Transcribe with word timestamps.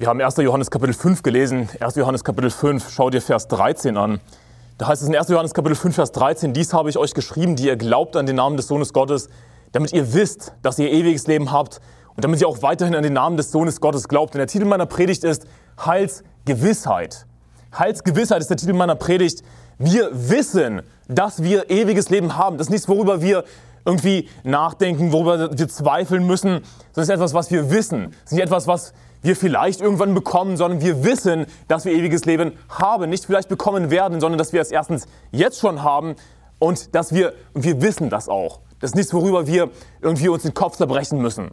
Wir 0.00 0.08
haben 0.08 0.18
1. 0.18 0.38
Johannes 0.38 0.70
Kapitel 0.70 0.94
5 0.94 1.22
gelesen. 1.22 1.68
1. 1.78 1.96
Johannes 1.96 2.24
Kapitel 2.24 2.50
5, 2.50 2.88
schau 2.88 3.10
dir 3.10 3.20
Vers 3.20 3.48
13 3.48 3.98
an. 3.98 4.18
Da 4.78 4.88
heißt 4.88 5.02
es 5.02 5.08
in 5.08 5.14
1. 5.14 5.28
Johannes 5.28 5.52
Kapitel 5.52 5.74
5, 5.74 5.94
Vers 5.94 6.12
13, 6.12 6.54
dies 6.54 6.72
habe 6.72 6.88
ich 6.88 6.96
euch 6.96 7.12
geschrieben, 7.12 7.54
die 7.54 7.66
ihr 7.66 7.76
glaubt 7.76 8.16
an 8.16 8.24
den 8.24 8.36
Namen 8.36 8.56
des 8.56 8.66
Sohnes 8.66 8.94
Gottes, 8.94 9.28
damit 9.72 9.92
ihr 9.92 10.14
wisst, 10.14 10.54
dass 10.62 10.78
ihr 10.78 10.90
ewiges 10.90 11.26
Leben 11.26 11.52
habt 11.52 11.82
und 12.16 12.24
damit 12.24 12.40
ihr 12.40 12.48
auch 12.48 12.62
weiterhin 12.62 12.94
an 12.94 13.02
den 13.02 13.12
Namen 13.12 13.36
des 13.36 13.52
Sohnes 13.52 13.82
Gottes 13.82 14.08
glaubt. 14.08 14.32
Denn 14.32 14.38
der 14.38 14.46
Titel 14.46 14.64
meiner 14.64 14.86
Predigt 14.86 15.22
ist 15.22 15.46
Heilsgewissheit. 15.84 17.26
Heilsgewissheit 17.78 18.40
ist 18.40 18.48
der 18.48 18.56
Titel 18.56 18.72
meiner 18.72 18.96
Predigt. 18.96 19.42
Wir 19.76 20.08
wissen, 20.14 20.80
dass 21.08 21.42
wir 21.42 21.68
ewiges 21.68 22.08
Leben 22.08 22.38
haben. 22.38 22.56
Das 22.56 22.68
ist 22.68 22.70
nichts, 22.70 22.88
worüber 22.88 23.20
wir 23.20 23.44
irgendwie 23.84 24.30
nachdenken, 24.44 25.12
worüber 25.12 25.58
wir 25.58 25.68
zweifeln 25.68 26.26
müssen, 26.26 26.48
sondern 26.48 26.62
es 26.94 27.02
ist 27.02 27.10
etwas, 27.10 27.34
was 27.34 27.50
wir 27.50 27.70
wissen. 27.70 28.14
Es 28.24 28.32
ist 28.32 28.32
nicht 28.32 28.44
etwas, 28.44 28.66
was 28.66 28.94
wir 29.22 29.36
vielleicht 29.36 29.80
irgendwann 29.80 30.14
bekommen, 30.14 30.56
sondern 30.56 30.80
wir 30.80 31.04
wissen, 31.04 31.46
dass 31.68 31.84
wir 31.84 31.92
ewiges 31.92 32.24
Leben 32.24 32.52
haben. 32.68 33.10
Nicht 33.10 33.26
vielleicht 33.26 33.48
bekommen 33.48 33.90
werden, 33.90 34.20
sondern 34.20 34.38
dass 34.38 34.52
wir 34.52 34.60
es 34.60 34.70
erstens 34.70 35.06
jetzt 35.30 35.58
schon 35.58 35.82
haben 35.82 36.16
und 36.58 36.94
dass 36.94 37.12
wir, 37.12 37.34
und 37.54 37.64
wir 37.64 37.82
wissen 37.82 38.10
das 38.10 38.28
auch. 38.28 38.60
Das 38.80 38.90
ist 38.90 38.96
nichts, 38.96 39.12
worüber 39.12 39.46
wir 39.46 39.70
irgendwie 40.00 40.28
uns 40.28 40.42
den 40.42 40.54
Kopf 40.54 40.76
zerbrechen 40.76 41.20
müssen. 41.20 41.50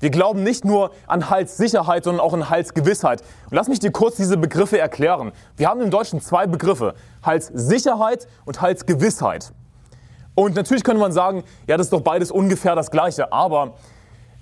Wir 0.00 0.10
glauben 0.10 0.44
nicht 0.44 0.64
nur 0.64 0.92
an 1.08 1.28
Heilssicherheit, 1.28 2.04
sondern 2.04 2.24
auch 2.24 2.32
an 2.32 2.48
Heilsgewissheit. 2.48 3.22
Und 3.50 3.56
lass 3.56 3.68
mich 3.68 3.80
dir 3.80 3.90
kurz 3.90 4.16
diese 4.16 4.36
Begriffe 4.36 4.78
erklären. 4.78 5.32
Wir 5.56 5.68
haben 5.68 5.80
im 5.80 5.90
Deutschen 5.90 6.20
zwei 6.20 6.46
Begriffe, 6.46 6.94
Heilssicherheit 7.26 8.28
und 8.44 8.60
Heilsgewissheit. 8.60 9.52
Und 10.36 10.54
natürlich 10.54 10.84
könnte 10.84 11.00
man 11.00 11.10
sagen, 11.10 11.42
ja, 11.66 11.76
das 11.76 11.88
ist 11.88 11.92
doch 11.92 12.00
beides 12.00 12.30
ungefähr 12.30 12.76
das 12.76 12.92
Gleiche. 12.92 13.32
Aber 13.32 13.74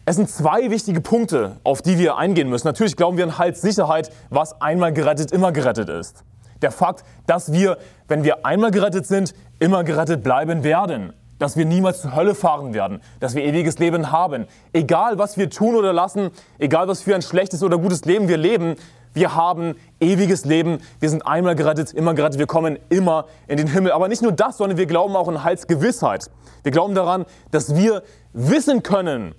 es 0.08 0.14
sind 0.14 0.30
zwei 0.30 0.70
wichtige 0.70 1.00
Punkte, 1.00 1.56
auf 1.64 1.82
die 1.82 1.98
wir 1.98 2.16
eingehen 2.16 2.48
müssen. 2.48 2.68
Natürlich 2.68 2.96
glauben 2.96 3.16
wir 3.16 3.24
an 3.24 3.38
Heilssicherheit, 3.38 4.12
was 4.30 4.60
einmal 4.60 4.92
gerettet, 4.92 5.32
immer 5.32 5.50
gerettet 5.50 5.88
ist. 5.88 6.22
Der 6.62 6.70
Fakt, 6.70 7.04
dass 7.26 7.52
wir, 7.52 7.76
wenn 8.06 8.22
wir 8.22 8.46
einmal 8.46 8.70
gerettet 8.70 9.04
sind, 9.04 9.34
immer 9.58 9.82
gerettet 9.82 10.22
bleiben 10.22 10.62
werden. 10.62 11.12
Dass 11.40 11.56
wir 11.56 11.64
niemals 11.64 12.02
zur 12.02 12.14
Hölle 12.14 12.36
fahren 12.36 12.72
werden. 12.72 13.00
Dass 13.18 13.34
wir 13.34 13.42
ewiges 13.42 13.80
Leben 13.80 14.12
haben. 14.12 14.46
Egal, 14.72 15.18
was 15.18 15.36
wir 15.38 15.50
tun 15.50 15.74
oder 15.74 15.92
lassen, 15.92 16.30
egal, 16.60 16.86
was 16.86 17.02
für 17.02 17.16
ein 17.16 17.22
schlechtes 17.22 17.64
oder 17.64 17.76
gutes 17.76 18.04
Leben 18.04 18.28
wir 18.28 18.36
leben, 18.36 18.76
wir 19.12 19.34
haben 19.34 19.74
ewiges 19.98 20.44
Leben. 20.44 20.78
Wir 21.00 21.10
sind 21.10 21.26
einmal 21.26 21.56
gerettet, 21.56 21.92
immer 21.92 22.14
gerettet. 22.14 22.38
Wir 22.38 22.46
kommen 22.46 22.78
immer 22.90 23.26
in 23.48 23.56
den 23.56 23.66
Himmel. 23.66 23.90
Aber 23.90 24.06
nicht 24.06 24.22
nur 24.22 24.30
das, 24.30 24.58
sondern 24.58 24.78
wir 24.78 24.86
glauben 24.86 25.16
auch 25.16 25.26
an 25.26 25.42
Heilsgewissheit. 25.42 26.30
Wir 26.62 26.70
glauben 26.70 26.94
daran, 26.94 27.24
dass 27.50 27.74
wir 27.74 28.04
wissen 28.32 28.84
können, 28.84 29.34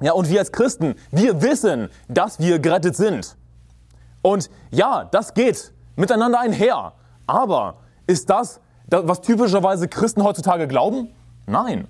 ja, 0.00 0.12
und 0.12 0.28
wir 0.28 0.40
als 0.40 0.52
Christen, 0.52 0.94
wir 1.10 1.42
wissen, 1.42 1.88
dass 2.08 2.38
wir 2.38 2.58
gerettet 2.58 2.96
sind. 2.96 3.36
Und 4.22 4.50
ja, 4.70 5.04
das 5.04 5.34
geht 5.34 5.72
miteinander 5.96 6.40
einher. 6.40 6.92
Aber 7.26 7.78
ist 8.06 8.30
das, 8.30 8.60
was 8.86 9.20
typischerweise 9.20 9.88
Christen 9.88 10.22
heutzutage 10.22 10.66
glauben? 10.66 11.14
Nein. 11.46 11.88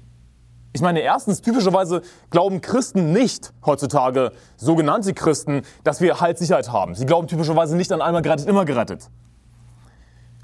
Ich 0.72 0.82
meine, 0.82 1.00
erstens, 1.00 1.40
typischerweise 1.40 2.02
glauben 2.30 2.60
Christen 2.60 3.12
nicht 3.12 3.52
heutzutage, 3.64 4.32
sogenannte 4.56 5.14
Christen, 5.14 5.62
dass 5.82 6.00
wir 6.00 6.20
Heilssicherheit 6.20 6.70
haben. 6.70 6.94
Sie 6.94 7.06
glauben 7.06 7.26
typischerweise 7.26 7.76
nicht 7.76 7.90
an 7.90 8.02
einmal 8.02 8.22
gerettet, 8.22 8.46
immer 8.46 8.64
gerettet. 8.64 9.08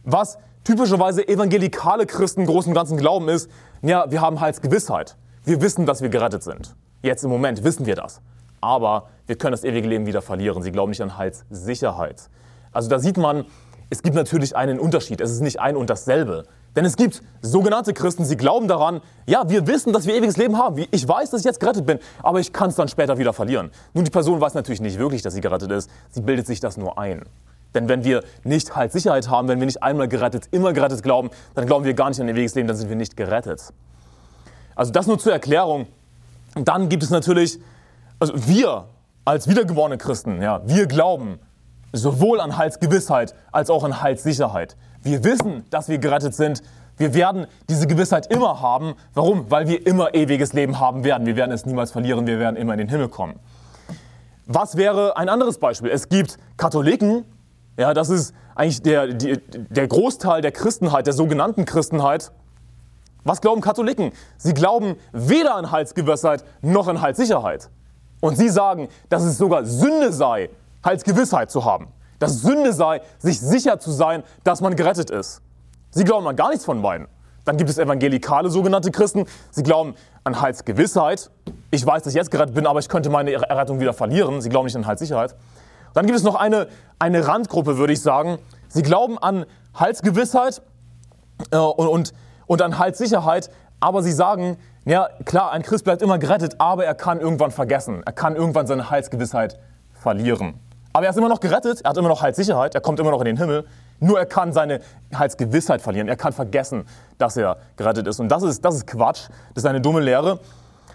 Was 0.04 0.38
typischerweise 0.64 1.26
evangelikale 1.28 2.06
Christen 2.06 2.40
im 2.40 2.46
Großen 2.46 2.70
und 2.70 2.74
Ganzen 2.74 2.96
glauben 2.96 3.28
ist, 3.28 3.50
ja, 3.82 4.10
wir 4.10 4.20
haben 4.20 4.40
Heilsgewissheit. 4.40 5.16
Wir 5.44 5.60
wissen, 5.60 5.86
dass 5.86 6.00
wir 6.00 6.08
gerettet 6.08 6.42
sind. 6.42 6.74
Jetzt 7.04 7.22
im 7.22 7.28
Moment 7.28 7.62
wissen 7.62 7.84
wir 7.84 7.96
das. 7.96 8.22
Aber 8.62 9.08
wir 9.26 9.36
können 9.36 9.52
das 9.52 9.62
ewige 9.62 9.86
Leben 9.86 10.06
wieder 10.06 10.22
verlieren. 10.22 10.62
Sie 10.62 10.72
glauben 10.72 10.88
nicht 10.88 11.02
an 11.02 11.18
Heilssicherheit. 11.18 12.30
Also 12.72 12.88
da 12.88 12.98
sieht 12.98 13.18
man, 13.18 13.44
es 13.90 14.02
gibt 14.02 14.16
natürlich 14.16 14.56
einen 14.56 14.80
Unterschied. 14.80 15.20
Es 15.20 15.30
ist 15.30 15.42
nicht 15.42 15.60
ein 15.60 15.76
und 15.76 15.90
dasselbe. 15.90 16.44
Denn 16.74 16.86
es 16.86 16.96
gibt 16.96 17.20
sogenannte 17.42 17.92
Christen, 17.92 18.24
sie 18.24 18.38
glauben 18.38 18.68
daran, 18.68 19.02
ja, 19.26 19.50
wir 19.50 19.66
wissen, 19.66 19.92
dass 19.92 20.06
wir 20.06 20.14
ewiges 20.14 20.38
Leben 20.38 20.56
haben. 20.56 20.82
Ich 20.92 21.06
weiß, 21.06 21.28
dass 21.28 21.42
ich 21.42 21.44
jetzt 21.44 21.60
gerettet 21.60 21.84
bin, 21.84 21.98
aber 22.22 22.40
ich 22.40 22.54
kann 22.54 22.70
es 22.70 22.74
dann 22.74 22.88
später 22.88 23.18
wieder 23.18 23.34
verlieren. 23.34 23.70
Nun, 23.92 24.06
die 24.06 24.10
Person 24.10 24.40
weiß 24.40 24.54
natürlich 24.54 24.80
nicht 24.80 24.98
wirklich, 24.98 25.20
dass 25.20 25.34
sie 25.34 25.42
gerettet 25.42 25.72
ist. 25.72 25.90
Sie 26.08 26.22
bildet 26.22 26.46
sich 26.46 26.60
das 26.60 26.78
nur 26.78 26.96
ein. 26.96 27.24
Denn 27.74 27.90
wenn 27.90 28.02
wir 28.02 28.24
nicht 28.44 28.74
Heilssicherheit 28.74 29.28
haben, 29.28 29.48
wenn 29.48 29.60
wir 29.60 29.66
nicht 29.66 29.82
einmal 29.82 30.08
gerettet, 30.08 30.48
immer 30.52 30.72
gerettet 30.72 31.02
glauben, 31.02 31.28
dann 31.54 31.66
glauben 31.66 31.84
wir 31.84 31.92
gar 31.92 32.08
nicht 32.08 32.20
an 32.20 32.30
ewiges 32.30 32.54
Leben, 32.54 32.66
dann 32.66 32.78
sind 32.78 32.88
wir 32.88 32.96
nicht 32.96 33.14
gerettet. 33.14 33.74
Also 34.74 34.90
das 34.90 35.06
nur 35.06 35.18
zur 35.18 35.34
Erklärung. 35.34 35.86
Dann 36.54 36.88
gibt 36.88 37.02
es 37.02 37.10
natürlich, 37.10 37.58
also 38.18 38.32
wir 38.46 38.88
als 39.24 39.48
wiedergeborene 39.48 39.98
Christen, 39.98 40.42
ja, 40.42 40.60
wir 40.66 40.86
glauben 40.86 41.38
sowohl 41.92 42.40
an 42.40 42.56
Heilsgewissheit 42.56 43.34
als 43.52 43.70
auch 43.70 43.84
an 43.84 44.02
Heilssicherheit. 44.02 44.76
Wir 45.02 45.22
wissen, 45.24 45.64
dass 45.70 45.88
wir 45.88 45.98
gerettet 45.98 46.34
sind. 46.34 46.62
Wir 46.96 47.14
werden 47.14 47.46
diese 47.68 47.86
Gewissheit 47.86 48.26
immer 48.32 48.60
haben. 48.60 48.94
Warum? 49.14 49.50
Weil 49.50 49.68
wir 49.68 49.86
immer 49.86 50.14
ewiges 50.14 50.52
Leben 50.52 50.80
haben 50.80 51.04
werden. 51.04 51.26
Wir 51.26 51.36
werden 51.36 51.52
es 51.52 51.66
niemals 51.66 51.92
verlieren. 51.92 52.26
Wir 52.26 52.38
werden 52.38 52.56
immer 52.56 52.72
in 52.72 52.78
den 52.78 52.88
Himmel 52.88 53.08
kommen. 53.08 53.38
Was 54.46 54.76
wäre 54.76 55.16
ein 55.16 55.28
anderes 55.28 55.58
Beispiel? 55.58 55.90
Es 55.90 56.08
gibt 56.08 56.38
Katholiken, 56.56 57.24
ja, 57.78 57.94
das 57.94 58.10
ist 58.10 58.34
eigentlich 58.54 58.82
der, 58.82 59.08
die, 59.08 59.38
der 59.70 59.88
Großteil 59.88 60.42
der 60.42 60.52
Christenheit, 60.52 61.06
der 61.06 61.14
sogenannten 61.14 61.64
Christenheit, 61.64 62.30
was 63.24 63.40
glauben 63.40 63.60
Katholiken? 63.60 64.12
Sie 64.36 64.54
glauben 64.54 64.96
weder 65.12 65.56
an 65.56 65.70
Heilsgewissheit 65.70 66.44
noch 66.62 66.88
an 66.88 67.00
Heilssicherheit. 67.00 67.70
Und 68.20 68.36
sie 68.36 68.48
sagen, 68.48 68.88
dass 69.08 69.22
es 69.24 69.38
sogar 69.38 69.64
Sünde 69.64 70.12
sei, 70.12 70.50
Heilsgewissheit 70.84 71.50
zu 71.50 71.64
haben. 71.64 71.88
Dass 72.18 72.40
Sünde 72.42 72.72
sei, 72.72 73.00
sich 73.18 73.40
sicher 73.40 73.78
zu 73.80 73.90
sein, 73.90 74.22
dass 74.44 74.60
man 74.60 74.76
gerettet 74.76 75.10
ist. 75.10 75.42
Sie 75.90 76.04
glauben 76.04 76.26
an 76.26 76.36
gar 76.36 76.50
nichts 76.50 76.64
von 76.64 76.82
beiden. 76.82 77.08
Dann 77.44 77.56
gibt 77.56 77.68
es 77.68 77.78
evangelikale 77.78 78.50
sogenannte 78.50 78.90
Christen. 78.90 79.26
Sie 79.50 79.62
glauben 79.62 79.94
an 80.22 80.40
Heilsgewissheit. 80.40 81.30
Ich 81.70 81.84
weiß, 81.84 82.02
dass 82.02 82.12
ich 82.12 82.16
jetzt 82.16 82.30
gerettet 82.30 82.54
bin, 82.54 82.66
aber 82.66 82.78
ich 82.78 82.88
könnte 82.88 83.10
meine 83.10 83.32
Errettung 83.32 83.80
wieder 83.80 83.92
verlieren. 83.92 84.40
Sie 84.40 84.48
glauben 84.48 84.66
nicht 84.66 84.76
an 84.76 84.86
Heilssicherheit. 84.86 85.34
Dann 85.92 86.06
gibt 86.06 86.18
es 86.18 86.24
noch 86.24 86.34
eine, 86.34 86.68
eine 86.98 87.26
Randgruppe, 87.26 87.78
würde 87.78 87.92
ich 87.92 88.00
sagen. 88.00 88.38
Sie 88.68 88.82
glauben 88.82 89.18
an 89.18 89.46
Heilsgewissheit 89.78 90.62
äh, 91.50 91.56
und, 91.56 91.88
und 91.88 92.14
und 92.46 92.62
an 92.62 92.78
Heilssicherheit, 92.78 93.50
aber 93.80 94.02
sie 94.02 94.12
sagen, 94.12 94.56
ja 94.84 95.08
klar, 95.24 95.52
ein 95.52 95.62
Christ 95.62 95.84
bleibt 95.84 96.02
immer 96.02 96.18
gerettet, 96.18 96.56
aber 96.58 96.84
er 96.84 96.94
kann 96.94 97.20
irgendwann 97.20 97.50
vergessen. 97.50 98.02
Er 98.04 98.12
kann 98.12 98.36
irgendwann 98.36 98.66
seine 98.66 98.90
Heilsgewissheit 98.90 99.58
verlieren. 99.92 100.54
Aber 100.92 101.06
er 101.06 101.10
ist 101.10 101.16
immer 101.16 101.28
noch 101.28 101.40
gerettet, 101.40 101.80
er 101.82 101.90
hat 101.90 101.96
immer 101.96 102.08
noch 102.08 102.22
Heilssicherheit, 102.22 102.74
er 102.74 102.80
kommt 102.80 103.00
immer 103.00 103.10
noch 103.10 103.20
in 103.20 103.26
den 103.26 103.36
Himmel. 103.36 103.66
Nur 104.00 104.18
er 104.18 104.26
kann 104.26 104.52
seine 104.52 104.80
Heilsgewissheit 105.16 105.80
verlieren. 105.80 106.08
Er 106.08 106.16
kann 106.16 106.32
vergessen, 106.32 106.84
dass 107.18 107.36
er 107.36 107.56
gerettet 107.76 108.06
ist. 108.06 108.20
Und 108.20 108.28
das 108.28 108.42
ist, 108.42 108.64
das 108.64 108.76
ist 108.76 108.86
Quatsch. 108.86 109.28
Das 109.54 109.64
ist 109.64 109.66
eine 109.66 109.80
dumme 109.80 110.00
Lehre. 110.00 110.40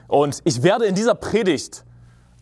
Und 0.07 0.39
ich 0.43 0.63
werde 0.63 0.85
in 0.85 0.95
dieser 0.95 1.15
Predigt 1.15 1.83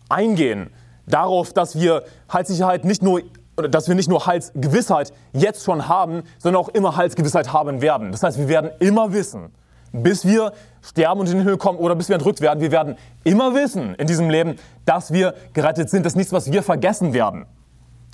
eingehen 0.10 0.72
darauf, 1.06 1.54
dass 1.54 1.80
wir 1.80 2.04
Heilssicherheit 2.32 2.86
nicht 2.86 3.02
nur 3.02 3.22
dass 3.58 3.88
wir 3.88 3.96
nicht 3.96 4.10
nur 4.10 4.26
Heilsgewissheit 4.26 5.12
jetzt 5.34 5.64
schon 5.64 5.88
haben, 5.88 6.24
sondern 6.38 6.62
auch 6.62 6.70
immer 6.70 6.96
Heilsgewissheit 6.96 7.54
haben 7.54 7.82
werden. 7.82 8.12
Das 8.12 8.22
heißt, 8.24 8.38
wir 8.38 8.48
werden 8.48 8.70
immer 8.80 9.14
wissen, 9.14 9.50
bis 9.92 10.26
wir 10.26 10.54
sterben 10.82 11.20
und 11.20 11.28
in 11.28 11.34
den 11.34 11.42
Himmel 11.42 11.58
kommen 11.58 11.80
oder 11.80 11.96
bis 11.96 12.08
wir 12.08 12.16
entrückt 12.16 12.42
werden, 12.42 12.60
wir 12.62 12.72
werden 12.72 12.98
immer 13.24 13.56
wissen 13.56 13.96
in 13.96 14.08
diesem 14.08 14.30
Leben, 14.30 14.58
dass 14.86 15.12
wir 15.12 15.34
gerettet 15.54 15.90
sind. 15.90 16.06
Das 16.06 16.14
ist 16.14 16.18
nichts, 16.18 16.34
was 16.34 16.52
wir 16.52 16.62
vergessen 16.62 17.14
werden. 17.14 17.46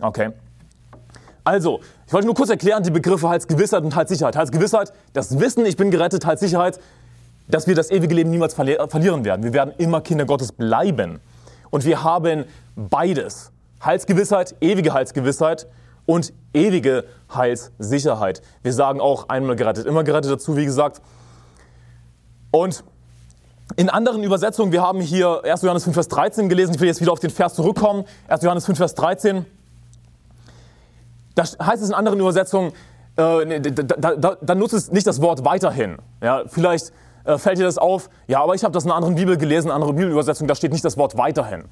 Okay? 0.01 0.31
Also, 1.43 1.81
ich 2.07 2.13
wollte 2.13 2.25
nur 2.25 2.35
kurz 2.35 2.49
erklären 2.49 2.83
die 2.83 2.91
Begriffe 2.91 3.27
Heilsgewissheit 3.27 3.83
und 3.83 3.95
Heilssicherheit. 3.95 4.37
Heilsgewissheit, 4.37 4.93
das 5.11 5.39
Wissen, 5.39 5.65
ich 5.65 5.75
bin 5.75 5.91
gerettet, 5.91 6.25
Heilssicherheit, 6.25 6.79
dass 7.49 7.67
wir 7.67 7.75
das 7.75 7.91
ewige 7.91 8.15
Leben 8.15 8.31
niemals 8.31 8.53
verlieren 8.53 9.25
werden. 9.25 9.43
Wir 9.43 9.51
werden 9.51 9.73
immer 9.77 9.99
Kinder 9.99 10.25
Gottes 10.25 10.53
bleiben. 10.53 11.19
Und 11.69 11.85
wir 11.85 12.03
haben 12.03 12.45
beides. 12.75 13.53
Heilsgewissheit, 13.85 14.55
ewige 14.61 14.93
Heilsgewissheit 14.93 15.67
und 16.05 16.34
ewige 16.53 17.05
Heilssicherheit. 17.34 18.41
Wir 18.61 18.73
sagen 18.73 18.99
auch 18.99 19.29
einmal 19.29 19.55
gerettet, 19.55 19.85
immer 19.85 20.03
gerettet 20.03 20.31
dazu, 20.31 20.55
wie 20.58 20.66
gesagt. 20.66 21.02
Und 22.52 22.84
in 23.75 23.90
anderen 23.90 24.23
Übersetzungen, 24.23 24.72
wir 24.72 24.81
haben 24.81 25.02
hier 25.02 25.43
1. 25.43 25.61
Johannes 25.61 25.85
5, 25.85 25.93
Vers 25.93 26.08
13 26.09 26.49
gelesen, 26.49 26.75
ich 26.75 26.81
will 26.81 26.87
jetzt 26.87 27.02
wieder 27.02 27.11
auf 27.11 27.19
den 27.19 27.29
Vers 27.29 27.55
zurückkommen. 27.55 28.05
1. 28.28 28.43
Johannes 28.43 28.66
5, 28.66 28.78
Vers 28.78 28.96
13. 28.96 29.46
Da 31.35 31.43
heißt 31.43 31.81
es 31.81 31.90
in 31.90 31.96
anderen 31.96 32.19
Übersetzungen, 32.19 32.73
äh, 33.16 33.59
da, 33.59 34.16
da, 34.16 34.37
da, 34.40 34.55
nutzt 34.55 34.73
es 34.73 34.91
nicht 34.91 35.08
das 35.08 35.22
Wort 35.22 35.46
weiterhin. 35.46 35.97
Ja, 36.22 36.43
vielleicht 36.47 36.91
äh, 37.23 37.37
fällt 37.37 37.58
dir 37.58 37.63
das 37.63 37.78
auf, 37.78 38.09
ja, 38.28 38.41
aber 38.41 38.53
ich 38.53 38.63
habe 38.63 38.72
das 38.72 38.84
in 38.84 38.91
einer 38.91 38.97
anderen 38.97 39.16
Bibel 39.16 39.37
gelesen, 39.37 39.67
in 39.67 39.72
einer 39.72 39.75
anderen 39.75 39.96
Bibelübersetzung, 39.96 40.47
da 40.47 40.55
steht 40.55 40.72
nicht 40.72 40.85
das 40.85 40.97
Wort 40.97 41.17
weiterhin. 41.17 41.66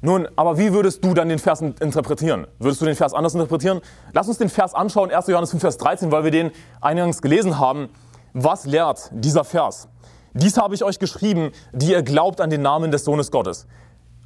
Nun, 0.00 0.28
aber 0.36 0.58
wie 0.58 0.72
würdest 0.72 1.04
du 1.04 1.12
dann 1.12 1.28
den 1.28 1.40
Vers 1.40 1.60
interpretieren? 1.60 2.46
Würdest 2.58 2.80
du 2.80 2.84
den 2.84 2.94
Vers 2.94 3.14
anders 3.14 3.34
interpretieren? 3.34 3.80
Lass 4.12 4.28
uns 4.28 4.38
den 4.38 4.48
Vers 4.48 4.74
anschauen, 4.74 5.10
1. 5.10 5.26
Johannes 5.26 5.50
5, 5.50 5.60
Vers 5.60 5.78
13, 5.78 6.12
weil 6.12 6.24
wir 6.24 6.30
den 6.30 6.52
eingangs 6.80 7.20
gelesen 7.20 7.58
haben. 7.58 7.88
Was 8.32 8.64
lehrt 8.64 9.10
dieser 9.12 9.42
Vers? 9.42 9.88
Dies 10.34 10.56
habe 10.56 10.74
ich 10.74 10.84
euch 10.84 11.00
geschrieben, 11.00 11.50
die 11.72 11.92
ihr 11.92 12.02
glaubt 12.02 12.40
an 12.40 12.50
den 12.50 12.62
Namen 12.62 12.92
des 12.92 13.04
Sohnes 13.04 13.32
Gottes. 13.32 13.66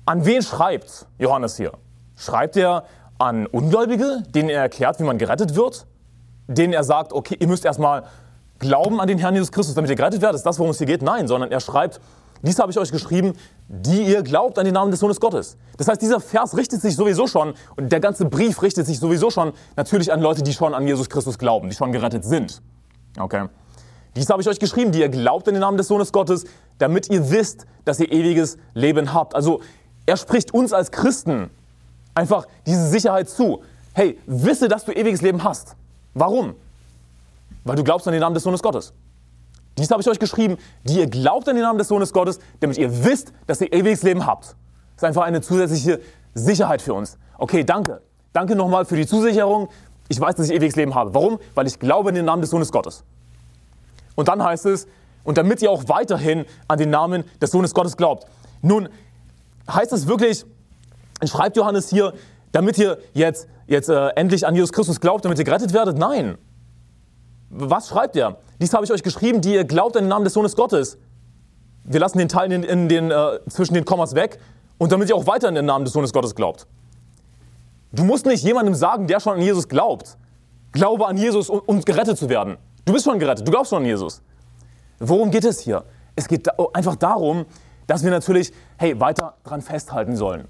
An 0.05 0.27
wen 0.27 0.43
schreibt 0.43 1.07
Johannes 1.19 1.57
hier? 1.57 1.73
Schreibt 2.17 2.57
er 2.57 2.85
an 3.19 3.47
Ungläubige, 3.47 4.23
denen 4.29 4.51
er 4.51 4.61
erklärt, 4.61 5.01
wie 5.01 5.05
man 5.05 5.17
gerettet 5.17 5.55
wird? 5.55 5.87
Denen 6.49 6.75
er 6.75 6.85
sagt, 6.85 7.13
okay, 7.13 7.37
ihr 7.39 7.47
müsst 7.47 7.65
erstmal 7.65 8.03
glauben 8.59 9.01
an 9.01 9.09
den 9.09 9.19
Herrn 9.19 9.35
Jesus 9.35 9.53
Christus, 9.53 9.75
damit 9.75 9.91
ihr 9.91 9.97
gerettet 9.97 10.21
werdet? 10.21 10.37
Ist 10.37 10.45
das, 10.45 10.59
worum 10.59 10.73
es 10.73 10.79
hier 10.79 10.87
geht? 10.87 11.03
Nein, 11.03 11.29
sondern 11.29 11.51
er 11.51 11.61
schreibt, 11.61 12.01
dies 12.43 12.59
habe 12.59 12.73
ich 12.73 12.79
euch 12.79 12.91
geschrieben, 12.91 13.35
die 13.69 14.03
ihr 14.03 14.23
glaubt 14.23 14.59
an 14.59 14.65
den 14.65 14.75
Namen 14.75 14.91
des 14.91 15.01
Sohnes 15.01 15.21
Gottes. 15.21 15.57
Das 15.77 15.89
heißt, 15.89 16.03
dieser 16.03 16.21
Vers 16.21 16.57
richtet 16.57 16.81
sich 16.83 16.97
sowieso 16.97 17.27
schon, 17.27 17.55
und 17.77 17.93
der 17.93 18.01
ganze 18.01 18.25
Brief 18.25 18.61
richtet 18.63 18.87
sich 18.87 18.99
sowieso 18.99 19.31
schon 19.31 19.53
natürlich 19.77 20.13
an 20.13 20.21
Leute, 20.21 20.43
die 20.43 20.53
schon 20.53 20.75
an 20.75 20.87
Jesus 20.87 21.09
Christus 21.09 21.39
glauben, 21.39 21.71
die 21.71 21.77
schon 21.77 21.93
gerettet 21.93 22.25
sind. 22.25 22.61
Okay. 23.19 23.49
Dies 24.17 24.29
habe 24.29 24.43
ich 24.43 24.49
euch 24.49 24.59
geschrieben, 24.59 24.93
die 24.93 25.01
ihr 25.01 25.09
glaubt 25.09 25.49
in 25.49 25.55
den 25.55 25.61
Namen 25.61 25.79
des 25.79 25.89
Sohnes 25.89 26.13
Gottes, 26.13 26.45
damit 26.79 27.09
ihr 27.09 27.31
wisst, 27.31 27.67
dass 27.85 28.01
ihr 28.01 28.11
ewiges 28.11 28.59
Leben 28.75 29.15
habt. 29.15 29.35
Also 29.35 29.61
er 30.05 30.17
spricht 30.17 30.53
uns 30.53 30.73
als 30.73 30.91
Christen 30.91 31.49
einfach 32.15 32.47
diese 32.67 32.89
Sicherheit 32.89 33.31
zu. 33.31 33.63
Hey, 33.95 34.19
wisse, 34.27 34.69
dass 34.69 34.85
du 34.85 34.93
ewiges 34.93 35.23
Leben 35.23 35.45
hast. 35.45 35.77
Warum? 36.15 36.55
Weil 37.65 37.77
du 37.77 37.85
glaubst 37.85 38.07
an 38.07 38.13
den 38.13 38.21
Namen 38.21 38.35
des 38.35 38.43
Sohnes 38.43 38.63
Gottes. 38.63 38.93
Dies 39.79 39.91
habe 39.91 40.03
ich 40.03 40.09
euch 40.09 40.19
geschrieben, 40.19 40.59
die 40.85 40.99
ihr 40.99 41.07
glaubt 41.09 41.49
an 41.49 41.57
den 41.57 41.65
Namen 41.65 41.79
des 41.79 41.89
Sohnes 41.89 42.13
Gottes, 42.13 42.39
damit 42.61 42.77
ihr 42.77 43.05
wisst, 43.05 43.33
dass 43.47 43.61
ihr 43.61 43.73
ewiges 43.73 44.03
Leben 44.03 44.27
habt. 44.27 44.45
Das 44.45 44.57
ist 44.99 45.05
einfach 45.05 45.23
eine 45.23 45.41
zusätzliche 45.41 46.01
Sicherheit 46.35 46.83
für 46.83 46.95
uns. 46.95 47.19
Okay, 47.39 47.65
danke. 47.65 48.03
Danke 48.33 48.55
nochmal 48.55 48.85
für 48.85 48.97
die 48.97 49.07
Zusicherung. 49.07 49.69
Ich 50.09 50.21
weiß, 50.21 50.35
dass 50.35 50.49
ich 50.49 50.55
ewiges 50.55 50.77
Leben 50.77 50.95
habe. 50.95 51.15
Warum? 51.15 51.39
Weil 51.55 51.67
ich 51.67 51.79
glaube 51.79 52.11
in 52.11 52.15
den 52.15 52.25
Namen 52.25 52.43
des 52.43 52.51
Sohnes 52.51 52.71
Gottes. 52.71 53.05
Und 54.15 54.29
dann 54.29 54.43
heißt 54.43 54.67
es, 54.67 54.87
und 55.25 55.39
damit 55.39 55.63
ihr 55.63 55.71
auch 55.71 55.89
weiterhin 55.89 56.45
an 56.69 56.79
den 56.79 56.91
Namen 56.91 57.25
des 57.41 57.51
Sohnes 57.51 57.75
Gottes 57.75 57.97
glaubt. 57.97 58.27
Nun, 58.61 58.89
heißt 59.71 59.93
es 59.93 60.07
wirklich, 60.07 60.45
schreibt 61.25 61.57
Johannes 61.57 61.89
hier, 61.89 62.13
damit 62.51 62.79
ihr 62.79 62.99
jetzt, 63.15 63.49
jetzt 63.67 63.89
äh, 63.89 64.09
endlich 64.09 64.47
an 64.47 64.55
Jesus 64.55 64.73
Christus 64.73 65.01
glaubt, 65.01 65.25
damit 65.25 65.39
ihr 65.39 65.45
gerettet 65.45 65.73
werdet? 65.73 65.97
Nein. 65.97 66.37
Was 67.51 67.89
schreibt 67.89 68.17
er? 68.17 68.39
Dies 68.63 68.73
habe 68.75 68.85
ich 68.85 68.93
euch 68.93 69.03
geschrieben, 69.03 69.41
die 69.41 69.55
ihr 69.55 69.65
glaubt 69.65 69.97
an 69.97 70.05
den 70.05 70.09
Namen 70.09 70.25
des 70.25 70.35
Sohnes 70.35 70.55
Gottes. 70.55 70.97
Wir 71.83 71.99
lassen 71.99 72.19
den 72.19 72.29
Teil 72.29 72.53
in, 72.53 72.63
in 72.63 72.89
den, 72.89 73.11
äh, 73.11 73.41
zwischen 73.49 73.75
den 73.75 73.85
Kommas 73.85 74.15
weg 74.15 74.39
und 74.79 74.93
damit 74.93 75.09
ihr 75.09 75.17
auch 75.17 75.27
weiter 75.27 75.49
in 75.49 75.57
den 75.57 75.67
Namen 75.67 75.85
des 75.85 75.95
Sohnes 75.95 76.13
Gottes 76.13 76.33
glaubt. 76.33 76.69
Du 77.91 78.05
musst 78.05 78.25
nicht 78.25 78.45
jemandem 78.45 78.77
sagen, 78.77 79.09
der 79.09 79.19
schon 79.19 79.33
an 79.33 79.41
Jesus 79.41 79.67
glaubt. 79.67 80.17
Glaube 80.71 81.09
an 81.09 81.17
Jesus, 81.17 81.51
um, 81.51 81.61
um 81.67 81.81
gerettet 81.81 82.17
zu 82.17 82.29
werden. 82.29 82.57
Du 82.85 82.93
bist 82.93 83.05
schon 83.05 83.19
gerettet, 83.19 83.49
du 83.49 83.51
glaubst 83.51 83.71
schon 83.71 83.83
an 83.83 83.85
Jesus. 83.85 84.23
Worum 85.01 85.33
geht 85.33 85.45
es 85.45 85.59
hier? 85.59 85.83
Es 86.15 86.29
geht 86.29 86.47
da, 86.47 86.53
einfach 86.73 86.95
darum, 86.95 87.47
dass 87.89 88.05
wir 88.05 88.13
natürlich, 88.13 88.53
hey, 88.77 89.01
weiter 89.01 89.35
dran 89.43 89.61
festhalten 89.61 90.15
sollen. 90.15 90.47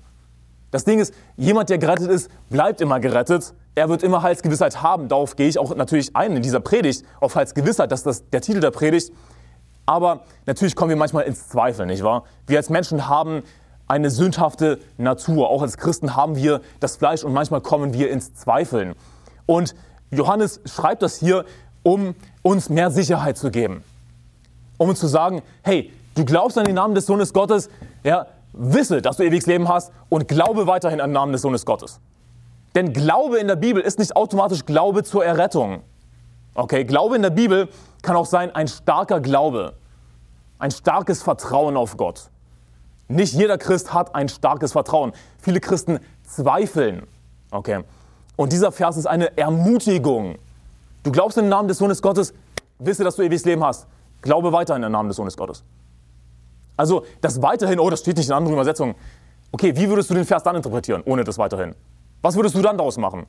Das 0.72 0.84
Ding 0.84 0.98
ist, 0.98 1.14
jemand, 1.36 1.70
der 1.70 1.78
gerettet 1.78 2.10
ist, 2.10 2.30
bleibt 2.50 2.80
immer 2.80 2.98
gerettet. 2.98 3.54
Er 3.74 3.88
wird 3.88 4.02
immer 4.02 4.22
Heilsgewissheit 4.22 4.82
haben. 4.82 5.08
Darauf 5.08 5.36
gehe 5.36 5.46
ich 5.46 5.58
auch 5.58 5.74
natürlich 5.76 6.16
ein 6.16 6.34
in 6.34 6.42
dieser 6.42 6.60
Predigt, 6.60 7.04
auf 7.20 7.36
Heilsgewissheit, 7.36 7.92
das 7.92 8.00
ist 8.00 8.06
das, 8.06 8.30
der 8.30 8.40
Titel 8.40 8.60
der 8.60 8.70
Predigt. 8.70 9.12
Aber 9.86 10.22
natürlich 10.46 10.74
kommen 10.74 10.88
wir 10.88 10.96
manchmal 10.96 11.24
ins 11.24 11.48
Zweifel, 11.48 11.86
nicht 11.86 12.02
wahr? 12.02 12.24
Wir 12.46 12.56
als 12.56 12.70
Menschen 12.70 13.08
haben 13.08 13.42
eine 13.86 14.10
sündhafte 14.10 14.78
Natur. 14.96 15.50
Auch 15.50 15.60
als 15.60 15.76
Christen 15.76 16.16
haben 16.16 16.36
wir 16.36 16.62
das 16.80 16.96
Fleisch 16.96 17.22
und 17.22 17.34
manchmal 17.34 17.60
kommen 17.60 17.92
wir 17.92 18.10
ins 18.10 18.32
Zweifeln. 18.34 18.94
Und 19.44 19.74
Johannes 20.10 20.60
schreibt 20.64 21.02
das 21.02 21.18
hier, 21.18 21.44
um 21.82 22.14
uns 22.40 22.70
mehr 22.70 22.90
Sicherheit 22.90 23.36
zu 23.36 23.50
geben. 23.50 23.84
Um 24.78 24.88
uns 24.88 25.00
zu 25.00 25.06
sagen, 25.06 25.42
hey, 25.62 25.92
du 26.14 26.24
glaubst 26.24 26.56
an 26.56 26.64
den 26.64 26.76
Namen 26.76 26.94
des 26.94 27.04
Sohnes 27.04 27.34
Gottes, 27.34 27.68
ja, 28.04 28.26
wisse, 28.52 29.02
dass 29.02 29.16
du 29.16 29.24
ewiges 29.24 29.46
Leben 29.46 29.68
hast 29.68 29.92
und 30.08 30.28
glaube 30.28 30.66
weiterhin 30.66 31.00
an 31.00 31.10
den 31.10 31.14
Namen 31.14 31.32
des 31.32 31.42
Sohnes 31.42 31.64
Gottes. 31.64 32.00
Denn 32.74 32.92
Glaube 32.92 33.38
in 33.38 33.48
der 33.48 33.56
Bibel 33.56 33.82
ist 33.82 33.98
nicht 33.98 34.16
automatisch 34.16 34.64
Glaube 34.64 35.04
zur 35.04 35.24
Errettung. 35.24 35.82
Okay, 36.54 36.84
Glaube 36.84 37.16
in 37.16 37.22
der 37.22 37.30
Bibel 37.30 37.68
kann 38.02 38.16
auch 38.16 38.26
sein 38.26 38.54
ein 38.54 38.68
starker 38.68 39.20
Glaube, 39.20 39.74
ein 40.58 40.70
starkes 40.70 41.22
Vertrauen 41.22 41.76
auf 41.76 41.96
Gott. 41.96 42.30
Nicht 43.08 43.34
jeder 43.34 43.58
Christ 43.58 43.92
hat 43.92 44.14
ein 44.14 44.28
starkes 44.28 44.72
Vertrauen. 44.72 45.12
Viele 45.38 45.60
Christen 45.60 45.98
zweifeln. 46.24 47.06
Okay. 47.50 47.84
Und 48.36 48.52
dieser 48.52 48.72
Vers 48.72 48.96
ist 48.96 49.06
eine 49.06 49.36
Ermutigung. 49.36 50.36
Du 51.02 51.12
glaubst 51.12 51.36
in 51.36 51.44
den 51.44 51.50
Namen 51.50 51.68
des 51.68 51.78
Sohnes 51.78 52.00
Gottes, 52.00 52.32
wisse, 52.78 53.04
dass 53.04 53.16
du 53.16 53.22
ewiges 53.22 53.44
Leben 53.44 53.62
hast. 53.62 53.86
Glaube 54.22 54.52
weiter 54.52 54.74
in 54.76 54.82
den 54.82 54.92
Namen 54.92 55.08
des 55.08 55.16
Sohnes 55.16 55.36
Gottes. 55.36 55.62
Also 56.76 57.04
das 57.20 57.42
weiterhin, 57.42 57.78
oh, 57.78 57.90
das 57.90 58.00
steht 58.00 58.16
nicht 58.16 58.28
in 58.28 58.34
anderen 58.34 58.54
Übersetzungen. 58.54 58.94
Okay, 59.50 59.76
wie 59.76 59.88
würdest 59.88 60.10
du 60.10 60.14
den 60.14 60.24
Vers 60.24 60.42
dann 60.42 60.56
interpretieren, 60.56 61.02
ohne 61.04 61.24
das 61.24 61.38
weiterhin? 61.38 61.74
Was 62.22 62.36
würdest 62.36 62.54
du 62.54 62.62
dann 62.62 62.78
daraus 62.78 62.96
machen? 62.96 63.26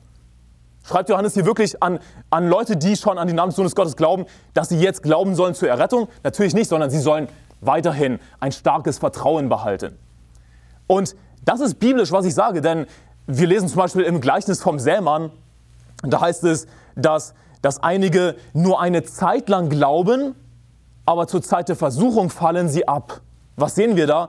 Schreibt 0.84 1.08
Johannes 1.08 1.34
hier 1.34 1.46
wirklich 1.46 1.82
an, 1.82 1.98
an 2.30 2.48
Leute, 2.48 2.76
die 2.76 2.96
schon 2.96 3.18
an 3.18 3.26
den 3.26 3.36
Namen 3.36 3.50
des 3.50 3.56
Sohnes 3.56 3.74
Gottes 3.74 3.96
glauben, 3.96 4.26
dass 4.52 4.68
sie 4.68 4.78
jetzt 4.78 5.02
glauben 5.02 5.34
sollen 5.34 5.54
zur 5.54 5.68
Errettung? 5.68 6.08
Natürlich 6.22 6.54
nicht, 6.54 6.68
sondern 6.68 6.90
sie 6.90 6.98
sollen 6.98 7.28
weiterhin 7.60 8.18
ein 8.40 8.52
starkes 8.52 8.98
Vertrauen 8.98 9.48
behalten. 9.48 9.98
Und 10.86 11.16
das 11.44 11.60
ist 11.60 11.78
biblisch, 11.78 12.12
was 12.12 12.26
ich 12.26 12.34
sage, 12.34 12.60
denn 12.60 12.86
wir 13.26 13.46
lesen 13.46 13.68
zum 13.68 13.78
Beispiel 13.78 14.02
im 14.02 14.20
Gleichnis 14.20 14.62
vom 14.62 14.78
Sämann, 14.78 15.30
da 16.02 16.20
heißt 16.20 16.44
es, 16.44 16.66
dass 16.94 17.34
dass 17.64 17.82
einige 17.82 18.36
nur 18.52 18.78
eine 18.78 19.04
Zeit 19.04 19.48
lang 19.48 19.70
glauben, 19.70 20.34
aber 21.06 21.26
zur 21.26 21.40
Zeit 21.40 21.70
der 21.70 21.76
Versuchung 21.76 22.28
fallen 22.28 22.68
sie 22.68 22.86
ab. 22.86 23.22
Was 23.56 23.74
sehen 23.74 23.96
wir 23.96 24.06
da? 24.06 24.28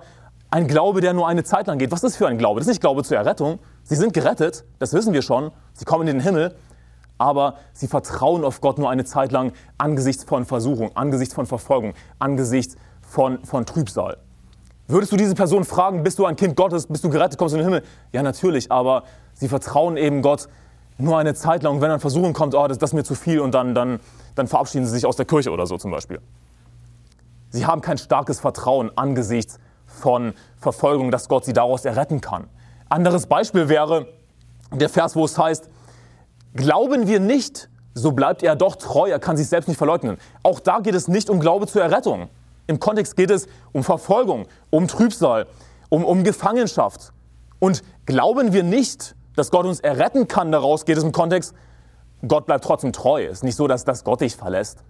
Ein 0.51 0.67
Glaube, 0.67 1.01
der 1.01 1.13
nur 1.13 1.27
eine 1.27 1.43
Zeit 1.43 1.67
lang 1.67 1.79
geht. 1.79 1.91
Was 1.91 2.03
ist 2.03 2.15
für 2.15 2.27
ein 2.27 2.37
Glaube? 2.37 2.59
Das 2.59 2.67
ist 2.67 2.73
nicht 2.73 2.81
Glaube 2.81 3.03
zur 3.03 3.17
Errettung. 3.17 3.59
Sie 3.83 3.95
sind 3.95 4.13
gerettet, 4.13 4.63
das 4.79 4.93
wissen 4.93 5.13
wir 5.13 5.21
schon. 5.21 5.51
Sie 5.73 5.85
kommen 5.85 6.07
in 6.07 6.17
den 6.17 6.23
Himmel, 6.23 6.55
aber 7.17 7.55
sie 7.73 7.87
vertrauen 7.87 8.43
auf 8.43 8.61
Gott 8.61 8.77
nur 8.77 8.89
eine 8.89 9.05
Zeit 9.05 9.31
lang 9.31 9.51
angesichts 9.77 10.23
von 10.23 10.45
Versuchung, 10.45 10.91
angesichts 10.95 11.33
von 11.33 11.45
Verfolgung, 11.45 11.93
angesichts 12.19 12.75
von, 13.01 13.43
von 13.43 13.65
Trübsal. 13.65 14.17
Würdest 14.87 15.11
du 15.11 15.17
diese 15.17 15.33
Person 15.33 15.63
fragen, 15.63 16.03
bist 16.03 16.19
du 16.19 16.25
ein 16.25 16.35
Kind 16.35 16.55
Gottes, 16.55 16.85
bist 16.85 17.03
du 17.03 17.09
gerettet, 17.09 17.39
kommst 17.39 17.53
du 17.53 17.57
in 17.57 17.63
den 17.63 17.73
Himmel? 17.73 17.87
Ja, 18.11 18.21
natürlich, 18.21 18.71
aber 18.71 19.03
sie 19.33 19.47
vertrauen 19.47 19.97
eben 19.97 20.21
Gott 20.21 20.47
nur 20.97 21.17
eine 21.17 21.33
Zeit 21.33 21.63
lang. 21.63 21.75
Und 21.75 21.81
wenn 21.81 21.89
dann 21.89 21.99
Versuchung 21.99 22.33
kommt, 22.33 22.53
oh, 22.53 22.67
das, 22.67 22.77
das 22.77 22.91
ist 22.91 22.93
mir 22.93 23.03
zu 23.03 23.15
viel 23.15 23.39
und 23.39 23.53
dann, 23.53 23.73
dann, 23.73 23.99
dann 24.35 24.47
verabschieden 24.47 24.85
sie 24.85 24.91
sich 24.91 25.05
aus 25.05 25.15
der 25.15 25.25
Kirche 25.25 25.51
oder 25.51 25.65
so 25.65 25.77
zum 25.77 25.91
Beispiel. 25.91 26.19
Sie 27.55 27.65
haben 27.65 27.79
kein 27.79 27.97
starkes 27.97 28.41
Vertrauen 28.41 28.91
angesichts 28.97 29.59
von 29.85 30.33
Verfolgung, 30.57 31.09
dass 31.09 31.29
Gott 31.29 31.45
sie 31.45 31.53
daraus 31.53 31.85
erretten 31.85 32.19
kann. 32.19 32.49
Anderes 32.89 33.27
Beispiel 33.27 33.69
wäre 33.69 34.07
der 34.73 34.89
Vers, 34.89 35.15
wo 35.15 35.23
es 35.23 35.37
heißt, 35.37 35.69
glauben 36.53 37.07
wir 37.07 37.21
nicht, 37.21 37.69
so 37.93 38.11
bleibt 38.11 38.43
er 38.43 38.57
doch 38.57 38.75
treu, 38.75 39.09
er 39.09 39.19
kann 39.19 39.37
sich 39.37 39.47
selbst 39.47 39.69
nicht 39.69 39.77
verleugnen. 39.77 40.17
Auch 40.43 40.59
da 40.59 40.79
geht 40.79 40.95
es 40.95 41.07
nicht 41.07 41.29
um 41.29 41.39
Glaube 41.39 41.65
zur 41.65 41.81
Errettung. 41.81 42.27
Im 42.67 42.81
Kontext 42.81 43.15
geht 43.15 43.31
es 43.31 43.47
um 43.71 43.85
Verfolgung, 43.85 44.47
um 44.69 44.89
Trübsal, 44.89 45.47
um, 45.87 46.03
um 46.03 46.25
Gefangenschaft. 46.25 47.13
Und 47.59 47.83
glauben 48.05 48.51
wir 48.51 48.63
nicht, 48.63 49.15
dass 49.37 49.49
Gott 49.49 49.65
uns 49.65 49.79
erretten 49.79 50.27
kann, 50.27 50.51
daraus 50.51 50.83
geht 50.83 50.97
es 50.97 51.05
im 51.05 51.13
Kontext, 51.13 51.53
Gott 52.27 52.47
bleibt 52.47 52.65
trotzdem 52.65 52.91
treu. 52.91 53.23
Es 53.23 53.37
ist 53.37 53.43
nicht 53.45 53.55
so, 53.55 53.65
dass, 53.65 53.85
dass 53.85 54.03
Gott 54.03 54.19
dich 54.19 54.35
verlässt. 54.35 54.83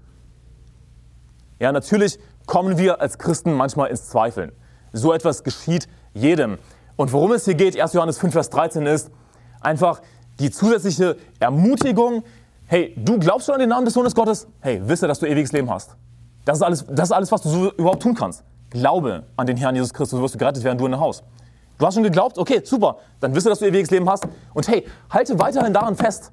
Ja, 1.60 1.72
natürlich 1.72 2.20
kommen 2.46 2.78
wir 2.78 3.02
als 3.02 3.18
Christen 3.18 3.54
manchmal 3.54 3.90
ins 3.90 4.08
Zweifeln. 4.08 4.52
So 4.94 5.14
etwas 5.14 5.44
geschieht 5.44 5.88
jedem. 6.14 6.58
Und 6.96 7.12
worum 7.12 7.34
es 7.34 7.46
hier 7.46 7.56
geht, 7.56 7.80
1. 7.80 7.94
Johannes 7.94 8.18
5, 8.18 8.34
Vers 8.34 8.50
13 8.50 8.86
ist 8.86 9.12
einfach 9.62 10.02
die 10.40 10.52
zusätzliche 10.52 11.18
Ermutigung, 11.40 12.24
hey, 12.66 12.94
du 12.98 13.20
glaubst 13.20 13.46
schon 13.46 13.56
an 13.56 13.62
den 13.62 13.70
Namen 13.70 13.86
des 13.86 13.94
Sohnes 13.94 14.16
Gottes? 14.16 14.48
Hey, 14.62 14.82
wisse, 14.88 15.08
dass 15.08 15.20
du 15.20 15.26
ewiges 15.26 15.52
Leben 15.52 15.70
hast. 15.70 15.96
Das 16.46 16.58
ist 16.58 16.62
alles, 16.62 16.86
das 16.90 17.10
ist 17.10 17.12
alles 17.12 17.32
was 17.32 17.42
du 17.42 17.50
so 17.50 17.72
überhaupt 17.74 18.02
tun 18.02 18.16
kannst. 18.16 18.44
Glaube 18.70 19.24
an 19.36 19.48
den 19.48 19.58
Herrn 19.58 19.76
Jesus 19.76 19.94
Christus, 19.94 20.18
du 20.18 20.24
wirst 20.24 20.36
du 20.36 20.40
gerettet 20.40 20.64
werden, 20.64 20.78
du 20.78 20.86
in 20.86 20.92
dein 20.92 21.02
Haus. 21.02 21.24
Du 21.78 21.86
hast 21.86 21.96
schon 21.96 22.04
geglaubt? 22.04 22.38
Okay, 22.38 22.62
super. 22.64 22.98
Dann 23.20 23.34
du, 23.34 23.40
dass 23.40 23.60
du 23.60 23.66
ewiges 23.66 23.92
Leben 23.92 24.10
hast. 24.10 24.28
Und 24.54 24.68
hey, 24.68 24.86
halte 25.10 25.38
weiterhin 25.40 25.74
daran 25.74 25.96
fest. 25.96 26.32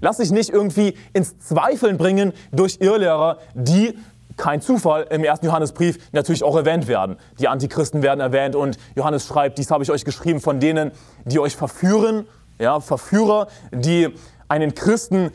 Lass 0.00 0.18
dich 0.18 0.30
nicht 0.32 0.50
irgendwie 0.50 0.96
ins 1.12 1.38
Zweifeln 1.38 1.96
bringen 1.96 2.32
durch 2.50 2.78
Irrlehrer, 2.80 3.38
die 3.54 3.96
kein 4.42 4.60
Zufall 4.60 5.06
im 5.10 5.22
ersten 5.22 5.46
Johannesbrief 5.46 6.10
natürlich 6.10 6.42
auch 6.42 6.56
erwähnt 6.56 6.88
werden. 6.88 7.16
Die 7.38 7.46
Antichristen 7.46 8.02
werden 8.02 8.18
erwähnt 8.18 8.56
und 8.56 8.76
Johannes 8.96 9.24
schreibt, 9.24 9.56
dies 9.56 9.70
habe 9.70 9.84
ich 9.84 9.90
euch 9.92 10.04
geschrieben 10.04 10.40
von 10.40 10.58
denen, 10.58 10.90
die 11.24 11.38
euch 11.38 11.54
verführen, 11.54 12.26
ja, 12.58 12.80
Verführer, 12.80 13.46
die 13.70 14.08
einen 14.48 14.74
Christen 14.74 15.30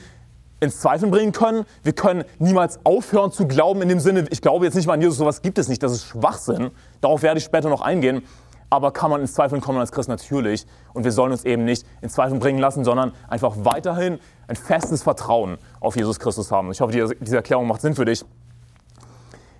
ins 0.60 0.82
Zweifeln 0.82 1.10
bringen 1.10 1.32
können. 1.32 1.64
Wir 1.84 1.94
können 1.94 2.26
niemals 2.38 2.82
aufhören 2.84 3.32
zu 3.32 3.48
glauben 3.48 3.82
in 3.82 3.88
dem 3.88 4.02
Sinne, 4.02 4.26
ich 4.30 4.42
glaube 4.42 4.66
jetzt 4.66 4.76
nicht 4.76 4.88
mal 4.88 4.96
an 4.96 5.02
Jesus, 5.02 5.20
sowas 5.20 5.42
gibt 5.42 5.58
es 5.58 5.70
nicht, 5.70 5.82
das 5.82 5.94
ist 5.94 6.04
Schwachsinn. 6.04 6.72
Darauf 7.00 7.22
werde 7.22 7.38
ich 7.38 7.46
später 7.46 7.70
noch 7.70 7.80
eingehen. 7.80 8.24
Aber 8.70 8.92
kann 8.92 9.10
man 9.10 9.22
ins 9.22 9.36
Zweifeln 9.36 9.62
kommen 9.62 9.80
als 9.80 9.94
Christ 9.94 10.10
natürlich. 10.10 10.66
Und 10.94 11.06
wir 11.06 11.14
sollen 11.14 11.32
uns 11.32 11.46
eben 11.46 11.64
nicht 11.64 11.88
in 12.02 12.10
Zweifeln 12.10 12.42
bringen 12.42 12.60
lassen, 12.60 12.84
sondern 12.84 13.14
einfach 13.30 13.56
weiterhin 13.60 14.20
ein 14.50 14.58
festes 14.58 15.02
Vertrauen 15.04 15.60
auf 15.80 15.96
Jesus 15.96 16.20
Christus 16.20 16.52
haben. 16.52 16.70
Ich 16.72 16.82
hoffe, 16.82 16.92
diese 17.22 17.38
Erklärung 17.38 17.68
macht 17.68 17.80
Sinn 17.80 17.96
für 17.96 18.04
dich. 18.04 18.26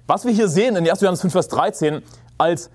Was 0.08 0.26
wir 0.26 0.32
hier 0.32 0.48
sehen 0.48 0.78
in 0.78 0.90
1. 0.90 1.02
Johannes 1.02 1.22
5, 1.22 1.34
Vers 1.34 1.50
13 1.50 2.02
als 2.38 2.70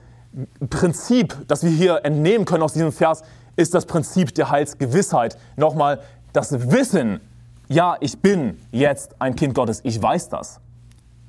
Prinzip, 0.69 1.37
das 1.49 1.62
wir 1.62 1.71
hier 1.71 2.05
entnehmen 2.05 2.45
können 2.45 2.62
aus 2.62 2.75
diesem 2.75 2.93
Vers, 2.93 3.23
ist 3.57 3.75
das 3.75 3.87
Prinzip 3.87 4.35
der 4.35 4.51
Heilsgewissheit. 4.51 5.39
Nochmal, 5.57 6.01
das 6.33 6.71
Wissen, 6.71 7.21
ja, 7.69 7.97
ich 8.01 8.19
bin 8.19 8.59
jetzt 8.71 9.15
ein 9.19 9.35
Kind 9.35 9.55
Gottes, 9.55 9.81
ich 9.83 10.01
weiß 10.01 10.29
das. 10.29 10.61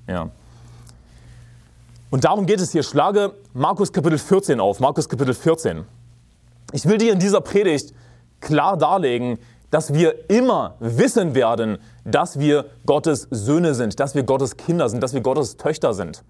Ja. 0.08 0.30
Und 2.10 2.26
darum 2.26 2.46
geht 2.46 2.60
es 2.60 2.72
hier. 2.72 2.84
Schlage 2.84 3.34
Markus 3.54 3.92
Kapitel 3.92 4.18
14 4.18 4.60
auf. 4.60 4.80
Markus 4.80 5.08
Kapitel 5.08 5.34
14. 5.34 5.86
Ich 6.74 6.86
will 6.86 6.98
dir 6.98 7.14
in 7.14 7.20
dieser 7.20 7.42
Predigt 7.42 7.94
klar 8.40 8.78
darlegen, 8.78 9.40
dass 9.74 9.92
wir 9.92 10.30
immer 10.30 10.76
wissen 10.80 11.34
werden, 11.34 11.80
dass 12.06 12.38
wir 12.38 12.66
Gottes 12.86 13.28
Söhne 13.32 13.74
sind, 13.74 14.00
dass 14.00 14.14
wir 14.14 14.22
Gottes 14.22 14.56
Kinder 14.56 14.88
sind, 14.88 15.02
dass 15.02 15.16
wir 15.16 15.22
Gottes 15.22 15.58
Töchter 15.58 15.96
sind. 15.96 16.24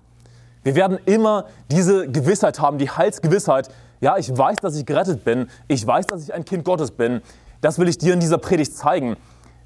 Wir 0.63 0.75
werden 0.75 0.97
immer 1.05 1.47
diese 1.69 2.09
Gewissheit 2.09 2.62
haben, 2.62 2.77
die 2.77 2.89
Heilsgewissheit. 2.89 3.69
Ja, 4.00 4.15
ich 4.15 4.29
weiß, 4.29 4.59
dass 4.62 4.77
ich 4.77 4.85
gerettet 4.85 5.25
bin. 5.25 5.50
Ich 5.67 5.85
weiß, 5.85 6.07
dass 6.07 6.23
ich 6.23 6.33
ein 6.33 6.45
Kind 6.45 6.63
Gottes 6.63 6.91
bin. 6.91 7.21
Das 7.59 7.79
will 7.79 7.89
ich 7.89 7.97
dir 7.97 8.13
in 8.13 8.21
dieser 8.21 8.38
Predigt 8.38 8.77
zeigen. 8.77 9.17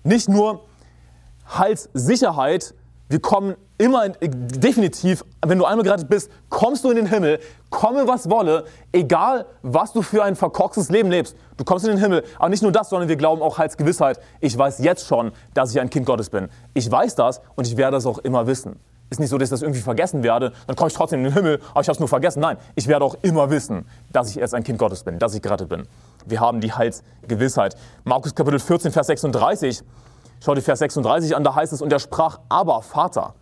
Nicht 0.04 0.28
nur 0.28 0.62
Heilssicherheit, 1.48 2.74
wir 3.10 3.20
kommen 3.20 3.56
immer 3.78 4.06
in, 4.06 4.14
definitiv, 4.22 5.24
wenn 5.46 5.58
du 5.58 5.66
einmal 5.66 5.84
gerettet 5.84 6.10
bist, 6.10 6.32
kommst 6.50 6.84
du 6.84 6.90
in 6.90 6.98
den 6.98 7.06
Himmel, 7.06 7.40
komme 7.70 8.08
was 8.08 8.30
wolle, 8.30 8.66
egal 8.92 9.46
was 9.62 9.94
du 9.94 10.02
für 10.02 10.24
ein 10.24 10.36
verkorkstes 10.36 10.90
Leben 10.90 11.10
lebst. 11.10 11.36
Du 11.58 11.64
kommst 11.64 11.86
in 11.86 11.92
den 11.92 12.00
Himmel. 12.00 12.24
Aber 12.38 12.50
nicht 12.50 12.64
nur 12.64 12.72
das, 12.72 12.90
sondern 12.90 13.08
wir 13.08 13.16
glauben 13.16 13.42
auch 13.42 13.60
als 13.60 13.78
Gewissheit, 13.78 14.20
ich 14.42 14.58
weiß 14.58 14.80
jetzt 14.80 15.08
schon, 15.08 15.32
dass 15.54 15.72
ich 15.72 15.80
ein 15.80 15.90
Kind 15.90 16.06
Gottes 16.06 16.30
bin. 16.30 16.50
Ich 16.74 16.90
weiß 16.90 17.16
das 17.16 17.42
und 17.56 17.68
ich 17.68 17.78
werde 17.78 17.98
das 17.98 18.06
auch 18.06 18.18
immer 18.20 18.48
wissen. 18.48 18.80
Ist 19.10 19.22
nicht 19.22 19.30
so, 19.30 19.38
dass 19.38 19.48
ich 19.48 19.52
das 19.52 19.62
irgendwie 19.62 19.80
vergessen 19.80 20.22
werde, 20.22 20.52
dann 20.66 20.76
komme 20.76 20.90
ich 20.90 20.94
trotzdem 20.94 21.20
in 21.20 21.26
den 21.26 21.34
Himmel, 21.34 21.62
aber 21.72 21.80
ich 21.80 21.88
habe 21.88 21.94
es 21.94 22.00
nur 22.00 22.10
vergessen. 22.10 22.42
Nein, 22.42 22.58
ich 22.76 22.88
werde 22.88 23.06
auch 23.06 23.16
immer 23.22 23.50
wissen, 23.50 23.86
dass 24.12 24.30
ich 24.30 24.36
jetzt 24.36 24.54
ein 24.54 24.64
Kind 24.64 24.80
Gottes 24.80 25.04
bin, 25.04 25.18
dass 25.18 25.34
ich 25.34 25.42
gerettet 25.42 25.70
bin. 25.70 25.88
Wir 26.26 26.42
haben 26.42 26.60
die 26.60 26.74
Heilsgewissheit. 26.74 27.78
Markus 28.04 28.36
Kapitel 28.36 28.60
14, 28.60 28.92
Vers 28.92 29.08
36 29.08 29.82
Schau 30.44 30.56
dir 30.56 30.62
Vers 30.62 30.80
36 30.80 31.36
an, 31.36 31.44
da 31.44 31.56
heißt 31.56 31.74
es, 31.74 31.82
und 31.82 31.92
er 31.92 32.00
sprach, 32.00 32.40
aber 32.50 32.82
Vater, 32.82 33.34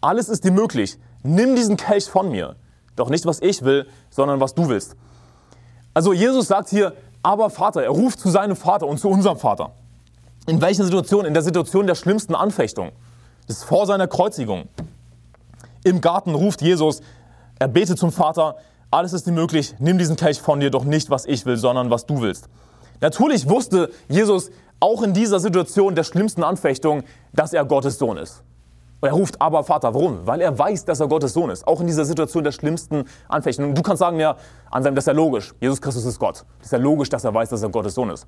alles 0.00 0.28
ist 0.28 0.44
dir 0.44 0.52
möglich, 0.52 0.98
nimm 1.22 1.54
diesen 1.56 1.76
Kelch 1.76 2.06
von 2.06 2.30
mir. 2.30 2.56
Doch 2.96 3.10
nicht, 3.10 3.26
was 3.26 3.40
ich 3.40 3.62
will, 3.62 3.86
sondern 4.10 4.40
was 4.40 4.54
du 4.54 4.68
willst. 4.68 4.96
Also 5.94 6.12
Jesus 6.12 6.48
sagt 6.48 6.68
hier, 6.68 6.94
aber 7.22 7.50
Vater, 7.50 7.82
er 7.82 7.90
ruft 7.90 8.20
zu 8.20 8.30
seinem 8.30 8.56
Vater 8.56 8.86
und 8.86 8.98
zu 8.98 9.08
unserem 9.08 9.36
Vater. 9.36 9.72
In 10.46 10.60
welcher 10.60 10.84
Situation? 10.84 11.26
In 11.26 11.34
der 11.34 11.42
Situation 11.42 11.86
der 11.86 11.94
schlimmsten 11.94 12.34
Anfechtung. 12.34 12.92
Das 13.46 13.58
ist 13.58 13.64
vor 13.64 13.86
seiner 13.86 14.06
Kreuzigung. 14.06 14.68
Im 15.84 16.00
Garten 16.00 16.34
ruft 16.34 16.62
Jesus, 16.62 17.00
er 17.58 17.68
betet 17.68 17.98
zum 17.98 18.12
Vater, 18.12 18.56
alles 18.90 19.12
ist 19.12 19.26
dir 19.26 19.32
möglich, 19.32 19.74
nimm 19.78 19.98
diesen 19.98 20.16
Kelch 20.16 20.40
von 20.40 20.60
dir, 20.60 20.70
doch 20.70 20.84
nicht, 20.84 21.10
was 21.10 21.26
ich 21.26 21.46
will, 21.46 21.56
sondern 21.56 21.90
was 21.90 22.06
du 22.06 22.20
willst. 22.20 22.48
Natürlich 23.00 23.48
wusste 23.48 23.90
Jesus, 24.08 24.50
auch 24.80 25.02
in 25.02 25.12
dieser 25.12 25.38
Situation 25.40 25.94
der 25.94 26.04
schlimmsten 26.04 26.42
Anfechtung, 26.42 27.04
dass 27.32 27.52
er 27.52 27.64
Gottes 27.64 27.98
Sohn 27.98 28.16
ist. 28.16 28.42
Und 29.00 29.08
er 29.08 29.14
ruft 29.14 29.40
aber 29.40 29.64
Vater. 29.64 29.94
Warum? 29.94 30.26
Weil 30.26 30.40
er 30.40 30.58
weiß, 30.58 30.84
dass 30.84 31.00
er 31.00 31.08
Gottes 31.08 31.32
Sohn 31.32 31.50
ist. 31.50 31.66
Auch 31.66 31.80
in 31.80 31.86
dieser 31.86 32.04
Situation 32.04 32.44
der 32.44 32.52
schlimmsten 32.52 33.04
Anfechtung. 33.28 33.74
Du 33.74 33.82
kannst 33.82 34.00
sagen, 34.00 34.18
ja, 34.20 34.36
Anselm, 34.70 34.94
das 34.94 35.02
ist 35.02 35.06
ja 35.06 35.12
logisch. 35.12 35.54
Jesus 35.60 35.80
Christus 35.80 36.04
ist 36.04 36.18
Gott. 36.18 36.44
Das 36.58 36.66
ist 36.66 36.72
ja 36.72 36.78
logisch, 36.78 37.08
dass 37.08 37.24
er 37.24 37.32
weiß, 37.32 37.48
dass 37.48 37.62
er 37.62 37.70
Gottes 37.70 37.94
Sohn 37.94 38.10
ist. 38.10 38.26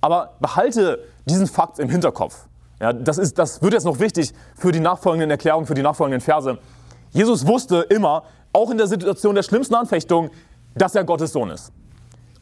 Aber 0.00 0.34
behalte 0.40 0.98
diesen 1.24 1.46
Fakt 1.46 1.78
im 1.78 1.88
Hinterkopf. 1.88 2.46
Ja, 2.80 2.92
das, 2.92 3.18
ist, 3.18 3.38
das 3.38 3.62
wird 3.62 3.74
jetzt 3.74 3.84
noch 3.84 4.00
wichtig 4.00 4.32
für 4.56 4.72
die 4.72 4.80
nachfolgenden 4.80 5.30
Erklärungen, 5.30 5.66
für 5.66 5.74
die 5.74 5.82
nachfolgenden 5.82 6.20
Verse. 6.20 6.58
Jesus 7.10 7.46
wusste 7.46 7.82
immer, 7.88 8.24
auch 8.52 8.70
in 8.70 8.76
der 8.76 8.86
Situation 8.86 9.34
der 9.34 9.42
schlimmsten 9.42 9.74
Anfechtung, 9.74 10.30
dass 10.74 10.94
er 10.94 11.04
Gottes 11.04 11.32
Sohn 11.32 11.50
ist. 11.50 11.72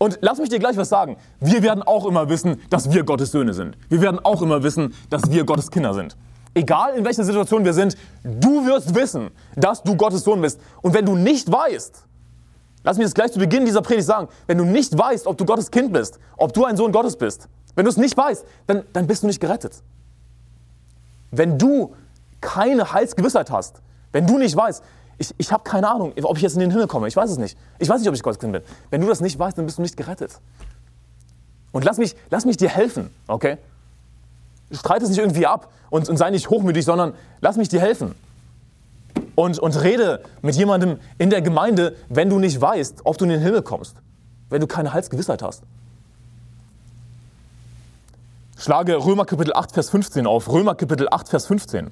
Und 0.02 0.19
lass 0.23 0.38
mich 0.38 0.49
dir 0.49 0.59
gleich 0.59 0.78
was 0.78 0.88
sagen. 0.88 1.19
Wir 1.40 1.62
werden 1.62 1.83
auch 1.83 2.07
immer 2.07 2.30
wissen, 2.30 2.59
dass 2.71 2.90
wir 2.90 3.04
Gottes 3.04 3.33
Söhne 3.33 3.52
sind. 3.52 3.76
Wir 3.90 4.00
werden 4.00 4.19
auch 4.25 4.40
immer 4.40 4.62
wissen, 4.62 4.95
dass 5.11 5.30
wir 5.30 5.45
Gottes 5.45 5.71
Kinder 5.71 5.92
sind. 5.92 6.16
Egal 6.54 6.95
in 6.97 7.04
welcher 7.04 7.23
Situation 7.23 7.66
wir 7.66 7.75
sind, 7.75 7.99
du 8.25 8.64
wirst 8.64 8.95
wissen, 8.95 9.30
dass 9.57 9.83
du 9.83 9.95
Gottes 9.95 10.25
Sohn 10.25 10.40
bist. 10.40 10.59
Und 10.80 10.95
wenn 10.95 11.04
du 11.04 11.16
nicht 11.16 11.52
weißt, 11.52 12.02
lass 12.83 12.97
mich 12.97 13.04
das 13.04 13.14
gleich 13.14 13.30
zu 13.30 13.38
Beginn 13.38 13.66
dieser 13.66 13.83
Predigt 13.83 14.07
sagen, 14.07 14.28
wenn 14.47 14.57
du 14.57 14.64
nicht 14.64 14.97
weißt, 14.97 15.26
ob 15.26 15.37
du 15.37 15.45
Gottes 15.45 15.71
Kind 15.71 15.92
bist, 15.92 16.19
ob 16.38 16.54
du 16.54 16.64
ein 16.64 16.78
Sohn 16.78 16.92
Gottes 16.92 17.16
bist, 17.16 17.50
wenn 17.75 17.85
du 17.85 17.90
es 17.90 17.99
nicht 17.99 18.16
weißt, 18.16 18.47
dann, 18.69 18.85
dann 18.95 19.07
bist 19.07 19.23
du 19.23 19.26
nicht 19.26 19.38
gerettet. 19.38 19.83
Wenn 21.30 21.59
du 21.59 21.95
keine 22.40 22.90
Heilsgewissheit 22.90 23.50
hast, 23.50 23.83
wenn 24.12 24.26
du 24.26 24.38
nicht 24.38 24.57
weißt, 24.57 24.83
ich, 25.21 25.35
ich 25.37 25.53
habe 25.53 25.62
keine 25.65 25.89
Ahnung, 25.89 26.15
ob 26.23 26.37
ich 26.39 26.43
jetzt 26.43 26.55
in 26.55 26.61
den 26.61 26.71
Himmel 26.71 26.87
komme. 26.87 27.07
Ich 27.07 27.15
weiß 27.15 27.31
es 27.31 27.37
nicht. 27.37 27.57
Ich 27.79 27.89
weiß 27.89 28.00
nicht, 28.00 28.09
ob 28.09 28.15
ich 28.15 28.23
Gottes 28.23 28.39
Kind 28.39 28.53
bin. 28.53 28.62
Wenn 28.89 29.03
du 29.03 29.07
das 29.07 29.21
nicht 29.21 29.39
weißt, 29.39 29.57
dann 29.57 29.67
bist 29.67 29.77
du 29.77 29.83
nicht 29.83 29.97
gerettet. 29.97 30.41
Und 31.73 31.85
lass 31.85 31.99
mich, 31.99 32.17
lass 32.31 32.47
mich 32.47 32.57
dir 32.57 32.71
helfen, 32.71 33.11
okay? 33.27 33.59
Streite 34.73 35.05
es 35.05 35.11
nicht 35.11 35.19
irgendwie 35.19 35.47
ab 35.47 35.71
und, 35.91 36.09
und 36.09 36.17
sei 36.17 36.31
nicht 36.31 36.49
hochmütig, 36.49 36.87
sondern 36.87 37.12
lass 37.43 37.59
mich 37.59 37.69
dir 37.69 37.81
helfen. 37.81 38.15
Und, 39.35 39.59
und 39.59 39.83
rede 39.83 40.23
mit 40.41 40.57
jemandem 40.57 40.99
in 41.19 41.29
der 41.29 41.43
Gemeinde, 41.43 41.97
wenn 42.09 42.31
du 42.31 42.39
nicht 42.39 42.59
weißt, 42.59 43.03
ob 43.05 43.19
du 43.19 43.27
in 43.27 43.31
den 43.31 43.41
Himmel 43.43 43.61
kommst. 43.61 43.97
Wenn 44.49 44.62
du 44.62 44.67
keine 44.67 44.95
Halsgewissheit 44.95 45.43
hast. 45.43 45.62
Schlage 48.57 48.97
Römer 48.97 49.27
Kapitel 49.27 49.53
8, 49.53 49.73
Vers 49.73 49.91
15 49.91 50.27
auf. 50.27 50.49
Römer 50.50 50.75
Kapitel 50.75 51.09
8, 51.11 51.29
Vers 51.29 51.47
15. 51.47 51.91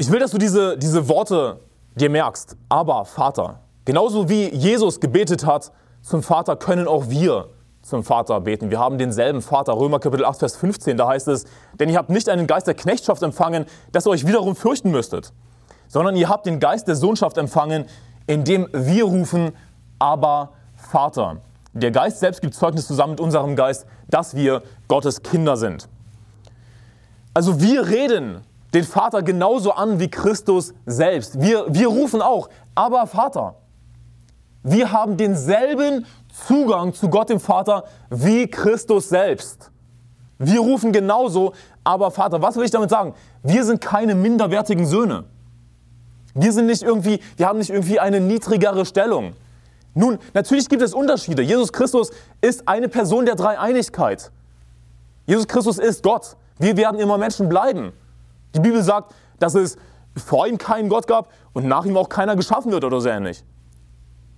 Ich 0.00 0.10
will, 0.10 0.18
dass 0.18 0.30
du 0.30 0.38
diese, 0.38 0.78
diese 0.78 1.10
Worte 1.10 1.60
dir 1.94 2.08
merkst. 2.08 2.56
Aber 2.70 3.04
Vater. 3.04 3.60
Genauso 3.84 4.30
wie 4.30 4.48
Jesus 4.48 4.98
gebetet 4.98 5.44
hat 5.44 5.72
zum 6.00 6.22
Vater, 6.22 6.56
können 6.56 6.88
auch 6.88 7.10
wir 7.10 7.48
zum 7.82 8.02
Vater 8.02 8.40
beten. 8.40 8.70
Wir 8.70 8.78
haben 8.78 8.96
denselben 8.96 9.42
Vater. 9.42 9.74
Römer 9.74 9.98
Kapitel 9.98 10.24
8, 10.24 10.38
Vers 10.38 10.56
15, 10.56 10.96
da 10.96 11.06
heißt 11.06 11.28
es, 11.28 11.44
denn 11.78 11.90
ihr 11.90 11.98
habt 11.98 12.08
nicht 12.08 12.30
einen 12.30 12.46
Geist 12.46 12.66
der 12.66 12.72
Knechtschaft 12.72 13.22
empfangen, 13.22 13.66
dass 13.92 14.06
ihr 14.06 14.10
euch 14.12 14.26
wiederum 14.26 14.56
fürchten 14.56 14.90
müsstet, 14.90 15.34
sondern 15.86 16.16
ihr 16.16 16.30
habt 16.30 16.46
den 16.46 16.60
Geist 16.60 16.88
der 16.88 16.96
Sohnschaft 16.96 17.36
empfangen, 17.36 17.84
indem 18.26 18.68
wir 18.72 19.04
rufen, 19.04 19.52
aber 19.98 20.52
Vater. 20.76 21.42
Der 21.74 21.90
Geist 21.90 22.20
selbst 22.20 22.40
gibt 22.40 22.54
Zeugnis 22.54 22.86
zusammen 22.86 23.10
mit 23.10 23.20
unserem 23.20 23.54
Geist, 23.54 23.84
dass 24.08 24.34
wir 24.34 24.62
Gottes 24.88 25.22
Kinder 25.22 25.58
sind. 25.58 25.90
Also 27.34 27.60
wir 27.60 27.86
reden 27.86 28.46
den 28.74 28.84
Vater 28.84 29.22
genauso 29.22 29.72
an 29.72 29.98
wie 29.98 30.08
Christus 30.08 30.74
selbst. 30.86 31.40
Wir, 31.40 31.66
wir 31.68 31.88
rufen 31.88 32.22
auch, 32.22 32.48
aber 32.74 33.06
Vater. 33.06 33.56
Wir 34.62 34.92
haben 34.92 35.16
denselben 35.16 36.06
Zugang 36.46 36.92
zu 36.92 37.08
Gott 37.08 37.30
dem 37.30 37.40
Vater 37.40 37.84
wie 38.10 38.46
Christus 38.46 39.08
selbst. 39.08 39.70
Wir 40.38 40.60
rufen 40.60 40.92
genauso, 40.92 41.52
aber 41.84 42.10
Vater. 42.10 42.40
Was 42.40 42.56
will 42.56 42.64
ich 42.64 42.70
damit 42.70 42.90
sagen? 42.90 43.14
Wir 43.42 43.64
sind 43.64 43.80
keine 43.80 44.14
minderwertigen 44.14 44.86
Söhne. 44.86 45.24
Wir 46.34 46.52
sind 46.52 46.66
nicht 46.66 46.82
irgendwie, 46.82 47.20
wir 47.36 47.48
haben 47.48 47.58
nicht 47.58 47.70
irgendwie 47.70 47.98
eine 48.00 48.20
niedrigere 48.20 48.86
Stellung. 48.86 49.34
Nun, 49.94 50.18
natürlich 50.34 50.68
gibt 50.68 50.82
es 50.82 50.94
Unterschiede. 50.94 51.42
Jesus 51.42 51.72
Christus 51.72 52.10
ist 52.40 52.68
eine 52.68 52.88
Person 52.88 53.26
der 53.26 53.34
Dreieinigkeit. 53.34 54.30
Jesus 55.26 55.48
Christus 55.48 55.78
ist 55.78 56.02
Gott. 56.02 56.36
Wir 56.58 56.76
werden 56.76 57.00
immer 57.00 57.18
Menschen 57.18 57.48
bleiben. 57.48 57.92
Die 58.54 58.60
Bibel 58.60 58.82
sagt, 58.82 59.14
dass 59.38 59.54
es 59.54 59.76
vor 60.16 60.46
ihm 60.46 60.58
keinen 60.58 60.88
Gott 60.88 61.06
gab 61.06 61.28
und 61.52 61.66
nach 61.66 61.84
ihm 61.84 61.96
auch 61.96 62.08
keiner 62.08 62.36
geschaffen 62.36 62.72
wird 62.72 62.84
oder 62.84 63.00
so 63.00 63.08
ähnlich. 63.08 63.44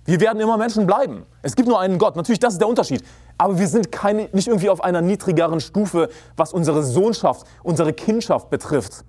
Wir 0.05 0.19
werden 0.19 0.39
immer 0.41 0.57
Menschen 0.57 0.85
bleiben. 0.85 1.25
Es 1.41 1.55
gibt 1.55 1.67
nur 1.67 1.79
einen 1.79 1.97
Gott. 1.97 2.15
Natürlich, 2.15 2.39
das 2.39 2.53
ist 2.53 2.59
der 2.59 2.67
Unterschied. 2.67 3.03
Aber 3.37 3.57
wir 3.57 3.67
sind 3.67 3.91
keine, 3.91 4.29
nicht 4.33 4.47
irgendwie 4.47 4.69
auf 4.69 4.83
einer 4.83 5.01
niedrigeren 5.01 5.61
Stufe, 5.61 6.09
was 6.35 6.53
unsere 6.53 6.83
Sohnschaft, 6.83 7.47
unsere 7.63 7.93
Kindschaft 7.93 8.49
betrifft. 8.49 9.05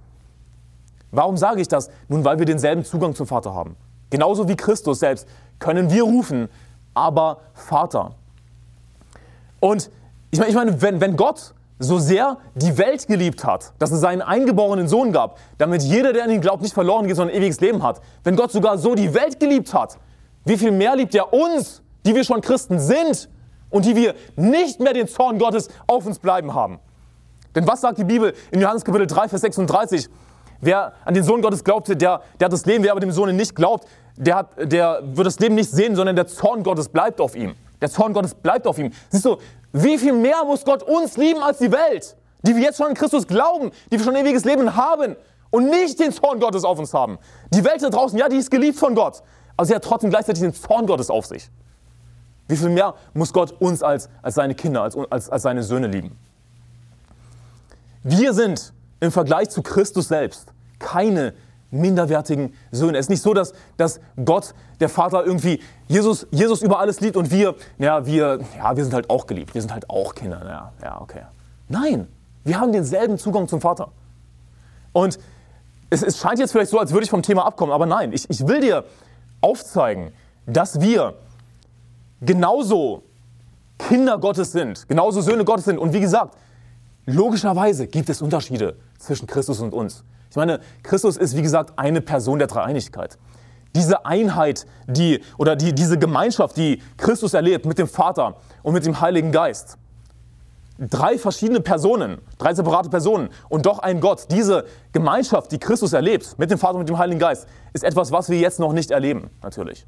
Warum 1.10 1.36
sage 1.36 1.60
ich 1.60 1.68
das? 1.68 1.90
Nun, 2.08 2.24
weil 2.24 2.38
wir 2.38 2.46
denselben 2.46 2.84
Zugang 2.84 3.14
zum 3.14 3.26
Vater 3.26 3.54
haben. 3.54 3.76
Genauso 4.10 4.48
wie 4.48 4.56
Christus 4.56 5.00
selbst 5.00 5.26
können 5.58 5.90
wir 5.90 6.04
rufen, 6.04 6.48
aber 6.94 7.38
Vater. 7.54 8.12
Und 9.60 9.90
ich 10.30 10.38
meine, 10.38 10.50
ich 10.50 10.56
meine 10.56 10.82
wenn, 10.82 11.00
wenn 11.00 11.16
Gott 11.16 11.54
so 11.84 11.98
sehr 11.98 12.38
die 12.54 12.76
Welt 12.78 13.06
geliebt 13.06 13.44
hat, 13.44 13.72
dass 13.78 13.92
es 13.92 14.00
seinen 14.00 14.22
eingeborenen 14.22 14.88
Sohn 14.88 15.12
gab, 15.12 15.38
damit 15.58 15.82
jeder, 15.82 16.12
der 16.12 16.24
an 16.24 16.30
ihn 16.30 16.40
glaubt, 16.40 16.62
nicht 16.62 16.74
verloren 16.74 17.06
geht, 17.06 17.16
sondern 17.16 17.36
ewiges 17.36 17.60
Leben 17.60 17.82
hat. 17.82 18.00
Wenn 18.22 18.36
Gott 18.36 18.52
sogar 18.52 18.78
so 18.78 18.94
die 18.94 19.14
Welt 19.14 19.40
geliebt 19.40 19.72
hat, 19.74 19.98
wie 20.44 20.56
viel 20.56 20.70
mehr 20.70 20.96
liebt 20.96 21.14
er 21.14 21.32
uns, 21.32 21.82
die 22.04 22.14
wir 22.14 22.24
schon 22.24 22.40
Christen 22.40 22.78
sind 22.78 23.28
und 23.70 23.84
die 23.84 23.96
wir 23.96 24.14
nicht 24.36 24.80
mehr 24.80 24.92
den 24.92 25.08
Zorn 25.08 25.38
Gottes 25.38 25.68
auf 25.86 26.06
uns 26.06 26.18
bleiben 26.18 26.54
haben? 26.54 26.80
Denn 27.54 27.66
was 27.66 27.80
sagt 27.80 27.98
die 27.98 28.04
Bibel 28.04 28.34
in 28.50 28.60
Johannes 28.60 28.84
Kapitel 28.84 29.06
3, 29.06 29.28
Vers 29.28 29.42
36? 29.42 30.08
Wer 30.60 30.94
an 31.04 31.14
den 31.14 31.22
Sohn 31.22 31.42
Gottes 31.42 31.62
glaubte, 31.62 31.96
der, 31.96 32.22
der 32.40 32.46
hat 32.46 32.52
das 32.52 32.66
Leben. 32.66 32.84
Wer 32.84 32.92
aber 32.92 33.00
dem 33.00 33.12
Sohn 33.12 33.34
nicht 33.36 33.54
glaubt, 33.54 33.86
der, 34.16 34.36
hat, 34.36 34.72
der 34.72 35.02
wird 35.04 35.26
das 35.26 35.38
Leben 35.38 35.54
nicht 35.54 35.70
sehen, 35.70 35.94
sondern 35.94 36.16
der 36.16 36.26
Zorn 36.26 36.62
Gottes 36.62 36.88
bleibt 36.88 37.20
auf 37.20 37.36
ihm. 37.36 37.54
Der 37.84 37.90
Zorn 37.90 38.14
Gottes 38.14 38.34
bleibt 38.34 38.66
auf 38.66 38.78
ihm. 38.78 38.90
Siehst 39.10 39.26
du, 39.26 39.36
wie 39.74 39.98
viel 39.98 40.14
mehr 40.14 40.42
muss 40.46 40.64
Gott 40.64 40.82
uns 40.82 41.18
lieben 41.18 41.42
als 41.42 41.58
die 41.58 41.70
Welt, 41.70 42.16
die 42.40 42.56
wir 42.56 42.62
jetzt 42.62 42.78
schon 42.78 42.88
in 42.88 42.94
Christus 42.94 43.26
glauben, 43.26 43.72
die 43.92 43.98
wir 43.98 44.04
schon 44.06 44.16
ewiges 44.16 44.46
Leben 44.46 44.74
haben 44.74 45.16
und 45.50 45.68
nicht 45.68 46.00
den 46.00 46.10
Zorn 46.10 46.40
Gottes 46.40 46.64
auf 46.64 46.78
uns 46.78 46.94
haben. 46.94 47.18
Die 47.50 47.62
Welt 47.62 47.82
da 47.82 47.90
draußen, 47.90 48.18
ja, 48.18 48.30
die 48.30 48.38
ist 48.38 48.50
geliebt 48.50 48.78
von 48.78 48.94
Gott, 48.94 49.22
aber 49.54 49.66
sie 49.66 49.74
hat 49.74 49.84
trotzdem 49.84 50.08
gleichzeitig 50.08 50.40
den 50.40 50.54
Zorn 50.54 50.86
Gottes 50.86 51.10
auf 51.10 51.26
sich. 51.26 51.50
Wie 52.48 52.56
viel 52.56 52.70
mehr 52.70 52.94
muss 53.12 53.34
Gott 53.34 53.52
uns 53.60 53.82
als, 53.82 54.08
als 54.22 54.36
seine 54.36 54.54
Kinder, 54.54 54.80
als, 54.80 54.96
als, 55.10 55.28
als 55.28 55.42
seine 55.42 55.62
Söhne 55.62 55.88
lieben? 55.88 56.16
Wir 58.02 58.32
sind 58.32 58.72
im 59.00 59.12
Vergleich 59.12 59.50
zu 59.50 59.60
Christus 59.60 60.08
selbst 60.08 60.46
keine 60.78 61.34
minderwertigen 61.74 62.54
Söhne. 62.70 62.98
Es 62.98 63.06
ist 63.06 63.10
nicht 63.10 63.22
so, 63.22 63.34
dass, 63.34 63.52
dass 63.76 64.00
Gott, 64.24 64.54
der 64.80 64.88
Vater, 64.88 65.24
irgendwie 65.24 65.60
Jesus, 65.88 66.26
Jesus 66.30 66.62
über 66.62 66.78
alles 66.78 67.00
liebt 67.00 67.16
und 67.16 67.30
wir, 67.30 67.54
ja, 67.78 68.06
wir, 68.06 68.40
ja, 68.56 68.76
wir 68.76 68.84
sind 68.84 68.94
halt 68.94 69.10
auch 69.10 69.26
geliebt. 69.26 69.54
Wir 69.54 69.60
sind 69.60 69.72
halt 69.72 69.90
auch 69.90 70.14
Kinder. 70.14 70.40
Ja, 70.44 70.72
ja, 70.82 71.00
okay. 71.00 71.22
Nein, 71.68 72.08
wir 72.44 72.60
haben 72.60 72.72
denselben 72.72 73.18
Zugang 73.18 73.48
zum 73.48 73.60
Vater. 73.60 73.90
Und 74.92 75.18
es, 75.90 76.02
es 76.02 76.18
scheint 76.18 76.38
jetzt 76.38 76.52
vielleicht 76.52 76.70
so, 76.70 76.78
als 76.78 76.92
würde 76.92 77.04
ich 77.04 77.10
vom 77.10 77.22
Thema 77.22 77.46
abkommen, 77.46 77.72
aber 77.72 77.86
nein, 77.86 78.12
ich, 78.12 78.28
ich 78.30 78.46
will 78.46 78.60
dir 78.60 78.84
aufzeigen, 79.40 80.12
dass 80.46 80.80
wir 80.80 81.14
genauso 82.20 83.02
Kinder 83.78 84.18
Gottes 84.18 84.52
sind, 84.52 84.88
genauso 84.88 85.20
Söhne 85.20 85.44
Gottes 85.44 85.64
sind. 85.66 85.78
Und 85.78 85.92
wie 85.92 86.00
gesagt, 86.00 86.36
logischerweise 87.06 87.86
gibt 87.86 88.08
es 88.08 88.22
Unterschiede 88.22 88.76
zwischen 88.98 89.26
Christus 89.26 89.60
und 89.60 89.72
uns. 89.72 90.04
Ich 90.34 90.36
meine, 90.36 90.58
Christus 90.82 91.16
ist 91.16 91.36
wie 91.36 91.42
gesagt 91.42 91.74
eine 91.78 92.00
Person 92.00 92.40
der 92.40 92.48
Dreieinigkeit. 92.48 93.18
Diese 93.76 94.04
Einheit, 94.04 94.66
die 94.88 95.20
oder 95.38 95.54
die, 95.54 95.72
diese 95.72 95.96
Gemeinschaft, 95.96 96.56
die 96.56 96.82
Christus 96.96 97.34
erlebt 97.34 97.66
mit 97.66 97.78
dem 97.78 97.86
Vater 97.86 98.34
und 98.64 98.74
mit 98.74 98.84
dem 98.84 99.00
Heiligen 99.00 99.30
Geist. 99.30 99.78
Drei 100.76 101.18
verschiedene 101.18 101.60
Personen, 101.60 102.18
drei 102.36 102.52
separate 102.52 102.90
Personen 102.90 103.28
und 103.48 103.64
doch 103.64 103.78
ein 103.78 104.00
Gott. 104.00 104.26
Diese 104.32 104.64
Gemeinschaft, 104.90 105.52
die 105.52 105.60
Christus 105.60 105.92
erlebt 105.92 106.34
mit 106.36 106.50
dem 106.50 106.58
Vater 106.58 106.74
und 106.74 106.80
mit 106.80 106.88
dem 106.88 106.98
Heiligen 106.98 107.20
Geist, 107.20 107.46
ist 107.72 107.84
etwas, 107.84 108.10
was 108.10 108.28
wir 108.28 108.40
jetzt 108.40 108.58
noch 108.58 108.72
nicht 108.72 108.90
erleben, 108.90 109.30
natürlich. 109.40 109.86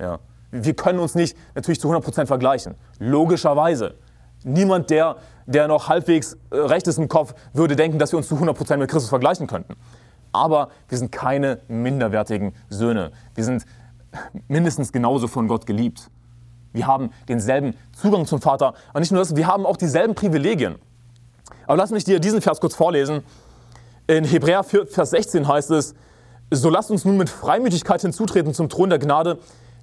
Ja. 0.00 0.18
Wir 0.50 0.74
können 0.74 0.98
uns 0.98 1.14
nicht 1.14 1.36
natürlich 1.54 1.78
zu 1.78 1.88
100% 1.88 2.26
vergleichen. 2.26 2.74
Logischerweise. 2.98 3.94
Niemand, 4.42 4.90
der, 4.90 5.18
der 5.46 5.68
noch 5.68 5.88
halbwegs 5.88 6.36
äh, 6.50 6.56
recht 6.56 6.86
ist 6.86 6.98
im 6.98 7.08
Kopf, 7.08 7.34
würde 7.52 7.76
denken, 7.76 7.98
dass 7.98 8.12
wir 8.12 8.16
uns 8.16 8.28
zu 8.28 8.36
100% 8.36 8.76
mit 8.76 8.90
Christus 8.90 9.08
vergleichen 9.08 9.46
könnten. 9.46 9.74
Aber 10.32 10.70
wir 10.88 10.98
sind 10.98 11.12
keine 11.12 11.60
minderwertigen 11.68 12.54
Söhne. 12.68 13.12
Wir 13.34 13.44
sind 13.44 13.64
mindestens 14.48 14.92
genauso 14.92 15.28
von 15.28 15.48
Gott 15.48 15.66
geliebt. 15.66 16.10
Wir 16.72 16.86
haben 16.86 17.10
denselben 17.28 17.74
Zugang 17.92 18.26
zum 18.26 18.40
Vater. 18.40 18.74
Und 18.92 19.00
nicht 19.00 19.12
nur 19.12 19.20
das, 19.20 19.36
wir 19.36 19.46
haben 19.46 19.64
auch 19.64 19.76
dieselben 19.76 20.14
Privilegien. 20.14 20.76
Aber 21.66 21.76
lass 21.76 21.90
mich 21.90 22.04
dir 22.04 22.18
diesen 22.18 22.40
Vers 22.40 22.60
kurz 22.60 22.74
vorlesen. 22.74 23.22
In 24.06 24.24
Hebräer 24.24 24.64
4, 24.64 24.86
Vers 24.88 25.10
16 25.10 25.46
heißt 25.46 25.70
es, 25.70 25.94
so 26.50 26.68
lasst 26.68 26.90
uns 26.90 27.04
nun 27.04 27.16
mit 27.16 27.30
Freimütigkeit 27.30 28.00
hinzutreten 28.02 28.54
zum 28.54 28.68
Thron 28.68 28.90
der 28.90 28.98
Gnade, 28.98 29.38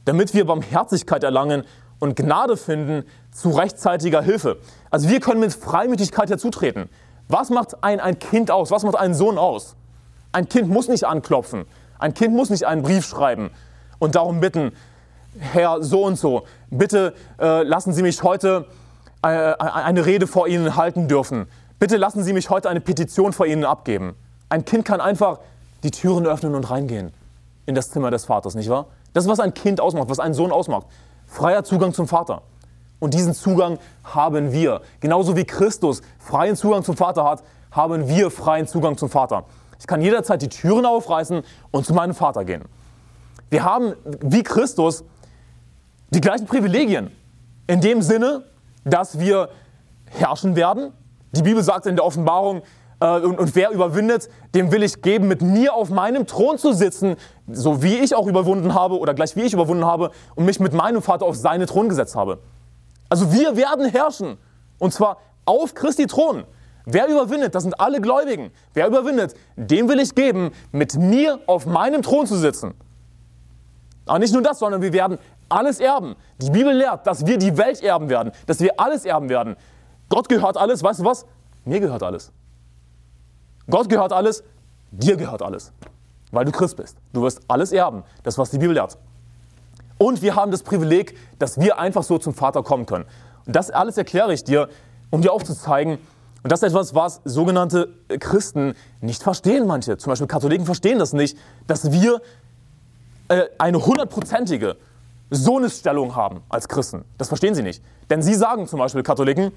damit 0.06 0.34
wir 0.34 0.46
Barmherzigkeit 0.46 1.24
erlangen 1.24 1.64
und 2.02 2.16
Gnade 2.16 2.58
finden 2.58 3.06
zu 3.32 3.52
rechtzeitiger 3.52 4.22
Hilfe. 4.22 4.58
Also 4.90 5.08
wir 5.08 5.22
können 5.22 5.40
mit 5.40 5.54
Freimütigkeit 5.54 6.30
herzutreten. 6.30 6.90
Was 7.30 7.50
macht 7.50 7.84
ein, 7.84 8.02
ein 8.02 8.20
Kind 8.20 8.52
aus? 8.52 8.72
Was 8.72 8.84
macht 8.84 8.98
einen 8.98 9.14
Sohn 9.14 9.38
aus? 9.38 9.76
Ein 10.34 10.50
Kind 10.50 10.68
muss 10.68 10.90
nicht 10.90 11.06
anklopfen. 11.06 11.66
Ein 12.00 12.14
Kind 12.14 12.34
muss 12.34 12.50
nicht 12.50 12.66
einen 12.66 12.82
Brief 12.82 13.06
schreiben 13.06 13.52
und 14.00 14.16
darum 14.16 14.40
bitten, 14.40 14.72
Herr 15.40 15.82
so 15.84 16.04
und 16.04 16.18
so, 16.18 16.44
bitte 16.72 17.14
äh, 17.40 17.62
lassen 17.64 17.94
Sie 17.94 18.02
mich 18.02 18.24
heute 18.24 18.66
äh, 19.22 19.28
eine 19.28 20.06
Rede 20.06 20.26
vor 20.26 20.48
Ihnen 20.48 20.76
halten 20.76 21.08
dürfen. 21.08 21.48
Bitte 21.80 21.98
lassen 21.98 22.24
Sie 22.24 22.34
mich 22.34 22.50
heute 22.50 22.70
eine 22.70 22.82
Petition 22.82 23.32
vor 23.32 23.46
Ihnen 23.46 23.64
abgeben. 23.64 24.16
Ein 24.50 24.66
Kind 24.66 24.86
kann 24.86 25.00
einfach 25.00 25.40
die 25.84 25.92
Türen 25.92 26.26
öffnen 26.26 26.56
und 26.56 26.70
reingehen 26.70 27.14
in 27.68 27.76
das 27.76 27.92
Zimmer 27.92 28.10
des 28.10 28.26
Vaters, 28.26 28.56
nicht 28.56 28.70
wahr? 28.70 28.88
Das 29.14 29.26
ist, 29.26 29.30
was 29.30 29.40
ein 29.40 29.54
Kind 29.54 29.80
ausmacht, 29.80 30.10
was 30.10 30.20
einen 30.20 30.34
Sohn 30.34 30.52
ausmacht. 30.52 30.88
Freier 31.32 31.64
Zugang 31.64 31.94
zum 31.94 32.10
Vater. 32.10 32.42
Und 33.00 33.14
diesen 33.14 33.34
Zugang 33.34 33.80
haben 34.04 34.52
wir. 34.52 34.82
Genauso 35.00 35.38
wie 35.38 35.46
Christus 35.46 36.02
freien 36.20 36.58
Zugang 36.58 36.84
zum 36.84 36.98
Vater 36.98 37.24
hat, 37.24 37.42
haben 37.72 38.10
wir 38.10 38.30
freien 38.30 38.68
Zugang 38.68 38.98
zum 38.98 39.10
Vater. 39.10 39.46
Ich 39.80 39.88
kann 39.88 40.02
jederzeit 40.02 40.42
die 40.42 40.50
Türen 40.50 40.86
aufreißen 40.86 41.42
und 41.72 41.86
zu 41.86 41.94
meinem 41.94 42.14
Vater 42.14 42.44
gehen. 42.44 42.66
Wir 43.50 43.64
haben 43.64 43.94
wie 44.22 44.44
Christus 44.44 45.06
die 46.10 46.20
gleichen 46.20 46.48
Privilegien. 46.48 47.12
In 47.66 47.80
dem 47.80 48.02
Sinne, 48.02 48.44
dass 48.84 49.18
wir 49.18 49.50
herrschen 50.08 50.58
werden. 50.58 50.92
Die 51.32 51.44
Bibel 51.44 51.64
sagt 51.64 51.86
in 51.86 51.96
der 51.96 52.04
Offenbarung, 52.04 52.62
äh, 53.02 53.20
und, 53.20 53.40
und 53.40 53.56
wer 53.56 53.72
überwindet, 53.72 54.30
dem 54.56 54.72
will 54.72 54.84
ich 54.84 55.02
geben, 55.02 55.28
mit 55.28 55.42
mir 55.42 55.74
auf 55.74 55.90
meinem 55.90 56.28
Thron 56.28 56.58
zu 56.58 56.72
sitzen, 56.72 57.18
so 57.52 57.84
wie 57.84 57.98
ich 57.98 58.16
auch 58.16 58.28
überwunden 58.28 58.74
habe 58.74 58.98
oder 58.98 59.14
gleich 59.14 59.36
wie 59.36 59.42
ich 59.42 59.54
überwunden 59.54 59.86
habe 59.86 60.12
und 60.36 60.46
mich 60.46 60.60
mit 60.60 60.74
meinem 60.74 61.02
Vater 61.02 61.26
auf 61.26 61.36
seinen 61.36 61.68
Thron 61.68 61.90
gesetzt 61.90 62.16
habe. 62.16 62.40
Also 63.10 63.34
wir 63.34 63.58
werden 63.58 63.90
herrschen. 63.90 64.38
Und 64.80 64.94
zwar 64.94 65.18
auf 65.46 65.74
Christi 65.74 66.08
Thron. 66.08 66.46
Wer 66.86 67.08
überwindet, 67.08 67.54
das 67.54 67.64
sind 67.64 67.80
alle 67.80 68.02
Gläubigen. 68.02 68.52
Wer 68.74 68.88
überwindet, 68.88 69.36
dem 69.56 69.90
will 69.90 70.00
ich 70.00 70.16
geben, 70.16 70.52
mit 70.72 70.96
mir 70.96 71.40
auf 71.46 71.66
meinem 71.66 72.02
Thron 72.02 72.26
zu 72.26 72.36
sitzen. 72.38 72.74
Aber 74.06 74.20
nicht 74.20 74.34
nur 74.34 74.42
das, 74.42 74.60
sondern 74.60 74.82
wir 74.82 74.94
werden 74.94 75.18
alles 75.50 75.80
erben. 75.80 76.16
Die 76.42 76.50
Bibel 76.50 76.74
lehrt, 76.74 77.06
dass 77.06 77.26
wir 77.26 77.38
die 77.38 77.58
Welt 77.58 77.84
erben 77.84 78.10
werden, 78.10 78.32
dass 78.48 78.60
wir 78.60 78.80
alles 78.80 79.06
erben 79.06 79.30
werden. 79.30 79.56
Gott 80.10 80.30
gehört 80.30 80.58
alles, 80.58 80.82
weißt 80.82 81.02
du 81.02 81.06
was? 81.06 81.26
Mir 81.66 81.80
gehört 81.80 82.02
alles. 82.02 82.32
Gott 83.70 83.90
gehört 83.90 84.14
alles, 84.14 84.44
dir 84.92 85.18
gehört 85.18 85.42
alles, 85.42 85.72
weil 86.32 86.46
du 86.46 86.52
Christ 86.52 86.78
bist. 86.78 86.98
Du 87.14 87.22
wirst 87.22 87.42
alles 87.48 87.72
erben, 87.72 88.04
das 88.24 88.38
was 88.38 88.50
die 88.50 88.58
Bibel 88.58 88.74
lehrt. 88.74 88.98
Und 89.98 90.22
wir 90.22 90.36
haben 90.36 90.52
das 90.52 90.64
Privileg, 90.64 91.16
dass 91.38 91.60
wir 91.60 91.80
einfach 91.80 92.04
so 92.04 92.18
zum 92.18 92.34
Vater 92.34 92.64
kommen 92.64 92.86
können. 92.86 93.06
Und 93.46 93.56
das 93.56 93.70
alles 93.70 93.98
erkläre 93.98 94.34
ich 94.34 94.44
dir, 94.44 94.68
um 95.10 95.22
dir 95.22 95.32
aufzuzeigen, 95.32 96.00
und 96.44 96.52
das 96.52 96.64
ist 96.64 96.70
etwas, 96.70 96.96
was 96.96 97.22
sogenannte 97.24 97.94
Christen 98.20 98.74
nicht 99.00 99.22
verstehen, 99.22 99.68
manche. 99.68 99.98
Zum 99.98 100.10
Beispiel 100.10 100.28
Katholiken 100.28 100.66
verstehen 100.66 100.98
das 100.98 101.14
nicht, 101.14 101.38
dass 101.68 101.92
wir 101.92 102.20
äh, 103.28 103.44
eine 103.60 103.86
hundertprozentige 103.86 104.78
Sohnesstellung 105.30 106.16
haben 106.16 106.42
als 106.50 106.68
Christen. 106.68 107.06
Das 107.18 107.28
verstehen 107.28 107.54
sie 107.54 107.62
nicht. 107.62 107.84
Denn 108.10 108.24
sie 108.24 108.34
sagen 108.34 108.68
zum 108.68 108.80
Beispiel 108.80 109.04
Katholiken, 109.04 109.52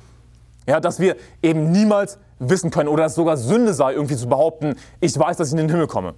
ja, 0.66 0.81
dass 0.81 1.00
wir 1.00 1.16
eben 1.42 1.70
niemals 1.70 2.18
wissen 2.38 2.70
können 2.70 2.88
oder 2.88 3.05
dass 3.05 3.12
es 3.12 3.16
sogar 3.16 3.37
Sünde 3.37 3.74
sei, 3.74 3.92
irgendwie 3.92 4.16
zu 4.16 4.29
behaupten, 4.29 4.77
ich 5.00 5.18
weiß, 5.18 5.37
dass 5.37 5.48
ich 5.48 5.53
in 5.53 5.59
den 5.59 5.70
Himmel 5.70 5.87
komme. 5.87 6.14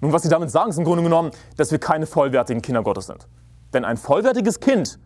Nun, 0.00 0.12
was 0.12 0.22
sie 0.22 0.28
damit 0.28 0.50
sagen, 0.50 0.70
ist 0.70 0.78
im 0.78 0.84
Grunde 0.84 1.02
genommen, 1.02 1.30
dass 1.56 1.70
wir 1.70 1.78
keine 1.78 2.06
vollwertigen 2.06 2.62
Kinder 2.62 2.82
Gottes 2.82 3.06
sind. 3.06 3.26
Denn 3.72 3.84
ein 3.84 3.96
vollwertiges 3.96 4.60
Kind 4.60 4.98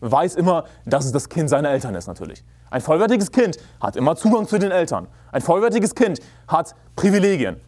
weiß 0.00 0.34
immer, 0.34 0.64
dass 0.84 1.04
es 1.04 1.12
das 1.12 1.28
Kind 1.28 1.48
seiner 1.48 1.70
Eltern 1.70 1.94
ist 1.94 2.06
natürlich. 2.06 2.44
Ein 2.70 2.80
vollwertiges 2.80 3.30
Kind 3.30 3.58
hat 3.80 3.96
immer 3.96 4.16
Zugang 4.16 4.48
zu 4.48 4.58
den 4.58 4.70
Eltern. 4.70 5.06
Ein 5.30 5.42
vollwertiges 5.42 5.94
Kind 5.94 6.20
hat 6.48 6.74
Privilegien. 6.96 7.60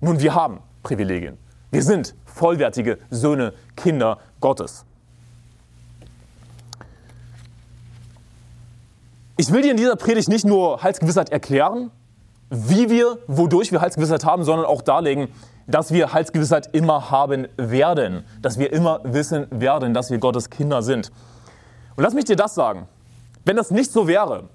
Nun, 0.00 0.20
wir 0.20 0.34
haben 0.34 0.60
Privilegien. 0.82 1.38
Wir 1.70 1.82
sind 1.82 2.14
vollwertige 2.24 2.98
Söhne, 3.10 3.52
Kinder 3.76 4.18
Gottes. 4.40 4.86
Ich 9.38 9.52
will 9.52 9.60
dir 9.60 9.72
in 9.72 9.76
dieser 9.76 9.96
Predigt 9.96 10.30
nicht 10.30 10.46
nur 10.46 10.82
Heilsgewissheit 10.82 11.30
erklären, 11.30 11.90
wie 12.48 12.88
wir, 12.88 13.18
wodurch 13.26 13.70
wir 13.70 13.82
Heilsgewissheit 13.82 14.24
haben, 14.24 14.44
sondern 14.44 14.64
auch 14.64 14.80
darlegen, 14.80 15.28
dass 15.66 15.92
wir 15.92 16.14
Heilsgewissheit 16.14 16.74
immer 16.74 17.10
haben 17.10 17.46
werden, 17.58 18.24
dass 18.40 18.58
wir 18.58 18.72
immer 18.72 19.00
wissen 19.04 19.46
werden, 19.50 19.92
dass 19.92 20.10
wir 20.10 20.16
Gottes 20.16 20.48
Kinder 20.48 20.80
sind. 20.80 21.12
Und 21.96 22.04
lass 22.04 22.14
mich 22.14 22.24
dir 22.24 22.36
das 22.36 22.54
sagen. 22.54 22.88
Wenn 23.44 23.56
das 23.56 23.70
nicht 23.70 23.92
so 23.92 24.08
wäre, 24.08 24.48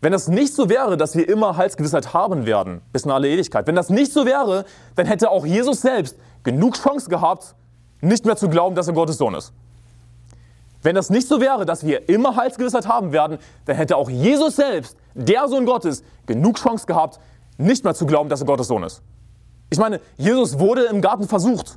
wenn 0.00 0.12
das 0.12 0.28
nicht 0.28 0.54
so 0.54 0.70
wäre, 0.70 0.96
dass 0.96 1.14
wir 1.14 1.28
immer 1.28 1.58
Heilsgewissheit 1.58 2.14
haben 2.14 2.46
werden, 2.46 2.80
bis 2.92 3.04
in 3.04 3.10
alle 3.10 3.28
Ewigkeit, 3.28 3.66
wenn 3.66 3.76
das 3.76 3.90
nicht 3.90 4.10
so 4.10 4.24
wäre, 4.24 4.64
dann 4.94 5.06
hätte 5.06 5.30
auch 5.30 5.44
Jesus 5.44 5.82
selbst 5.82 6.16
genug 6.44 6.76
Chance 6.76 7.10
gehabt, 7.10 7.54
nicht 8.00 8.24
mehr 8.24 8.36
zu 8.36 8.48
glauben, 8.48 8.74
dass 8.74 8.88
er 8.88 8.94
Gottes 8.94 9.18
Sohn 9.18 9.34
ist. 9.34 9.52
Wenn 10.86 10.94
das 10.94 11.10
nicht 11.10 11.26
so 11.26 11.40
wäre, 11.40 11.66
dass 11.66 11.84
wir 11.84 12.08
immer 12.08 12.36
Heilsgewissheit 12.36 12.86
haben 12.86 13.10
werden, 13.10 13.38
dann 13.64 13.74
hätte 13.74 13.96
auch 13.96 14.08
Jesus 14.08 14.54
selbst, 14.54 14.96
der 15.14 15.48
Sohn 15.48 15.66
Gottes, 15.66 16.04
genug 16.26 16.58
Chance 16.58 16.86
gehabt, 16.86 17.18
nicht 17.58 17.82
mehr 17.82 17.92
zu 17.92 18.06
glauben, 18.06 18.28
dass 18.28 18.40
er 18.40 18.46
Gottes 18.46 18.68
Sohn 18.68 18.84
ist. 18.84 19.02
Ich 19.68 19.80
meine, 19.80 20.00
Jesus 20.16 20.60
wurde 20.60 20.84
im 20.84 21.00
Garten 21.00 21.26
versucht. 21.26 21.76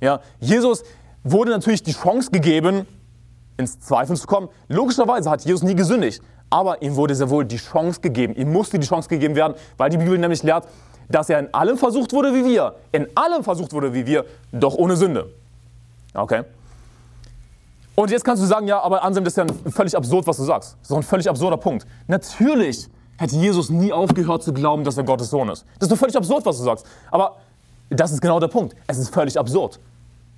Ja, 0.00 0.20
Jesus 0.40 0.82
wurde 1.22 1.52
natürlich 1.52 1.84
die 1.84 1.92
Chance 1.92 2.32
gegeben, 2.32 2.88
ins 3.56 3.78
Zweifeln 3.78 4.16
zu 4.16 4.26
kommen. 4.26 4.48
Logischerweise 4.66 5.30
hat 5.30 5.44
Jesus 5.44 5.62
nie 5.62 5.76
gesündigt, 5.76 6.20
aber 6.50 6.82
ihm 6.82 6.96
wurde 6.96 7.14
sehr 7.14 7.30
wohl 7.30 7.44
die 7.44 7.58
Chance 7.58 8.00
gegeben. 8.00 8.34
Ihm 8.34 8.52
musste 8.52 8.80
die 8.80 8.86
Chance 8.88 9.08
gegeben 9.08 9.36
werden, 9.36 9.54
weil 9.76 9.90
die 9.90 9.96
Bibel 9.96 10.18
nämlich 10.18 10.42
lehrt, 10.42 10.66
dass 11.08 11.30
er 11.30 11.38
in 11.38 11.54
allem 11.54 11.78
versucht 11.78 12.12
wurde 12.12 12.34
wie 12.34 12.44
wir. 12.44 12.74
In 12.90 13.06
allem 13.14 13.44
versucht 13.44 13.72
wurde 13.72 13.94
wie 13.94 14.06
wir, 14.06 14.24
doch 14.50 14.74
ohne 14.74 14.96
Sünde. 14.96 15.32
Okay? 16.14 16.42
Und 17.96 18.10
jetzt 18.10 18.24
kannst 18.24 18.42
du 18.42 18.46
sagen, 18.46 18.66
ja, 18.66 18.80
aber 18.80 19.04
Anselm, 19.04 19.24
das 19.24 19.36
ist 19.36 19.36
ja 19.36 19.70
völlig 19.70 19.96
absurd, 19.96 20.26
was 20.26 20.36
du 20.36 20.44
sagst. 20.44 20.72
Das 20.72 20.82
ist 20.82 20.90
doch 20.90 20.96
ein 20.96 21.02
völlig 21.02 21.28
absurder 21.28 21.56
Punkt. 21.56 21.86
Natürlich 22.08 22.88
hätte 23.16 23.36
Jesus 23.36 23.70
nie 23.70 23.92
aufgehört 23.92 24.42
zu 24.42 24.52
glauben, 24.52 24.82
dass 24.82 24.96
er 24.96 25.04
Gottes 25.04 25.30
Sohn 25.30 25.48
ist. 25.48 25.64
Das 25.78 25.86
ist 25.86 25.92
doch 25.92 25.98
völlig 25.98 26.16
absurd, 26.16 26.44
was 26.44 26.58
du 26.58 26.64
sagst. 26.64 26.86
Aber 27.10 27.36
das 27.90 28.10
ist 28.10 28.20
genau 28.20 28.40
der 28.40 28.48
Punkt. 28.48 28.74
Es 28.88 28.98
ist 28.98 29.14
völlig 29.14 29.38
absurd. 29.38 29.78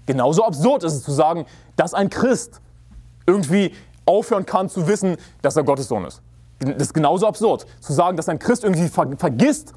Genauso 0.04 0.44
absurd 0.44 0.84
ist 0.84 0.92
es 0.92 1.02
zu 1.02 1.12
sagen, 1.12 1.46
dass 1.76 1.94
ein 1.94 2.10
Christ 2.10 2.60
irgendwie 3.26 3.72
aufhören 4.04 4.44
kann 4.44 4.68
zu 4.68 4.86
wissen, 4.86 5.16
dass 5.42 5.56
er 5.56 5.64
Gottes 5.64 5.88
Sohn 5.88 6.04
ist. 6.04 6.20
Das 6.58 6.76
ist 6.76 6.94
genauso 6.94 7.26
absurd, 7.26 7.66
zu 7.80 7.92
sagen, 7.92 8.16
dass 8.16 8.28
ein 8.28 8.38
Christ 8.38 8.64
irgendwie 8.64 8.88
ver 8.88 9.08
vergisst, 9.18 9.72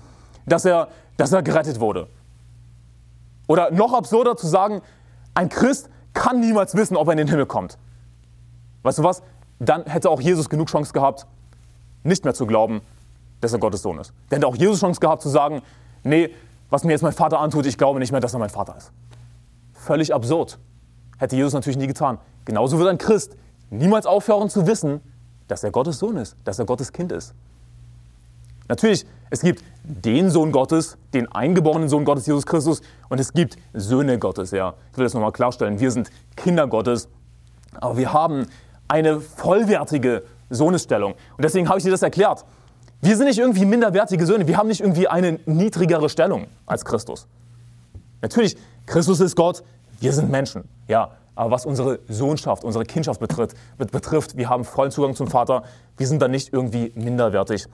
dass 0.45 0.65
er, 0.65 0.89
dass 1.17 1.31
er 1.31 1.41
gerettet 1.41 1.79
wurde. 1.79 2.07
Oder 3.47 3.71
noch 3.71 3.93
absurder 3.93 4.37
zu 4.37 4.47
sagen, 4.47 4.81
ein 5.33 5.49
Christ 5.49 5.89
kann 6.13 6.39
niemals 6.39 6.75
wissen, 6.75 6.97
ob 6.97 7.07
er 7.07 7.11
in 7.13 7.17
den 7.17 7.27
Himmel 7.27 7.45
kommt. 7.45 7.77
Weißt 8.83 8.99
du 8.99 9.03
was? 9.03 9.21
Dann 9.59 9.85
hätte 9.85 10.09
auch 10.09 10.21
Jesus 10.21 10.49
genug 10.49 10.69
Chance 10.69 10.93
gehabt, 10.93 11.27
nicht 12.03 12.23
mehr 12.23 12.33
zu 12.33 12.45
glauben, 12.45 12.81
dass 13.41 13.53
er 13.53 13.59
Gottes 13.59 13.81
Sohn 13.81 13.99
ist. 13.99 14.13
Dann 14.29 14.37
hätte 14.37 14.47
auch 14.47 14.55
Jesus 14.55 14.79
Chance 14.79 14.99
gehabt 14.99 15.21
zu 15.21 15.29
sagen, 15.29 15.61
nee, 16.03 16.33
was 16.69 16.83
mir 16.83 16.91
jetzt 16.91 17.01
mein 17.01 17.13
Vater 17.13 17.39
antut, 17.39 17.65
ich 17.65 17.77
glaube 17.77 17.99
nicht 17.99 18.11
mehr, 18.11 18.21
dass 18.21 18.33
er 18.33 18.39
mein 18.39 18.49
Vater 18.49 18.75
ist. 18.77 18.91
Völlig 19.73 20.13
absurd. 20.13 20.59
Hätte 21.17 21.35
Jesus 21.35 21.53
natürlich 21.53 21.77
nie 21.77 21.87
getan. 21.87 22.19
Genauso 22.45 22.77
wird 22.77 22.89
ein 22.89 22.97
Christ 22.97 23.35
niemals 23.69 24.05
aufhören 24.05 24.49
zu 24.49 24.67
wissen, 24.67 25.01
dass 25.47 25.63
er 25.63 25.71
Gottes 25.71 25.99
Sohn 25.99 26.17
ist, 26.17 26.37
dass 26.43 26.59
er 26.59 26.65
Gottes 26.65 26.93
Kind 26.93 27.11
ist. 27.11 27.33
Natürlich, 28.69 29.05
es 29.32 29.41
gibt 29.41 29.63
den 29.84 30.29
Sohn 30.29 30.51
Gottes, 30.51 30.97
den 31.13 31.29
eingeborenen 31.32 31.89
Sohn 31.89 32.05
Gottes, 32.05 32.27
Jesus 32.27 32.45
Christus, 32.45 32.82
und 33.10 33.19
es 33.19 33.34
gibt 33.34 33.58
Söhne 33.73 34.19
Gottes. 34.19 34.51
Ja. 34.51 34.75
Ich 34.91 34.97
will 34.97 35.03
das 35.03 35.13
nochmal 35.13 35.32
klarstellen. 35.32 35.79
Wir 35.79 35.91
sind 35.91 36.10
Kinder 36.38 36.67
Gottes, 36.67 37.10
aber 37.73 37.97
wir 37.97 38.13
haben 38.13 38.45
eine 38.88 39.19
vollwertige 39.19 40.23
Sohnesstellung. 40.49 41.13
Und 41.36 41.43
deswegen 41.43 41.67
habe 41.67 41.79
ich 41.79 41.84
dir 41.84 41.91
das 41.91 42.03
erklärt. 42.03 42.45
Wir 43.01 43.17
sind 43.17 43.27
nicht 43.27 43.39
irgendwie 43.39 43.65
minderwertige 43.65 44.25
Söhne, 44.25 44.47
wir 44.47 44.58
haben 44.58 44.67
nicht 44.67 44.82
irgendwie 44.82 45.08
eine 45.08 45.39
niedrigere 45.45 46.10
Stellung 46.10 46.47
als 46.65 46.86
Christus. 46.86 47.27
Natürlich, 48.21 48.58
Christus 48.86 49.19
ist 49.19 49.36
Gott, 49.36 49.63
wir 49.99 50.13
sind 50.13 50.29
Menschen. 50.29 50.67
Ja, 50.88 51.12
aber 51.34 51.51
was 51.51 51.65
unsere 51.65 51.99
Sohnschaft, 52.10 52.65
unsere 52.65 52.84
Kindschaft 52.84 53.21
betrifft, 53.21 53.55
betrifft, 53.77 54.36
wir 54.36 54.49
haben 54.49 54.65
vollen 54.65 54.91
Zugang 54.91 55.15
zum 55.15 55.27
Vater, 55.27 55.63
wir 55.95 56.05
sind 56.05 56.21
dann 56.21 56.32
nicht 56.32 56.51
irgendwie 56.51 56.91
minderwertig. 56.95 57.67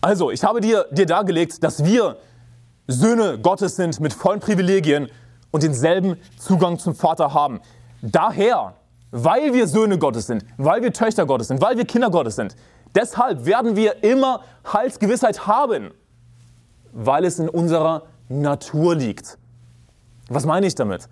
Also, 0.00 0.30
ich 0.30 0.42
habe 0.44 0.60
dir, 0.60 0.86
dir 0.90 1.06
dargelegt, 1.06 1.62
dass 1.62 1.84
wir 1.84 2.16
Söhne 2.86 3.38
Gottes 3.38 3.76
sind 3.76 4.00
mit 4.00 4.12
vollen 4.12 4.40
Privilegien 4.40 5.08
und 5.50 5.62
denselben 5.62 6.16
Zugang 6.38 6.78
zum 6.78 6.94
Vater 6.94 7.34
haben. 7.34 7.60
Daher, 8.02 8.74
weil 9.10 9.52
wir 9.52 9.66
Söhne 9.66 9.98
Gottes 9.98 10.26
sind, 10.26 10.44
weil 10.56 10.82
wir 10.82 10.92
Töchter 10.92 11.26
Gottes 11.26 11.48
sind, 11.48 11.60
weil 11.60 11.76
wir 11.76 11.84
Kinder 11.84 12.10
Gottes 12.10 12.36
sind, 12.36 12.56
deshalb 12.94 13.44
werden 13.44 13.76
wir 13.76 14.02
immer 14.02 14.42
Heilsgewissheit 14.72 15.46
haben, 15.46 15.90
weil 16.92 17.24
es 17.24 17.38
in 17.38 17.48
unserer 17.48 18.04
Natur 18.28 18.94
liegt. 18.94 19.36
Was 20.28 20.46
meine 20.46 20.66
ich 20.66 20.74
damit? 20.74 21.08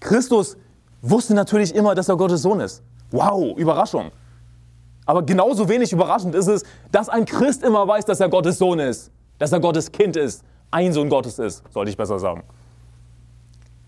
Christus 0.00 0.56
wusste 1.02 1.34
natürlich 1.34 1.74
immer, 1.74 1.94
dass 1.94 2.08
er 2.08 2.16
Gottes 2.16 2.42
Sohn 2.42 2.60
ist. 2.60 2.82
Wow, 3.10 3.56
Überraschung. 3.56 4.10
Aber 5.08 5.22
genauso 5.22 5.70
wenig 5.70 5.90
überraschend 5.90 6.34
ist 6.34 6.48
es, 6.48 6.64
dass 6.92 7.08
ein 7.08 7.24
Christ 7.24 7.62
immer 7.62 7.88
weiß, 7.88 8.04
dass 8.04 8.20
er 8.20 8.28
Gottes 8.28 8.58
Sohn 8.58 8.78
ist, 8.78 9.10
dass 9.38 9.50
er 9.52 9.58
Gottes 9.58 9.90
Kind 9.90 10.18
ist, 10.18 10.44
ein 10.70 10.92
Sohn 10.92 11.08
Gottes 11.08 11.38
ist, 11.38 11.62
sollte 11.72 11.90
ich 11.90 11.96
besser 11.96 12.18
sagen. 12.18 12.42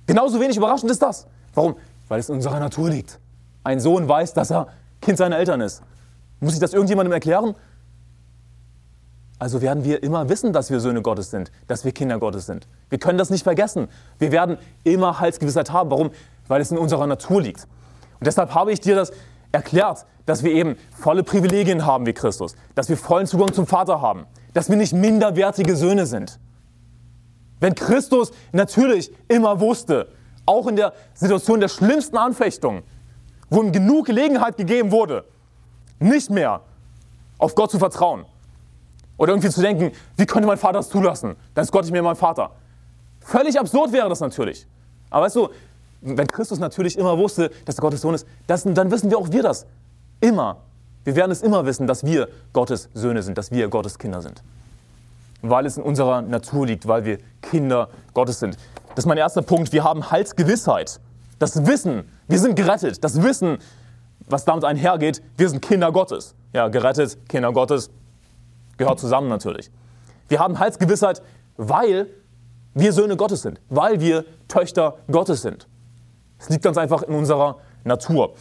Genauso 0.06 0.40
wenig 0.40 0.56
überraschend 0.56 0.90
ist 0.90 1.02
das. 1.02 1.26
Warum? 1.52 1.76
Weil 2.08 2.20
es 2.20 2.30
in 2.30 2.36
unserer 2.36 2.58
Natur 2.58 2.88
liegt. 2.88 3.20
Ein 3.64 3.80
Sohn 3.80 4.08
weiß, 4.08 4.32
dass 4.32 4.50
er 4.50 4.68
Kind 5.02 5.18
seiner 5.18 5.36
Eltern 5.36 5.60
ist. 5.60 5.82
Muss 6.40 6.54
ich 6.54 6.58
das 6.58 6.72
irgendjemandem 6.72 7.12
erklären? 7.12 7.54
Also 9.38 9.60
werden 9.60 9.84
wir 9.84 10.02
immer 10.02 10.30
wissen, 10.30 10.54
dass 10.54 10.70
wir 10.70 10.80
Söhne 10.80 11.02
Gottes 11.02 11.30
sind, 11.30 11.52
dass 11.66 11.84
wir 11.84 11.92
Kinder 11.92 12.18
Gottes 12.18 12.46
sind. 12.46 12.66
Wir 12.88 12.98
können 12.98 13.18
das 13.18 13.28
nicht 13.28 13.42
vergessen. 13.42 13.88
Wir 14.18 14.32
werden 14.32 14.56
immer 14.84 15.20
Heilsgewissheit 15.20 15.70
haben. 15.70 15.90
Warum? 15.90 16.12
Weil 16.48 16.62
es 16.62 16.70
in 16.70 16.78
unserer 16.78 17.06
Natur 17.06 17.42
liegt. 17.42 17.64
Und 18.18 18.26
deshalb 18.26 18.54
habe 18.54 18.72
ich 18.72 18.80
dir 18.80 18.96
das 18.96 19.12
erklärt, 19.52 20.06
dass 20.26 20.42
wir 20.44 20.52
eben 20.52 20.76
volle 20.92 21.22
Privilegien 21.22 21.86
haben 21.86 22.06
wie 22.06 22.12
Christus, 22.12 22.54
dass 22.74 22.88
wir 22.88 22.96
vollen 22.96 23.26
Zugang 23.26 23.52
zum 23.52 23.66
Vater 23.66 24.00
haben, 24.00 24.26
dass 24.52 24.68
wir 24.68 24.76
nicht 24.76 24.92
minderwertige 24.92 25.76
Söhne 25.76 26.06
sind. 26.06 26.38
Wenn 27.58 27.74
Christus 27.74 28.32
natürlich 28.52 29.12
immer 29.28 29.60
wusste, 29.60 30.08
auch 30.46 30.66
in 30.66 30.76
der 30.76 30.92
Situation 31.14 31.60
der 31.60 31.68
schlimmsten 31.68 32.16
Anfechtung, 32.16 32.82
wo 33.50 33.62
ihm 33.62 33.72
genug 33.72 34.06
Gelegenheit 34.06 34.56
gegeben 34.56 34.92
wurde, 34.92 35.24
nicht 35.98 36.30
mehr 36.30 36.62
auf 37.38 37.54
Gott 37.54 37.70
zu 37.70 37.78
vertrauen, 37.78 38.24
oder 39.20 39.34
irgendwie 39.34 39.50
zu 39.50 39.60
denken, 39.60 39.92
wie 40.16 40.24
könnte 40.24 40.48
mein 40.48 40.56
Vater 40.56 40.78
das 40.78 40.88
zulassen? 40.88 41.36
Dann 41.52 41.62
ist 41.62 41.70
Gott 41.70 41.82
nicht 41.82 41.92
mehr 41.92 42.02
mein 42.02 42.16
Vater. 42.16 42.52
Völlig 43.20 43.60
absurd 43.60 43.92
wäre 43.92 44.08
das 44.08 44.20
natürlich. 44.20 44.66
Aber 45.10 45.26
weißt 45.26 45.36
du, 45.36 45.50
wenn 46.00 46.26
Christus 46.26 46.58
natürlich 46.58 46.98
immer 46.98 47.18
wusste, 47.18 47.50
dass 47.64 47.78
er 47.78 47.82
Gottes 47.82 48.00
Sohn 48.00 48.14
ist, 48.14 48.26
das, 48.46 48.64
dann 48.64 48.90
wissen 48.90 49.10
wir 49.10 49.18
auch 49.18 49.30
wir 49.30 49.42
das. 49.42 49.66
Immer. 50.20 50.58
Wir 51.04 51.16
werden 51.16 51.30
es 51.30 51.42
immer 51.42 51.64
wissen, 51.66 51.86
dass 51.86 52.04
wir 52.04 52.28
Gottes 52.52 52.88
Söhne 52.94 53.22
sind, 53.22 53.38
dass 53.38 53.50
wir 53.50 53.68
Gottes 53.68 53.98
Kinder 53.98 54.20
sind. 54.22 54.42
Weil 55.42 55.66
es 55.66 55.76
in 55.76 55.82
unserer 55.82 56.22
Natur 56.22 56.66
liegt, 56.66 56.86
weil 56.86 57.04
wir 57.04 57.18
Kinder 57.42 57.88
Gottes 58.12 58.40
sind. 58.40 58.56
Das 58.90 59.04
ist 59.04 59.06
mein 59.06 59.18
erster 59.18 59.42
Punkt. 59.42 59.72
Wir 59.72 59.84
haben 59.84 60.10
Heilsgewissheit. 60.10 61.00
Das 61.38 61.66
Wissen, 61.66 62.04
wir 62.28 62.38
sind 62.38 62.56
gerettet. 62.56 63.02
Das 63.02 63.22
Wissen, 63.22 63.58
was 64.26 64.44
damit 64.44 64.64
einhergeht, 64.64 65.22
wir 65.36 65.48
sind 65.48 65.62
Kinder 65.62 65.90
Gottes. 65.90 66.34
Ja, 66.52 66.68
gerettet, 66.68 67.16
Kinder 67.28 67.52
Gottes, 67.52 67.90
Gehört 68.80 68.98
zusammen 68.98 69.28
natürlich. 69.28 69.70
Wir 70.28 70.38
haben 70.38 70.58
Heilsgewissheit, 70.58 71.20
weil 71.58 72.06
wir 72.72 72.94
Söhne 72.94 73.14
Gottes 73.18 73.42
sind, 73.42 73.60
weil 73.68 74.00
wir 74.00 74.24
Töchter 74.48 74.96
Gottes 75.10 75.42
sind. 75.42 75.68
Es 76.40 76.48
liegt 76.48 76.64
ganz 76.64 76.78
einfach 76.78 77.02
in 77.02 77.14
unserer 77.14 77.58
Natur. 77.84 78.34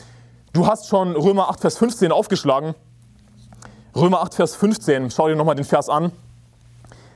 Du 0.53 0.65
hast 0.65 0.87
schon 0.87 1.15
Römer 1.15 1.49
8, 1.49 1.59
Vers 1.59 1.77
15 1.77 2.11
aufgeschlagen. 2.11 2.73
Römer 3.95 4.21
8, 4.21 4.33
Vers 4.33 4.55
15, 4.55 5.11
schau 5.11 5.27
dir 5.27 5.35
nochmal 5.35 5.55
den 5.55 5.65
Vers 5.65 5.89
an. 5.89 6.11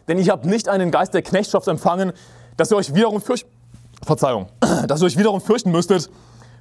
Denn 0.08 0.18
ihr 0.20 0.32
habt 0.32 0.46
nicht 0.46 0.68
einen 0.68 0.92
Geist 0.92 1.14
der 1.14 1.22
Knechtschaft 1.22 1.68
empfangen, 1.68 2.12
dass 2.58 2.70
ihr 2.72 2.78
euch 2.78 2.94
wiederum 2.94 3.22
fürchten, 3.22 3.50
Verzeihung, 4.04 4.48
dass 4.88 5.02
ihr 5.02 5.06
euch 5.06 5.18
wiederum 5.18 5.40
fürchten 5.40 5.72
müsstet, 5.72 6.10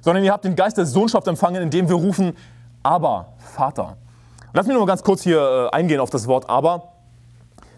sondern 0.01 0.23
ihr 0.23 0.31
habt 0.31 0.45
den 0.45 0.55
Geist 0.55 0.77
der 0.77 0.85
Sohnschaft 0.85 1.27
empfangen, 1.27 1.61
indem 1.61 1.89
wir 1.89 1.95
rufen, 1.95 2.37
aber 2.81 3.33
Vater. 3.37 3.97
Lass 4.53 4.67
mich 4.67 4.77
mal 4.77 4.85
ganz 4.85 5.03
kurz 5.03 5.23
hier 5.23 5.69
äh, 5.73 5.75
eingehen 5.75 5.99
auf 5.99 6.09
das 6.09 6.27
Wort 6.27 6.49
aber. 6.49 6.92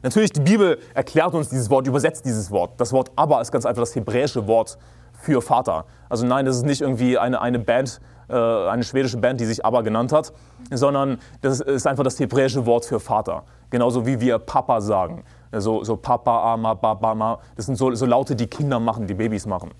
Natürlich, 0.05 0.31
die 0.31 0.39
Bibel 0.39 0.77
erklärt 0.93 1.33
uns 1.33 1.49
dieses 1.49 1.71
Wort, 1.71 1.87
übersetzt 1.87 2.25
dieses 2.25 2.51
Wort. 2.51 2.73
Das 2.77 2.93
Wort 2.93 3.11
aber 3.15 3.41
ist 3.41 3.51
ganz 3.51 3.65
einfach 3.65 3.81
das 3.81 3.95
hebräische 3.95 4.45
Wort 4.45 4.77
für 5.13 5.41
Vater. 5.41 5.85
Also 6.09 6.27
nein, 6.27 6.45
das 6.45 6.57
ist 6.57 6.63
nicht 6.63 6.81
irgendwie 6.81 7.17
eine, 7.17 7.41
eine 7.41 7.57
Band, 7.57 7.99
äh, 8.29 8.35
eine 8.35 8.83
schwedische 8.83 9.17
Band, 9.17 9.39
die 9.39 9.45
sich 9.45 9.65
aber 9.65 9.81
genannt 9.81 10.13
hat, 10.13 10.31
sondern 10.69 11.17
das 11.41 11.59
ist 11.59 11.87
einfach 11.87 12.03
das 12.03 12.19
hebräische 12.19 12.67
Wort 12.67 12.85
für 12.85 12.99
Vater. 12.99 13.45
Genauso 13.71 14.05
wie 14.05 14.21
wir 14.21 14.37
Papa 14.37 14.79
sagen. 14.79 15.23
So, 15.51 15.83
so 15.83 15.95
Papa, 15.95 16.53
Ama, 16.53 16.75
Babama. 16.75 17.39
Das 17.55 17.65
sind 17.65 17.75
so, 17.75 17.95
so 17.95 18.05
Laute, 18.05 18.35
die 18.35 18.45
Kinder 18.45 18.79
machen, 18.79 19.07
die 19.07 19.15
Babys 19.15 19.47
machen. 19.47 19.71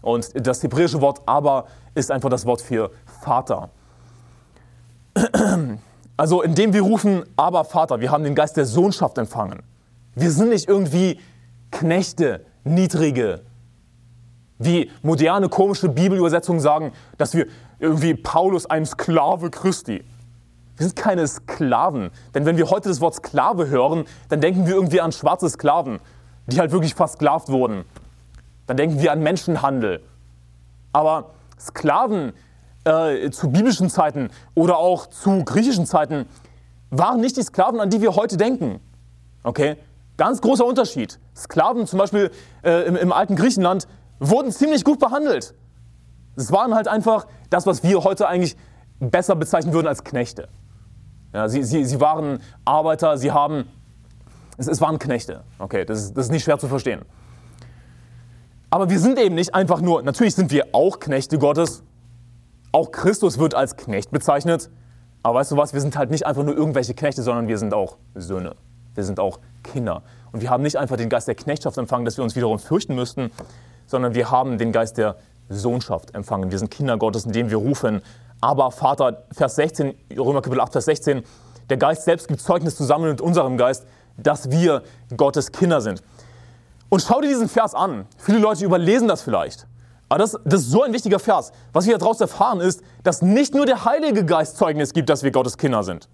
Und 0.00 0.30
das 0.34 0.62
hebräische 0.62 1.02
Wort 1.02 1.20
aber 1.26 1.66
ist 1.94 2.10
einfach 2.10 2.30
das 2.30 2.46
Wort 2.46 2.62
für 2.62 2.92
Vater. 3.20 3.68
Also 6.16 6.42
indem 6.42 6.72
wir 6.72 6.82
rufen, 6.82 7.24
aber 7.36 7.64
Vater, 7.64 8.00
wir 8.00 8.10
haben 8.10 8.24
den 8.24 8.34
Geist 8.34 8.56
der 8.56 8.66
Sohnschaft 8.66 9.18
empfangen. 9.18 9.62
Wir 10.14 10.30
sind 10.30 10.48
nicht 10.48 10.68
irgendwie 10.68 11.20
Knechte, 11.70 12.46
Niedrige, 12.64 13.42
wie 14.58 14.90
moderne 15.02 15.48
komische 15.48 15.88
Bibelübersetzungen 15.88 16.60
sagen, 16.60 16.92
dass 17.18 17.34
wir 17.34 17.46
irgendwie 17.78 18.14
Paulus 18.14 18.66
ein 18.66 18.86
Sklave 18.86 19.50
Christi. 19.50 20.02
Wir 20.76 20.86
sind 20.86 20.96
keine 20.96 21.26
Sklaven. 21.26 22.10
Denn 22.34 22.46
wenn 22.46 22.56
wir 22.56 22.70
heute 22.70 22.88
das 22.88 23.00
Wort 23.00 23.14
Sklave 23.14 23.68
hören, 23.68 24.04
dann 24.28 24.40
denken 24.40 24.66
wir 24.66 24.74
irgendwie 24.74 25.00
an 25.00 25.12
schwarze 25.12 25.48
Sklaven, 25.48 26.00
die 26.46 26.58
halt 26.58 26.72
wirklich 26.72 26.94
versklavt 26.94 27.48
wurden. 27.48 27.84
Dann 28.66 28.76
denken 28.76 29.00
wir 29.00 29.12
an 29.12 29.22
Menschenhandel. 29.22 30.02
Aber 30.92 31.30
Sklaven 31.58 32.32
äh, 32.86 33.30
zu 33.30 33.50
biblischen 33.50 33.90
Zeiten 33.90 34.30
oder 34.54 34.78
auch 34.78 35.06
zu 35.06 35.44
griechischen 35.44 35.86
Zeiten 35.86 36.26
waren 36.90 37.20
nicht 37.20 37.36
die 37.36 37.42
Sklaven, 37.42 37.80
an 37.80 37.90
die 37.90 38.00
wir 38.00 38.14
heute 38.14 38.36
denken. 38.36 38.80
Okay? 39.42 39.76
Ganz 40.16 40.40
großer 40.40 40.64
Unterschied. 40.64 41.18
Sklaven 41.36 41.86
zum 41.86 41.98
Beispiel 41.98 42.30
äh, 42.62 42.86
im, 42.86 42.96
im 42.96 43.12
alten 43.12 43.36
Griechenland 43.36 43.86
wurden 44.18 44.50
ziemlich 44.50 44.84
gut 44.84 44.98
behandelt. 44.98 45.54
Es 46.36 46.52
waren 46.52 46.74
halt 46.74 46.88
einfach 46.88 47.26
das, 47.50 47.66
was 47.66 47.82
wir 47.82 48.04
heute 48.04 48.28
eigentlich 48.28 48.56
besser 49.00 49.36
bezeichnen 49.36 49.72
würden 49.72 49.88
als 49.88 50.04
Knechte. 50.04 50.48
Ja, 51.34 51.48
sie, 51.48 51.62
sie, 51.64 51.84
sie 51.84 52.00
waren 52.00 52.40
Arbeiter, 52.64 53.18
sie 53.18 53.32
haben, 53.32 53.68
es, 54.56 54.68
es 54.68 54.80
waren 54.80 54.98
Knechte. 54.98 55.44
Okay, 55.58 55.84
das 55.84 55.98
ist, 56.00 56.16
das 56.16 56.26
ist 56.26 56.32
nicht 56.32 56.44
schwer 56.44 56.58
zu 56.58 56.68
verstehen. 56.68 57.02
Aber 58.70 58.90
wir 58.90 58.98
sind 58.98 59.18
eben 59.18 59.34
nicht 59.34 59.54
einfach 59.54 59.80
nur, 59.80 60.02
natürlich 60.02 60.34
sind 60.34 60.50
wir 60.50 60.68
auch 60.72 60.98
Knechte 60.98 61.38
Gottes, 61.38 61.82
auch 62.72 62.92
Christus 62.92 63.38
wird 63.38 63.54
als 63.54 63.76
Knecht 63.76 64.10
bezeichnet. 64.10 64.70
Aber 65.22 65.38
weißt 65.38 65.52
du 65.52 65.56
was, 65.56 65.72
wir 65.72 65.80
sind 65.80 65.96
halt 65.96 66.10
nicht 66.10 66.26
einfach 66.26 66.44
nur 66.44 66.56
irgendwelche 66.56 66.94
Knechte, 66.94 67.22
sondern 67.22 67.48
wir 67.48 67.58
sind 67.58 67.74
auch 67.74 67.96
Söhne. 68.14 68.54
Wir 68.94 69.04
sind 69.04 69.20
auch 69.20 69.40
Kinder. 69.62 70.02
Und 70.32 70.40
wir 70.40 70.50
haben 70.50 70.62
nicht 70.62 70.76
einfach 70.76 70.96
den 70.96 71.08
Geist 71.08 71.28
der 71.28 71.34
Knechtschaft 71.34 71.78
empfangen, 71.78 72.04
dass 72.04 72.16
wir 72.16 72.24
uns 72.24 72.36
wiederum 72.36 72.58
fürchten 72.58 72.94
müssten, 72.94 73.30
sondern 73.86 74.14
wir 74.14 74.30
haben 74.30 74.58
den 74.58 74.72
Geist 74.72 74.98
der 74.98 75.16
Sohnschaft 75.48 76.14
empfangen. 76.14 76.50
Wir 76.50 76.58
sind 76.58 76.70
Kinder 76.70 76.96
Gottes, 76.96 77.24
indem 77.24 77.50
wir 77.50 77.56
rufen, 77.56 78.02
aber 78.40 78.70
Vater, 78.70 79.24
Vers 79.32 79.56
16, 79.56 79.94
Römer 80.16 80.42
Kapitel 80.42 80.60
8, 80.60 80.72
Vers 80.72 80.84
16, 80.86 81.22
der 81.70 81.76
Geist 81.76 82.04
selbst 82.04 82.28
gibt 82.28 82.40
Zeugnis 82.40 82.76
zusammen 82.76 83.08
mit 83.08 83.20
unserem 83.20 83.56
Geist, 83.56 83.86
dass 84.16 84.50
wir 84.50 84.82
Gottes 85.16 85.52
Kinder 85.52 85.80
sind. 85.80 86.02
Und 86.88 87.02
schau 87.02 87.20
dir 87.20 87.28
diesen 87.28 87.48
Vers 87.48 87.74
an. 87.74 88.06
Viele 88.18 88.38
Leute 88.38 88.64
überlesen 88.64 89.08
das 89.08 89.22
vielleicht. 89.22 89.66
Aber 90.08 90.18
das, 90.18 90.38
das 90.44 90.62
ist 90.62 90.70
so 90.70 90.82
ein 90.82 90.92
wichtiger 90.92 91.18
Vers. 91.18 91.52
Was 91.72 91.86
wir 91.86 91.98
daraus 91.98 92.20
erfahren 92.20 92.60
ist, 92.60 92.82
dass 93.02 93.22
nicht 93.22 93.54
nur 93.54 93.66
der 93.66 93.84
Heilige 93.84 94.24
Geist 94.24 94.56
Zeugnis 94.56 94.92
gibt, 94.92 95.08
dass 95.08 95.22
wir 95.22 95.32
Gottes 95.32 95.58
Kinder 95.58 95.82
sind. 95.82 96.08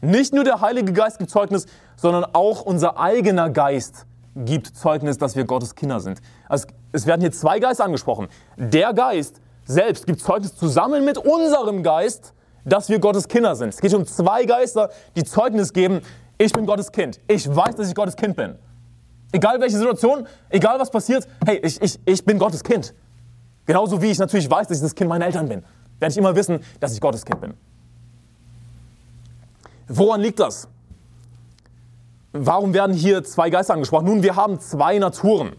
Nicht 0.00 0.34
nur 0.34 0.44
der 0.44 0.60
Heilige 0.60 0.92
Geist 0.92 1.18
gibt 1.18 1.30
Zeugnis, 1.30 1.66
sondern 1.96 2.24
auch 2.32 2.62
unser 2.62 2.98
eigener 2.98 3.50
Geist 3.50 4.06
gibt 4.34 4.76
Zeugnis, 4.76 5.16
dass 5.16 5.36
wir 5.36 5.44
Gottes 5.44 5.74
Kinder 5.74 6.00
sind. 6.00 6.20
Also 6.48 6.66
es 6.92 7.06
werden 7.06 7.20
hier 7.20 7.32
zwei 7.32 7.60
Geister 7.60 7.84
angesprochen. 7.84 8.28
Der 8.56 8.92
Geist 8.92 9.40
selbst 9.64 10.06
gibt 10.06 10.20
Zeugnis 10.20 10.54
zusammen 10.56 11.04
mit 11.04 11.18
unserem 11.18 11.82
Geist, 11.82 12.34
dass 12.64 12.88
wir 12.88 12.98
Gottes 12.98 13.28
Kinder 13.28 13.54
sind. 13.56 13.70
Es 13.70 13.80
geht 13.80 13.94
um 13.94 14.06
zwei 14.06 14.44
Geister, 14.44 14.90
die 15.16 15.24
Zeugnis 15.24 15.72
geben, 15.72 16.00
ich 16.36 16.52
bin 16.52 16.66
Gottes 16.66 16.90
Kind. 16.90 17.20
Ich 17.28 17.48
weiß, 17.48 17.76
dass 17.76 17.88
ich 17.88 17.94
Gottes 17.94 18.16
Kind 18.16 18.36
bin. 18.36 18.56
Egal 19.32 19.60
welche 19.60 19.76
Situation, 19.76 20.26
egal 20.50 20.78
was 20.78 20.90
passiert, 20.90 21.26
hey, 21.46 21.60
ich, 21.62 21.80
ich, 21.80 21.98
ich 22.04 22.24
bin 22.24 22.38
Gottes 22.38 22.62
Kind. 22.62 22.94
Genauso 23.66 24.02
wie 24.02 24.10
ich 24.10 24.18
natürlich 24.18 24.50
weiß, 24.50 24.68
dass 24.68 24.78
ich 24.78 24.82
das 24.82 24.94
Kind 24.94 25.08
meiner 25.08 25.26
Eltern 25.26 25.48
bin, 25.48 25.62
werde 25.98 26.12
ich 26.12 26.18
immer 26.18 26.36
wissen, 26.36 26.60
dass 26.80 26.92
ich 26.92 27.00
Gottes 27.00 27.24
Kind 27.24 27.40
bin. 27.40 27.54
Woran 29.88 30.20
liegt 30.20 30.40
das? 30.40 30.68
Warum 32.32 32.74
werden 32.74 32.94
hier 32.94 33.22
zwei 33.22 33.48
Geister 33.48 33.74
angesprochen? 33.74 34.06
Nun, 34.06 34.22
wir 34.22 34.36
haben 34.36 34.58
zwei 34.60 34.98
Naturen. 34.98 35.52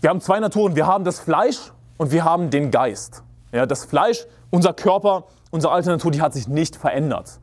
Wir 0.00 0.10
haben 0.10 0.20
zwei 0.20 0.40
Naturen. 0.40 0.76
Wir 0.76 0.86
haben 0.86 1.04
das 1.04 1.20
Fleisch 1.20 1.72
und 1.96 2.12
wir 2.12 2.24
haben 2.24 2.50
den 2.50 2.70
Geist. 2.70 3.22
Ja, 3.52 3.66
das 3.66 3.84
Fleisch, 3.84 4.26
unser 4.50 4.72
Körper, 4.72 5.24
unsere 5.50 5.72
alte 5.72 5.90
Natur, 5.90 6.10
die 6.10 6.20
hat 6.20 6.34
sich 6.34 6.48
nicht 6.48 6.76
verändert. 6.76 7.39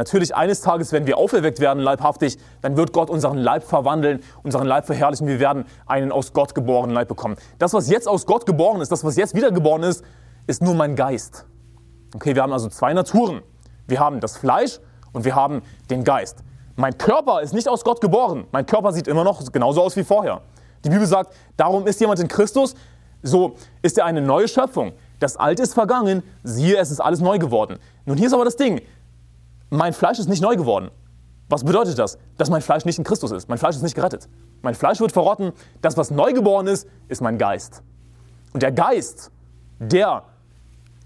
Natürlich 0.00 0.34
eines 0.34 0.62
Tages, 0.62 0.92
wenn 0.92 1.06
wir 1.06 1.18
auferweckt 1.18 1.60
werden, 1.60 1.78
leibhaftig, 1.78 2.38
dann 2.62 2.78
wird 2.78 2.94
Gott 2.94 3.10
unseren 3.10 3.36
Leib 3.36 3.64
verwandeln, 3.64 4.22
unseren 4.42 4.66
Leib 4.66 4.86
verherrlichen. 4.86 5.26
Wir 5.26 5.40
werden 5.40 5.66
einen 5.84 6.10
aus 6.10 6.32
Gott 6.32 6.54
geborenen 6.54 6.94
Leib 6.94 7.08
bekommen. 7.08 7.36
Das, 7.58 7.74
was 7.74 7.90
jetzt 7.90 8.08
aus 8.08 8.24
Gott 8.24 8.46
geboren 8.46 8.80
ist, 8.80 8.90
das, 8.90 9.04
was 9.04 9.16
jetzt 9.16 9.34
wiedergeboren 9.34 9.82
ist, 9.82 10.02
ist 10.46 10.62
nur 10.62 10.72
mein 10.72 10.96
Geist. 10.96 11.44
Okay, 12.14 12.34
wir 12.34 12.42
haben 12.42 12.54
also 12.54 12.70
zwei 12.70 12.94
Naturen. 12.94 13.42
Wir 13.88 14.00
haben 14.00 14.20
das 14.20 14.38
Fleisch 14.38 14.80
und 15.12 15.26
wir 15.26 15.34
haben 15.34 15.60
den 15.90 16.02
Geist. 16.02 16.38
Mein 16.76 16.96
Körper 16.96 17.42
ist 17.42 17.52
nicht 17.52 17.68
aus 17.68 17.84
Gott 17.84 18.00
geboren. 18.00 18.46
Mein 18.52 18.64
Körper 18.64 18.94
sieht 18.94 19.06
immer 19.06 19.22
noch 19.22 19.52
genauso 19.52 19.82
aus 19.82 19.96
wie 19.96 20.04
vorher. 20.04 20.40
Die 20.82 20.88
Bibel 20.88 21.06
sagt, 21.06 21.34
darum 21.58 21.86
ist 21.86 22.00
jemand 22.00 22.20
in 22.20 22.28
Christus, 22.28 22.74
so 23.22 23.56
ist 23.82 23.98
er 23.98 24.06
eine 24.06 24.22
neue 24.22 24.48
Schöpfung. 24.48 24.92
Das 25.18 25.36
Alte 25.36 25.62
ist 25.62 25.74
vergangen, 25.74 26.22
siehe, 26.42 26.78
es 26.78 26.90
ist 26.90 27.00
alles 27.00 27.20
neu 27.20 27.38
geworden. 27.38 27.78
Nun, 28.06 28.16
hier 28.16 28.28
ist 28.28 28.32
aber 28.32 28.46
das 28.46 28.56
Ding. 28.56 28.80
Mein 29.70 29.92
Fleisch 29.92 30.18
ist 30.18 30.28
nicht 30.28 30.42
neu 30.42 30.56
geworden. 30.56 30.90
Was 31.48 31.64
bedeutet 31.64 31.98
das? 31.98 32.18
Dass 32.36 32.50
mein 32.50 32.62
Fleisch 32.62 32.84
nicht 32.84 32.98
in 32.98 33.04
Christus 33.04 33.30
ist. 33.30 33.48
Mein 33.48 33.58
Fleisch 33.58 33.76
ist 33.76 33.82
nicht 33.82 33.94
gerettet. 33.94 34.28
Mein 34.62 34.74
Fleisch 34.74 35.00
wird 35.00 35.12
verrotten. 35.12 35.52
Das, 35.80 35.96
was 35.96 36.10
neu 36.10 36.32
geboren 36.32 36.66
ist, 36.66 36.86
ist 37.08 37.22
mein 37.22 37.38
Geist. 37.38 37.82
Und 38.52 38.62
der 38.62 38.72
Geist, 38.72 39.30
der 39.78 40.24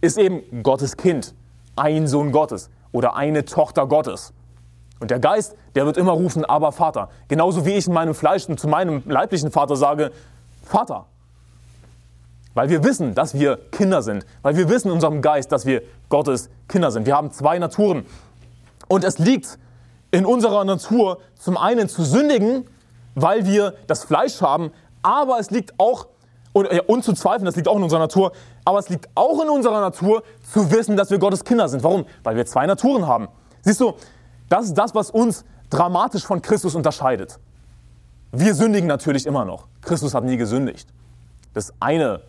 ist 0.01 0.19
eben 0.19 0.63
Gottes 0.63 0.97
Kind, 0.97 1.35
ein 1.77 2.07
Sohn 2.07 2.33
Gottes 2.33 2.71
oder 2.93 3.17
eine 3.17 3.45
Tochter 3.45 3.87
Gottes. 3.87 4.33
Und 5.01 5.11
der 5.11 5.19
Geist, 5.19 5.57
der 5.75 5.87
wird 5.87 5.97
immer 5.97 6.13
rufen, 6.13 6.45
aber 6.45 6.73
Vater. 6.73 7.09
Genauso 7.29 7.67
wie 7.67 7.73
ich 7.73 7.87
in 7.87 7.93
meinem 7.93 8.15
Fleisch 8.15 8.47
zu 8.47 8.69
meinem 8.69 9.03
leiblichen 9.07 9.51
Vater 9.51 9.77
sage, 9.77 10.13
Vater. 10.63 11.07
Weil 12.55 12.69
wir 12.69 12.85
wissen, 12.85 13.15
dass 13.15 13.35
wir 13.35 13.57
Kinder 13.73 14.03
sind. 14.03 14.25
Weil 14.43 14.57
wir 14.57 14.69
wissen 14.69 14.89
in 14.89 14.95
unserem 14.95 15.21
Geist, 15.21 15.51
dass 15.53 15.67
wir 15.67 15.83
Gottes 16.09 16.49
Kinder 16.69 16.91
sind. 16.91 17.07
Wir 17.07 17.17
haben 17.17 17.33
zwei 17.33 17.59
Naturen. 17.59 18.07
Und 18.95 19.03
es 19.03 19.19
liegt 19.19 19.59
in 20.13 20.25
unserer 20.25 20.65
Natur 20.65 21.19
zum 21.35 21.57
einen 21.57 21.89
zu 21.89 22.05
sündigen, 22.05 22.65
weil 23.17 23.45
wir 23.45 23.75
das 23.89 24.05
Fleisch 24.05 24.41
haben, 24.41 24.71
aber 25.03 25.41
es 25.41 25.51
liegt 25.51 25.75
auch, 25.81 26.07
und, 26.53 26.73
ja, 26.73 26.81
und 26.87 27.03
zu 27.03 27.13
zweifeln, 27.13 27.45
das 27.45 27.57
liegt 27.57 27.67
auch 27.67 27.77
in 27.77 27.83
unserer 27.83 27.99
Natur, 27.99 28.31
aber 28.65 28.79
es 28.79 28.89
liegt 28.89 29.09
auch 29.17 29.43
in 29.43 29.49
unserer 29.49 29.81
Natur 29.81 30.23
zu 30.53 30.71
wissen, 30.71 30.97
dass 30.97 31.11
wir 31.11 31.19
Gottes 31.19 31.43
Kinder 31.43 31.69
sind. 31.69 31.83
Warum? 31.83 32.07
Weil 32.23 32.37
wir 32.37 32.47
zwei 32.47 32.67
Naturen 32.67 33.05
haben. 33.05 33.27
Siehst 33.63 33.81
du, 33.81 33.95
das 34.49 34.67
ist 34.67 34.75
das, 34.75 34.95
was 34.95 35.11
uns 35.11 35.45
dramatisch 35.71 36.25
von 36.25 36.41
Christus 36.41 36.77
unterscheidet. 36.77 37.41
Wir 38.31 38.55
sündigen 38.55 38.87
natürlich 38.87 39.27
immer 39.27 39.45
noch. 39.45 39.67
Christus 39.81 40.15
hat 40.15 40.23
nie 40.23 40.37
gesündigt. 40.37 40.89
Das 41.53 41.71
ist 41.71 41.75
eine, 41.81 42.21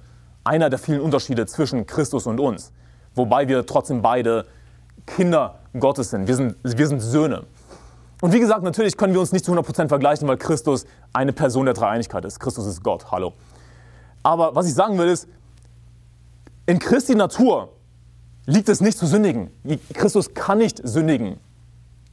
einer 0.43 0.71
der 0.71 0.79
vielen 0.79 1.01
Unterschiede 1.01 1.45
zwischen 1.45 1.85
Christus 1.85 2.25
und 2.25 2.39
uns. 2.39 2.71
Wobei 3.13 3.47
wir 3.47 3.67
trotzdem 3.67 4.01
beide 4.01 4.47
Kinder 5.05 5.59
Gottes 5.79 6.09
sind. 6.09 6.27
Wir 6.27 6.35
sind, 6.35 6.55
wir 6.63 6.87
sind 6.87 6.99
Söhne. 6.99 7.43
Und 8.21 8.33
wie 8.33 8.39
gesagt, 8.39 8.63
natürlich 8.63 8.97
können 8.97 9.13
wir 9.13 9.19
uns 9.19 9.31
nicht 9.31 9.45
zu 9.45 9.51
100% 9.51 9.87
vergleichen, 9.87 10.27
weil 10.27 10.37
Christus 10.37 10.85
eine 11.13 11.33
Person 11.33 11.65
der 11.65 11.73
Dreieinigkeit 11.73 12.23
ist. 12.25 12.39
Christus 12.39 12.65
ist 12.65 12.83
Gott, 12.83 13.11
hallo. 13.11 13.33
Aber 14.23 14.55
was 14.55 14.67
ich 14.67 14.73
sagen 14.73 14.97
will 14.97 15.07
ist, 15.07 15.27
in 16.65 16.79
Christi 16.79 17.13
Natur 17.13 17.69
liegt 18.45 18.69
es 18.69 18.81
nicht 18.81 18.97
zu 18.97 19.05
sündigen. 19.05 19.51
Christus 19.93 20.33
kann 20.33 20.57
nicht 20.57 20.81
sündigen. 20.83 21.39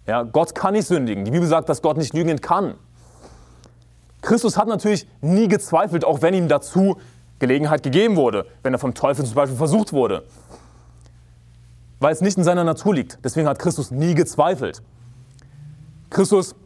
Ja, 0.06 0.22
Gott 0.22 0.54
kann 0.54 0.74
nicht 0.74 0.88
sündigen. 0.88 1.24
Die 1.24 1.30
Bibel 1.30 1.46
sagt, 1.46 1.68
dass 1.68 1.80
Gott 1.80 1.96
nicht 1.96 2.12
lügen 2.12 2.40
kann. 2.40 2.74
Christus 4.20 4.56
hat 4.56 4.68
natürlich 4.68 5.06
nie 5.20 5.48
gezweifelt, 5.48 6.04
auch 6.04 6.22
wenn 6.22 6.34
ihm 6.34 6.48
dazu 6.48 6.96
Gelegenheit 7.38 7.82
gegeben 7.82 8.16
wurde, 8.16 8.46
wenn 8.62 8.72
er 8.72 8.78
vom 8.78 8.94
Teufel 8.94 9.24
zum 9.24 9.34
Beispiel 9.34 9.56
versucht 9.56 9.92
wurde. 9.92 10.24
Weil 12.02 12.12
es 12.12 12.20
nicht 12.20 12.36
in 12.36 12.42
seiner 12.42 12.64
Natur 12.64 12.96
liegt. 12.96 13.18
Deswegen 13.24 13.46
hat 13.46 13.60
Christus 13.60 13.92
nie 13.92 14.16
gezweifelt. 14.16 14.82
Christus 16.10 16.56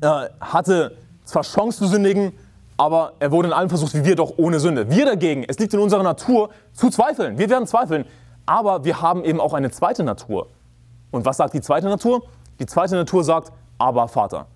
äh, 0.00 0.26
hatte 0.40 0.96
zwar 1.24 1.44
Chance 1.44 1.78
zu 1.78 1.86
sündigen, 1.86 2.32
aber 2.76 3.12
er 3.20 3.30
wurde 3.30 3.48
in 3.48 3.54
allem 3.54 3.68
versucht, 3.68 3.94
wie 3.94 4.04
wir 4.04 4.16
doch 4.16 4.34
ohne 4.36 4.58
Sünde. 4.58 4.90
Wir 4.90 5.04
dagegen, 5.04 5.44
es 5.46 5.60
liegt 5.60 5.74
in 5.74 5.80
unserer 5.80 6.02
Natur 6.02 6.50
zu 6.72 6.90
zweifeln. 6.90 7.38
Wir 7.38 7.48
werden 7.48 7.68
zweifeln. 7.68 8.04
Aber 8.46 8.84
wir 8.84 9.00
haben 9.00 9.24
eben 9.24 9.40
auch 9.40 9.52
eine 9.52 9.70
zweite 9.70 10.02
Natur. 10.02 10.48
Und 11.12 11.24
was 11.24 11.36
sagt 11.36 11.54
die 11.54 11.60
zweite 11.60 11.86
Natur? 11.86 12.22
Die 12.58 12.66
zweite 12.66 12.96
Natur 12.96 13.22
sagt, 13.22 13.52
aber 13.78 14.08
Vater. 14.08 14.46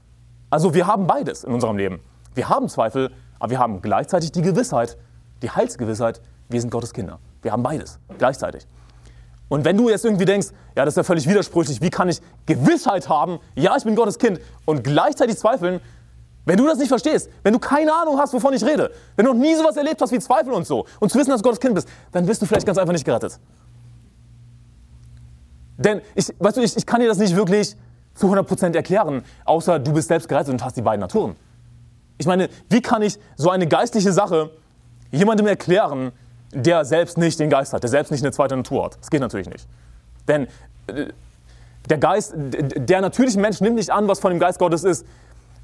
Also 0.51 0.75
wir 0.75 0.89
haben 0.89 1.07
beides 1.07 1.45
in 1.45 1.53
unserem 1.53 1.77
Leben. 1.77 2.01
Wir 2.35 2.49
haben 2.49 2.69
Zweifel, 2.69 3.13
aber 3.39 3.51
wir 3.51 3.59
haben 3.61 3.81
gleichzeitig 3.83 4.33
die 4.33 4.43
Gewissheit, 4.43 4.99
die 5.43 5.51
Heilsgewissheit, 5.51 6.21
wir 6.49 6.61
sind 6.61 6.71
Gottes 6.71 6.93
Kinder. 6.93 7.21
Wir 7.41 7.53
haben 7.53 7.63
beides 7.63 8.01
gleichzeitig. 8.19 8.67
Und 9.53 9.67
wenn 9.67 9.77
du 9.77 9.91
jetzt 9.91 10.07
irgendwie 10.07 10.25
denkst, 10.25 10.49
ja, 10.75 10.87
das 10.87 10.93
ist 10.93 10.97
ja 10.97 11.03
völlig 11.03 11.29
widersprüchlich, 11.29 11.83
wie 11.83 11.91
kann 11.91 12.09
ich 12.09 12.23
Gewissheit 12.47 13.11
haben, 13.11 13.39
ja, 13.55 13.77
ich 13.77 13.85
bin 13.85 13.95
Gottes 13.95 14.19
Kind 14.19 14.41
und 14.65 14.83
gleichzeitig 14.83 15.37
zweifeln, 15.37 15.83
wenn 16.47 16.57
du 16.57 16.67
das 16.67 16.79
nicht 16.79 16.89
verstehst, 16.89 17.29
wenn 17.43 17.53
du 17.53 17.59
keine 17.59 17.93
Ahnung 17.93 18.17
hast, 18.19 18.33
wovon 18.33 18.55
ich 18.55 18.65
rede, 18.65 18.91
wenn 19.15 19.27
du 19.27 19.35
noch 19.35 19.39
nie 19.39 19.55
sowas 19.55 19.77
erlebt 19.77 20.01
hast 20.01 20.11
wie 20.11 20.19
Zweifel 20.21 20.55
und 20.55 20.67
so 20.67 20.87
und 21.01 21.13
zu 21.13 21.19
wissen, 21.19 21.29
dass 21.29 21.43
du 21.43 21.45
Gottes 21.45 21.61
Kind 21.61 21.75
bist, 21.75 21.87
dann 22.13 22.25
bist 22.25 22.41
du 22.41 22.47
vielleicht 22.47 22.65
ganz 22.65 22.79
einfach 22.79 22.95
nicht 22.95 23.05
gerettet. 23.05 23.39
Denn 25.77 26.01
ich, 26.15 26.33
weißt 26.39 26.57
du, 26.57 26.63
ich, 26.63 26.75
ich 26.75 26.87
kann 26.87 27.03
dir 27.03 27.09
das 27.09 27.19
nicht 27.19 27.37
wirklich 27.37 27.77
zu 28.15 28.33
100% 28.33 28.75
erklären, 28.75 29.23
außer 29.45 29.79
du 29.79 29.93
bist 29.93 30.09
selbst 30.09 30.31
gerettet 30.31 30.55
und 30.55 30.65
hast 30.65 30.79
die 30.79 30.83
beiden 30.83 31.01
Naturen. 31.01 31.37
Ich 32.17 32.25
meine, 32.25 32.49
wie 32.71 32.81
kann 32.81 33.03
ich 33.03 33.19
so 33.37 33.51
eine 33.51 33.69
geistliche 33.69 34.15
Sache 34.15 34.49
jemandem 35.11 35.47
erklären, 35.47 36.13
der 36.53 36.85
selbst 36.85 37.19
nicht 37.19 37.39
den 37.41 37.51
Geist 37.51 37.73
hat, 37.73 37.83
der 37.83 37.91
selbst 37.91 38.11
nicht 38.11 38.23
eine 38.23 38.33
zweite 38.33 38.57
Natur 38.57 38.85
hat? 38.85 38.99
Das 39.01 39.11
geht 39.11 39.21
natürlich 39.21 39.49
nicht. 39.49 39.67
Denn 40.29 40.47
äh, 40.87 41.07
der 41.89 41.99
Geist, 41.99 42.35
der 42.37 43.01
natürliche 43.01 43.39
Mensch 43.39 43.61
nimmt 43.61 43.77
nicht 43.77 43.91
an, 43.91 44.07
was 44.09 44.21
von 44.21 44.31
dem 44.31 44.39
Geist 44.39 44.59
Gottes 44.59 44.85
ist. 44.85 45.07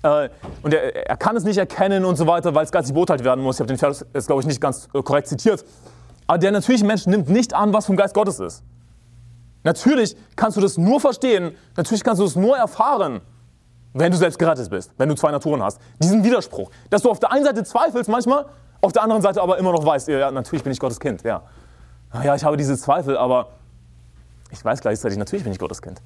Äh, 0.03 0.29
und 0.63 0.75
er, 0.75 1.09
er 1.09 1.17
kann 1.17 1.37
es 1.37 1.45
nicht 1.45 1.59
erkennen 1.59 2.05
und 2.05 2.17
so 2.17 2.27
weiter, 2.27 2.55
weil 2.55 2.65
es 2.65 2.73
geistig 2.73 2.95
beurteilt 2.95 3.25
werden 3.25 3.43
muss. 3.43 3.57
Ich 3.57 3.61
habe 3.61 3.69
den 3.69 3.79
Vers 3.79 4.05
jetzt, 4.15 4.27
glaube 4.27 4.43
ich, 4.43 4.47
nicht 4.47 4.61
ganz 4.61 4.89
äh, 4.93 5.03
korrekt 5.03 5.29
zitiert. 5.29 5.65
Aber 6.27 6.39
der 6.39 6.53
natürliche 6.53 6.85
Mensch 6.85 7.07
nimmt 7.07 7.29
nicht 7.29 7.55
an, 7.55 7.73
was 7.73 7.87
vom 7.87 7.97
Geist 7.97 8.15
Gottes 8.15 8.41
ist. 8.41 8.63
Natürlich 9.65 10.17
kannst 10.37 10.57
du 10.57 10.61
das 10.61 10.79
nur 10.79 11.01
verstehen, 11.01 11.57
natürlich 11.77 12.05
kannst 12.05 12.21
du 12.21 12.25
es 12.25 12.37
nur 12.37 12.57
erfahren, 12.57 13.21
wenn 13.93 14.13
du 14.13 14.19
selbst 14.19 14.39
gerettet 14.39 14.71
bist, 14.71 14.93
wenn 14.99 15.09
du 15.09 15.15
zwei 15.15 15.31
Naturen 15.31 15.63
hast. 15.63 15.81
Diesen 16.01 16.23
Widerspruch, 16.23 16.71
dass 16.91 17.03
du 17.03 17.11
auf 17.11 17.19
der 17.19 17.33
einen 17.33 17.45
Seite 17.45 17.65
zweifelst 17.65 18.09
manchmal, 18.09 18.47
auf 18.81 18.93
der 18.93 19.03
anderen 19.03 19.23
Seite 19.23 19.43
aber 19.43 19.59
immer 19.59 19.73
noch 19.73 19.85
weißt, 19.85 20.09
ja, 20.09 20.31
natürlich 20.31 20.63
bin 20.63 20.73
ich 20.73 20.79
Gottes 20.79 21.01
Kind, 21.01 21.23
ja. 21.23 21.43
Ja, 22.23 22.35
ich 22.35 22.45
habe 22.45 22.57
diese 22.57 22.77
Zweifel, 22.79 23.17
aber 23.17 23.51
ich 24.51 24.65
weiß 24.65 24.81
gleichzeitig, 24.81 25.19
natürlich 25.19 25.45
bin 25.45 25.53
ich 25.53 25.59
Gottes 25.59 25.83
Kind. 25.83 26.01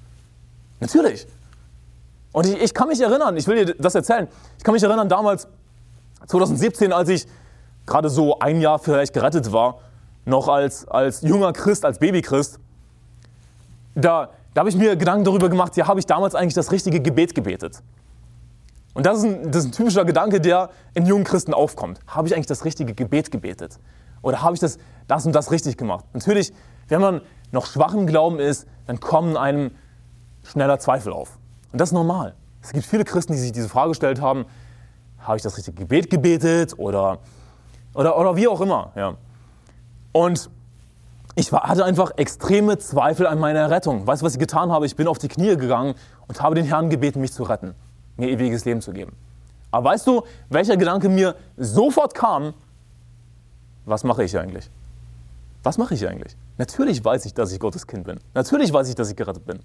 Natürlich. 0.81 1.27
Und 2.33 2.47
ich, 2.47 2.61
ich 2.61 2.75
kann 2.75 2.89
mich 2.89 3.01
erinnern, 3.01 3.37
ich 3.37 3.47
will 3.47 3.65
dir 3.65 3.75
das 3.79 3.95
erzählen, 3.95 4.27
ich 4.59 4.65
kann 4.65 4.75
mich 4.75 4.83
erinnern 4.83 5.09
damals, 5.09 5.47
2017, 6.27 6.93
als 6.93 7.09
ich 7.09 7.27
gerade 7.87 8.09
so 8.09 8.39
ein 8.39 8.61
Jahr 8.61 8.79
vielleicht 8.79 9.13
gerettet 9.13 9.53
war, 9.53 9.81
noch 10.25 10.49
als, 10.49 10.87
als 10.89 11.23
junger 11.23 11.53
Christ, 11.53 11.85
als 11.85 11.99
Babychrist, 11.99 12.59
da, 13.95 14.31
da 14.55 14.61
habe 14.61 14.71
ich 14.71 14.77
mir 14.77 14.97
Gedanken 14.97 15.25
darüber 15.25 15.49
gemacht, 15.49 15.77
ja, 15.77 15.87
habe 15.87 16.01
ich 16.01 16.07
damals 16.07 16.35
eigentlich 16.35 16.55
das 16.55 16.73
richtige 16.73 17.01
Gebet 17.01 17.35
gebetet? 17.35 17.83
Und 18.95 19.07
das 19.07 19.19
ist, 19.19 19.25
ein, 19.25 19.51
das 19.51 19.65
ist 19.65 19.71
ein 19.71 19.73
typischer 19.73 20.05
Gedanke, 20.05 20.41
der 20.41 20.71
im 20.95 21.07
jungen 21.07 21.25
Christen 21.25 21.55
aufkommt. 21.55 22.01
Habe 22.07 22.29
ich 22.29 22.35
eigentlich 22.35 22.47
das 22.47 22.65
richtige 22.65 22.95
Gebet 22.95 23.31
gebetet? 23.31 23.79
Oder 24.21 24.43
habe 24.43 24.55
ich 24.55 24.61
das, 24.61 24.79
das 25.09 25.27
und 25.27 25.35
das 25.35 25.51
richtig 25.51 25.77
gemacht? 25.77 26.05
Natürlich, 26.13 26.53
wenn 26.89 27.01
man 27.01 27.23
noch 27.53 27.67
schwach 27.67 27.95
im 27.95 28.07
Glauben 28.07 28.39
ist, 28.39 28.67
dann 28.87 29.01
kommen 29.01 29.37
einem 29.37 29.73
schneller 30.45 30.79
Zweifel 30.79 31.13
auf. 31.13 31.39
Und 31.73 31.81
das 31.81 31.91
ist 31.91 31.95
normal. 31.95 32.35
Es 32.63 32.73
gibt 32.73 32.87
viele 32.87 33.05
Christen, 33.05 33.33
die 33.33 33.39
sich 33.39 33.53
diese 33.53 33.69
Frage 33.69 33.91
gestellt 33.91 34.21
haben, 34.21 34.45
habe 35.19 35.37
ich 35.37 35.43
das 35.43 35.57
richtige 35.57 35.77
Gebet 35.77 36.11
gebetet 36.11 36.75
oder, 36.79 37.19
oder, 37.95 38.19
oder 38.19 38.37
wie 38.37 38.49
auch 38.49 38.61
immer. 38.61 38.93
Ja. 38.95 39.17
Und 40.13 40.51
ich 41.35 41.51
war, 41.53 41.63
hatte 41.63 41.85
einfach 41.85 42.13
extreme 42.17 42.79
Zweifel 42.79 43.27
an 43.27 43.39
meiner 43.39 43.71
Rettung. 43.71 44.07
Weißt 44.07 44.23
du, 44.23 44.27
was 44.27 44.35
ich 44.35 44.39
getan 44.39 44.71
habe? 44.71 44.85
Ich 44.87 44.97
bin 44.97 45.09
auf 45.09 45.19
die 45.19 45.29
Knie 45.29 45.57
gegangen 45.57 45.95
und 46.29 46.43
habe 46.43 46.55
den 46.55 46.67
Herrn 46.67 46.91
gebeten, 46.91 47.21
mich 47.21 47.33
zu 47.33 47.43
retten, 47.45 47.75
mir 48.17 48.29
ewiges 48.29 48.65
Leben 48.65 48.81
zu 48.81 48.93
geben. 48.93 49.13
Aber 49.71 49.91
weißt 49.91 50.07
du, 50.07 50.23
welcher 50.51 50.77
Gedanke 50.77 51.09
mir 51.09 51.35
sofort 51.57 52.15
kam? 52.15 52.55
Was 53.85 54.05
mache 54.05 54.25
ich 54.25 54.39
eigentlich? 54.39 54.71
Was 55.63 55.79
mache 55.79 55.95
ich 55.95 56.07
eigentlich? 56.07 56.37
Natürlich 56.59 57.05
weiß 57.05 57.25
ich, 57.25 57.35
dass 57.35 57.53
ich 57.53 57.61
Gottes 57.61 57.87
Kind 57.87 58.05
bin. 58.05 58.19
Natürlich 58.35 58.73
weiß 58.73 58.89
ich, 58.89 58.95
dass 58.95 59.09
ich 59.11 59.17
gerettet 59.17 59.47
bin. 59.47 59.61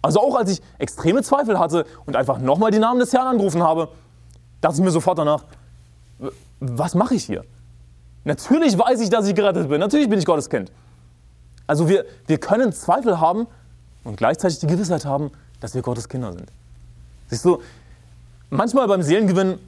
Also 0.00 0.20
auch 0.20 0.36
als 0.36 0.50
ich 0.50 0.62
extreme 0.78 1.22
Zweifel 1.22 1.58
hatte 1.58 1.84
und 2.06 2.16
einfach 2.16 2.38
nochmal 2.38 2.70
die 2.70 2.78
Namen 2.78 3.00
des 3.00 3.12
Herrn 3.12 3.26
angerufen 3.26 3.62
habe, 3.62 3.88
dachte 4.60 4.76
ich 4.76 4.82
mir 4.82 4.90
sofort 4.90 5.18
danach, 5.18 5.44
was 6.60 6.94
mache 6.94 7.14
ich 7.14 7.24
hier? 7.24 7.44
Natürlich 8.24 8.78
weiß 8.78 9.00
ich, 9.00 9.10
dass 9.10 9.26
ich 9.26 9.34
gerettet 9.34 9.68
bin. 9.68 9.80
Natürlich 9.80 10.08
bin 10.08 10.18
ich 10.18 10.24
Gottes 10.24 10.48
Kind. 10.48 10.72
Also 11.66 11.88
wir, 11.88 12.04
wir 12.26 12.38
können 12.38 12.72
Zweifel 12.72 13.20
haben 13.20 13.46
und 14.04 14.16
gleichzeitig 14.16 14.58
die 14.58 14.66
Gewissheit 14.66 15.04
haben, 15.04 15.30
dass 15.60 15.74
wir 15.74 15.82
Gottes 15.82 16.08
Kinder 16.08 16.32
sind. 16.32 16.50
Siehst 17.28 17.44
du, 17.44 17.62
manchmal 18.50 18.86
beim 18.88 19.02
Seelengewinn 19.02 19.58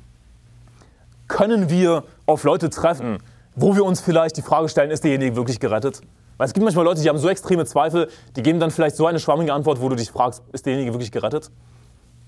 können 1.28 1.70
wir 1.70 2.04
auf 2.26 2.44
Leute 2.44 2.70
treffen, 2.70 3.18
wo 3.54 3.76
wir 3.76 3.84
uns 3.84 4.00
vielleicht 4.00 4.36
die 4.36 4.42
Frage 4.42 4.68
stellen, 4.68 4.90
ist 4.90 5.04
derjenige 5.04 5.36
wirklich 5.36 5.60
gerettet? 5.60 6.00
Weil 6.38 6.46
es 6.46 6.54
gibt 6.54 6.64
manchmal 6.64 6.86
Leute, 6.86 7.02
die 7.02 7.08
haben 7.08 7.18
so 7.18 7.28
extreme 7.28 7.66
Zweifel, 7.66 8.08
die 8.34 8.42
geben 8.42 8.60
dann 8.60 8.70
vielleicht 8.70 8.96
so 8.96 9.06
eine 9.06 9.20
schwammige 9.20 9.52
Antwort, 9.52 9.80
wo 9.80 9.88
du 9.88 9.96
dich 9.96 10.10
fragst, 10.10 10.42
ist 10.52 10.64
derjenige 10.64 10.92
wirklich 10.94 11.12
gerettet? 11.12 11.50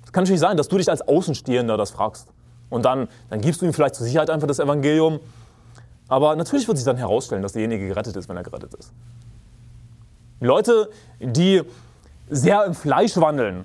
Es 0.04 0.12
kann 0.12 0.24
natürlich 0.24 0.40
sein, 0.40 0.56
dass 0.56 0.68
du 0.68 0.76
dich 0.76 0.90
als 0.90 1.00
Außenstehender 1.00 1.78
das 1.78 1.90
fragst. 1.90 2.28
Und 2.68 2.84
dann, 2.84 3.08
dann 3.30 3.40
gibst 3.40 3.62
du 3.62 3.66
ihm 3.66 3.72
vielleicht 3.72 3.94
zur 3.94 4.04
Sicherheit 4.04 4.28
einfach 4.28 4.46
das 4.46 4.58
Evangelium. 4.58 5.20
Aber 6.08 6.36
natürlich 6.36 6.68
wird 6.68 6.76
sich 6.76 6.84
dann 6.84 6.98
herausstellen, 6.98 7.42
dass 7.42 7.52
derjenige 7.52 7.88
gerettet 7.88 8.16
ist, 8.16 8.28
wenn 8.28 8.36
er 8.36 8.42
gerettet 8.42 8.74
ist. 8.74 8.92
Leute, 10.40 10.90
die 11.20 11.62
sehr 12.28 12.64
im 12.66 12.74
Fleisch 12.74 13.16
wandeln, 13.16 13.64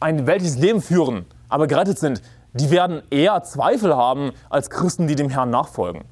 ein 0.00 0.26
weltliches 0.26 0.58
Leben 0.58 0.80
führen, 0.80 1.26
aber 1.48 1.66
gerettet 1.66 1.98
sind, 1.98 2.22
die 2.52 2.70
werden 2.70 3.02
eher 3.10 3.42
Zweifel 3.42 3.96
haben 3.96 4.32
als 4.50 4.70
Christen, 4.70 5.06
die 5.06 5.16
dem 5.16 5.28
Herrn 5.28 5.50
nachfolgen. 5.50 6.04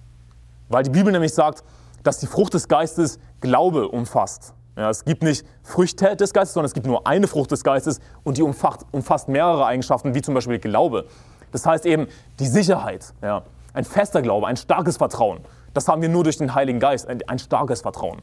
Weil 0.69 0.83
die 0.83 0.91
Bibel 0.91 1.13
nämlich 1.13 1.35
sagt, 1.35 1.65
dass 2.03 2.19
die 2.19 2.27
Frucht 2.27 2.55
des 2.55 2.69
Geistes 2.69 3.19
Glaube 3.41 3.89
umfasst. 3.89 4.55
Ja, 4.77 4.91
es 4.91 5.05
gibt 5.05 5.23
nicht 5.23 5.47
Früchte 5.63 6.17
des 6.17 6.33
Geistes, 6.33 6.55
sondern 6.55 6.67
es 6.67 6.75
gibt 6.75 6.87
nur 6.87 7.07
eine 7.07 7.27
Frucht 7.27 7.51
des 7.51 7.65
Geistes 7.65 8.01
und 8.25 8.37
die 8.37 8.43
umfasst, 8.43 8.85
umfasst 8.93 9.29
mehrere 9.29 9.65
Eigenschaften, 9.65 10.15
wie 10.15 10.21
zum 10.21 10.35
Beispiel 10.35 10.59
Glaube. 10.59 11.07
Das 11.53 11.65
heißt 11.65 11.87
eben 11.87 12.07
die 12.39 12.47
Sicherheit, 12.47 13.15
ja, 13.23 13.43
ein 13.73 13.85
fester 13.85 14.21
Glaube, 14.21 14.47
ein 14.47 14.57
starkes 14.57 14.99
Vertrauen. 14.99 15.41
Das 15.73 15.89
haben 15.89 16.03
wir 16.03 16.09
nur 16.09 16.25
durch 16.25 16.37
den 16.37 16.55
Heiligen 16.55 16.79
Geist, 16.79 17.09
ein, 17.09 17.21
ein 17.27 17.39
starkes 17.39 17.81
Vertrauen. 17.81 18.21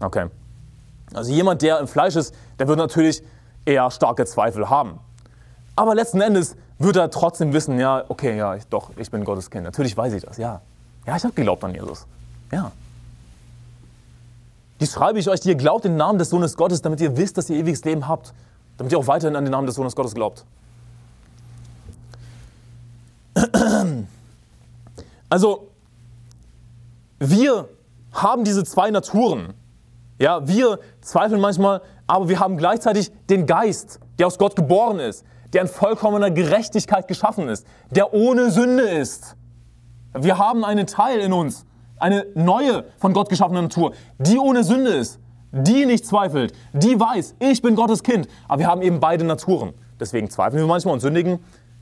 Okay. 0.00 0.26
Also 1.14 1.32
jemand, 1.32 1.62
der 1.62 1.78
im 1.78 1.86
Fleisch 1.86 2.16
ist, 2.16 2.34
der 2.58 2.66
wird 2.66 2.78
natürlich 2.78 3.22
eher 3.64 3.90
starke 3.90 4.26
Zweifel 4.26 4.68
haben. 4.68 4.98
Aber 5.76 5.94
letzten 5.94 6.20
Endes 6.20 6.56
wird 6.78 6.96
er 6.96 7.10
trotzdem 7.10 7.52
wissen, 7.52 7.78
ja, 7.78 8.04
okay, 8.08 8.36
ja, 8.36 8.54
ich, 8.54 8.66
doch, 8.66 8.90
ich 8.96 9.10
bin 9.10 9.24
Gottes 9.24 9.50
Kind. 9.50 9.64
Natürlich 9.64 9.96
weiß 9.96 10.12
ich 10.12 10.22
das, 10.22 10.36
ja. 10.36 10.60
Ja, 11.06 11.16
ich 11.16 11.24
habe 11.24 11.34
geglaubt 11.34 11.64
an 11.64 11.74
Jesus. 11.74 12.06
Ja. 12.50 12.72
Die 14.80 14.86
schreibe 14.86 15.18
ich 15.18 15.28
euch, 15.28 15.40
die 15.40 15.50
ihr 15.50 15.54
glaubt 15.54 15.84
den 15.84 15.96
Namen 15.96 16.18
des 16.18 16.30
Sohnes 16.30 16.56
Gottes, 16.56 16.82
damit 16.82 17.00
ihr 17.00 17.16
wisst, 17.16 17.38
dass 17.38 17.48
ihr 17.50 17.56
ewiges 17.56 17.84
Leben 17.84 18.08
habt. 18.08 18.32
Damit 18.78 18.92
ihr 18.92 18.98
auch 18.98 19.06
weiterhin 19.06 19.36
an 19.36 19.44
den 19.44 19.52
Namen 19.52 19.66
des 19.66 19.76
Sohnes 19.76 19.94
Gottes 19.94 20.14
glaubt. 20.14 20.44
Also, 25.28 25.68
wir 27.18 27.68
haben 28.12 28.44
diese 28.44 28.64
zwei 28.64 28.90
Naturen. 28.90 29.54
Ja, 30.18 30.46
wir 30.46 30.78
zweifeln 31.00 31.40
manchmal, 31.40 31.80
aber 32.06 32.28
wir 32.28 32.40
haben 32.40 32.56
gleichzeitig 32.56 33.10
den 33.30 33.46
Geist, 33.46 34.00
der 34.18 34.26
aus 34.26 34.38
Gott 34.38 34.56
geboren 34.56 34.98
ist, 34.98 35.24
der 35.52 35.62
in 35.62 35.68
vollkommener 35.68 36.30
Gerechtigkeit 36.30 37.08
geschaffen 37.08 37.48
ist, 37.48 37.66
der 37.90 38.14
ohne 38.14 38.50
Sünde 38.50 38.84
ist. 38.84 39.36
Wir 40.14 40.38
haben 40.38 40.64
einen 40.64 40.86
Teil 40.86 41.20
in 41.20 41.32
uns, 41.32 41.64
eine 41.98 42.26
neue 42.34 42.84
von 42.98 43.12
Gott 43.12 43.28
geschaffene 43.28 43.62
Natur, 43.62 43.92
die 44.18 44.38
ohne 44.38 44.64
Sünde 44.64 44.90
ist, 44.90 45.18
die 45.52 45.86
nicht 45.86 46.06
zweifelt, 46.06 46.54
die 46.72 46.98
weiß, 46.98 47.36
ich 47.38 47.62
bin 47.62 47.74
Gottes 47.74 48.02
Kind. 48.02 48.26
Aber 48.48 48.60
wir 48.60 48.66
haben 48.66 48.82
eben 48.82 49.00
beide 49.00 49.24
Naturen. 49.24 49.74
Deswegen 50.00 50.30
zweifeln 50.30 50.62
wir 50.62 50.66
manchmal 50.66 50.94
und 50.94 51.00
sündigen. 51.00 51.38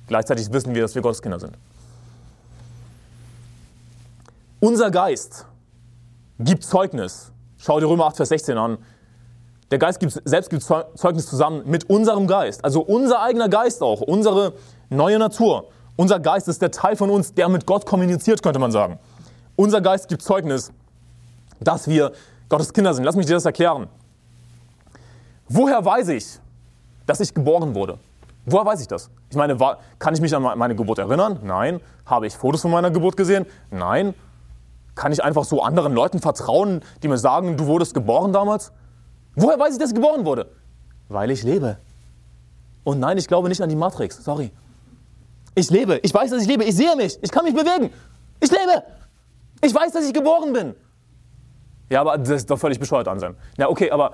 Gleichzeitig 0.09 0.52
wissen 0.52 0.74
wir, 0.74 0.83
dass 0.83 0.94
wir 0.94 1.02
Gottes 1.02 1.22
Kinder 1.22 1.38
sind. 1.38 1.56
Unser 4.59 4.90
Geist 4.90 5.46
gibt 6.38 6.64
Zeugnis. 6.64 7.33
Schau 7.56 7.78
dir 7.80 7.87
Römer 7.87 8.06
8, 8.06 8.16
Vers 8.16 8.28
16 8.30 8.59
an. 8.59 8.78
Der 9.70 9.78
Geist 9.78 10.00
gibt, 10.00 10.20
selbst 10.24 10.50
gibt 10.50 10.62
Zeugnis 10.62 11.26
zusammen 11.26 11.62
mit 11.64 11.88
unserem 11.88 12.26
Geist. 12.26 12.64
Also 12.64 12.80
unser 12.80 13.22
eigener 13.22 13.48
Geist 13.48 13.83
auch, 13.83 14.00
unsere 14.00 14.54
neue 14.88 15.18
Natur. 15.18 15.68
Unser 15.96 16.18
Geist 16.18 16.48
ist 16.48 16.61
der 16.61 16.70
Teil 16.70 16.96
von 16.96 17.11
uns, 17.11 17.35
der 17.35 17.48
mit 17.48 17.66
Gott 17.66 17.87
kommuniziert, 17.87 18.42
könnte 18.42 18.59
man 18.59 18.72
sagen. 18.72 18.98
Unser 19.54 19.80
Geist 19.80 20.09
gibt 20.09 20.22
Zeugnis, 20.22 20.72
dass 21.61 21.87
wir 21.87 22.12
Gottes 22.48 22.72
Kinder 22.72 22.94
sind. 22.94 23.04
Lass 23.04 23.14
mich 23.14 23.26
dir 23.26 23.35
das 23.35 23.44
erklären. 23.44 23.87
Woher 25.48 25.85
weiß 25.85 26.09
ich, 26.09 26.26
dass 27.06 27.20
ich 27.20 27.33
geboren 27.35 27.74
wurde? 27.74 27.98
Woher 28.46 28.64
weiß 28.64 28.80
ich 28.80 28.88
das? 28.88 29.11
Ich 29.28 29.37
meine, 29.37 29.56
kann 29.98 30.14
ich 30.14 30.20
mich 30.20 30.35
an 30.35 30.42
meine 30.42 30.74
Geburt 30.74 30.98
erinnern? 30.98 31.38
Nein. 31.42 31.80
Habe 32.06 32.26
ich 32.26 32.37
Fotos 32.37 32.62
von 32.62 32.70
meiner 32.70 32.90
Geburt 32.90 33.16
gesehen? 33.16 33.46
Nein. 33.70 34.14
Kann 34.96 35.12
ich 35.12 35.22
einfach 35.22 35.44
so 35.44 35.62
anderen 35.62 35.92
Leuten 35.92 36.18
vertrauen, 36.18 36.80
die 37.02 37.09
mir 37.09 37.18
sagen, 37.18 37.56
du 37.56 37.66
wurdest 37.66 37.94
geboren 37.94 38.33
damals? 38.33 38.72
Woher 39.34 39.58
weiß 39.58 39.74
ich, 39.74 39.78
dass 39.78 39.90
ich 39.90 39.94
geboren 39.94 40.24
wurde? 40.24 40.50
Weil 41.08 41.30
ich 41.30 41.42
lebe. 41.42 41.78
Und 42.84 43.00
nein, 43.00 43.18
ich 43.18 43.28
glaube 43.28 43.48
nicht 43.48 43.60
an 43.60 43.68
die 43.68 43.76
Matrix. 43.76 44.22
Sorry. 44.24 44.50
Ich 45.54 45.70
lebe. 45.70 45.98
Ich 46.02 46.14
weiß, 46.14 46.30
dass 46.30 46.42
ich 46.42 46.48
lebe. 46.48 46.64
Ich 46.64 46.76
sehe 46.76 46.94
mich. 46.96 47.18
Ich 47.22 47.30
kann 47.30 47.44
mich 47.44 47.54
bewegen. 47.54 47.92
Ich 48.40 48.50
lebe. 48.50 48.82
Ich 49.62 49.74
weiß, 49.74 49.92
dass 49.92 50.04
ich 50.04 50.14
geboren 50.14 50.52
bin. 50.52 50.74
Ja, 51.90 52.00
aber 52.02 52.18
das 52.18 52.28
ist 52.30 52.50
doch 52.50 52.58
völlig 52.58 52.78
bescheuert, 52.78 53.08
Anselm. 53.08 53.34
Ja, 53.58 53.68
okay, 53.68 53.90
aber 53.90 54.12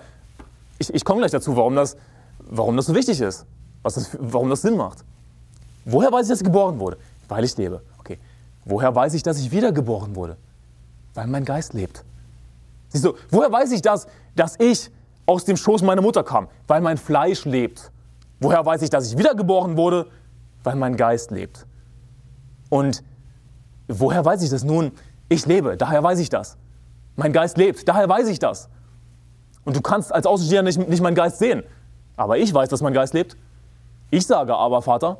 ich, 0.79 0.92
ich 0.92 1.05
komme 1.05 1.20
gleich 1.20 1.31
dazu, 1.31 1.57
warum 1.57 1.76
das, 1.76 1.96
warum 2.38 2.76
das 2.76 2.87
so 2.87 2.94
wichtig 2.94 3.20
ist. 3.20 3.44
Was 3.83 3.94
das, 3.94 4.16
warum 4.18 4.48
das 4.50 4.62
Sinn 4.62 4.76
macht. 4.76 5.05
Woher 5.85 6.11
weiß 6.11 6.26
ich, 6.26 6.31
dass 6.31 6.40
ich 6.40 6.44
geboren 6.44 6.81
wurde? 6.81 6.96
Weil 7.29 7.44
ich 7.44 7.57
lebe. 7.57 7.83
Okay. 8.00 8.18
Woher 8.64 8.94
weiß 8.94 9.14
ich, 9.14 9.22
dass 9.22 9.38
ich 9.38 9.52
wiedergeboren 9.52 10.16
wurde? 10.16 10.37
Weil 11.14 11.29
mein 11.29 11.44
Geist 11.44 11.74
lebt. 11.74 12.05
Siehst 12.88 13.05
du, 13.05 13.14
woher 13.31 13.52
weiß 13.52 13.70
ich 13.72 13.83
das, 13.83 14.07
dass 14.35 14.59
ich 14.59 14.90
aus 15.27 15.45
dem 15.45 15.57
Schoß 15.57 15.83
meiner 15.83 16.03
Mutter 16.03 16.25
kam? 16.25 16.49
Weil 16.67 16.81
mein 16.81 16.97
Fleisch 16.97 17.45
lebt. 17.45 17.91
Woher 18.41 18.65
weiß 18.65 18.83
ich, 18.83 18.91
dass 18.91 19.11
ich 19.11 19.19
wiedergeboren 19.19 19.77
wurde? 19.77 20.07
weil 20.67 20.75
mein 20.75 20.97
Geist 20.97 21.31
lebt. 21.31 21.65
Und 22.69 23.05
woher 23.87 24.25
weiß 24.25 24.43
ich 24.43 24.51
das 24.51 24.65
nun? 24.65 24.91
Ich 25.29 25.47
lebe, 25.47 25.77
daher 25.77 26.03
weiß 26.03 26.19
ich 26.19 26.29
das. 26.29 26.57
Mein 27.15 27.33
Geist 27.33 27.57
lebt, 27.57 27.89
daher 27.89 28.09
weiß 28.09 28.27
ich 28.27 28.41
das. 28.41 28.69
Und 29.65 29.77
du 29.77 29.81
kannst 29.81 30.12
als 30.12 30.27
Außenstehender 30.27 30.65
nicht, 30.65 30.89
nicht 30.89 31.01
meinen 31.01 31.15
Geist 31.15 31.39
sehen. 31.39 31.62
Aber 32.17 32.37
ich 32.37 32.53
weiß, 32.53 32.69
dass 32.69 32.83
mein 32.83 32.93
Geist 32.93 33.15
lebt. 33.15 33.37
Ich 34.11 34.27
sage 34.27 34.57
aber, 34.57 34.83
Vater, 34.83 35.19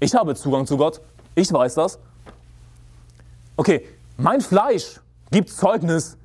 ich 0.00 0.14
habe 0.14 0.34
Zugang 0.34 0.66
zu 0.66 0.76
Gott. 0.76 1.00
Ich 1.34 1.50
weiß 1.50 1.74
das. 1.76 1.98
Okay, 3.56 3.86
mein 4.18 4.42
Fleisch 4.42 5.00
gibt 5.30 5.48
Zeugnis, 5.48 6.18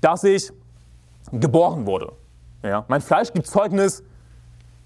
dass 0.00 0.22
ich 0.22 0.52
geboren 1.32 1.86
wurde. 1.86 2.12
Ja, 2.62 2.84
mein 2.88 3.00
Fleisch 3.00 3.32
gibt 3.32 3.46
Zeugnis, 3.46 4.02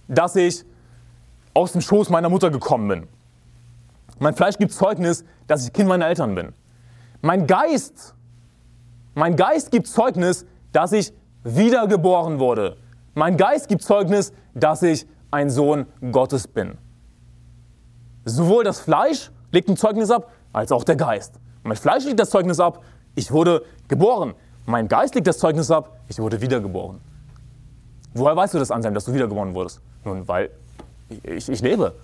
dass 0.08 0.36
ich 0.36 0.64
aus 1.54 1.72
dem 1.72 1.80
Schoß 1.80 2.10
meiner 2.10 2.28
Mutter 2.28 2.50
gekommen 2.50 2.88
bin. 2.88 3.08
Mein 4.18 4.34
Fleisch 4.34 4.58
gibt 4.58 4.72
Zeugnis, 4.72 5.24
dass 5.46 5.64
ich 5.64 5.72
Kind 5.72 5.88
meiner 5.88 6.06
Eltern 6.06 6.34
bin. 6.34 6.52
Mein 7.22 7.46
Geist, 7.46 8.14
mein 9.14 9.36
Geist 9.36 9.70
gibt 9.70 9.86
Zeugnis, 9.86 10.46
dass 10.72 10.92
ich 10.92 11.12
wiedergeboren 11.42 12.38
wurde. 12.38 12.76
Mein 13.14 13.36
Geist 13.36 13.68
gibt 13.68 13.82
Zeugnis, 13.82 14.32
dass 14.54 14.82
ich 14.82 15.06
ein 15.30 15.50
Sohn 15.50 15.86
Gottes 16.12 16.46
bin. 16.46 16.76
Sowohl 18.24 18.64
das 18.64 18.80
Fleisch 18.80 19.30
legt 19.52 19.68
ein 19.68 19.76
Zeugnis 19.76 20.10
ab, 20.10 20.30
als 20.52 20.72
auch 20.72 20.84
der 20.84 20.96
Geist. 20.96 21.40
Mein 21.62 21.76
Fleisch 21.76 22.04
legt 22.04 22.20
das 22.20 22.30
Zeugnis 22.30 22.60
ab, 22.60 22.82
ich 23.14 23.30
wurde 23.32 23.64
geboren. 23.88 24.34
Mein 24.66 24.88
Geist 24.88 25.14
legt 25.14 25.26
das 25.26 25.38
Zeugnis 25.38 25.70
ab, 25.70 25.98
ich 26.08 26.18
wurde 26.18 26.40
wiedergeboren. 26.40 27.00
Woher 28.14 28.36
weißt 28.36 28.54
du 28.54 28.58
das, 28.58 28.70
Anselm, 28.70 28.94
dass 28.94 29.04
du 29.04 29.14
wiedergeboren 29.14 29.54
wurdest? 29.54 29.80
Nun, 30.04 30.26
weil 30.26 30.50
ich, 31.22 31.48
ich 31.48 31.61
lebe. 31.61 31.94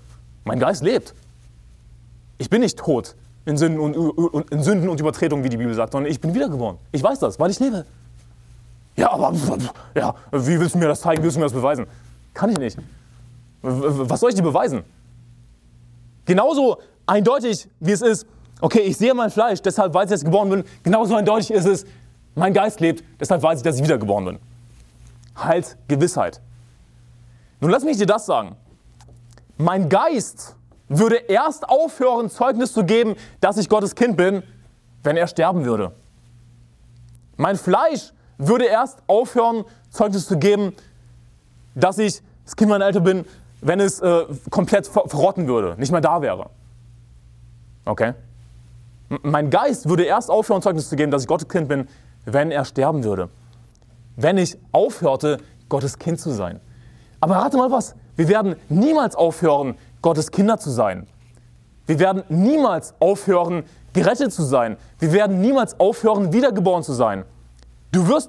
Mein 0.45 0.59
Geist 0.59 0.83
lebt. 0.83 1.15
Ich 2.39 2.51
bin 2.51 2.61
nicht 2.61 2.79
tot 2.79 3.17
in 3.45 3.57
Sünden 3.57 3.81
und, 3.81 4.51
in 4.51 4.63
Sünden 4.63 4.89
und 4.89 5.01
Übertretungen, 5.01 5.45
wie 5.45 5.49
die 5.49 5.57
Bibel 5.57 5.73
sagt, 5.75 5.93
sondern 5.93 6.11
ich 6.11 6.21
bin 6.21 6.35
wiedergeboren. 6.35 6.79
Ich 6.93 7.03
weiß 7.03 7.21
das, 7.21 7.39
weil 7.39 7.51
ich 7.51 7.61
lebe. 7.61 7.87
Ja, 8.97 9.13
aber 9.13 9.33
ja, 9.95 10.15
wie 10.33 10.59
willst 10.59 10.75
du 10.75 10.79
mir 10.79 10.89
das 10.89 11.01
zeigen? 11.01 11.23
Wie 11.23 11.25
willst 11.25 11.37
du 11.37 11.41
mir 11.41 11.47
das 11.47 11.53
beweisen? 11.53 11.87
Kann 12.35 12.51
ich 12.51 12.59
nicht. 12.59 12.79
Was 13.63 14.21
soll 14.21 14.31
ich 14.31 14.37
dir 14.37 14.43
beweisen? 14.43 14.83
Genauso 16.25 16.79
eindeutig, 17.07 17.69
wie 17.79 17.93
es 17.93 18.03
ist, 18.03 18.27
okay, 18.61 18.81
ich 18.81 18.97
sehe 18.97 19.15
mein 19.15 19.31
Fleisch, 19.31 19.63
deshalb 19.63 19.95
weiß 19.95 20.05
ich, 20.05 20.11
dass 20.11 20.21
ich 20.21 20.25
geboren 20.25 20.51
bin. 20.51 20.65
Genauso 20.83 21.15
eindeutig 21.15 21.51
ist 21.53 21.67
es, 21.67 21.87
mein 22.35 22.53
Geist 22.53 22.81
lebt, 22.81 23.05
deshalb 23.21 23.43
weiß 23.43 23.59
ich, 23.59 23.65
dass 23.65 23.77
ich 23.77 23.83
wiedergeboren 23.83 24.25
bin. 24.25 24.39
Halt 25.37 25.77
Gewissheit. 25.89 26.41
Nun 27.61 27.71
lass 27.71 27.85
mich 27.85 27.97
dir 27.97 28.07
das 28.07 28.27
sagen. 28.27 28.57
Mein 29.59 29.89
Geist 29.89 30.57
würde 30.89 31.17
erst 31.17 31.69
aufhören, 31.69 32.31
Zeugnis 32.31 32.73
zu 32.73 32.85
geben, 32.85 33.17
dass 33.41 33.57
ich 33.57 33.69
Gottes 33.69 33.95
Kind 33.95 34.17
bin, 34.17 34.43
wenn 35.03 35.17
er 35.17 35.27
sterben 35.27 35.65
würde. 35.65 35.93
Mein 37.37 37.57
Fleisch 37.57 38.13
würde 38.39 38.67
erst 38.67 39.03
aufhören, 39.07 39.65
Zeugnis 39.91 40.27
zu 40.27 40.39
geben, 40.39 40.75
dass 41.75 41.99
ich 41.99 42.23
das 42.45 42.57
Kind 42.57 42.71
meiner 42.71 42.87
Eltern 42.87 43.05
bin, 43.05 43.25
wenn 43.61 43.81
es 43.81 44.01
äh, 44.01 44.25
komplett 44.51 44.87
verrotten 44.87 45.49
würde, 45.49 45.75
nicht 45.79 45.91
mehr 45.91 46.01
da 46.01 46.23
wäre. 46.23 46.51
Okay? 47.85 48.15
Mein 49.23 49.51
Geist 49.51 49.89
würde 49.89 50.05
erst 50.05 50.31
aufhören, 50.31 50.63
Zeugnis 50.63 50.89
zu 50.89 50.97
geben, 50.97 51.11
dass 51.11 51.23
ich 51.23 51.29
Gottes 51.29 51.49
Kind 51.49 51.69
bin, 51.69 51.89
wenn 52.25 52.51
er 52.51 52.65
sterben 52.65 53.05
würde. 53.05 53.29
Wenn 54.17 54.39
ich 54.39 54.59
aufhörte, 54.73 55.39
Gottes 55.69 55.99
Kind 55.99 56.21
zu 56.21 56.31
sein. 56.31 56.61
Aber 57.21 57.37
rate 57.37 57.57
mal 57.57 57.71
was, 57.71 57.95
wir 58.17 58.29
werden 58.29 58.57
niemals 58.69 59.15
aufhören, 59.15 59.77
Gottes 60.03 60.31
Kinder 60.31 60.59
zu 60.59 60.71
sein. 60.71 61.07
Wir 61.87 61.99
werden 61.99 62.25
niemals 62.29 62.95
aufhören, 62.99 63.65
gerettet 63.93 64.33
zu 64.33 64.43
sein. 64.43 64.77
Wir 64.99 65.13
werden 65.13 65.41
niemals 65.41 65.79
aufhören, 65.79 66.33
wiedergeboren 66.33 66.83
zu 66.83 66.93
sein. 66.93 67.25
Du 67.93 68.09
wirst, 68.09 68.29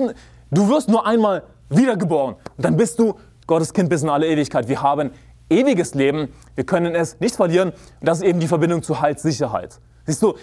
du 0.51 0.69
wirst 0.69 0.89
nur 0.89 1.05
einmal 1.05 1.43
wiedergeboren 1.69 2.35
und 2.55 2.65
dann 2.65 2.77
bist 2.77 2.99
du 2.99 3.15
Gottes 3.47 3.73
Kind 3.73 3.89
bis 3.89 4.03
in 4.03 4.09
alle 4.09 4.27
Ewigkeit. 4.27 4.67
Wir 4.67 4.81
haben 4.81 5.11
ewiges 5.49 5.93
Leben, 5.93 6.29
wir 6.55 6.65
können 6.65 6.95
es 6.95 7.19
nicht 7.19 7.35
verlieren 7.35 7.69
und 7.69 8.07
das 8.07 8.19
ist 8.19 8.25
eben 8.25 8.39
die 8.39 8.47
Verbindung 8.47 8.83
zur 8.83 9.01
Heilssicherheit. 9.01 9.79
Siehst 10.05 10.21
du, 10.21 10.35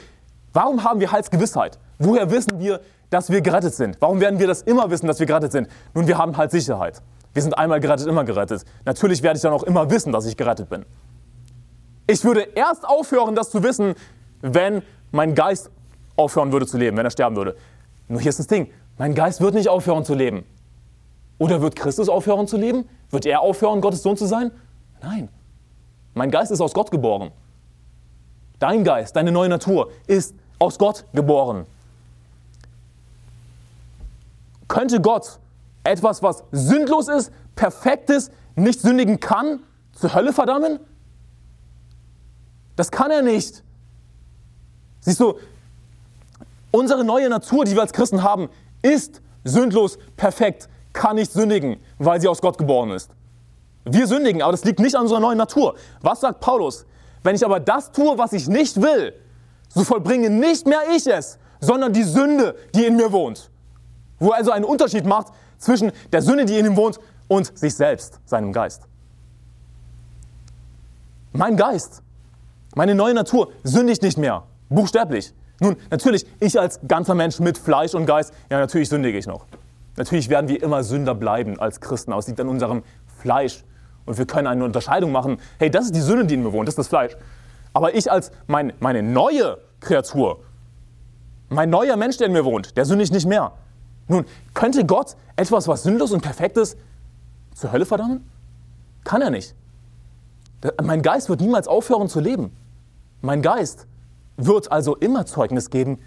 warum 0.52 0.84
haben 0.84 1.00
wir 1.00 1.10
Heilsgewissheit? 1.12 1.78
Woher 2.04 2.30
wissen 2.30 2.58
wir, 2.58 2.80
dass 3.08 3.30
wir 3.30 3.40
gerettet 3.40 3.74
sind? 3.74 3.96
Warum 4.00 4.20
werden 4.20 4.38
wir 4.38 4.46
das 4.46 4.62
immer 4.62 4.90
wissen, 4.90 5.06
dass 5.06 5.18
wir 5.18 5.26
gerettet 5.26 5.52
sind? 5.52 5.68
Nun, 5.94 6.06
wir 6.06 6.18
haben 6.18 6.36
Heilssicherheit. 6.36 7.00
Wir 7.32 7.42
sind 7.42 7.56
einmal 7.56 7.80
gerettet, 7.80 8.06
immer 8.06 8.24
gerettet. 8.24 8.64
Natürlich 8.84 9.22
werde 9.22 9.38
ich 9.38 9.42
dann 9.42 9.52
auch 9.52 9.62
immer 9.62 9.90
wissen, 9.90 10.12
dass 10.12 10.26
ich 10.26 10.36
gerettet 10.36 10.68
bin. 10.68 10.84
Ich 12.06 12.22
würde 12.22 12.42
erst 12.54 12.86
aufhören, 12.86 13.34
das 13.34 13.50
zu 13.50 13.62
wissen, 13.62 13.94
wenn 14.42 14.82
mein 15.12 15.34
Geist 15.34 15.70
aufhören 16.16 16.52
würde 16.52 16.66
zu 16.66 16.76
leben, 16.76 16.96
wenn 16.96 17.06
er 17.06 17.10
sterben 17.10 17.36
würde. 17.36 17.56
Nur 18.08 18.20
hier 18.20 18.28
ist 18.28 18.38
das 18.38 18.46
Ding, 18.46 18.70
mein 18.98 19.14
Geist 19.14 19.40
wird 19.40 19.54
nicht 19.54 19.68
aufhören 19.68 20.04
zu 20.04 20.14
leben. 20.14 20.44
Oder 21.38 21.62
wird 21.62 21.74
Christus 21.76 22.10
aufhören 22.10 22.46
zu 22.46 22.58
leben? 22.58 22.86
Wird 23.10 23.24
er 23.24 23.40
aufhören, 23.40 23.80
Gottes 23.80 24.02
Sohn 24.02 24.16
zu 24.16 24.26
sein? 24.26 24.50
Nein. 25.02 25.30
Mein 26.12 26.30
Geist 26.30 26.52
ist 26.52 26.60
aus 26.60 26.74
Gott 26.74 26.90
geboren. 26.90 27.32
Dein 28.58 28.84
Geist, 28.84 29.16
deine 29.16 29.32
neue 29.32 29.48
Natur 29.48 29.90
ist 30.06 30.34
aus 30.58 30.78
Gott 30.78 31.06
geboren. 31.12 31.66
Könnte 34.74 35.00
Gott 35.00 35.38
etwas, 35.84 36.20
was 36.20 36.42
sündlos 36.50 37.06
ist, 37.06 37.30
perfekt 37.54 38.10
ist, 38.10 38.32
nicht 38.56 38.80
sündigen 38.80 39.20
kann, 39.20 39.60
zur 39.92 40.12
Hölle 40.12 40.32
verdammen? 40.32 40.80
Das 42.74 42.90
kann 42.90 43.12
er 43.12 43.22
nicht. 43.22 43.62
Siehst 44.98 45.20
du, 45.20 45.34
unsere 46.72 47.04
neue 47.04 47.30
Natur, 47.30 47.64
die 47.64 47.74
wir 47.74 47.82
als 47.82 47.92
Christen 47.92 48.24
haben, 48.24 48.48
ist 48.82 49.22
sündlos, 49.44 49.96
perfekt, 50.16 50.68
kann 50.92 51.14
nicht 51.14 51.30
sündigen, 51.30 51.76
weil 51.98 52.20
sie 52.20 52.26
aus 52.26 52.40
Gott 52.40 52.58
geboren 52.58 52.90
ist. 52.90 53.12
Wir 53.84 54.08
sündigen, 54.08 54.42
aber 54.42 54.50
das 54.50 54.64
liegt 54.64 54.80
nicht 54.80 54.96
an 54.96 55.02
unserer 55.02 55.20
neuen 55.20 55.38
Natur. 55.38 55.76
Was 56.00 56.20
sagt 56.22 56.40
Paulus? 56.40 56.84
Wenn 57.22 57.36
ich 57.36 57.44
aber 57.44 57.60
das 57.60 57.92
tue, 57.92 58.18
was 58.18 58.32
ich 58.32 58.48
nicht 58.48 58.82
will, 58.82 59.14
so 59.68 59.84
vollbringe 59.84 60.30
nicht 60.30 60.66
mehr 60.66 60.82
ich 60.96 61.06
es, 61.06 61.38
sondern 61.60 61.92
die 61.92 62.02
Sünde, 62.02 62.56
die 62.74 62.86
in 62.86 62.96
mir 62.96 63.12
wohnt. 63.12 63.52
Wo 64.24 64.30
er 64.30 64.38
also 64.38 64.50
einen 64.50 64.64
Unterschied 64.64 65.06
macht 65.06 65.28
zwischen 65.58 65.92
der 66.12 66.22
Sünde, 66.22 66.44
die 66.44 66.58
in 66.58 66.66
ihm 66.66 66.76
wohnt, 66.76 66.98
und 67.26 67.56
sich 67.56 67.74
selbst, 67.74 68.20
seinem 68.26 68.52
Geist. 68.52 68.82
Mein 71.32 71.56
Geist 71.56 72.04
meine 72.74 72.94
neue 72.94 73.14
Natur 73.14 73.52
sündigt 73.62 74.02
nicht 74.02 74.18
mehr, 74.18 74.42
buchstäblich. 74.68 75.32
Nun, 75.60 75.76
natürlich, 75.90 76.26
ich 76.40 76.58
als 76.58 76.80
ganzer 76.88 77.14
Mensch 77.14 77.38
mit 77.38 77.56
Fleisch 77.56 77.94
und 77.94 78.06
Geist, 78.06 78.34
ja, 78.50 78.58
natürlich 78.58 78.88
sündige 78.88 79.16
ich 79.16 79.26
noch. 79.26 79.46
Natürlich 79.96 80.28
werden 80.28 80.48
wir 80.48 80.60
immer 80.60 80.82
Sünder 80.82 81.14
bleiben 81.14 81.60
als 81.60 81.80
Christen, 81.80 82.12
aber 82.12 82.22
liegt 82.26 82.40
an 82.40 82.48
unserem 82.48 82.82
Fleisch. 83.20 83.62
Und 84.06 84.18
wir 84.18 84.26
können 84.26 84.48
eine 84.48 84.64
Unterscheidung 84.64 85.12
machen, 85.12 85.38
hey, 85.58 85.70
das 85.70 85.86
ist 85.86 85.94
die 85.94 86.00
Sünde, 86.00 86.26
die 86.26 86.34
in 86.34 86.42
mir 86.42 86.52
wohnt, 86.52 86.66
das 86.66 86.72
ist 86.72 86.78
das 86.78 86.88
Fleisch. 86.88 87.16
Aber 87.72 87.94
ich 87.94 88.10
als 88.10 88.32
mein, 88.48 88.72
meine 88.80 89.02
neue 89.02 89.58
Kreatur, 89.78 90.40
mein 91.48 91.70
neuer 91.70 91.96
Mensch, 91.96 92.16
der 92.16 92.26
in 92.26 92.32
mir 92.32 92.44
wohnt, 92.44 92.76
der 92.76 92.86
sündigt 92.86 93.12
nicht 93.12 93.26
mehr. 93.26 93.52
Nun, 94.08 94.24
könnte 94.52 94.84
Gott 94.84 95.16
etwas, 95.36 95.68
was 95.68 95.82
sündlos 95.82 96.12
und 96.12 96.20
perfekt 96.20 96.56
ist, 96.56 96.76
zur 97.54 97.72
Hölle 97.72 97.86
verdammen? 97.86 98.28
Kann 99.04 99.22
er 99.22 99.30
nicht. 99.30 99.54
Mein 100.82 101.02
Geist 101.02 101.28
wird 101.28 101.40
niemals 101.40 101.68
aufhören 101.68 102.08
zu 102.08 102.20
leben. 102.20 102.54
Mein 103.20 103.42
Geist 103.42 103.86
wird 104.36 104.72
also 104.72 104.96
immer 104.96 105.26
Zeugnis 105.26 105.70
geben, 105.70 105.98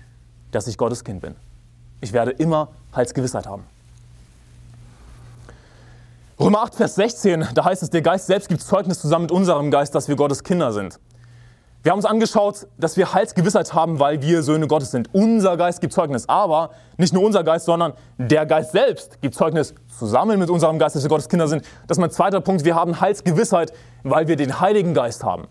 dass 0.52 0.68
ich 0.68 0.78
Gottes 0.78 1.04
Kind 1.04 1.22
bin. 1.22 1.36
Ich 2.02 2.14
werde 2.14 2.32
immer 2.32 2.70
Heilsgewissheit 2.96 3.48
haben. 3.48 3.64
Römer 6.40 6.62
8, 6.62 6.76
Vers 6.76 6.96
16, 6.96 7.48
da 7.56 7.66
heißt 7.66 7.82
es, 7.82 7.90
der 7.90 8.04
Geist 8.04 8.28
selbst 8.28 8.48
gibt 8.48 8.62
Zeugnis 8.62 9.00
zusammen 9.00 9.24
mit 9.24 9.32
unserem 9.32 9.72
Geist, 9.72 9.96
dass 9.96 10.08
wir 10.08 10.16
Gottes 10.16 10.44
Kinder 10.44 10.72
sind. 10.72 11.00
Wir 11.88 11.92
haben 11.92 12.00
uns 12.00 12.06
angeschaut, 12.06 12.68
dass 12.78 12.98
wir 12.98 13.14
Heilsgewissheit 13.14 13.74
haben, 13.74 13.98
weil 13.98 14.22
wir 14.22 14.44
Söhne 14.44 14.68
Gottes 14.68 14.92
sind. 14.92 15.08
Unser 15.14 15.56
Geist 15.56 15.80
gibt 15.80 15.94
Zeugnis, 15.94 16.28
aber 16.28 16.72
nicht 16.98 17.14
nur 17.14 17.24
unser 17.24 17.46
Geist, 17.46 17.64
sondern 17.64 17.94
der 18.18 18.46
Geist 18.46 18.74
selbst 18.74 19.22
gibt 19.22 19.36
Zeugnis 19.36 19.74
zusammen 19.98 20.38
mit 20.38 20.50
unserem 20.50 20.80
Geist, 20.80 20.98
dass 20.98 21.04
wir 21.04 21.10
Gottes 21.10 21.30
Kinder 21.30 21.48
sind. 21.48 21.64
Das 21.88 21.98
ist 21.98 22.02
mein 22.02 22.12
zweiter 22.12 22.42
Punkt. 22.42 22.66
Wir 22.66 22.76
haben 22.76 23.00
Heilsgewissheit, 23.00 23.72
weil 24.04 24.28
wir 24.28 24.36
den 24.36 24.60
Heiligen 24.60 24.94
Geist 24.94 25.24
haben. 25.24 25.48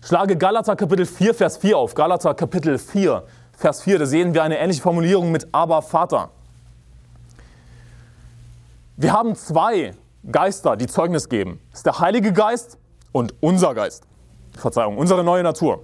Schlage 0.00 0.34
Galater 0.38 0.76
Kapitel 0.76 1.04
4, 1.04 1.34
Vers 1.34 1.58
4 1.58 1.76
auf. 1.76 1.94
Galater 1.94 2.32
Kapitel 2.32 2.78
4, 2.78 3.22
Vers 3.52 3.82
4. 3.82 3.98
Da 3.98 4.06
sehen 4.06 4.32
wir 4.32 4.42
eine 4.42 4.56
ähnliche 4.58 4.80
Formulierung 4.80 5.30
mit 5.30 5.46
Aber 5.52 5.82
Vater. 5.82 6.30
Wir 8.96 9.12
haben 9.12 9.36
zwei 9.36 9.92
Geister, 10.32 10.74
die 10.78 10.86
Zeugnis 10.86 11.28
geben. 11.28 11.60
Das 11.68 11.80
ist 11.80 11.84
der 11.84 11.98
Heilige 11.98 12.32
Geist 12.32 12.78
und 13.12 13.34
unser 13.42 13.74
Geist. 13.74 14.07
Verzeihung, 14.60 14.98
unsere 14.98 15.24
neue 15.24 15.42
Natur. 15.42 15.80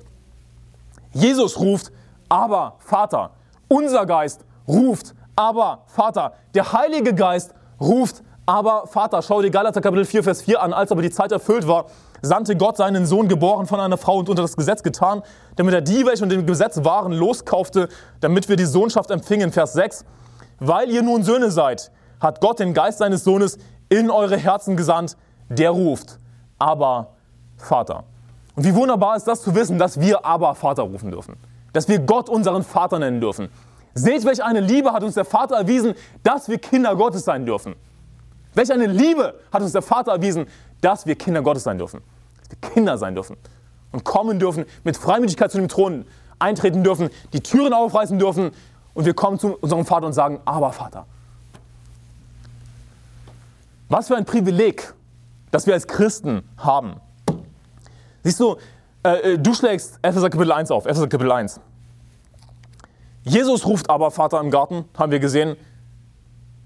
Jesus 1.13 1.59
ruft, 1.59 1.93
aber 2.29 2.75
Vater. 2.79 3.31
Unser 3.69 4.07
Geist 4.07 4.45
ruft, 4.67 5.15
aber 5.37 5.85
Vater. 5.87 6.33
Der 6.55 6.73
Heilige 6.73 7.15
Geist 7.15 7.55
ruft, 7.81 8.23
aber 8.47 8.87
Vater. 8.87 9.23
Schau 9.23 9.41
dir 9.43 9.51
Galater 9.51 9.81
Kapitel 9.81 10.05
4, 10.05 10.25
Vers 10.25 10.43
4 10.43 10.63
an. 10.63 10.73
Als 10.73 10.93
aber 10.93 11.03
die 11.03 11.11
Zeit 11.11 11.33
erfüllt 11.33 11.67
war, 11.67 11.87
sandte 12.23 12.57
Gott 12.57 12.77
seinen 12.77 13.07
Sohn, 13.07 13.29
geboren 13.29 13.67
von 13.67 13.81
einer 13.81 13.97
Frau 13.97 14.19
und 14.19 14.29
unter 14.29 14.43
das 14.43 14.57
Gesetz 14.57 14.83
getan, 14.83 15.23
damit 15.57 15.75
er 15.75 15.81
die, 15.81 16.05
welche 16.07 16.25
unter 16.25 16.37
dem 16.37 16.47
Gesetz 16.47 16.85
waren, 16.85 17.13
loskaufte, 17.13 17.89
damit 18.21 18.49
wir 18.49 18.57
die 18.57 18.67
Sohnschaft 18.67 19.11
empfingen. 19.11 19.53
Vers 19.53 19.73
6. 19.75 20.05
Weil 20.61 20.91
ihr 20.91 21.03
nun 21.03 21.23
Söhne 21.23 21.51
seid, 21.51 21.91
hat 22.21 22.41
Gott 22.41 22.59
den 22.59 22.75
Geist 22.75 22.99
seines 22.99 23.25
Sohnes 23.25 23.59
in 23.89 24.11
eure 24.11 24.37
Herzen 24.37 24.77
gesandt, 24.77 25.17
der 25.49 25.71
ruft, 25.71 26.19
aber 26.59 27.15
Vater. 27.57 28.05
Und 28.57 28.65
wie 28.65 28.75
wunderbar 28.75 29.17
ist 29.17 29.25
das 29.25 29.43
zu 29.43 29.55
wissen, 29.55 29.79
dass 29.79 30.01
wir 30.01 30.25
aber 30.25 30.55
Vater 30.55 30.85
rufen 30.85 31.11
dürfen. 31.11 31.37
Dass 31.73 31.89
wir 31.89 31.99
Gott 31.99 32.29
unseren 32.29 32.63
Vater 32.63 32.99
nennen 32.99 33.21
dürfen. 33.21 33.49
Seht, 33.95 34.25
welch 34.25 34.43
eine 34.43 34.61
Liebe 34.61 34.93
hat 34.93 35.03
uns 35.03 35.15
der 35.15 35.25
Vater 35.25 35.57
erwiesen, 35.57 35.95
dass 36.23 36.49
wir 36.49 36.59
Kinder 36.59 36.95
Gottes 36.97 37.25
sein 37.25 37.47
dürfen. 37.47 37.75
Welch 38.55 38.73
eine 38.73 38.87
Liebe 38.87 39.35
hat 39.53 39.63
uns 39.63 39.73
der 39.73 39.83
Vater 39.83 40.13
erwiesen, 40.13 40.47
dass 40.81 41.07
wir 41.07 41.17
Kinder 41.17 41.43
Gottes 41.43 41.65
sein 41.65 41.79
dürfen 41.79 42.01
dass 42.45 42.51
wir 42.51 42.71
Kinder 42.71 42.99
sein 42.99 43.15
dürfen 43.15 43.37
und 43.93 44.05
kommen 44.05 44.39
dürfen, 44.39 44.65
mit 44.83 44.97
Freimütigkeit 44.97 45.51
zu 45.51 45.59
dem 45.59 45.69
Thron 45.69 46.05
eintreten 46.39 46.83
dürfen, 46.83 47.11
die 47.33 47.41
Türen 47.41 47.73
aufreißen 47.73 48.19
dürfen 48.19 48.51
und 48.93 49.05
wir 49.05 49.15
kommen 49.15 49.39
zu 49.39 49.57
unserem 49.57 49.87
Vater 49.87 50.07
und 50.07 50.13
sagen, 50.13 50.41
aber 50.45 50.73
Vater. 50.73 51.07
Was 53.89 54.09
für 54.09 54.17
ein 54.17 54.25
Privileg, 54.25 54.95
das 55.51 55.67
wir 55.67 55.75
als 55.75 55.87
Christen 55.87 56.43
haben. 56.57 56.97
Siehst 58.25 58.41
du, 58.41 58.57
äh, 59.05 59.35
äh 59.35 59.39
du 59.39 59.55
schlägst 59.55 60.01
Epheser 60.03 60.31
Kapitel 60.31 60.53
1 60.53 60.71
auf, 60.73 60.87
Epheser 60.87 61.07
Kapitel 61.07 61.31
1. 61.31 61.61
Jesus 63.23 63.65
ruft 63.65 63.89
aber 63.89 64.11
Vater 64.11 64.41
im 64.41 64.51
Garten, 64.51 64.85
haben 64.99 65.13
wir 65.13 65.21
gesehen. 65.21 65.57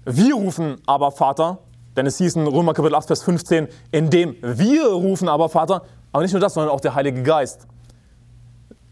Wir 0.05 0.33
rufen 0.33 0.81
aber 0.87 1.11
Vater 1.11 1.59
denn 1.99 2.05
es 2.05 2.17
hieß 2.17 2.37
in 2.37 2.47
Römer 2.47 2.73
Kapitel 2.73 2.95
8, 2.95 3.07
Vers 3.07 3.23
15, 3.23 3.67
indem 3.91 4.35
wir 4.41 4.85
rufen 4.85 5.27
aber 5.27 5.49
Vater, 5.49 5.81
aber 6.13 6.23
nicht 6.23 6.31
nur 6.31 6.39
das, 6.39 6.53
sondern 6.53 6.71
auch 6.71 6.79
der 6.79 6.95
Heilige 6.95 7.23
Geist. 7.23 7.67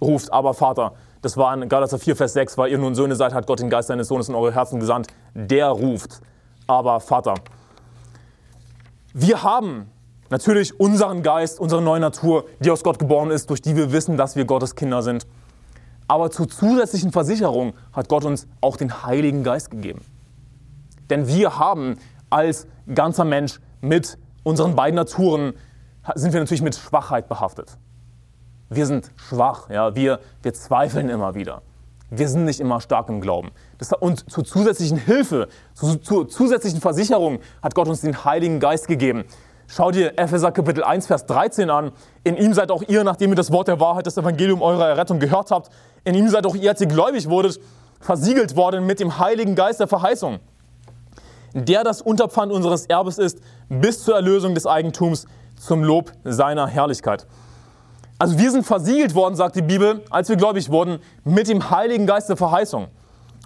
ruft, 0.02 0.32
aber 0.32 0.54
Vater. 0.54 0.94
Das 1.22 1.38
war 1.38 1.54
in 1.54 1.70
Galater 1.70 1.98
4, 1.98 2.16
Vers 2.18 2.34
6, 2.34 2.58
weil 2.58 2.70
ihr 2.70 2.78
nun 2.78 2.96
Söhne 2.96 3.16
seid, 3.16 3.34
hat 3.34 3.48
Gott 3.48 3.60
den 3.60 3.70
Geist 3.70 3.88
seines 3.88 4.10
Sohnes 4.10 4.28
in 4.30 4.36
eure 4.36 4.54
Herzen 4.54 4.80
gesandt. 4.80 5.08
Der 5.34 5.70
ruft, 5.70 6.22
aber 6.68 7.00
Vater. 7.00 7.36
Wir 9.14 9.42
haben 9.42 9.90
natürlich 10.30 10.80
unseren 10.80 11.24
Geist, 11.24 11.60
unsere 11.60 11.82
neue 11.82 12.00
Natur, 12.00 12.46
die 12.60 12.72
aus 12.72 12.84
Gott 12.84 13.00
geboren 13.00 13.32
ist, 13.32 13.50
durch 13.50 13.62
die 13.62 13.76
wir 13.76 13.92
wissen, 13.92 14.18
dass 14.18 14.36
wir 14.36 14.46
Gottes 14.46 14.76
Kinder 14.76 15.02
sind. 15.02 15.28
Aber 16.08 16.32
zur 16.32 16.48
zusätzlichen 16.48 17.12
Versicherung 17.12 17.74
hat 17.94 18.08
Gott 18.10 18.24
uns 18.24 18.48
auch 18.62 18.78
den 18.78 19.04
Heiligen 19.04 19.44
Geist 19.44 19.72
gegeben. 19.72 20.02
Denn 21.10 21.28
wir 21.28 21.58
haben 21.58 21.98
als 22.30 22.68
ganzer 22.94 23.26
Mensch 23.26 23.60
mit 23.82 24.18
unseren 24.44 24.76
beiden 24.76 24.96
Naturen, 24.96 25.54
sind 26.16 26.34
wir 26.34 26.40
natürlich 26.40 26.62
mit 26.62 26.76
Schwachheit 26.76 27.28
behaftet. 27.28 27.78
Wir 28.70 28.86
sind 28.86 29.12
schwach, 29.16 29.70
ja? 29.70 29.96
wir, 29.96 30.20
wir 30.42 30.54
zweifeln 30.54 31.10
immer 31.10 31.36
wieder. 31.36 31.62
Wir 32.10 32.30
sind 32.30 32.46
nicht 32.46 32.62
immer 32.62 32.80
stark 32.80 33.10
im 33.10 33.20
Glauben. 33.20 33.52
Und 34.00 34.30
zur 34.32 34.46
zusätzlichen 34.46 34.98
Hilfe, 34.98 35.50
zur, 35.74 36.02
zur 36.02 36.30
zusätzlichen 36.30 36.80
Versicherung 36.80 37.40
hat 37.62 37.76
Gott 37.76 37.90
uns 37.90 38.02
den 38.02 38.24
Heiligen 38.24 38.62
Geist 38.62 38.88
gegeben. 38.88 39.26
Schau 39.70 39.92
dir 39.92 40.18
Epheser 40.18 40.54
Kapitel 40.54 40.82
1, 40.82 41.08
Vers 41.08 41.26
13 41.26 41.70
an. 41.70 41.92
In 42.24 42.38
ihm 42.38 42.54
seid 42.54 42.72
auch 42.72 42.84
ihr, 42.88 43.04
nachdem 43.04 43.32
ihr 43.32 43.36
das 43.36 43.52
Wort 43.52 43.68
der 43.68 43.82
Wahrheit, 43.82 44.08
das 44.08 44.18
Evangelium 44.18 44.62
eurer 44.62 44.88
Errettung 44.88 45.20
gehört 45.20 45.52
habt, 45.52 45.70
in 46.06 46.16
ihm 46.16 46.30
seid 46.30 46.46
auch 46.46 46.56
ihr, 46.56 46.72
als 46.72 46.80
ihr 46.80 46.88
gläubig 46.88 47.30
wurdet, 47.30 47.60
versiegelt 48.00 48.56
worden 48.56 48.86
mit 48.86 49.02
dem 49.02 49.20
Heiligen 49.20 49.56
Geist 49.56 49.82
der 49.82 49.88
Verheißung, 49.88 50.40
der 51.54 51.84
das 51.84 52.02
Unterpfand 52.02 52.54
unseres 52.54 52.86
Erbes 52.86 53.18
ist, 53.18 53.40
bis 53.68 54.06
zur 54.06 54.16
Erlösung 54.16 54.56
des 54.56 54.66
Eigentums 54.66 55.26
zum 55.60 55.84
Lob 55.84 56.14
seiner 56.24 56.68
Herrlichkeit. 56.68 57.28
Also 58.20 58.40
wir 58.40 58.52
sind 58.52 58.66
versiegelt 58.66 59.16
worden, 59.16 59.36
sagt 59.36 59.58
die 59.58 59.62
Bibel, 59.62 60.02
als 60.10 60.30
wir 60.30 60.38
gläubig 60.38 60.72
wurden, 60.72 61.00
mit 61.26 61.50
dem 61.50 61.70
Heiligen 61.70 62.08
Geist 62.08 62.30
der 62.30 62.38
Verheißung. 62.38 62.88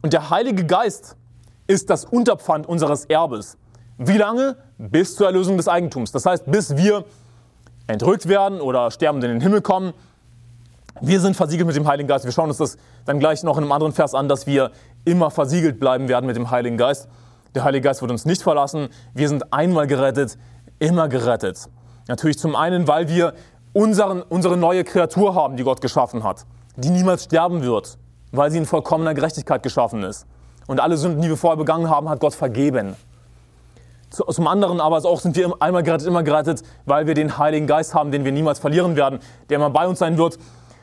Und 0.04 0.14
der 0.14 0.30
Heilige 0.30 0.66
Geist 0.66 1.16
ist 1.66 1.90
das 1.90 2.06
Unterpfand 2.06 2.68
unseres 2.68 3.06
Erbes. 3.06 3.58
Wie 4.04 4.18
lange? 4.18 4.56
Bis 4.80 5.16
zur 5.16 5.28
Erlösung 5.28 5.58
des 5.58 5.68
Eigentums. 5.68 6.12
Das 6.12 6.26
heißt, 6.26 6.50
bis 6.50 6.76
wir 6.76 7.06
entrückt 7.86 8.28
werden 8.28 8.60
oder 8.60 8.90
sterbend 8.90 9.24
in 9.24 9.30
den 9.30 9.42
Himmel 9.42 9.62
kommen. 9.62 9.94
Wir 11.02 11.20
sind 11.20 11.36
versiegelt 11.36 11.68
mit 11.68 11.76
dem 11.76 11.88
Heiligen 11.88 12.08
Geist. 12.08 12.26
Wir 12.26 12.32
schauen 12.32 12.50
uns 12.50 12.58
das 12.58 12.78
dann 13.06 13.20
gleich 13.20 13.44
noch 13.44 13.58
in 13.58 13.64
einem 13.64 13.72
anderen 13.72 13.94
Vers 13.94 14.16
an, 14.16 14.28
dass 14.28 14.48
wir 14.48 14.72
immer 15.06 15.30
versiegelt 15.30 15.80
bleiben 15.80 16.08
werden 16.08 16.26
mit 16.26 16.36
dem 16.36 16.50
Heiligen 16.50 16.78
Geist. 16.78 17.10
Der 17.54 17.64
Heilige 17.64 17.84
Geist 17.84 18.02
wird 18.02 18.10
uns 18.10 18.26
nicht 18.26 18.42
verlassen. 18.42 18.90
Wir 19.14 19.30
sind 19.30 19.54
einmal 19.54 19.86
gerettet, 19.86 20.36
immer 20.80 21.08
gerettet. 21.08 21.70
Natürlich 22.08 22.40
zum 22.40 22.56
einen, 22.56 22.88
weil 22.88 23.08
wir 23.08 23.36
unseren, 23.72 24.24
unsere 24.24 24.58
neue 24.58 24.84
Kreatur 24.84 25.36
haben, 25.36 25.58
die 25.58 25.64
Gott 25.64 25.80
geschaffen 25.80 26.24
hat, 26.24 26.48
die 26.76 26.90
niemals 26.90 27.26
sterben 27.26 27.62
wird, 27.62 28.00
weil 28.32 28.50
sie 28.50 28.58
in 28.58 28.66
vollkommener 28.66 29.14
Gerechtigkeit 29.14 29.62
geschaffen 29.62 30.02
ist. 30.02 30.26
Und 30.66 30.80
alle 30.80 30.98
Sünden, 30.98 31.22
die 31.22 31.30
wir 31.30 31.38
vorher 31.38 31.58
begangen 31.58 31.88
haben, 31.88 32.10
hat 32.10 32.20
Gott 32.20 32.34
vergeben. 32.34 32.96
Zum 34.12 34.48
anderen 34.48 34.82
aber 34.82 34.98
auch 35.06 35.22
sind 35.22 35.38
wir 35.38 35.54
einmal 35.62 35.84
gerettet, 35.84 36.06
immer 36.06 36.22
gerettet, 36.22 36.64
weil 36.86 37.08
wir 37.08 37.14
den 37.14 37.38
Heiligen 37.38 37.66
Geist 37.66 37.94
haben, 37.94 38.12
den 38.12 38.26
wir 38.26 38.34
niemals 38.34 38.60
verlieren 38.60 38.98
werden, 38.98 39.20
der 39.50 39.56
immer 39.56 39.70
bei 39.70 39.88
uns 39.88 40.00
sein 40.00 40.18
wird. 40.18 40.38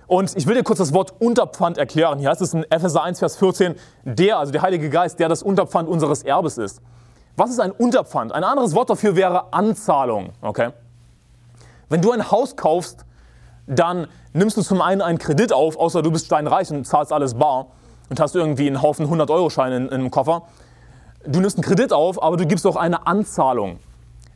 Und 0.06 0.34
ich 0.34 0.46
will 0.46 0.54
dir 0.54 0.62
kurz 0.62 0.78
das 0.78 0.94
Wort 0.94 1.12
Unterpfand 1.20 1.76
erklären. 1.76 2.18
Hier 2.18 2.30
heißt 2.30 2.40
es 2.40 2.54
in 2.54 2.64
Epheser 2.70 3.02
1, 3.02 3.18
Vers 3.18 3.36
14, 3.36 3.74
der, 4.04 4.38
also 4.38 4.50
der 4.50 4.62
Heilige 4.62 4.88
Geist, 4.88 5.20
der 5.20 5.28
das 5.28 5.42
Unterpfand 5.42 5.86
unseres 5.86 6.22
Erbes 6.22 6.56
ist. 6.56 6.80
Was 7.36 7.50
ist 7.50 7.60
ein 7.60 7.70
Unterpfand? 7.70 8.32
Ein 8.32 8.44
anderes 8.44 8.74
Wort 8.74 8.88
dafür 8.88 9.14
wäre 9.14 9.52
Anzahlung. 9.52 10.30
Okay? 10.40 10.70
Wenn 11.90 12.00
du 12.00 12.10
ein 12.10 12.30
Haus 12.30 12.56
kaufst, 12.56 13.04
dann 13.66 14.06
nimmst 14.32 14.56
du 14.56 14.62
zum 14.62 14.80
einen 14.80 15.02
einen 15.02 15.18
Kredit 15.18 15.52
auf, 15.52 15.76
außer 15.76 16.00
du 16.00 16.10
bist 16.10 16.24
steinreich 16.26 16.70
und 16.70 16.86
zahlst 16.86 17.12
alles 17.12 17.34
bar 17.34 17.66
und 18.08 18.18
hast 18.18 18.34
irgendwie 18.34 18.66
einen 18.66 18.80
Haufen 18.80 19.06
100-Euro-Scheine 19.06 19.76
in, 19.76 19.88
in, 19.88 20.00
im 20.00 20.10
Koffer. 20.10 20.44
Du 21.24 21.40
nimmst 21.40 21.56
einen 21.56 21.64
Kredit 21.64 21.92
auf, 21.92 22.22
aber 22.22 22.36
du 22.36 22.46
gibst 22.46 22.66
auch 22.66 22.76
eine 22.76 23.06
Anzahlung. 23.06 23.80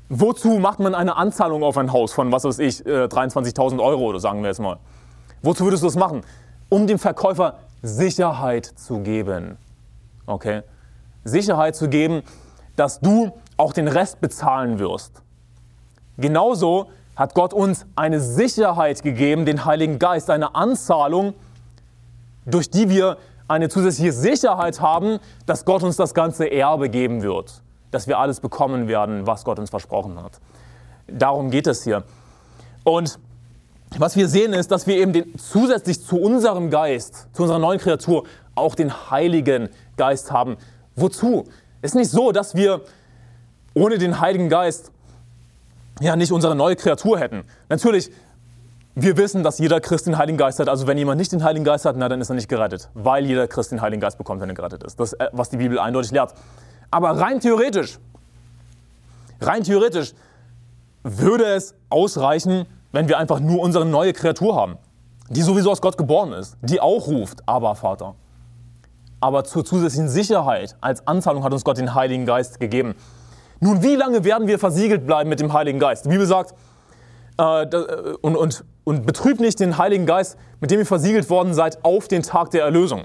Wozu 0.09 0.59
macht 0.59 0.81
man 0.81 0.95
eine 0.95 1.17
Anzahlung 1.17 1.63
auf 1.63 1.79
ein 1.79 1.93
Haus 1.93 2.13
von, 2.13 2.31
was 2.33 2.45
weiß 2.45 2.59
ich, 2.59 2.83
23.000 2.83 3.79
äh, 3.79 3.81
Euro 3.81 4.05
oder 4.07 4.21
sagen 4.21 4.43
wir 4.43 4.49
jetzt 4.49 4.61
mal? 4.61 4.79
Wozu 5.43 5.65
würdest 5.65 5.83
du 5.83 5.87
das 5.87 5.97
machen? 5.97 6.23
Um 6.69 6.87
dem 6.87 6.99
Verkäufer 6.99 7.55
Sicherheit 7.83 8.67
zu 8.67 9.01
geben. 9.01 9.57
Okay? 10.27 10.63
Sicherheit 11.25 11.77
zu 11.77 11.89
geben, 11.89 12.23
dass 12.77 13.01
du 13.01 13.33
auch 13.57 13.73
den 13.73 13.89
Rest 13.89 14.21
bezahlen 14.21 14.79
wirst. 14.79 15.23
Genauso 16.19 16.89
hat 17.17 17.35
Gott 17.35 17.53
uns 17.53 17.87
eine 17.97 18.21
Sicherheit 18.21 19.03
gegeben, 19.03 19.47
den 19.47 19.65
Heiligen 19.65 19.99
Geist, 19.99 20.31
eine 20.31 20.55
Anzahlung, 20.55 21.35
durch 22.45 22.71
die 22.71 22.89
wir 22.89 23.19
eine 23.53 23.69
zusätzliche 23.69 24.13
Sicherheit 24.13 24.81
haben, 24.81 25.19
dass 25.47 25.65
Gott 25.65 25.83
uns 25.83 25.97
das 25.97 26.15
ganze 26.15 26.51
Erbe 26.51 26.89
geben 26.89 27.23
wird, 27.23 27.63
dass 27.91 28.07
wir 28.07 28.19
alles 28.19 28.41
bekommen 28.41 28.89
werden, 28.89 29.27
was 29.27 29.45
Gott 29.45 29.59
uns 29.59 29.71
versprochen 29.71 30.23
hat. 30.23 30.41
Darum 31.07 31.51
geht 31.51 31.67
es 31.67 31.85
hier. 31.85 32.05
Und 32.85 33.19
was 33.99 34.17
wir 34.17 34.29
sehen 34.29 34.53
ist, 34.53 34.71
dass 34.71 34.87
wir 34.87 34.97
eben 34.97 35.13
den, 35.13 35.39
zusätzlich 35.39 36.03
zu 36.03 36.19
unserem 36.19 36.71
Geist, 36.71 37.29
zu 37.33 37.43
unserer 37.43 37.59
neuen 37.59 37.79
Kreatur, 37.79 38.25
auch 38.55 38.75
den 38.75 39.11
Heiligen 39.11 39.69
Geist 39.97 40.33
haben. 40.33 40.57
Wozu? 40.97 41.45
Es 41.81 41.91
ist 41.91 41.97
nicht 41.97 42.11
so, 42.11 42.33
dass 42.33 42.55
wir 42.55 42.83
ohne 43.75 43.99
den 43.99 44.21
Heiligen 44.21 44.49
Geist 44.49 44.93
ja 46.01 46.17
nicht 46.17 46.33
unsere 46.33 46.55
neue 46.55 46.77
Kreatur 46.77 47.19
hätten. 47.19 47.45
Natürlich, 47.69 48.11
wir 48.95 49.17
wissen, 49.17 49.43
dass 49.43 49.59
jeder 49.59 49.81
Christ 49.81 50.07
den 50.07 50.19
Heiligen 50.19 50.37
Geist 50.37 50.59
hat. 50.59 50.69
Also 50.69 50.87
wenn 50.87 50.99
jemand 50.99 51.19
nicht 51.19 51.33
den 51.33 51.43
Heiligen 51.43 51.65
Geist 51.65 51.87
hat, 51.87 51.97
na, 51.97 52.09
dann 52.09 52.21
ist 52.21 52.31
er 52.31 52.35
nicht 52.35 52.49
gerettet. 52.49 52.91
Weil 52.95 53.25
jeder 53.25 53.49
Christ 53.49 53.73
den 53.73 53.81
Heiligen 53.81 54.01
Geist 54.01 54.19
bekommt, 54.19 54.41
wenn 54.41 54.51
er 54.51 54.55
gerettet 54.55 54.85
ist. 54.85 55.01
Das 55.01 55.13
ist, 55.13 55.21
äh, 55.21 55.29
was 55.33 55.49
die 55.49 55.57
Bibel 55.57 55.79
eindeutig 55.79 56.11
lehrt. 56.11 56.35
Aber 56.91 57.19
rein 57.19 57.41
theoretisch, 57.41 57.99
rein 59.41 59.63
theoretisch 59.63 60.13
würde 61.05 61.45
es 61.45 61.75
ausreichen, 61.89 62.67
wenn 62.93 63.09
wir 63.09 63.19
einfach 63.19 63.41
nur 63.41 63.61
unsere 63.61 63.87
neue 63.87 64.13
Kreatur 64.13 64.55
haben, 64.55 64.77
die 65.31 65.41
sowieso 65.41 65.71
aus 65.71 65.81
Gott 65.81 65.97
geboren 65.97 66.35
ist, 66.35 66.59
die 66.61 66.81
auch 66.81 67.07
ruft, 67.07 67.49
aber 67.49 67.75
Vater. 67.75 68.15
Aber 69.21 69.45
zur 69.45 69.65
zusätzlichen 69.65 70.09
Sicherheit 70.09 70.77
als 70.83 71.07
Anzahlung 71.07 71.45
hat 71.45 71.53
uns 71.53 71.65
Gott 71.65 71.79
den 71.79 71.95
Heiligen 71.95 72.27
Geist 72.27 72.61
gegeben. 72.61 72.95
Nun, 73.61 73.83
wie 73.83 73.95
lange 73.95 74.25
werden 74.25 74.49
wir 74.49 74.59
versiegelt 74.59 75.07
bleiben 75.07 75.31
mit 75.31 75.41
dem 75.41 75.53
Heiligen 75.53 75.79
Geist? 75.79 76.05
Die 76.05 76.11
Bibel 76.11 76.27
sagt, 76.27 76.55
und, 77.37 78.37
und, 78.37 78.65
und 78.85 79.07
betrübt 79.07 79.41
nicht 79.41 79.61
den 79.61 79.79
Heiligen 79.79 80.07
Geist, 80.07 80.37
mit 80.61 80.71
dem 80.71 80.81
ihr 80.81 80.87
versiegelt 80.87 81.31
worden 81.31 81.55
seid, 81.55 81.85
auf 81.85 82.09
den 82.09 82.23
Tag 82.23 82.51
der 82.51 82.65
Erlösung. 82.65 83.05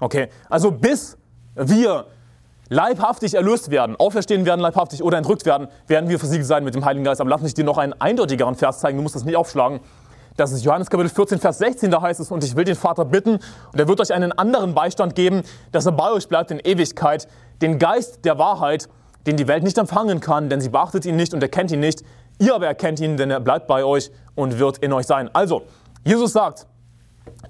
Okay, 0.00 0.28
also 0.48 0.70
bis 0.70 1.16
wir 1.54 2.06
leibhaftig 2.68 3.34
erlöst 3.34 3.70
werden, 3.70 3.96
auferstehen 3.96 4.46
werden 4.46 4.60
leibhaftig 4.60 5.02
oder 5.02 5.18
entrückt 5.18 5.44
werden, 5.44 5.68
werden 5.88 6.08
wir 6.08 6.18
versiegelt 6.18 6.46
sein 6.46 6.64
mit 6.64 6.74
dem 6.74 6.84
Heiligen 6.84 7.04
Geist. 7.04 7.20
Aber 7.20 7.28
lass 7.28 7.42
mich 7.42 7.52
dir 7.52 7.64
noch 7.64 7.78
einen 7.78 7.92
eindeutigeren 8.00 8.54
Vers 8.54 8.78
zeigen, 8.78 8.96
du 8.96 9.02
musst 9.02 9.16
das 9.16 9.24
nicht 9.24 9.36
aufschlagen. 9.36 9.80
Das 10.36 10.52
ist 10.52 10.64
Johannes 10.64 10.88
Kapitel 10.88 11.10
14, 11.10 11.38
Vers 11.40 11.58
16, 11.58 11.90
da 11.90 12.00
heißt 12.00 12.20
es, 12.20 12.30
und 12.30 12.44
ich 12.44 12.56
will 12.56 12.64
den 12.64 12.76
Vater 12.76 13.04
bitten, 13.04 13.40
und 13.72 13.78
er 13.78 13.88
wird 13.88 14.00
euch 14.00 14.14
einen 14.14 14.32
anderen 14.32 14.74
Beistand 14.74 15.14
geben, 15.14 15.42
dass 15.72 15.84
er 15.84 15.92
bei 15.92 16.10
euch 16.12 16.28
bleibt 16.28 16.50
in 16.50 16.60
Ewigkeit, 16.60 17.28
den 17.60 17.78
Geist 17.78 18.24
der 18.24 18.38
Wahrheit, 18.38 18.88
den 19.26 19.36
die 19.36 19.48
Welt 19.48 19.64
nicht 19.64 19.76
empfangen 19.76 20.20
kann, 20.20 20.48
denn 20.48 20.60
sie 20.60 20.70
beachtet 20.70 21.04
ihn 21.04 21.16
nicht 21.16 21.34
und 21.34 21.42
erkennt 21.42 21.72
ihn 21.72 21.80
nicht. 21.80 22.04
Ihr 22.40 22.54
aber 22.54 22.66
erkennt 22.66 23.00
ihn, 23.00 23.18
denn 23.18 23.30
er 23.30 23.38
bleibt 23.38 23.66
bei 23.66 23.84
euch 23.84 24.10
und 24.34 24.58
wird 24.58 24.78
in 24.78 24.94
euch 24.94 25.06
sein. 25.06 25.28
Also, 25.34 25.62
Jesus 26.04 26.32
sagt, 26.32 26.66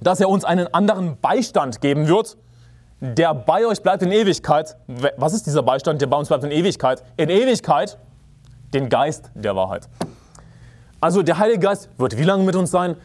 dass 0.00 0.20
er 0.20 0.28
uns 0.28 0.44
einen 0.44 0.66
anderen 0.74 1.16
Beistand 1.20 1.80
geben 1.80 2.08
wird, 2.08 2.36
der 3.00 3.32
bei 3.32 3.64
euch 3.64 3.82
bleibt 3.82 4.02
in 4.02 4.10
Ewigkeit. 4.10 4.76
Was 5.16 5.32
ist 5.32 5.46
dieser 5.46 5.62
Beistand, 5.62 6.02
der 6.02 6.08
bei 6.08 6.16
uns 6.16 6.26
bleibt 6.26 6.42
in 6.42 6.50
Ewigkeit? 6.50 7.04
In 7.16 7.30
Ewigkeit 7.30 7.98
den 8.74 8.88
Geist 8.88 9.30
der 9.34 9.54
Wahrheit. 9.54 9.88
Also 11.00 11.22
der 11.22 11.38
Heilige 11.38 11.60
Geist 11.60 11.88
wird 11.96 12.18
wie 12.18 12.24
lange 12.24 12.42
mit 12.42 12.56
uns 12.56 12.72
sein? 12.72 12.96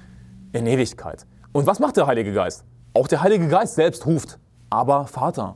In 0.54 0.66
Ewigkeit. 0.66 1.28
Und 1.54 1.68
was 1.68 1.80
macht 1.80 1.98
der 1.98 2.08
Heilige 2.08 2.34
Geist? 2.34 2.66
Auch 2.96 3.08
der 3.08 3.22
Heilige 3.22 3.48
Geist 3.48 3.76
selbst 3.76 4.08
ruft, 4.08 4.40
aber 4.72 5.06
Vater. 5.06 5.56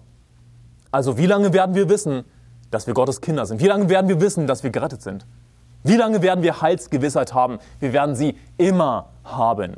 Also 0.92 1.18
wie 1.18 1.26
lange 1.26 1.54
werden 1.54 1.74
wir 1.74 1.90
wissen, 1.90 2.24
dass 2.70 2.86
wir 2.86 2.94
Gottes 2.94 3.20
Kinder 3.20 3.48
sind? 3.48 3.62
Wie 3.62 3.68
lange 3.68 3.90
werden 3.90 4.08
wir 4.08 4.22
wissen, 4.22 4.46
dass 4.46 4.64
wir 4.64 4.70
gerettet 4.70 5.02
sind? 5.02 5.26
Wie 5.84 5.96
lange 5.96 6.22
werden 6.22 6.44
wir 6.44 6.62
Heilsgewissheit 6.62 7.34
haben? 7.34 7.60
Wir 7.80 7.94
werden 7.94 8.16
sie 8.16 8.38
immer 8.58 9.10
haben. 9.24 9.78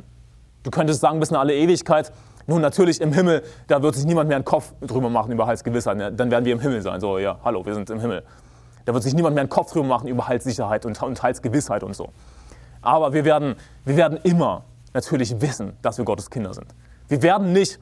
Du 0.62 0.70
könntest 0.70 1.00
sagen, 1.00 1.20
bis 1.20 1.30
in 1.30 1.36
alle 1.36 1.54
Ewigkeit. 1.54 2.12
Nun, 2.46 2.60
natürlich 2.60 3.00
im 3.00 3.12
Himmel, 3.12 3.42
da 3.68 3.82
wird 3.82 3.94
sich 3.94 4.04
niemand 4.04 4.28
mehr 4.28 4.36
einen 4.36 4.44
Kopf 4.44 4.72
drüber 4.80 5.08
machen 5.08 5.30
über 5.30 5.46
Heilsgewissheit. 5.46 6.18
Dann 6.18 6.30
werden 6.30 6.44
wir 6.44 6.52
im 6.52 6.60
Himmel 6.60 6.82
sein. 6.82 7.00
So, 7.00 7.18
ja, 7.18 7.38
hallo, 7.44 7.64
wir 7.64 7.74
sind 7.74 7.88
im 7.90 8.00
Himmel. 8.00 8.24
Da 8.84 8.92
wird 8.94 9.04
sich 9.04 9.14
niemand 9.14 9.34
mehr 9.34 9.42
einen 9.42 9.50
Kopf 9.50 9.72
drüber 9.72 9.86
machen 9.86 10.08
über 10.08 10.26
Heilssicherheit 10.26 10.84
und, 10.86 11.00
und 11.02 11.22
Heilsgewissheit 11.22 11.82
und 11.84 11.94
so. 11.94 12.08
Aber 12.80 13.12
wir 13.12 13.24
werden, 13.24 13.54
wir 13.84 13.96
werden 13.96 14.18
immer 14.24 14.64
natürlich 14.92 15.40
wissen, 15.40 15.74
dass 15.82 15.98
wir 15.98 16.04
Gottes 16.04 16.30
Kinder 16.30 16.52
sind. 16.52 16.66
Wir 17.08 17.22
werden 17.22 17.52
nicht 17.52 17.78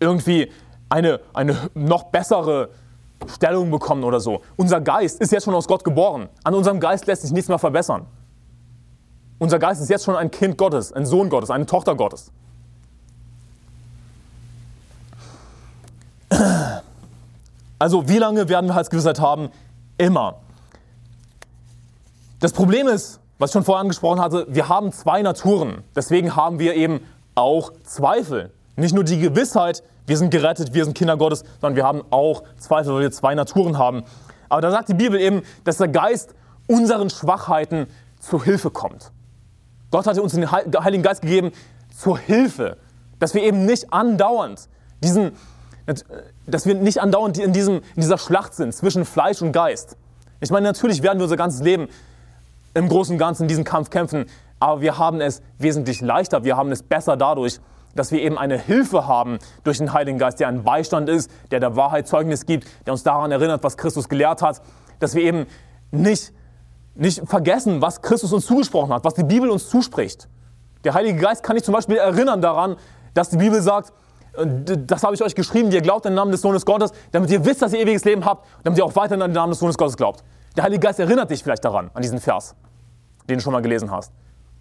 irgendwie 0.00 0.50
eine, 0.88 1.20
eine 1.32 1.70
noch 1.74 2.04
bessere 2.04 2.70
Stellung 3.28 3.70
bekommen 3.70 4.04
oder 4.04 4.20
so. 4.20 4.42
Unser 4.56 4.80
Geist 4.80 5.20
ist 5.20 5.32
jetzt 5.32 5.44
schon 5.44 5.54
aus 5.54 5.66
Gott 5.66 5.84
geboren. 5.84 6.28
An 6.44 6.54
unserem 6.54 6.80
Geist 6.80 7.06
lässt 7.06 7.22
sich 7.22 7.32
nichts 7.32 7.48
mehr 7.48 7.58
verbessern. 7.58 8.06
Unser 9.38 9.58
Geist 9.58 9.82
ist 9.82 9.90
jetzt 9.90 10.04
schon 10.04 10.16
ein 10.16 10.30
Kind 10.30 10.56
Gottes, 10.56 10.92
ein 10.92 11.04
Sohn 11.04 11.28
Gottes, 11.28 11.50
eine 11.50 11.66
Tochter 11.66 11.94
Gottes. 11.96 12.30
Also 17.78 18.08
wie 18.08 18.18
lange 18.18 18.48
werden 18.48 18.68
wir 18.68 18.74
Heilsgewissheit 18.76 19.18
haben? 19.18 19.50
Immer. 19.98 20.36
Das 22.38 22.52
Problem 22.52 22.86
ist, 22.86 23.18
was 23.38 23.50
ich 23.50 23.54
schon 23.54 23.64
vorher 23.64 23.80
angesprochen 23.80 24.20
hatte, 24.20 24.46
wir 24.48 24.68
haben 24.68 24.92
zwei 24.92 25.22
Naturen. 25.22 25.82
Deswegen 25.96 26.36
haben 26.36 26.60
wir 26.60 26.74
eben 26.74 27.00
auch 27.34 27.72
Zweifel. 27.82 28.52
Nicht 28.76 28.94
nur 28.94 29.02
die 29.02 29.18
Gewissheit, 29.18 29.82
wir 30.06 30.16
sind 30.16 30.30
gerettet, 30.30 30.74
wir 30.74 30.84
sind 30.84 30.96
Kinder 30.96 31.16
Gottes, 31.16 31.44
sondern 31.60 31.76
wir 31.76 31.84
haben 31.84 32.02
auch 32.10 32.42
Zweifel, 32.58 32.94
weil 32.94 33.02
wir 33.02 33.12
zwei 33.12 33.34
Naturen 33.34 33.78
haben. 33.78 34.04
Aber 34.48 34.60
da 34.60 34.70
sagt 34.70 34.88
die 34.88 34.94
Bibel 34.94 35.20
eben, 35.20 35.42
dass 35.64 35.78
der 35.78 35.88
Geist 35.88 36.34
unseren 36.66 37.10
Schwachheiten 37.10 37.86
zur 38.20 38.44
Hilfe 38.44 38.70
kommt. 38.70 39.12
Gott 39.90 40.06
hat 40.06 40.18
uns 40.18 40.32
den 40.32 40.50
Heiligen 40.50 41.02
Geist 41.02 41.22
gegeben 41.22 41.52
zur 41.96 42.18
Hilfe, 42.18 42.78
dass 43.18 43.34
wir 43.34 43.42
eben 43.42 43.66
nicht 43.66 43.92
andauernd 43.92 44.68
diesen, 45.02 45.32
dass 46.46 46.66
wir 46.66 46.74
nicht 46.74 47.00
andauernd 47.00 47.38
in, 47.38 47.52
diesem, 47.52 47.76
in 47.76 48.00
dieser 48.00 48.18
Schlacht 48.18 48.54
sind 48.54 48.74
zwischen 48.74 49.04
Fleisch 49.04 49.42
und 49.42 49.52
Geist. 49.52 49.96
Ich 50.40 50.50
meine, 50.50 50.66
natürlich 50.66 51.02
werden 51.02 51.18
wir 51.18 51.24
unser 51.24 51.36
ganzes 51.36 51.62
Leben 51.62 51.88
im 52.74 52.88
Großen 52.88 53.14
und 53.14 53.18
Ganzen 53.18 53.48
diesen 53.48 53.64
Kampf 53.64 53.90
kämpfen, 53.90 54.26
aber 54.58 54.80
wir 54.80 54.98
haben 54.98 55.20
es 55.20 55.42
wesentlich 55.58 56.00
leichter, 56.00 56.44
wir 56.44 56.56
haben 56.56 56.72
es 56.72 56.82
besser 56.82 57.16
dadurch, 57.16 57.60
dass 57.94 58.12
wir 58.12 58.20
eben 58.20 58.38
eine 58.38 58.58
Hilfe 58.58 59.06
haben 59.06 59.38
durch 59.64 59.78
den 59.78 59.92
Heiligen 59.92 60.18
Geist, 60.18 60.40
der 60.40 60.48
ein 60.48 60.64
Beistand 60.64 61.08
ist, 61.08 61.30
der 61.50 61.60
der 61.60 61.76
Wahrheit 61.76 62.08
Zeugnis 62.08 62.46
gibt, 62.46 62.66
der 62.86 62.92
uns 62.92 63.02
daran 63.02 63.30
erinnert, 63.30 63.62
was 63.62 63.76
Christus 63.76 64.08
gelehrt 64.08 64.42
hat, 64.42 64.62
dass 64.98 65.14
wir 65.14 65.22
eben 65.22 65.46
nicht, 65.90 66.32
nicht 66.94 67.22
vergessen, 67.28 67.82
was 67.82 68.02
Christus 68.02 68.32
uns 68.32 68.46
zugesprochen 68.46 68.92
hat, 68.92 69.04
was 69.04 69.14
die 69.14 69.24
Bibel 69.24 69.50
uns 69.50 69.68
zuspricht. 69.68 70.28
Der 70.84 70.94
Heilige 70.94 71.18
Geist 71.18 71.42
kann 71.42 71.56
dich 71.56 71.64
zum 71.64 71.74
Beispiel 71.74 71.96
erinnern 71.96 72.40
daran, 72.40 72.76
dass 73.14 73.30
die 73.30 73.36
Bibel 73.36 73.60
sagt, 73.60 73.92
äh, 74.36 74.46
das 74.86 75.02
habe 75.02 75.14
ich 75.14 75.22
euch 75.22 75.34
geschrieben, 75.34 75.70
ihr 75.70 75.82
glaubt 75.82 76.04
den 76.04 76.14
Namen 76.14 76.32
des 76.32 76.40
Sohnes 76.40 76.64
Gottes, 76.64 76.92
damit 77.12 77.30
ihr 77.30 77.44
wisst, 77.44 77.62
dass 77.62 77.72
ihr 77.72 77.80
ewiges 77.80 78.04
Leben 78.04 78.24
habt, 78.24 78.46
damit 78.64 78.78
ihr 78.78 78.84
auch 78.84 78.96
weiterhin 78.96 79.22
an 79.22 79.30
den 79.30 79.34
Namen 79.34 79.50
des 79.50 79.58
Sohnes 79.60 79.76
Gottes 79.76 79.96
glaubt. 79.96 80.24
Der 80.56 80.64
Heilige 80.64 80.80
Geist 80.80 80.98
erinnert 80.98 81.30
dich 81.30 81.42
vielleicht 81.42 81.64
daran, 81.64 81.90
an 81.94 82.02
diesen 82.02 82.20
Vers, 82.20 82.54
den 83.28 83.38
du 83.38 83.42
schon 83.42 83.52
mal 83.52 83.62
gelesen 83.62 83.90
hast. 83.90 84.12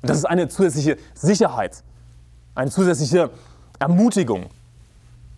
Und 0.01 0.09
das 0.09 0.17
ist 0.17 0.25
eine 0.25 0.47
zusätzliche 0.47 0.97
Sicherheit, 1.13 1.84
eine 2.56 2.70
zusätzliche 2.72 3.30
Ermutigung. 3.80 4.47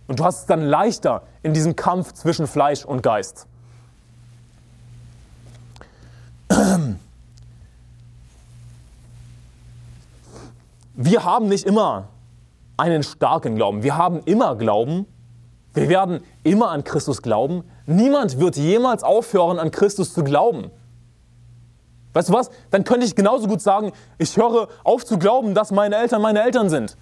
Und 0.06 0.20
du 0.20 0.24
hast 0.24 0.40
es 0.40 0.46
dann 0.46 0.62
leichter 0.62 1.22
in 1.42 1.54
diesem 1.54 1.76
Kampf 1.76 2.12
zwischen 2.12 2.46
Fleisch 2.46 2.84
und 2.84 3.02
Geist. 3.02 3.46
Wir 10.94 11.24
haben 11.24 11.48
nicht 11.48 11.64
immer 11.64 12.08
einen 12.76 13.02
starken 13.02 13.56
Glauben. 13.56 13.82
Wir 13.82 13.96
haben 13.96 14.20
immer 14.24 14.56
Glauben. 14.56 15.06
Wir 15.72 15.88
werden 15.88 16.20
immer 16.44 16.70
an 16.70 16.84
Christus 16.84 17.20
glauben. 17.20 17.64
Niemand 17.86 18.38
wird 18.38 18.56
jemals 18.56 19.02
aufhören, 19.02 19.58
an 19.58 19.72
Christus 19.72 20.14
zu 20.14 20.22
glauben. 20.22 20.70
Weißt 22.12 22.28
du 22.28 22.32
was? 22.32 22.50
Dann 22.70 22.84
könnte 22.84 23.04
ich 23.04 23.16
genauso 23.16 23.48
gut 23.48 23.60
sagen, 23.60 23.92
ich 24.18 24.36
höre 24.36 24.68
auf 24.84 25.04
zu 25.04 25.18
glauben, 25.18 25.52
dass 25.52 25.72
meine 25.72 25.96
Eltern 25.96 26.22
meine 26.22 26.42
Eltern 26.44 26.70
sind. 26.70 26.96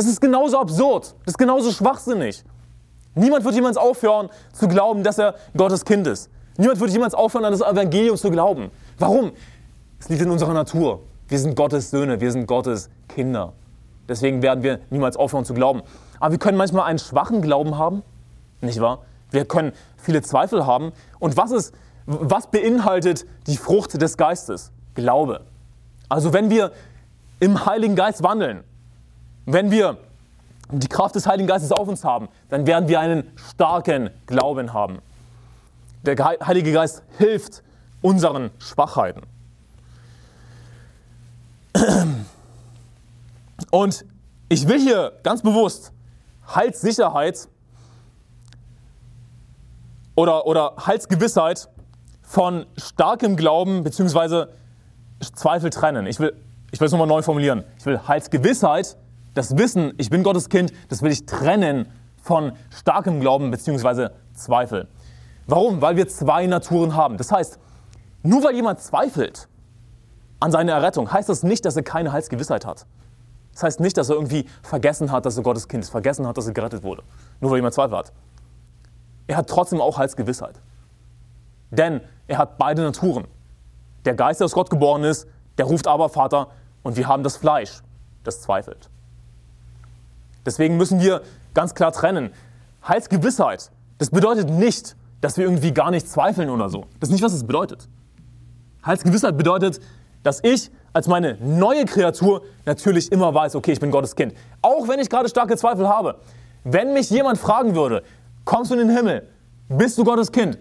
Das 0.00 0.06
ist 0.06 0.22
genauso 0.22 0.58
absurd. 0.58 1.14
Das 1.26 1.34
ist 1.34 1.36
genauso 1.36 1.70
schwachsinnig. 1.70 2.42
Niemand 3.14 3.44
wird 3.44 3.54
jemals 3.54 3.76
aufhören 3.76 4.30
zu 4.50 4.66
glauben, 4.66 5.02
dass 5.02 5.18
er 5.18 5.34
Gottes 5.54 5.84
Kind 5.84 6.06
ist. 6.06 6.30
Niemand 6.56 6.80
wird 6.80 6.90
jemals 6.90 7.12
aufhören, 7.12 7.44
an 7.44 7.52
das 7.52 7.60
Evangelium 7.60 8.16
zu 8.16 8.30
glauben. 8.30 8.70
Warum? 8.98 9.32
Es 9.98 10.08
liegt 10.08 10.22
in 10.22 10.30
unserer 10.30 10.54
Natur. 10.54 11.00
Wir 11.28 11.38
sind 11.38 11.54
Gottes 11.54 11.90
Söhne, 11.90 12.18
wir 12.18 12.32
sind 12.32 12.46
Gottes 12.46 12.88
Kinder. 13.08 13.52
Deswegen 14.08 14.40
werden 14.40 14.64
wir 14.64 14.80
niemals 14.88 15.18
aufhören 15.18 15.44
zu 15.44 15.52
glauben. 15.52 15.82
Aber 16.18 16.32
wir 16.32 16.38
können 16.38 16.56
manchmal 16.56 16.86
einen 16.86 16.98
schwachen 16.98 17.42
Glauben 17.42 17.76
haben, 17.76 18.02
nicht 18.62 18.80
wahr? 18.80 19.00
Wir 19.30 19.44
können 19.44 19.72
viele 19.98 20.22
Zweifel 20.22 20.64
haben. 20.64 20.92
Und 21.18 21.36
was, 21.36 21.50
ist, 21.50 21.74
was 22.06 22.46
beinhaltet 22.46 23.26
die 23.46 23.58
Frucht 23.58 24.00
des 24.00 24.16
Geistes? 24.16 24.72
Glaube. 24.94 25.42
Also 26.08 26.32
wenn 26.32 26.48
wir 26.48 26.72
im 27.38 27.66
Heiligen 27.66 27.96
Geist 27.96 28.22
wandeln, 28.22 28.64
wenn 29.52 29.70
wir 29.70 29.98
die 30.70 30.88
Kraft 30.88 31.14
des 31.14 31.26
Heiligen 31.26 31.48
Geistes 31.48 31.72
auf 31.72 31.88
uns 31.88 32.04
haben, 32.04 32.28
dann 32.48 32.66
werden 32.66 32.88
wir 32.88 33.00
einen 33.00 33.30
starken 33.36 34.10
Glauben 34.26 34.72
haben. 34.72 35.00
Der 36.02 36.16
Heilige 36.46 36.72
Geist 36.72 37.02
hilft 37.18 37.62
unseren 38.00 38.50
Schwachheiten. 38.58 39.22
Und 43.70 44.04
ich 44.48 44.66
will 44.66 44.80
hier 44.80 45.12
ganz 45.22 45.42
bewusst 45.42 45.92
Heilssicherheit 46.54 47.48
oder, 50.14 50.46
oder 50.46 50.74
Heilsgewissheit 50.86 51.68
von 52.22 52.66
starkem 52.76 53.36
Glauben 53.36 53.84
bzw. 53.84 54.46
Zweifel 55.34 55.70
trennen. 55.70 56.06
Ich 56.06 56.18
will, 56.18 56.34
ich 56.70 56.80
es 56.80 56.92
nochmal 56.92 57.06
neu 57.06 57.22
formulieren. 57.22 57.64
Ich 57.78 57.86
will 57.86 58.00
Heilsgewissheit, 58.06 58.96
das 59.34 59.56
Wissen, 59.56 59.92
ich 59.98 60.10
bin 60.10 60.22
Gottes 60.22 60.48
Kind, 60.48 60.72
das 60.88 61.02
will 61.02 61.10
ich 61.10 61.26
trennen 61.26 61.88
von 62.22 62.52
starkem 62.70 63.20
Glauben 63.20 63.50
bzw. 63.50 64.08
Zweifel. 64.34 64.88
Warum? 65.46 65.80
Weil 65.80 65.96
wir 65.96 66.08
zwei 66.08 66.46
Naturen 66.46 66.94
haben. 66.94 67.16
Das 67.16 67.32
heißt, 67.32 67.58
nur 68.22 68.44
weil 68.44 68.54
jemand 68.54 68.80
zweifelt 68.80 69.48
an 70.38 70.50
seiner 70.50 70.72
Errettung, 70.72 71.12
heißt 71.12 71.28
das 71.28 71.42
nicht, 71.42 71.64
dass 71.64 71.76
er 71.76 71.82
keine 71.82 72.12
Heilsgewissheit 72.12 72.64
hat. 72.66 72.86
Das 73.52 73.62
heißt 73.62 73.80
nicht, 73.80 73.96
dass 73.96 74.08
er 74.08 74.14
irgendwie 74.14 74.46
vergessen 74.62 75.10
hat, 75.10 75.26
dass 75.26 75.36
er 75.36 75.42
Gottes 75.42 75.68
Kind 75.68 75.84
ist, 75.84 75.90
vergessen 75.90 76.26
hat, 76.26 76.36
dass 76.36 76.46
er 76.46 76.52
gerettet 76.52 76.82
wurde. 76.82 77.02
Nur 77.40 77.50
weil 77.50 77.58
jemand 77.58 77.74
Zweifel 77.74 77.96
hat. 77.96 78.12
Er 79.26 79.36
hat 79.36 79.48
trotzdem 79.48 79.80
auch 79.80 79.98
Heilsgewissheit. 79.98 80.60
Denn 81.70 82.00
er 82.26 82.38
hat 82.38 82.58
beide 82.58 82.82
Naturen. 82.82 83.26
Der 84.04 84.14
Geist, 84.14 84.40
der 84.40 84.46
aus 84.46 84.52
Gott 84.52 84.70
geboren 84.70 85.04
ist, 85.04 85.26
der 85.58 85.66
ruft 85.66 85.86
aber 85.86 86.08
Vater 86.08 86.48
und 86.82 86.96
wir 86.96 87.06
haben 87.06 87.22
das 87.22 87.36
Fleisch, 87.36 87.82
das 88.24 88.40
zweifelt. 88.40 88.88
Deswegen 90.46 90.76
müssen 90.76 91.00
wir 91.00 91.22
ganz 91.54 91.74
klar 91.74 91.92
trennen. 91.92 92.30
Heilsgewissheit, 92.86 93.70
das 93.98 94.10
bedeutet 94.10 94.48
nicht, 94.50 94.96
dass 95.20 95.36
wir 95.36 95.44
irgendwie 95.44 95.72
gar 95.72 95.90
nicht 95.90 96.08
zweifeln 96.08 96.48
oder 96.48 96.68
so. 96.68 96.86
Das 96.98 97.08
ist 97.08 97.12
nicht, 97.12 97.22
was 97.22 97.32
es 97.32 97.46
bedeutet. 97.46 97.88
Heilsgewissheit 98.84 99.36
bedeutet, 99.36 99.80
dass 100.22 100.42
ich 100.42 100.70
als 100.92 101.06
meine 101.06 101.36
neue 101.40 101.84
Kreatur 101.84 102.42
natürlich 102.64 103.12
immer 103.12 103.32
weiß, 103.32 103.54
okay, 103.54 103.72
ich 103.72 103.80
bin 103.80 103.90
Gottes 103.90 104.16
Kind. 104.16 104.34
Auch 104.62 104.88
wenn 104.88 104.98
ich 104.98 105.08
gerade 105.08 105.28
starke 105.28 105.56
Zweifel 105.56 105.88
habe. 105.88 106.16
Wenn 106.64 106.92
mich 106.92 107.10
jemand 107.10 107.38
fragen 107.38 107.74
würde, 107.74 108.02
kommst 108.44 108.70
du 108.70 108.74
in 108.74 108.88
den 108.88 108.96
Himmel? 108.96 109.26
Bist 109.68 109.96
du 109.98 110.04
Gottes 110.04 110.32
Kind? 110.32 110.58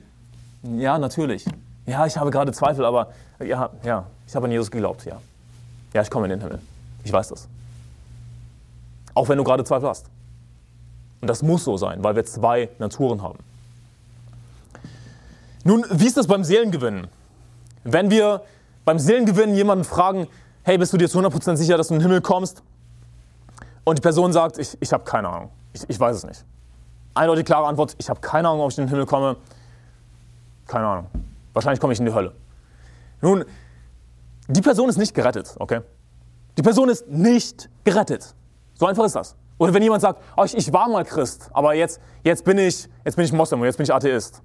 Ja, 0.64 1.00
natürlich. 1.00 1.46
Ja, 1.86 2.06
ich 2.06 2.18
habe 2.18 2.30
gerade 2.30 2.52
Zweifel, 2.52 2.86
aber 2.86 3.12
ja, 3.44 3.70
ja, 3.84 4.06
ich 4.28 4.36
habe 4.36 4.46
an 4.46 4.52
Jesus 4.52 4.70
geglaubt, 4.70 5.06
ja. 5.06 5.20
Ja, 5.94 6.02
ich 6.02 6.12
komme 6.12 6.26
in 6.26 6.32
den 6.32 6.42
Himmel. 6.42 6.60
Ich 7.04 7.12
weiß 7.12 7.30
das. 7.30 7.48
Auch 9.20 9.28
wenn 9.28 9.38
du 9.38 9.44
gerade 9.44 9.66
Zweifel 9.66 9.90
hast. 9.90 10.06
Und 11.20 11.28
das 11.28 11.44
muss 11.44 11.66
so 11.66 11.76
sein, 11.76 12.02
weil 12.02 12.16
wir 12.16 12.24
zwei 12.24 12.70
Naturen 12.80 13.22
haben. 13.22 13.40
Nun, 15.66 15.84
wie 15.92 16.08
ist 16.08 16.16
das 16.16 16.26
beim 16.26 16.46
Seelengewinnen? 16.46 17.08
Wenn 17.84 18.10
wir 18.10 18.44
beim 18.86 18.98
Seelengewinnen 18.98 19.54
jemanden 19.58 19.84
fragen, 19.84 20.30
hey, 20.64 20.78
bist 20.78 20.94
du 20.94 20.98
dir 20.98 21.10
zu 21.10 21.20
100% 21.20 21.58
sicher, 21.58 21.76
dass 21.76 21.90
du 21.90 21.96
in 21.96 22.00
den 22.00 22.08
Himmel 22.08 22.22
kommst? 22.22 22.64
Und 23.84 23.98
die 23.98 24.02
Person 24.02 24.32
sagt, 24.32 24.58
ich, 24.58 24.78
ich 24.80 24.94
habe 24.94 25.04
keine 25.04 25.28
Ahnung, 25.28 25.50
ich, 25.74 25.84
ich 25.90 26.00
weiß 26.00 26.16
es 26.16 26.26
nicht. 26.26 26.46
Eindeutig 27.14 27.44
klare 27.44 27.68
Antwort, 27.68 27.96
ich 27.98 28.10
habe 28.10 28.22
keine 28.22 28.48
Ahnung, 28.48 28.62
ob 28.62 28.72
ich 28.72 28.78
in 28.78 28.86
den 28.86 28.90
Himmel 28.90 29.06
komme. 29.06 29.36
Keine 30.66 30.88
Ahnung. 30.88 31.08
Wahrscheinlich 31.52 31.82
komme 31.82 31.92
ich 31.92 32.00
in 32.00 32.06
die 32.06 32.14
Hölle. 32.14 32.32
Nun, 33.20 33.44
die 34.48 34.62
Person 34.62 34.88
ist 34.88 34.98
nicht 34.98 35.14
gerettet, 35.14 35.58
okay? 35.60 35.82
Die 36.58 36.62
Person 36.62 36.88
ist 36.88 37.10
nicht 37.10 37.70
gerettet. 37.84 38.34
So 38.80 38.86
einfach 38.86 39.04
ist 39.04 39.16
das. 39.16 39.36
Oder 39.58 39.74
wenn 39.74 39.84
jemand 39.84 40.02
sagt, 40.02 40.22
oh, 40.38 40.44
ich, 40.46 40.56
ich 40.56 40.72
war 40.72 40.88
mal 40.88 41.04
Christ, 41.04 41.50
aber 41.52 41.74
jetzt, 41.74 42.00
jetzt, 42.24 42.46
bin 42.46 42.58
ich, 42.58 42.88
ich 43.04 43.34
Moslem 43.34 43.60
und 43.60 43.66
jetzt 43.66 43.76
bin 43.76 43.84
ich 43.84 43.94
Atheist. 43.94 44.42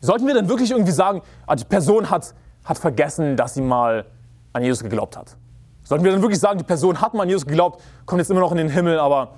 Sollten 0.00 0.26
wir 0.28 0.34
denn 0.34 0.48
wirklich 0.48 0.70
irgendwie 0.70 0.92
sagen, 0.92 1.20
ah, 1.46 1.56
die 1.56 1.64
Person 1.64 2.08
hat, 2.10 2.32
hat 2.64 2.78
vergessen, 2.78 3.36
dass 3.36 3.54
sie 3.54 3.60
mal 3.60 4.04
an 4.52 4.62
Jesus 4.62 4.84
geglaubt 4.84 5.16
hat? 5.16 5.36
Sollten 5.82 6.04
wir 6.04 6.12
dann 6.12 6.22
wirklich 6.22 6.38
sagen, 6.38 6.58
die 6.58 6.64
Person 6.64 7.00
hat 7.00 7.12
mal 7.12 7.24
an 7.24 7.28
Jesus 7.28 7.44
geglaubt, 7.44 7.82
kommt 8.06 8.20
jetzt 8.20 8.30
immer 8.30 8.40
noch 8.40 8.52
in 8.52 8.58
den 8.58 8.68
Himmel, 8.68 9.00
aber 9.00 9.34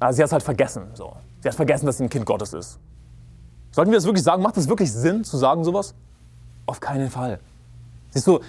ah, 0.00 0.10
sie 0.14 0.22
hat 0.22 0.28
es 0.28 0.32
halt 0.32 0.42
vergessen. 0.42 0.84
So. 0.94 1.12
Sie 1.42 1.48
hat 1.48 1.54
vergessen, 1.54 1.84
dass 1.84 1.98
sie 1.98 2.04
ein 2.04 2.10
Kind 2.10 2.24
Gottes 2.24 2.54
ist. 2.54 2.78
Sollten 3.72 3.90
wir 3.90 3.98
das 3.98 4.06
wirklich 4.06 4.24
sagen? 4.24 4.42
Macht 4.42 4.56
es 4.56 4.68
wirklich 4.70 4.90
Sinn 4.90 5.22
zu 5.22 5.36
sagen 5.36 5.64
sowas? 5.64 5.94
Auf 6.64 6.80
keinen 6.80 7.10
Fall. 7.10 7.40
Siehst 8.10 8.26
du, 8.26 8.40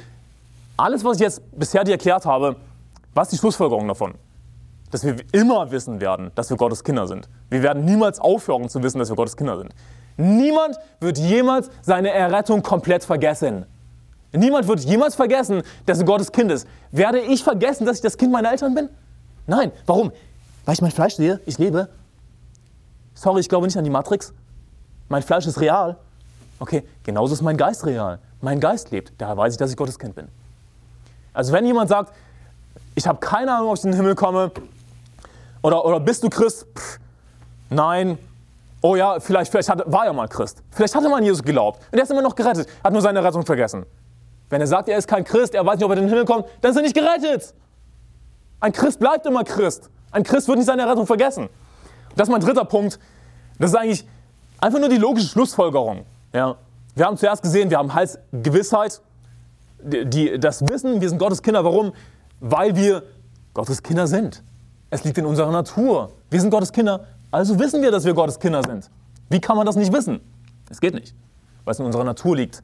alles, 0.78 1.04
was 1.04 1.18
ich 1.18 1.22
jetzt 1.24 1.42
bisher 1.60 1.84
dir 1.84 1.92
erklärt 1.92 2.26
habe, 2.26 2.56
was 3.18 3.28
ist 3.28 3.32
die 3.34 3.38
Schlussfolgerung 3.39 3.88
davon? 3.88 4.13
Dass 4.91 5.03
wir 5.03 5.15
immer 5.34 5.72
wissen 5.72 5.99
werden, 5.99 6.32
dass 6.36 6.49
wir 6.49 6.55
Gottes 6.55 6.84
Kinder 6.84 7.07
sind. 7.07 7.28
Wir 7.49 7.63
werden 7.63 7.84
niemals 7.84 8.20
aufhören 8.20 8.70
zu 8.70 8.82
wissen, 8.84 8.99
dass 8.99 9.09
wir 9.09 9.15
Gottes 9.15 9.36
Kinder 9.36 9.57
sind. 9.57 9.74
Niemand 10.15 10.78
wird 10.99 11.18
jemals 11.18 11.70
seine 11.82 12.11
Errettung 12.11 12.63
komplett 12.63 13.03
vergessen. 13.03 13.65
Niemand 14.32 14.68
wird 14.68 14.82
jemals 14.82 15.15
vergessen, 15.15 15.63
dass 15.86 15.99
er 15.99 16.05
Gottes 16.05 16.32
Kind 16.32 16.51
ist. 16.51 16.68
Werde 16.91 17.20
ich 17.20 17.43
vergessen, 17.43 17.86
dass 17.86 17.97
ich 17.97 18.01
das 18.01 18.18
Kind 18.18 18.32
meiner 18.32 18.51
Eltern 18.51 18.76
bin? 18.76 18.89
Nein. 19.45 19.72
Warum? 19.86 20.11
Weil 20.65 20.74
ich 20.74 20.82
mein 20.82 20.91
Fleisch 20.91 21.15
sehe, 21.15 21.39
ich 21.45 21.57
lebe. 21.57 21.89
Sorry, 23.13 23.39
ich 23.39 23.49
glaube 23.49 23.65
nicht 23.65 23.78
an 23.78 23.84
die 23.84 23.89
Matrix. 23.89 24.34
Mein 25.09 25.24
Fleisch 25.24 25.47
ist 25.47 25.59
real. 25.59 25.97
Okay, 26.59 26.84
genauso 27.03 27.34
ist 27.34 27.41
mein 27.41 27.57
Geist 27.57 27.86
real. 27.86 28.20
Mein 28.41 28.59
Geist 28.59 28.91
lebt. 28.91 29.13
Daher 29.18 29.38
weiß 29.38 29.53
ich, 29.53 29.57
dass 29.57 29.72
ich 29.72 29.78
Gottes 29.78 29.97
Kind 29.97 30.15
bin. 30.15 30.28
Also 31.34 31.53
wenn 31.53 31.65
jemand 31.65 31.89
sagt, 31.89 32.13
ich 32.98 33.08
habe 33.08 33.20
keine 33.20 33.54
Ahnung, 33.54 33.70
ob 33.70 33.78
ich 33.78 33.84
in 33.84 33.91
den 33.91 33.98
Himmel 33.98 34.16
komme, 34.16 34.52
oder, 35.62 35.86
oder 35.86 36.00
bist 36.00 36.24
du 36.24 36.30
Christ? 36.30 36.66
Pff, 36.76 37.00
nein. 37.70 38.18
Oh 38.82 38.95
ja, 38.95 39.20
vielleicht, 39.20 39.52
vielleicht 39.52 39.70
hat, 39.70 39.84
war 39.91 40.06
er 40.06 40.14
mal 40.14 40.28
Christ. 40.28 40.64
Vielleicht 40.72 40.95
hat 40.95 41.04
er 41.04 41.10
mal 41.10 41.18
an 41.18 41.24
Jesus 41.24 41.43
geglaubt. 41.43 41.80
Und 41.91 41.98
er 41.98 42.04
ist 42.04 42.12
immer 42.12 42.24
noch 42.24 42.36
gerettet. 42.36 42.68
Hat 42.84 42.93
nur 42.93 43.02
seine 43.02 43.24
Rettung 43.24 43.45
vergessen. 43.45 43.86
Wenn 44.50 44.62
er 44.62 44.68
sagt, 44.68 44.89
er 44.89 44.98
ist 44.98 45.08
kein 45.08 45.24
Christ, 45.24 45.54
er 45.54 45.64
weiß 45.66 45.76
nicht, 45.76 45.86
ob 45.86 45.91
er 45.91 45.98
in 45.98 46.04
den 46.04 46.10
Himmel 46.10 46.26
kommt, 46.26 46.45
dann 46.62 46.72
ist 46.72 46.78
er 46.78 46.84
nicht 46.84 46.95
gerettet. 46.95 47.54
Ein 48.60 48.72
Christ 48.72 49.00
bleibt 49.00 49.26
immer 49.28 49.43
Christ. 49.43 49.91
Ein 50.12 50.24
Christ 50.24 50.48
wird 50.48 50.58
nicht 50.58 50.68
seine 50.68 50.89
Rettung 50.89 51.06
vergessen. 51.06 51.50
Das 52.16 52.28
ist 52.28 52.32
mein 52.32 52.41
dritter 52.41 52.66
Punkt. 52.66 53.00
Das 53.60 53.72
ist 53.72 53.76
eigentlich 53.76 54.08
einfach 54.60 54.80
nur 54.80 54.89
die 54.89 54.98
logische 54.98 55.28
Schlussfolgerung. 55.28 56.06
Ja. 56.34 56.56
Wir 56.95 57.06
haben 57.06 57.18
zuerst 57.18 57.43
gesehen, 57.43 57.70
wir 57.70 57.78
haben 57.78 57.93
Heilsgewissheit, 57.93 59.02
die, 59.84 60.39
das 60.39 60.68
Wissen, 60.68 61.00
wir 61.00 61.10
sind 61.10 61.20
Gottes 61.20 61.43
Kinder. 61.43 61.64
Warum? 61.64 61.93
Weil 62.40 62.76
wir 62.76 63.04
Gottes 63.54 63.82
Kinder 63.82 64.08
sind. 64.08 64.44
Es 64.90 65.04
liegt 65.04 65.18
in 65.18 65.26
unserer 65.26 65.52
Natur. 65.52 66.12
Wir 66.30 66.40
sind 66.40 66.50
Gottes 66.50 66.72
Kinder, 66.72 67.06
also 67.32 67.60
wissen 67.60 67.82
wir, 67.82 67.92
dass 67.92 68.06
wir 68.06 68.14
Gottes 68.14 68.40
Kinder 68.40 68.62
sind. 68.64 68.90
Wie 69.30 69.40
kann 69.40 69.58
man 69.58 69.66
das 69.66 69.76
nicht 69.76 69.92
wissen? 69.92 70.22
Es 70.70 70.80
geht 70.80 70.94
nicht, 70.94 71.14
weil 71.66 71.74
es 71.74 71.80
in 71.80 71.86
unserer 71.86 72.04
Natur 72.04 72.36
liegt. 72.38 72.64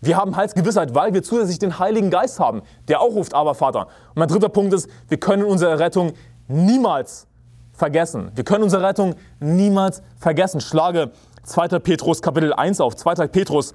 Wir 0.00 0.16
haben 0.16 0.36
Heilsgewissheit, 0.36 0.94
weil 0.94 1.14
wir 1.14 1.22
zusätzlich 1.22 1.58
den 1.58 1.78
Heiligen 1.78 2.10
Geist 2.10 2.38
haben, 2.40 2.62
der 2.88 3.00
auch 3.00 3.14
ruft, 3.14 3.34
aber 3.34 3.54
Vater. 3.54 3.86
Und 3.86 4.16
mein 4.16 4.28
dritter 4.28 4.48
Punkt 4.48 4.74
ist, 4.74 4.88
wir 5.08 5.18
können 5.18 5.44
unsere 5.44 5.78
Rettung 5.78 6.12
niemals 6.48 7.26
vergessen. 7.72 8.30
Wir 8.34 8.44
können 8.44 8.64
unsere 8.64 8.86
Rettung 8.86 9.14
niemals 9.40 10.02
vergessen. 10.18 10.60
Schlage 10.60 11.12
2. 11.44 11.78
Petrus 11.78 12.20
Kapitel 12.20 12.52
1 12.52 12.80
auf. 12.80 12.96
2. 12.96 13.28
Petrus 13.28 13.74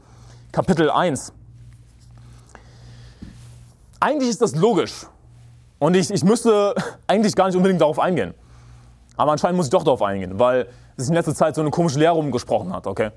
Kapitel 0.51 0.89
1. 0.89 1.33
Eigentlich 3.99 4.29
ist 4.29 4.41
das 4.41 4.55
logisch. 4.55 5.07
Und 5.79 5.95
ich, 5.95 6.11
ich 6.11 6.23
müsste 6.23 6.75
eigentlich 7.07 7.35
gar 7.35 7.47
nicht 7.47 7.55
unbedingt 7.55 7.81
darauf 7.81 7.99
eingehen. 7.99 8.33
Aber 9.15 9.31
anscheinend 9.31 9.57
muss 9.57 9.67
ich 9.67 9.71
doch 9.71 9.83
darauf 9.83 10.01
eingehen, 10.01 10.39
weil 10.39 10.67
sich 10.97 11.09
in 11.09 11.15
letzter 11.15 11.33
Zeit 11.33 11.55
so 11.55 11.61
eine 11.61 11.71
komische 11.71 11.99
Lehre 11.99 12.15
umgesprochen 12.15 12.73
hat, 12.73 12.85
okay? 12.85 13.11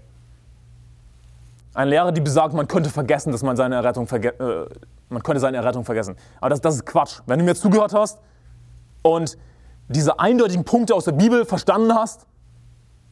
Eine 1.75 1.91
Lehre, 1.91 2.13
die 2.13 2.21
besagt, 2.21 2.55
man 2.55 2.69
könnte 2.69 2.91
vergessen, 2.91 3.33
dass 3.33 3.43
man 3.43 3.57
seine 3.57 3.77
Errettung 3.77 4.07
verge 4.07 4.29
äh, 4.29 4.69
man 5.09 5.23
könnte 5.23 5.41
seine 5.41 5.59
Errettung 5.59 5.85
vergessen. 5.85 6.17
Aber 6.41 6.51
das, 6.51 6.61
das 6.61 6.77
ist 6.77 6.87
Quatsch. 6.87 7.21
Wenn 7.27 7.39
du 7.39 7.45
mir 7.45 7.55
zugehört 7.55 7.93
hast 7.93 8.19
und 9.03 9.37
diese 9.89 10.19
eindeutigen 10.19 10.65
Punkte 10.65 10.95
aus 10.95 11.05
der 11.05 11.13
Bibel 11.13 11.45
verstanden 11.45 11.95
hast, 11.95 12.27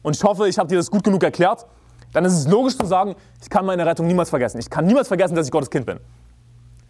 und 0.01 0.15
ich 0.15 0.23
hoffe, 0.23 0.47
ich 0.47 0.57
habe 0.57 0.67
dir 0.67 0.77
das 0.77 0.89
gut 0.89 1.03
genug 1.03 1.23
erklärt, 1.23 1.67
dann 2.11 2.25
ist 2.25 2.33
es 2.33 2.47
logisch 2.47 2.77
zu 2.77 2.85
sagen, 2.85 3.15
ich 3.41 3.49
kann 3.49 3.65
meine 3.65 3.85
Rettung 3.85 4.07
niemals 4.07 4.29
vergessen. 4.29 4.59
Ich 4.59 4.69
kann 4.69 4.85
niemals 4.85 5.07
vergessen, 5.07 5.35
dass 5.35 5.45
ich 5.45 5.51
Gottes 5.51 5.69
Kind 5.69 5.85
bin. 5.85 5.99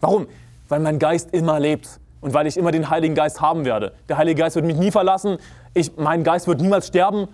Warum? 0.00 0.26
Weil 0.68 0.80
mein 0.80 0.98
Geist 0.98 1.32
immer 1.32 1.60
lebt 1.60 2.00
und 2.22 2.32
weil 2.32 2.46
ich 2.46 2.56
immer 2.56 2.70
den 2.70 2.88
Heiligen 2.88 3.14
Geist 3.14 3.42
haben 3.42 3.66
werde. 3.66 3.92
Der 4.08 4.16
Heilige 4.16 4.40
Geist 4.40 4.56
wird 4.56 4.64
mich 4.64 4.76
nie 4.76 4.90
verlassen, 4.90 5.36
ich, 5.74 5.96
mein 5.96 6.24
Geist 6.24 6.46
wird 6.46 6.60
niemals 6.60 6.86
sterben. 6.86 7.28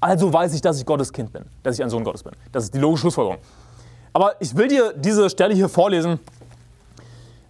Also 0.00 0.32
weiß 0.32 0.54
ich, 0.54 0.60
dass 0.60 0.78
ich 0.78 0.86
Gottes 0.86 1.12
Kind 1.12 1.32
bin, 1.32 1.46
dass 1.62 1.76
ich 1.76 1.82
ein 1.82 1.90
Sohn 1.90 2.04
Gottes 2.04 2.22
bin. 2.22 2.34
Das 2.52 2.64
ist 2.64 2.74
die 2.74 2.78
logische 2.78 3.02
Schlussfolgerung. 3.02 3.38
Aber 4.12 4.34
ich 4.40 4.54
will 4.56 4.68
dir 4.68 4.92
diese 4.94 5.28
Stelle 5.30 5.54
hier 5.54 5.68
vorlesen. 5.68 6.20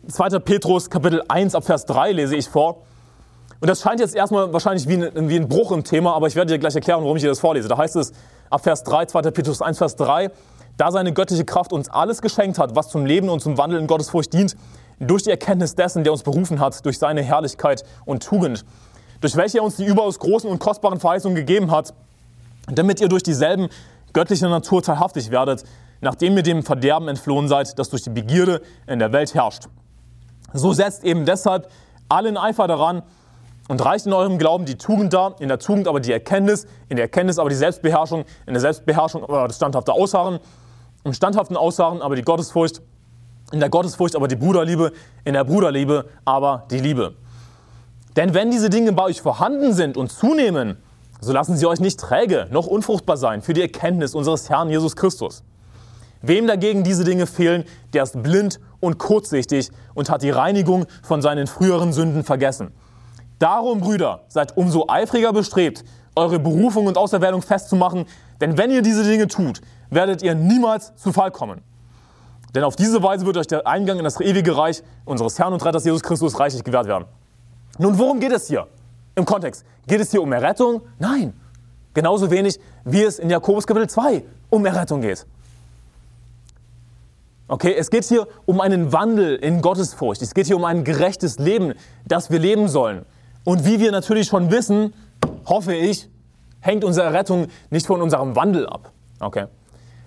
2. 0.09 0.39
Petrus 0.39 0.89
Kapitel 0.89 1.23
1 1.29 1.55
ab 1.55 1.65
Vers 1.65 1.85
3 1.87 2.13
lese 2.13 2.37
ich 2.37 2.49
vor. 2.49 2.83
Und 3.61 3.69
das 3.69 3.81
scheint 3.81 4.01
jetzt 4.01 4.15
erstmal 4.15 4.53
wahrscheinlich 4.53 4.89
wie 4.89 4.95
ein, 4.95 5.29
wie 5.29 5.37
ein 5.37 5.49
Bruch 5.49 5.73
im 5.73 5.83
Thema, 5.83 6.15
aber 6.15 6.29
ich 6.29 6.37
werde 6.37 6.53
dir 6.53 6.59
gleich 6.59 6.75
erklären, 6.75 7.03
warum 7.03 7.17
ich 7.17 7.23
dir 7.23 7.29
das 7.29 7.41
vorlese. 7.41 7.69
Da 7.69 7.77
heißt 7.77 7.97
es 7.97 8.13
ab 8.51 8.63
Vers 8.63 8.85
3, 8.85 9.07
2. 9.07 9.23
Petrus 9.31 9.63
1, 9.63 9.79
Vers 9.79 9.97
3, 9.97 10.31
da 10.77 10.93
seine 10.93 11.13
göttliche 11.13 11.45
Kraft 11.45 11.73
uns 11.73 11.89
alles 11.89 12.23
geschenkt 12.23 12.59
hat, 12.59 12.77
was 12.77 12.89
zum 12.91 13.07
Leben 13.07 13.29
und 13.29 13.41
zum 13.41 13.59
Wandel 13.59 13.81
in 13.81 13.87
Gottesfurcht 13.87 14.33
dient, 14.33 14.57
durch 14.99 15.23
die 15.23 15.31
Erkenntnis 15.31 15.75
dessen, 15.75 16.05
der 16.05 16.13
uns 16.13 16.23
berufen 16.23 16.61
hat, 16.61 16.85
durch 16.85 16.99
seine 16.99 17.23
Herrlichkeit 17.23 17.85
und 18.05 18.23
Tugend, 18.23 18.65
durch 19.21 19.37
welche 19.37 19.59
er 19.59 19.65
uns 19.65 19.77
die 19.77 19.85
überaus 19.85 20.19
großen 20.19 20.49
und 20.49 20.59
kostbaren 20.59 21.01
Verheißungen 21.01 21.37
gegeben 21.37 21.71
hat, 21.71 21.95
damit 22.69 23.01
ihr 23.01 23.09
durch 23.09 23.23
dieselben 23.23 23.69
göttliche 24.13 24.49
Natur 24.49 24.83
teilhaftig 24.83 25.31
werdet, 25.31 25.65
nachdem 26.01 26.37
ihr 26.37 26.43
dem 26.43 26.63
Verderben 26.63 27.09
entflohen 27.09 27.49
seid, 27.49 27.79
das 27.79 27.91
durch 27.91 28.03
die 28.03 28.11
Begierde 28.11 28.63
in 28.87 28.99
der 28.99 29.13
Welt 29.13 29.35
herrscht. 29.35 29.69
So 30.53 30.73
setzt 30.73 31.05
eben 31.05 31.25
deshalb 31.25 31.71
allen 32.09 32.37
Eifer 32.37 32.67
daran 32.67 33.03
und 33.69 33.85
reicht 33.85 34.07
in 34.07 34.13
eurem 34.13 34.39
Glauben 34.39 34.65
die 34.65 34.77
Tugend 34.77 35.13
dar, 35.13 35.37
in 35.41 35.49
der 35.49 35.59
Tugend 35.59 35.89
aber 35.89 36.01
die 36.01 36.13
Erkenntnis, 36.13 36.67
in 36.89 36.97
der 36.97 37.07
Erkenntnis 37.07 37.39
aber 37.39 37.51
die 37.51 37.57
Selbstbeherrschung, 37.57 38.25
in 38.47 38.55
der 38.55 38.61
Selbstbeherrschung 38.61 39.25
aber 39.25 39.49
das 39.49 39.57
standhafte 39.57 39.93
Ausharren, 39.93 40.39
im 41.05 41.13
standhaften 41.13 41.57
Ausharren 41.57 42.03
aber 42.03 42.17
die 42.17 42.23
Gottesfurcht, 42.23 42.81
in 43.53 43.61
der 43.61 43.69
Gottesfurcht 43.69 44.17
aber 44.17 44.29
die 44.29 44.37
Bruderliebe, 44.37 44.93
in 45.25 45.35
der 45.35 45.45
Bruderliebe 45.45 46.07
aber 46.25 46.67
die 46.71 46.79
Liebe. 46.79 47.15
Denn 48.17 48.35
wenn 48.35 48.51
diese 48.51 48.71
Dinge 48.71 48.93
bei 48.93 49.05
euch 49.05 49.21
vorhanden 49.21 49.73
sind 49.73 49.97
und 49.97 50.11
zunehmen, 50.11 50.79
so 51.21 51.33
lassen 51.33 51.57
sie 51.57 51.67
euch 51.67 51.81
nicht 51.81 52.01
träge 52.01 52.47
noch 52.51 52.67
unfruchtbar 52.67 53.17
sein 53.17 53.43
für 53.43 53.53
die 53.53 53.63
Erkenntnis 53.63 54.15
unseres 54.15 54.49
Herrn 54.51 54.71
Jesus 54.71 54.97
Christus. 54.97 55.45
Wem 56.23 56.47
dagegen 56.47 56.83
diese 56.83 57.05
Dinge 57.05 57.27
fehlen, 57.27 57.65
der 57.93 58.03
ist 58.03 58.23
blind 58.23 58.59
und 58.81 58.99
kurzsichtig 58.99 59.71
und 59.95 60.11
hat 60.11 60.23
die 60.23 60.31
Reinigung 60.31 60.87
von 61.03 61.23
seinen 61.23 61.47
früheren 61.47 61.93
Sünden 61.93 62.25
vergessen. 62.25 62.73
Darum, 63.39 63.81
Brüder, 63.81 64.25
seid 64.29 64.57
umso 64.57 64.87
eifriger 64.89 65.33
bestrebt, 65.33 65.85
eure 66.15 66.39
Berufung 66.39 66.87
und 66.87 66.97
Auserwählung 66.97 67.43
festzumachen, 67.43 68.07
denn 68.41 68.57
wenn 68.57 68.71
ihr 68.71 68.83
diese 68.83 69.05
Dinge 69.05 69.29
tut, 69.29 69.61
werdet 69.91 70.23
ihr 70.23 70.35
niemals 70.35 70.95
zu 70.97 71.13
Fall 71.13 71.31
kommen. 71.31 71.61
Denn 72.57 72.65
auf 72.65 72.75
diese 72.75 73.03
Weise 73.03 73.27
wird 73.27 73.37
euch 73.37 73.47
der 73.47 73.67
Eingang 73.67 73.99
in 73.99 74.05
das 74.05 74.19
ewige 74.19 74.57
Reich 74.57 74.83
unseres 75.05 75.39
Herrn 75.39 75.53
und 75.53 75.63
Retters 75.63 75.85
Jesus 75.85 76.03
Christus 76.03 76.41
reichlich 76.41 76.65
gewährt 76.65 76.87
werden. 76.87 77.05
Nun, 77.77 77.99
worum 77.99 78.19
geht 78.19 78.33
es 78.33 78.49
hier? 78.49 78.67
Im 79.15 79.27
Kontext. 79.27 79.67
Geht 79.87 80.01
es 80.01 80.11
hier 80.11 80.23
um 80.23 80.33
Errettung? 80.33 80.81
Nein. 80.99 81.35
Genauso 81.93 82.31
wenig, 82.31 82.59
wie 82.83 83.03
es 83.03 83.19
in 83.19 83.29
Jakobus 83.29 83.67
Kapitel 83.67 83.91
2 83.91 84.25
um 84.49 84.65
Errettung 84.65 85.03
geht. 85.03 85.27
Okay, 87.47 87.75
es 87.77 87.91
geht 87.91 88.07
hier 88.07 88.27
um 88.47 88.63
einen 88.63 88.91
Wandel 88.91 89.37
in 89.37 89.61
Gottesfurcht. 89.61 90.23
Es 90.23 90.33
geht 90.33 90.47
hier 90.47 90.57
um 90.57 90.65
ein 90.65 90.83
gerechtes 90.83 91.39
Leben, 91.39 91.75
das 92.07 92.31
wir 92.31 92.39
leben 92.39 92.69
sollen. 92.69 93.05
Und 93.45 93.67
wie 93.67 93.81
wir 93.81 93.93
natürlich 93.93 94.29
schon 94.29 94.51
wissen, 94.51 94.95
hoffe 95.45 95.75
ich, 95.75 96.09
hängt 96.61 96.85
unsere 96.85 97.13
Rettung 97.13 97.49
nicht 97.69 97.87
von 97.87 98.01
unserem 98.01 98.35
Wandel 98.35 98.67
ab. 98.67 98.93
Okay. 99.21 99.45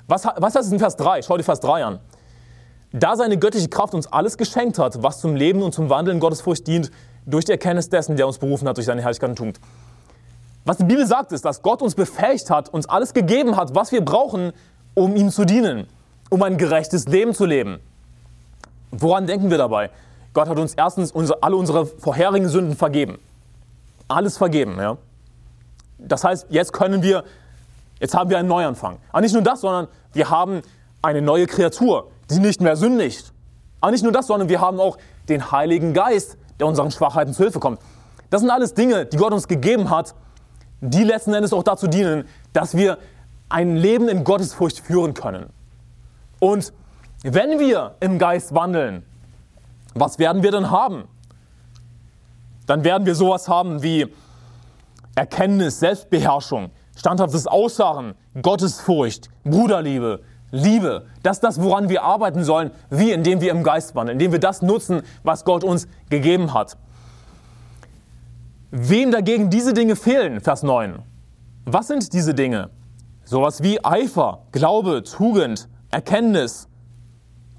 Was, 0.08 0.26
was 0.26 0.56
heißt 0.56 0.66
es 0.66 0.72
in 0.72 0.80
Vers 0.80 0.96
3? 0.96 1.22
Schau 1.22 1.38
dir 1.38 1.44
Vers 1.44 1.60
3 1.60 1.86
an 1.86 2.00
da 2.92 3.16
seine 3.16 3.38
göttliche 3.38 3.70
Kraft 3.70 3.94
uns 3.94 4.08
alles 4.08 4.38
geschenkt 4.38 4.80
hat, 4.80 5.04
was 5.04 5.20
zum 5.20 5.36
Leben 5.36 5.62
und 5.62 5.74
zum 5.74 5.90
Wandeln 5.90 6.20
Gottesfurcht 6.20 6.66
dient, 6.68 6.92
durch 7.26 7.46
die 7.46 7.52
Erkenntnis 7.52 7.90
dessen, 7.90 8.18
der 8.18 8.26
uns 8.28 8.40
berufen 8.40 8.68
hat, 8.68 8.78
durch 8.78 8.88
seine 8.88 9.02
Herrlichkeit 9.02 9.30
und 9.30 9.36
Tugend. 9.36 9.60
Was 10.66 10.78
die 10.78 10.84
Bibel 10.84 11.06
sagt, 11.06 11.32
ist, 11.32 11.46
dass 11.46 11.62
Gott 11.62 11.82
uns 11.82 11.96
befähigt 11.96 12.50
hat, 12.50 12.70
uns 12.70 12.88
alles 12.88 13.14
gegeben 13.14 13.56
hat, 13.56 13.76
was 13.76 13.92
wir 13.92 14.04
brauchen, 14.04 14.54
um 14.94 15.16
ihm 15.16 15.30
zu 15.30 15.46
dienen, 15.46 15.88
um 16.30 16.42
ein 16.44 16.58
gerechtes 16.58 17.08
Leben 17.08 17.34
zu 17.34 17.46
leben. 17.46 17.80
Woran 18.92 19.28
denken 19.28 19.50
wir 19.52 19.58
dabei? 19.58 19.92
Gott 20.34 20.48
hat 20.48 20.58
uns 20.58 20.74
erstens 20.74 21.12
unsere, 21.12 21.42
alle 21.44 21.56
unsere 21.56 21.86
vorherigen 21.86 22.50
Sünden 22.50 22.76
vergeben. 22.76 23.20
Alles 24.08 24.38
vergeben, 24.38 24.78
ja. 24.80 24.98
Das 26.00 26.24
heißt, 26.24 26.48
jetzt 26.50 26.74
können 26.74 27.04
wir, 27.04 27.24
jetzt 28.00 28.16
haben 28.16 28.30
wir 28.30 28.38
einen 28.38 28.48
Neuanfang. 28.48 28.98
Aber 29.12 29.22
nicht 29.22 29.34
nur 29.34 29.42
das, 29.44 29.62
sondern 29.62 29.88
wir 30.14 30.30
haben 30.30 30.62
eine 31.02 31.22
neue 31.22 31.46
Kreatur 31.46 32.10
die 32.30 32.40
nicht 32.40 32.62
mehr 32.62 32.76
sündigt. 32.76 33.34
Aber 33.82 33.92
nicht 33.92 34.04
nur 34.04 34.12
das, 34.12 34.28
sondern 34.28 34.50
wir 34.50 34.62
haben 34.62 34.80
auch 34.80 34.98
den 35.28 35.52
Heiligen 35.52 35.94
Geist, 35.94 36.38
der 36.60 36.68
unseren 36.68 36.92
Schwachheiten 36.92 37.34
zu 37.34 37.44
Hilfe 37.44 37.60
kommt. 37.60 37.80
Das 38.30 38.42
sind 38.42 38.50
alles 38.50 38.74
Dinge, 38.74 39.06
die 39.06 39.18
Gott 39.18 39.34
uns 39.34 39.48
gegeben 39.48 39.90
hat, 39.90 40.14
die 40.82 41.04
letzten 41.04 41.34
Endes 41.34 41.54
auch 41.54 41.64
dazu 41.64 41.88
dienen, 41.88 42.26
dass 42.54 42.76
wir 42.76 42.98
ein 43.50 43.76
Leben 43.76 44.08
in 44.08 44.24
Gottesfurcht 44.24 44.80
führen 44.80 45.14
können. 45.14 45.48
Und 46.40 46.72
wenn 47.24 47.60
wir 47.60 47.96
im 48.00 48.20
Geist 48.20 48.54
wandeln, 48.54 49.04
was 49.94 50.20
werden 50.20 50.44
wir 50.44 50.52
dann 50.52 50.70
haben? 50.70 51.06
Dann 52.66 52.84
werden 52.84 53.06
wir 53.06 53.16
sowas 53.16 53.48
haben 53.50 53.82
wie 53.82 54.14
Erkenntnis, 55.16 55.80
Selbstbeherrschung, 55.80 56.70
standhaftes 56.96 57.48
Ausharren, 57.48 58.14
Gottesfurcht, 58.42 59.30
Bruderliebe, 59.44 60.22
Liebe, 60.52 61.06
das 61.22 61.38
ist 61.38 61.44
das, 61.44 61.62
woran 61.62 61.90
wir 61.90 62.04
arbeiten 62.04 62.44
sollen, 62.44 62.72
wie 62.90 63.12
indem 63.12 63.42
wir 63.42 63.52
im 63.52 63.64
Geist 63.64 63.96
wandeln, 63.96 64.16
indem 64.16 64.32
wir 64.32 64.40
das 64.40 64.62
nutzen, 64.62 65.04
was 65.24 65.46
Gott 65.46 65.64
uns 65.64 65.88
gegeben 66.10 66.54
hat. 66.54 66.78
Wem 68.72 69.12
dagegen 69.12 69.50
diese 69.50 69.74
Dinge 69.74 69.96
fehlen, 69.96 70.42
Vers 70.42 70.64
9. 70.64 71.00
Was 71.66 71.88
sind 71.88 72.14
diese 72.14 72.34
Dinge? 72.34 72.70
Sowas 73.26 73.62
wie 73.62 73.84
Eifer, 73.84 74.44
Glaube, 74.52 75.04
Tugend, 75.04 75.68
Erkenntnis, 75.92 76.68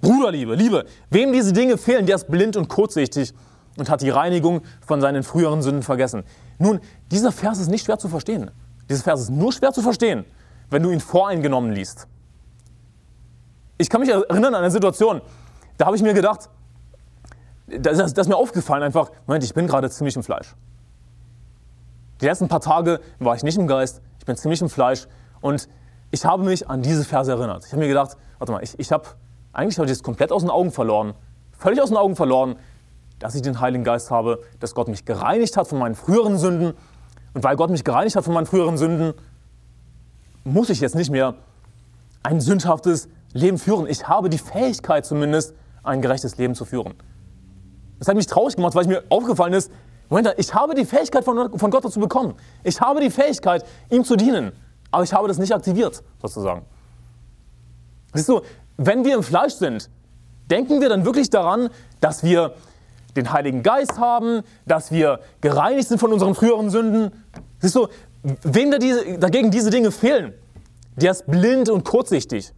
Bruderliebe, 0.01 0.55
Liebe. 0.55 0.85
Wem 1.11 1.33
diese 1.33 1.53
Dinge 1.53 1.79
fehlen, 1.79 2.07
der 2.07 2.17
ist 2.17 2.29
blind 2.29 2.57
und 2.57 2.69
kurzsichtig 2.69 3.35
und 3.77 3.89
hat 3.91 4.03
die 4.03 4.11
Reinigung 4.11 4.63
von 4.81 5.01
seinen 5.01 5.23
früheren 5.23 5.63
Sünden 5.63 5.83
vergessen. 5.83 6.25
Nun, 6.59 6.81
dieser 7.11 7.33
Vers 7.33 7.59
ist 7.59 7.71
nicht 7.71 7.85
schwer 7.85 7.99
zu 7.99 8.09
verstehen. 8.09 8.51
Dieser 8.89 9.05
Vers 9.05 9.23
ist 9.23 9.31
nur 9.31 9.53
schwer 9.53 9.73
zu 9.73 9.83
verstehen, 9.83 10.25
wenn 10.71 10.83
du 10.83 10.91
ihn 10.91 11.01
voreingenommen 11.01 11.73
liest. 11.73 12.09
Ich 13.81 13.89
kann 13.89 14.03
mich 14.03 14.11
erinnern 14.11 14.55
an 14.55 14.57
eine 14.57 14.71
Situation, 14.71 15.23
da 15.79 15.87
habe 15.87 15.97
ich 15.97 16.03
mir 16.03 16.13
gedacht, 16.13 16.51
das, 17.67 17.97
das, 17.97 18.13
das 18.13 18.27
ist 18.27 18.29
mir 18.29 18.37
aufgefallen 18.37 18.83
einfach, 18.83 19.11
Moment, 19.27 19.43
ich 19.43 19.55
bin 19.55 19.67
gerade 19.67 19.89
ziemlich 19.89 20.15
im 20.17 20.23
Fleisch. 20.23 20.55
Die 22.21 22.27
letzten 22.27 22.47
paar 22.47 22.61
Tage 22.61 23.01
war 23.21 23.35
ich 23.37 23.43
nicht 23.43 23.57
im 23.57 23.67
Geist, 23.67 24.03
ich 24.19 24.27
bin 24.27 24.37
ziemlich 24.37 24.61
im 24.61 24.69
Fleisch 24.69 25.07
und 25.41 25.67
ich 26.11 26.27
habe 26.27 26.45
mich 26.45 26.69
an 26.69 26.83
diese 26.83 27.05
Verse 27.05 27.31
erinnert. 27.31 27.65
Ich 27.65 27.73
habe 27.73 27.81
mir 27.81 27.89
gedacht, 27.89 28.19
warte 28.39 28.53
mal, 28.53 28.63
ich, 28.63 28.79
ich 28.79 28.93
habe, 28.93 29.05
eigentlich 29.55 29.79
habe 29.79 29.87
ich 29.87 29.93
das 29.93 30.03
komplett 30.03 30.31
aus 30.31 30.43
den 30.43 30.51
Augen 30.51 30.73
verloren, 30.73 31.15
völlig 31.57 31.81
aus 31.81 31.89
den 31.89 31.97
Augen 31.97 32.17
verloren, 32.17 32.57
dass 33.19 33.35
ich 33.35 33.41
den 33.41 33.61
Heiligen 33.61 33.83
Geist 33.85 34.11
habe, 34.11 34.43
dass 34.59 34.75
Gott 34.75 34.89
mich 34.89 35.07
gereinigt 35.07 35.57
hat 35.57 35.69
von 35.69 35.79
meinen 35.79 35.95
früheren 35.95 36.37
Sünden. 36.37 36.75
Und 37.33 37.45
weil 37.45 37.57
Gott 37.57 37.71
mich 37.71 37.85
gereinigt 37.85 38.15
hat 38.15 38.25
von 38.25 38.35
meinen 38.35 38.47
früheren 38.47 38.77
Sünden, 38.77 39.15
muss 40.45 40.69
ich 40.69 40.81
jetzt 40.81 40.97
nicht 40.97 41.11
mehr 41.11 41.37
ein 42.23 42.43
sündhaftes 42.43 43.09
Leben 43.33 43.59
führen. 43.59 43.87
Ich 43.87 44.09
habe 44.09 44.29
die 44.29 44.39
Fähigkeit 44.39 45.07
zumindest, 45.07 45.55
ein 45.83 46.03
gerechtes 46.03 46.37
Leben 46.37 46.55
zu 46.55 46.65
führen. 46.65 46.95
Das 47.99 48.09
hat 48.09 48.17
mich 48.17 48.27
traurig 48.27 48.57
gemacht, 48.57 48.75
weil 48.75 48.87
mir 48.87 49.05
aufgefallen 49.09 49.53
ist, 49.53 49.71
Moment, 50.09 50.35
ich 50.39 50.53
habe 50.53 50.75
die 50.75 50.85
Fähigkeit 50.85 51.25
von, 51.25 51.57
von 51.57 51.71
Gott 51.71 51.85
dazu 51.85 52.01
bekommen. 52.01 52.35
Ich 52.65 52.81
habe 52.81 53.01
die 53.01 53.11
Fähigkeit, 53.11 53.65
ihm 53.91 54.05
zu 54.05 54.17
dienen. 54.17 54.53
Aber 54.91 55.05
ich 55.05 55.13
habe 55.13 55.29
das 55.29 55.39
nicht 55.39 55.55
aktiviert, 55.55 56.03
sozusagen. 56.21 56.65
Siehst 58.13 58.29
du, 58.29 58.41
wenn 58.77 59.05
wir 59.05 59.15
im 59.15 59.23
Fleisch 59.23 59.55
sind, 59.55 59.89
denken 60.51 60.81
wir 60.81 60.89
dann 60.89 61.05
wirklich 61.05 61.31
daran, 61.31 61.71
dass 62.01 62.25
wir 62.25 62.55
den 63.15 63.33
Heiligen 63.33 63.63
Geist 63.63 64.01
haben, 64.01 64.43
dass 64.67 64.91
wir 64.91 65.21
gereinigt 65.41 65.89
sind 65.89 65.99
von 65.99 66.13
unseren 66.13 66.35
früheren 66.35 66.71
Sünden. 66.71 67.13
Siehst 67.61 67.77
du, 67.77 67.87
wem 68.43 68.73
da 68.73 68.79
diese, 68.79 69.17
dagegen 69.19 69.53
diese 69.53 69.71
Dinge 69.71 69.93
fehlen, 69.93 70.35
der 70.97 71.13
ist 71.13 71.27
blind 71.29 71.69
und 71.71 71.85
kurzsichtig. 71.85 72.53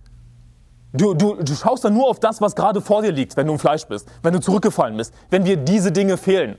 Du, 0.92 1.14
du, 1.14 1.36
du 1.36 1.54
schaust 1.54 1.84
dann 1.84 1.94
nur 1.94 2.08
auf 2.08 2.20
das, 2.20 2.40
was 2.40 2.54
gerade 2.54 2.80
vor 2.80 3.02
dir 3.02 3.12
liegt, 3.12 3.36
wenn 3.36 3.46
du 3.46 3.54
im 3.54 3.58
Fleisch 3.58 3.86
bist, 3.86 4.06
wenn 4.22 4.34
du 4.34 4.40
zurückgefallen 4.40 4.96
bist, 4.96 5.14
wenn 5.30 5.44
dir 5.44 5.56
diese 5.56 5.90
Dinge 5.90 6.18
fehlen. 6.18 6.56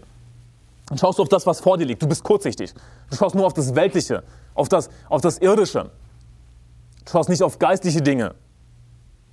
Dann 0.87 0.97
schaust 0.97 1.19
du 1.19 1.23
auf 1.23 1.29
das, 1.29 1.45
was 1.45 1.59
vor 1.61 1.77
dir 1.77 1.85
liegt. 1.85 2.01
Du 2.01 2.07
bist 2.07 2.23
kurzsichtig. 2.23 2.73
Du 3.09 3.15
schaust 3.15 3.35
nur 3.35 3.45
auf 3.45 3.53
das 3.53 3.75
Weltliche, 3.75 4.23
auf 4.55 4.69
das, 4.69 4.89
auf 5.07 5.21
das 5.21 5.37
Irdische. 5.37 5.91
Du 7.05 7.11
schaust 7.11 7.29
nicht 7.29 7.43
auf 7.43 7.59
geistliche 7.59 8.01
Dinge. 8.01 8.33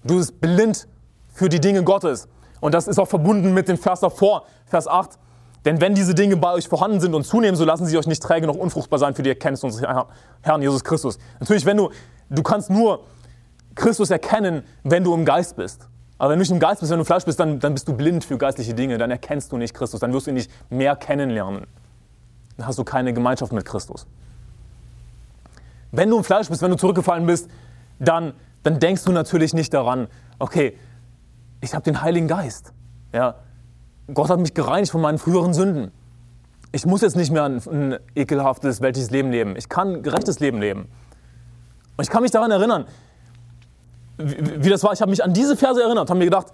Du 0.04 0.16
bist 0.16 0.40
blind 0.40 0.86
für 1.32 1.48
die 1.48 1.60
Dinge 1.60 1.82
Gottes. 1.82 2.28
Und 2.60 2.74
das 2.74 2.86
ist 2.86 2.98
auch 2.98 3.08
verbunden 3.08 3.54
mit 3.54 3.68
dem 3.68 3.78
Vers 3.78 4.00
davor, 4.00 4.44
Vers 4.66 4.86
8. 4.86 5.18
Denn 5.64 5.80
wenn 5.80 5.94
diese 5.94 6.14
Dinge 6.14 6.36
bei 6.36 6.52
euch 6.52 6.68
vorhanden 6.68 7.00
sind 7.00 7.14
und 7.14 7.24
zunehmen, 7.24 7.56
so 7.56 7.64
lassen 7.64 7.86
sie 7.86 7.96
euch 7.98 8.06
nicht 8.06 8.22
träge 8.22 8.46
noch 8.46 8.56
unfruchtbar 8.56 8.98
sein 8.98 9.14
für 9.14 9.22
die 9.22 9.30
Erkenntnis 9.30 9.64
unseres 9.64 10.06
Herrn 10.42 10.62
Jesus 10.62 10.84
Christus. 10.84 11.18
Natürlich, 11.38 11.66
wenn 11.66 11.76
du, 11.76 11.90
du 12.30 12.42
kannst 12.42 12.70
nur 12.70 13.00
Christus 13.74 14.10
erkennen, 14.10 14.62
wenn 14.82 15.04
du 15.04 15.14
im 15.14 15.24
Geist 15.24 15.56
bist. 15.56 15.88
Aber 16.18 16.30
wenn 16.30 16.38
du 16.38 16.42
nicht 16.42 16.50
im 16.50 16.58
Geist 16.58 16.80
bist, 16.80 16.90
wenn 16.90 16.98
du 16.98 17.02
im 17.02 17.06
Fleisch 17.06 17.24
bist, 17.24 17.40
dann, 17.40 17.60
dann 17.60 17.72
bist 17.72 17.88
du 17.88 17.94
blind 17.94 18.24
für 18.24 18.36
geistliche 18.36 18.74
Dinge. 18.74 18.98
Dann 18.98 19.10
erkennst 19.10 19.52
du 19.52 19.56
nicht 19.56 19.72
Christus. 19.72 20.00
Dann 20.00 20.12
wirst 20.12 20.26
du 20.26 20.32
ihn 20.32 20.34
nicht 20.34 20.50
mehr 20.70 20.94
kennenlernen. 20.94 21.66
Dann 22.58 22.66
hast 22.66 22.78
du 22.78 22.84
keine 22.84 23.14
Gemeinschaft 23.14 23.52
mit 23.52 23.64
Christus. 23.64 24.06
Wenn 25.92 26.10
du 26.10 26.18
im 26.18 26.24
Fleisch 26.24 26.48
bist, 26.48 26.60
wenn 26.60 26.70
du 26.70 26.76
zurückgefallen 26.76 27.24
bist, 27.24 27.48
dann, 27.98 28.34
dann 28.62 28.78
denkst 28.78 29.04
du 29.04 29.12
natürlich 29.12 29.54
nicht 29.54 29.72
daran, 29.72 30.08
okay, 30.38 30.76
ich 31.62 31.74
habe 31.74 31.84
den 31.84 32.02
Heiligen 32.02 32.28
Geist. 32.28 32.74
Ja, 33.14 33.36
Gott 34.12 34.28
hat 34.28 34.40
mich 34.40 34.54
gereinigt 34.54 34.92
von 34.92 35.00
meinen 35.00 35.18
früheren 35.18 35.54
Sünden. 35.54 35.90
Ich 36.72 36.86
muss 36.86 37.00
jetzt 37.00 37.16
nicht 37.16 37.32
mehr 37.32 37.44
ein, 37.44 37.62
ein 37.66 37.98
ekelhaftes 38.14 38.80
weltliches 38.80 39.10
Leben 39.10 39.30
leben. 39.30 39.56
Ich 39.56 39.68
kann 39.68 39.94
ein 39.94 40.02
gerechtes 40.02 40.38
Leben 40.38 40.60
leben. 40.60 40.88
Und 41.96 42.04
ich 42.04 42.10
kann 42.10 42.22
mich 42.22 42.30
daran 42.30 42.50
erinnern, 42.50 42.86
wie, 44.22 44.64
wie 44.64 44.68
das 44.70 44.82
war. 44.82 44.92
Ich 44.92 45.00
habe 45.00 45.10
mich 45.10 45.22
an 45.22 45.32
diese 45.32 45.56
Verse 45.56 45.82
erinnert, 45.82 46.10
habe 46.10 46.18
mir 46.18 46.26
gedacht, 46.26 46.48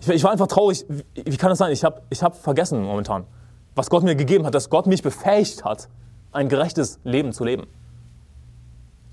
ich, 0.00 0.08
ich, 0.08 0.24
war 0.24 0.32
einfach 0.32 0.46
traurig. 0.46 0.84
Wie, 0.88 1.04
wie 1.14 1.36
kann 1.36 1.50
das 1.50 1.58
sein? 1.58 1.72
Ich 1.72 1.84
habe 1.84 2.02
ich 2.10 2.22
hab 2.22 2.36
vergessen 2.36 2.82
momentan, 2.82 3.24
was 3.74 3.90
Gott 3.90 4.02
mir 4.02 4.14
gegeben 4.14 4.46
hat, 4.46 4.54
dass 4.54 4.70
Gott 4.70 4.86
mich 4.86 5.02
befähigt 5.02 5.64
hat, 5.64 5.88
ein 6.32 6.48
gerechtes 6.48 6.98
Leben 7.04 7.32
zu 7.32 7.44
leben. 7.44 7.66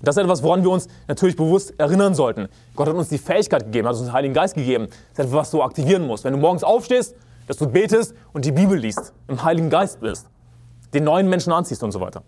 Das 0.02 0.16
ist 0.16 0.22
etwas, 0.22 0.42
woran 0.42 0.64
wir 0.64 0.70
uns 0.70 0.88
natürlich 1.06 1.36
bewusst 1.36 1.74
erinnern 1.78 2.14
sollten. 2.14 2.48
Gott 2.74 2.88
hat 2.88 2.94
uns 2.94 3.08
die 3.08 3.18
Fähigkeit 3.18 3.64
gegeben, 3.64 3.86
hat 3.86 3.94
uns 3.94 4.04
den 4.04 4.12
Heiligen 4.12 4.34
Geist 4.34 4.54
gegeben. 4.54 4.88
Das 5.14 5.26
ist 5.26 5.30
etwas, 5.30 5.32
was 5.32 5.50
du 5.52 5.62
aktivieren 5.62 6.06
musst. 6.06 6.24
Wenn 6.24 6.32
du 6.32 6.40
morgens 6.40 6.64
aufstehst, 6.64 7.14
dass 7.46 7.56
du 7.56 7.68
betest 7.68 8.14
und 8.32 8.44
die 8.44 8.52
Bibel 8.52 8.76
liest, 8.76 9.12
im 9.28 9.42
Heiligen 9.44 9.70
Geist 9.70 10.00
bist, 10.00 10.26
den 10.92 11.04
neuen 11.04 11.28
Menschen 11.28 11.52
anziehst 11.52 11.82
und 11.82 11.92
so 11.92 12.00
weiter. 12.00 12.22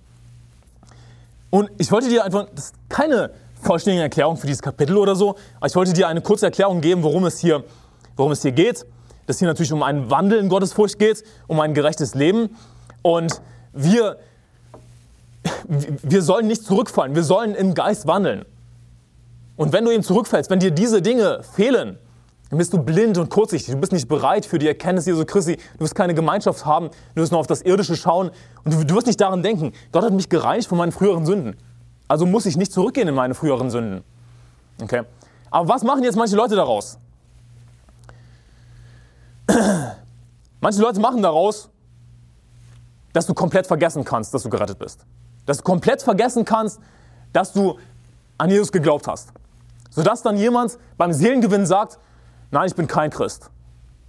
Und 1.50 1.70
ich 1.78 1.90
wollte 1.90 2.08
dir 2.08 2.24
einfach, 2.24 2.46
das 2.54 2.66
ist 2.66 2.74
keine 2.88 3.30
vollständige 3.64 4.02
Erklärung 4.02 4.36
für 4.36 4.46
dieses 4.46 4.62
Kapitel 4.62 4.96
oder 4.96 5.16
so, 5.16 5.36
aber 5.56 5.66
ich 5.66 5.74
wollte 5.74 5.92
dir 5.92 6.08
eine 6.08 6.20
kurze 6.20 6.46
Erklärung 6.46 6.80
geben, 6.80 7.02
worum 7.02 7.24
es 7.24 7.38
hier, 7.38 7.64
worum 8.16 8.32
es 8.32 8.42
hier 8.42 8.52
geht. 8.52 8.86
Dass 9.26 9.38
hier 9.38 9.48
natürlich 9.48 9.72
um 9.72 9.82
einen 9.82 10.10
Wandel 10.10 10.38
in 10.38 10.50
Gottesfurcht 10.50 10.98
geht, 10.98 11.24
um 11.46 11.58
ein 11.58 11.72
gerechtes 11.72 12.14
Leben. 12.14 12.56
Und 13.02 13.40
wir 13.72 14.18
wir 16.02 16.22
sollen 16.22 16.46
nicht 16.46 16.64
zurückfallen, 16.64 17.14
wir 17.14 17.22
sollen 17.22 17.54
im 17.54 17.74
Geist 17.74 18.06
wandeln. 18.06 18.44
Und 19.56 19.72
wenn 19.72 19.84
du 19.84 19.90
eben 19.90 20.02
zurückfällst, 20.02 20.50
wenn 20.50 20.58
dir 20.58 20.70
diese 20.70 21.00
Dinge 21.02 21.42
fehlen, 21.42 21.98
dann 22.50 22.58
bist 22.58 22.72
du 22.72 22.78
blind 22.78 23.18
und 23.18 23.30
kurzsichtig. 23.30 23.74
Du 23.74 23.80
bist 23.80 23.92
nicht 23.92 24.08
bereit 24.08 24.46
für 24.46 24.58
die 24.58 24.68
Erkenntnis 24.68 25.06
Jesu 25.06 25.24
Christi. 25.24 25.56
Du 25.56 25.84
wirst 25.84 25.94
keine 25.94 26.14
Gemeinschaft 26.14 26.66
haben. 26.66 26.90
Du 27.14 27.22
wirst 27.22 27.32
nur 27.32 27.40
auf 27.40 27.46
das 27.46 27.62
Irdische 27.62 27.96
schauen. 27.96 28.30
Und 28.64 28.74
du, 28.74 28.84
du 28.84 28.94
wirst 28.94 29.06
nicht 29.06 29.20
daran 29.20 29.42
denken, 29.42 29.72
Gott 29.92 30.04
hat 30.04 30.12
mich 30.12 30.28
gereinigt 30.28 30.68
von 30.68 30.78
meinen 30.78 30.92
früheren 30.92 31.24
Sünden. 31.24 31.56
Also 32.08 32.26
muss 32.26 32.46
ich 32.46 32.56
nicht 32.56 32.72
zurückgehen 32.72 33.08
in 33.08 33.14
meine 33.14 33.34
früheren 33.34 33.70
Sünden. 33.70 34.04
Okay? 34.82 35.02
Aber 35.50 35.68
was 35.68 35.82
machen 35.82 36.02
jetzt 36.02 36.16
manche 36.16 36.36
Leute 36.36 36.56
daraus? 36.56 36.98
Manche 40.60 40.80
Leute 40.80 40.98
machen 40.98 41.20
daraus, 41.20 41.68
dass 43.12 43.26
du 43.26 43.34
komplett 43.34 43.66
vergessen 43.66 44.02
kannst, 44.02 44.32
dass 44.32 44.42
du 44.42 44.48
gerettet 44.48 44.78
bist. 44.78 45.04
Dass 45.44 45.58
du 45.58 45.62
komplett 45.62 46.02
vergessen 46.02 46.46
kannst, 46.46 46.80
dass 47.34 47.52
du 47.52 47.78
an 48.38 48.48
Jesus 48.48 48.72
geglaubt 48.72 49.06
hast. 49.06 49.28
Sodass 49.90 50.22
dann 50.22 50.38
jemand 50.38 50.78
beim 50.96 51.12
Seelengewinn 51.12 51.66
sagt, 51.66 51.98
nein, 52.50 52.66
ich 52.66 52.74
bin 52.74 52.86
kein 52.86 53.10
Christ. 53.10 53.50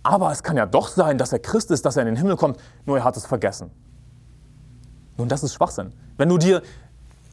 Aber 0.02 0.32
es 0.32 0.43
kann 0.43 0.56
ja 0.56 0.66
doch 0.66 0.88
sein, 0.88 1.18
dass 1.18 1.34
er 1.34 1.39
Christ 1.39 1.72
ist, 1.72 1.86
dass 1.86 1.98
er 1.98 2.04
in 2.04 2.08
den 2.08 2.16
Himmel 2.16 2.38
kommt, 2.38 2.60
nur 2.86 2.98
er 2.98 3.04
hat 3.04 3.18
es 3.18 3.26
vergessen. 3.26 3.70
Nun, 5.18 5.28
das 5.28 5.43
ist 5.43 5.54
Schwachsinn. 5.54 5.93
Wenn 6.18 6.30
du 6.30 6.38
dir 6.38 6.62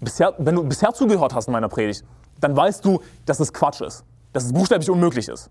bisher, 0.03 0.35
wenn 0.39 0.55
du 0.55 0.65
bisher 0.65 0.93
zugehört 0.93 1.35
hast 1.35 1.47
in 1.47 1.53
meiner 1.53 1.69
Predigt, 1.69 2.05
dann 2.41 2.55
weißt 2.55 2.85
du, 2.85 3.01
dass 3.25 3.41
es 3.41 3.53
Quatsch 3.53 3.81
ist, 3.81 4.05
dass 4.33 4.45
es 4.45 4.53
buchstäblich 4.53 4.91
unmöglich 4.91 5.29
ist. 5.29 5.49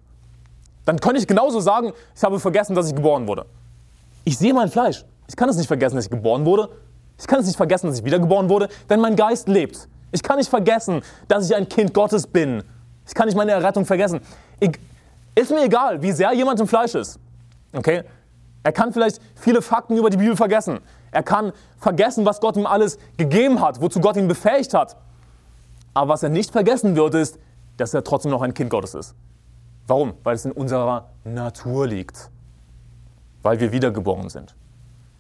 Dann 0.86 1.00
könnte 1.00 1.20
ich 1.20 1.28
genauso 1.28 1.60
sagen, 1.60 1.94
ich 2.16 2.24
habe 2.24 2.40
vergessen, 2.40 2.76
dass 2.76 2.88
ich 2.88 2.96
geboren 2.96 3.28
wurde. 3.28 3.46
Ich 4.24 4.38
sehe 4.38 4.54
mein 4.54 4.70
Fleisch. 4.70 5.06
Ich 5.28 5.36
kann 5.36 5.50
es 5.50 5.58
nicht 5.58 5.68
vergessen, 5.68 5.96
dass 5.96 6.06
ich 6.06 6.12
geboren 6.12 6.46
wurde. 6.46 6.70
Ich 7.18 7.28
kann 7.28 7.40
es 7.40 7.46
nicht 7.46 7.56
vergessen, 7.56 7.88
dass 7.88 8.00
ich 8.00 8.04
wiedergeboren 8.04 8.50
wurde, 8.50 8.68
denn 8.90 9.00
mein 9.00 9.16
Geist 9.16 9.48
lebt. 9.48 9.88
Ich 10.12 10.24
kann 10.24 10.38
nicht 10.38 10.50
vergessen, 10.50 11.02
dass 11.28 11.46
ich 11.50 11.56
ein 11.56 11.70
Kind 11.70 11.94
Gottes 11.94 12.28
bin. 12.28 12.64
Ich 13.08 13.14
kann 13.14 13.28
nicht 13.28 13.36
meine 13.36 13.52
Errettung 13.52 13.86
vergessen. 13.86 14.20
Ich, 14.60 14.72
ist 15.36 15.52
mir 15.52 15.64
egal, 15.64 16.02
wie 16.02 16.12
sehr 16.12 16.34
jemand 16.34 16.60
im 16.60 16.68
Fleisch 16.68 16.96
ist. 16.96 17.20
Okay? 17.74 18.04
Er 18.64 18.72
kann 18.72 18.92
vielleicht 18.92 19.22
viele 19.36 19.62
Fakten 19.62 19.98
über 19.98 20.10
die 20.10 20.18
Bibel 20.18 20.36
vergessen. 20.36 20.80
Er 21.12 21.24
kann 21.24 21.52
vergessen, 21.78 22.26
was 22.26 22.40
Gott 22.40 22.56
ihm 22.56 22.66
alles 22.66 22.98
gegeben 23.18 23.62
hat, 23.62 23.82
wozu 23.82 24.00
Gott 24.00 24.16
ihn 24.16 24.28
befähigt 24.28 24.74
hat. 24.74 24.96
Aber 25.94 26.14
was 26.14 26.24
er 26.24 26.30
nicht 26.30 26.52
vergessen 26.52 26.96
wird, 26.96 27.14
ist, 27.16 27.38
dass 27.78 27.94
er 27.94 28.04
trotzdem 28.04 28.32
noch 28.32 28.42
ein 28.42 28.54
Kind 28.54 28.70
Gottes 28.70 28.94
ist. 28.94 29.16
Warum? 29.88 30.14
Weil 30.24 30.36
es 30.36 30.46
in 30.46 30.52
unserer 30.52 31.10
Natur 31.24 31.88
liegt. 31.88 32.30
Weil 33.42 33.60
wir 33.60 33.72
wiedergeboren 33.72 34.30
sind. 34.30 34.56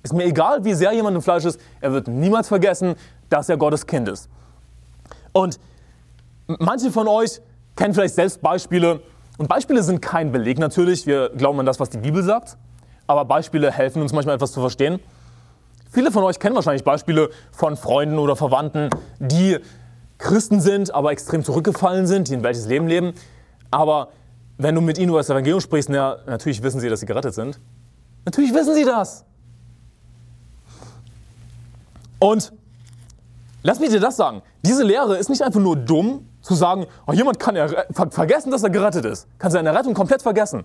Ist 0.03 0.13
mir 0.13 0.25
egal, 0.25 0.63
wie 0.63 0.73
sehr 0.73 0.93
jemand 0.93 1.15
im 1.15 1.21
Fleisch 1.21 1.45
ist, 1.45 1.59
er 1.81 1.91
wird 1.91 2.07
niemals 2.07 2.47
vergessen, 2.47 2.95
dass 3.29 3.49
er 3.49 3.57
Gottes 3.57 3.85
Kind 3.85 4.07
ist. 4.07 4.29
Und 5.33 5.59
manche 6.47 6.91
von 6.91 7.07
euch 7.07 7.41
kennen 7.75 7.93
vielleicht 7.93 8.15
selbst 8.15 8.41
Beispiele. 8.41 9.01
Und 9.37 9.47
Beispiele 9.47 9.83
sind 9.83 10.01
kein 10.01 10.31
Beleg 10.31 10.57
natürlich. 10.57 11.05
Wir 11.05 11.29
glauben 11.29 11.59
an 11.59 11.65
das, 11.65 11.79
was 11.79 11.89
die 11.89 11.97
Bibel 11.97 12.23
sagt. 12.23 12.57
Aber 13.07 13.25
Beispiele 13.25 13.71
helfen 13.71 14.01
uns 14.01 14.13
manchmal 14.13 14.35
etwas 14.35 14.51
zu 14.51 14.61
verstehen. 14.61 14.99
Viele 15.91 16.09
von 16.09 16.23
euch 16.23 16.39
kennen 16.39 16.55
wahrscheinlich 16.55 16.85
Beispiele 16.85 17.29
von 17.51 17.75
Freunden 17.75 18.17
oder 18.17 18.37
Verwandten, 18.37 18.89
die 19.19 19.59
Christen 20.17 20.61
sind, 20.61 20.95
aber 20.95 21.11
extrem 21.11 21.43
zurückgefallen 21.43 22.07
sind, 22.07 22.29
die 22.29 22.35
ein 22.35 22.43
welches 22.43 22.65
Leben 22.65 22.87
leben. 22.87 23.13
Aber 23.71 24.07
wenn 24.57 24.73
du 24.73 24.79
mit 24.79 24.97
ihnen 24.97 25.09
über 25.09 25.17
das 25.17 25.29
Evangelium 25.29 25.59
sprichst, 25.59 25.89
na, 25.89 26.19
natürlich 26.25 26.63
wissen 26.63 26.79
sie, 26.79 26.87
dass 26.87 27.01
sie 27.01 27.05
gerettet 27.05 27.33
sind. 27.33 27.59
Natürlich 28.23 28.53
wissen 28.53 28.73
sie 28.73 28.85
das. 28.85 29.25
Und 32.19 32.53
lass 33.63 33.79
mich 33.81 33.89
dir 33.89 33.99
das 33.99 34.15
sagen. 34.15 34.43
Diese 34.63 34.83
Lehre 34.83 35.17
ist 35.17 35.29
nicht 35.29 35.41
einfach 35.41 35.59
nur 35.59 35.75
dumm, 35.75 36.25
zu 36.41 36.55
sagen, 36.55 36.85
oh, 37.05 37.11
jemand 37.11 37.37
kann 37.37 37.55
ver 37.55 38.09
vergessen, 38.11 38.49
dass 38.49 38.63
er 38.63 38.69
gerettet 38.69 39.05
ist. 39.05 39.27
Kann 39.39 39.51
seine 39.51 39.75
Rettung 39.75 39.93
komplett 39.93 40.21
vergessen. 40.21 40.63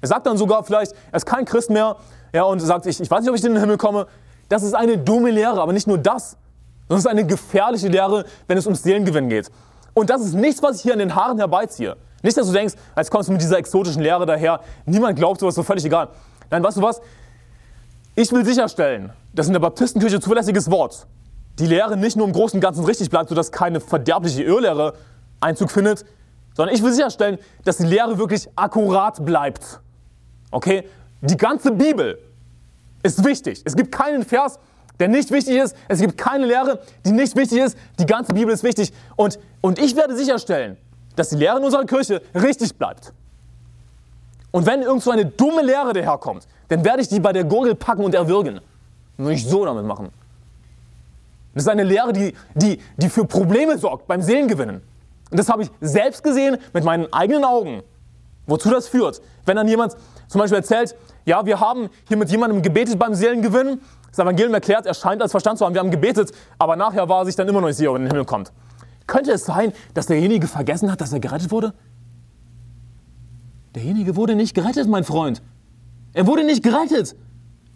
Er 0.00 0.08
sagt 0.08 0.26
dann 0.26 0.36
sogar 0.36 0.62
vielleicht, 0.62 0.92
er 1.10 1.16
ist 1.16 1.26
kein 1.26 1.44
Christ 1.44 1.70
mehr 1.70 1.96
ja, 2.32 2.44
und 2.44 2.60
sagt, 2.60 2.86
ich, 2.86 3.00
ich 3.00 3.10
weiß 3.10 3.20
nicht, 3.20 3.30
ob 3.30 3.36
ich 3.36 3.44
in 3.44 3.52
den 3.52 3.60
Himmel 3.60 3.76
komme. 3.76 4.06
Das 4.50 4.64
ist 4.64 4.74
eine 4.74 4.98
dumme 4.98 5.30
Lehre, 5.30 5.62
aber 5.62 5.72
nicht 5.72 5.86
nur 5.86 5.96
das, 5.96 6.36
es 6.88 6.98
ist 6.98 7.06
eine 7.06 7.24
gefährliche 7.24 7.86
Lehre, 7.86 8.24
wenn 8.48 8.58
es 8.58 8.66
ums 8.66 8.82
Seelengewinn 8.82 9.28
geht. 9.28 9.48
Und 9.94 10.10
das 10.10 10.22
ist 10.22 10.34
nichts, 10.34 10.60
was 10.60 10.76
ich 10.76 10.82
hier 10.82 10.92
an 10.92 10.98
den 10.98 11.14
Haaren 11.14 11.38
herbeiziehe. 11.38 11.96
Nicht, 12.22 12.36
dass 12.36 12.48
du 12.48 12.52
denkst, 12.52 12.74
als 12.96 13.10
kommst 13.10 13.28
du 13.28 13.32
mit 13.32 13.40
dieser 13.40 13.58
exotischen 13.58 14.02
Lehre 14.02 14.26
daher, 14.26 14.60
niemand 14.86 15.16
glaubt 15.16 15.38
sowas, 15.38 15.54
so 15.54 15.62
völlig 15.62 15.84
egal. 15.84 16.08
Nein, 16.50 16.64
weißt 16.64 16.78
du 16.78 16.82
was? 16.82 17.00
Ich 18.16 18.32
will 18.32 18.44
sicherstellen, 18.44 19.12
dass 19.32 19.46
in 19.46 19.52
der 19.52 19.60
Baptistenkirche 19.60 20.18
zuverlässiges 20.18 20.68
Wort 20.68 21.06
die 21.60 21.66
Lehre 21.66 21.96
nicht 21.96 22.16
nur 22.16 22.26
im 22.26 22.32
Großen 22.32 22.56
und 22.56 22.60
Ganzen 22.60 22.84
richtig 22.84 23.08
bleibt, 23.08 23.28
sodass 23.28 23.52
keine 23.52 23.78
verderbliche 23.80 24.42
Irrlehre 24.42 24.94
Einzug 25.38 25.70
findet, 25.70 26.04
sondern 26.56 26.74
ich 26.74 26.82
will 26.82 26.92
sicherstellen, 26.92 27.38
dass 27.64 27.76
die 27.76 27.86
Lehre 27.86 28.18
wirklich 28.18 28.48
akkurat 28.56 29.24
bleibt. 29.24 29.80
Okay? 30.50 30.88
Die 31.20 31.36
ganze 31.36 31.70
Bibel 31.70 32.18
ist 33.02 33.24
wichtig. 33.24 33.62
Es 33.64 33.76
gibt 33.76 33.92
keinen 33.92 34.24
Vers, 34.24 34.58
der 34.98 35.08
nicht 35.08 35.30
wichtig 35.30 35.56
ist. 35.56 35.76
Es 35.88 36.00
gibt 36.00 36.18
keine 36.18 36.46
Lehre, 36.46 36.80
die 37.04 37.12
nicht 37.12 37.34
wichtig 37.36 37.58
ist. 37.58 37.76
Die 37.98 38.06
ganze 38.06 38.34
Bibel 38.34 38.52
ist 38.52 38.62
wichtig. 38.62 38.92
Und, 39.16 39.38
und 39.60 39.78
ich 39.78 39.96
werde 39.96 40.16
sicherstellen, 40.16 40.76
dass 41.16 41.30
die 41.30 41.36
Lehre 41.36 41.58
in 41.58 41.64
unserer 41.64 41.84
Kirche 41.84 42.22
richtig 42.34 42.76
bleibt. 42.76 43.12
Und 44.50 44.66
wenn 44.66 44.82
irgend 44.82 45.02
so 45.02 45.10
eine 45.10 45.24
dumme 45.24 45.62
Lehre 45.62 45.92
daherkommt, 45.92 46.46
dann 46.68 46.84
werde 46.84 47.02
ich 47.02 47.08
die 47.08 47.20
bei 47.20 47.32
der 47.32 47.44
Gurgel 47.44 47.74
packen 47.74 48.04
und 48.04 48.14
erwürgen. 48.14 48.60
Und 49.16 49.26
nicht 49.26 49.46
so 49.46 49.64
damit 49.64 49.84
machen. 49.84 50.10
Das 51.54 51.64
ist 51.64 51.68
eine 51.68 51.84
Lehre, 51.84 52.12
die, 52.12 52.34
die, 52.54 52.80
die 52.96 53.08
für 53.08 53.24
Probleme 53.24 53.76
sorgt 53.78 54.06
beim 54.06 54.22
Seelengewinnen. 54.22 54.82
Und 55.30 55.38
das 55.38 55.48
habe 55.48 55.62
ich 55.62 55.70
selbst 55.80 56.22
gesehen 56.22 56.58
mit 56.72 56.84
meinen 56.84 57.12
eigenen 57.12 57.44
Augen. 57.44 57.82
Wozu 58.50 58.68
das 58.68 58.88
führt? 58.88 59.22
Wenn 59.46 59.56
dann 59.56 59.68
jemand 59.68 59.96
zum 60.26 60.40
Beispiel 60.40 60.58
erzählt, 60.58 60.96
ja, 61.24 61.46
wir 61.46 61.60
haben 61.60 61.88
hier 62.08 62.16
mit 62.16 62.30
jemandem 62.30 62.62
gebetet 62.62 62.98
beim 62.98 63.14
Seelengewinn, 63.14 63.80
das 64.10 64.18
Evangelium 64.18 64.52
erklärt, 64.54 64.86
er 64.86 64.94
scheint 64.94 65.22
als 65.22 65.30
Verstand 65.30 65.58
zu 65.58 65.64
haben, 65.64 65.72
wir 65.72 65.80
haben 65.80 65.92
gebetet, 65.92 66.32
aber 66.58 66.74
nachher 66.74 67.08
war 67.08 67.20
er 67.20 67.26
sich 67.26 67.36
dann 67.36 67.48
immer 67.48 67.60
noch 67.60 67.68
nicht 67.68 67.76
sicher, 67.76 67.90
ob 67.90 67.94
er 67.94 68.00
in 68.00 68.06
den 68.06 68.10
Himmel 68.10 68.24
kommt. 68.24 68.52
Könnte 69.06 69.30
es 69.30 69.44
sein, 69.44 69.72
dass 69.94 70.06
derjenige 70.06 70.48
vergessen 70.48 70.90
hat, 70.90 71.00
dass 71.00 71.12
er 71.12 71.20
gerettet 71.20 71.52
wurde? 71.52 71.74
Derjenige 73.74 74.16
wurde 74.16 74.34
nicht 74.34 74.54
gerettet, 74.54 74.88
mein 74.88 75.04
Freund. 75.04 75.42
Er 76.12 76.26
wurde 76.26 76.42
nicht 76.42 76.64
gerettet. 76.64 77.14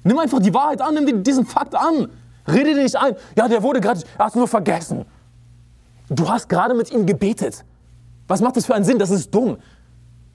Nimm 0.03 0.19
einfach 0.19 0.41
die 0.41 0.53
Wahrheit 0.53 0.81
an, 0.81 0.95
nimm 0.95 1.23
diesen 1.23 1.47
Fakt 1.47 1.77
an. 1.77 2.09
Rede 2.49 2.75
dir 2.75 2.83
nicht 2.83 2.97
ein. 2.97 3.15
Ja, 3.37 3.47
der 3.47 3.63
wurde 3.63 3.81
gerettet, 3.81 4.07
er 4.19 4.25
hat 4.25 4.33
es 4.33 4.37
nur 4.37 4.49
vergessen. 4.49 5.05
Du 6.09 6.29
hast 6.29 6.49
gerade 6.49 6.75
mit 6.75 6.91
ihm 6.91 7.07
gebetet. 7.07 7.65
Was 8.27 8.41
macht 8.41 8.57
das 8.57 8.67
für 8.67 8.75
einen 8.75 8.85
Sinn? 8.85 8.99
Das 8.99 9.11
ist 9.11 9.33
dumm. 9.33 9.59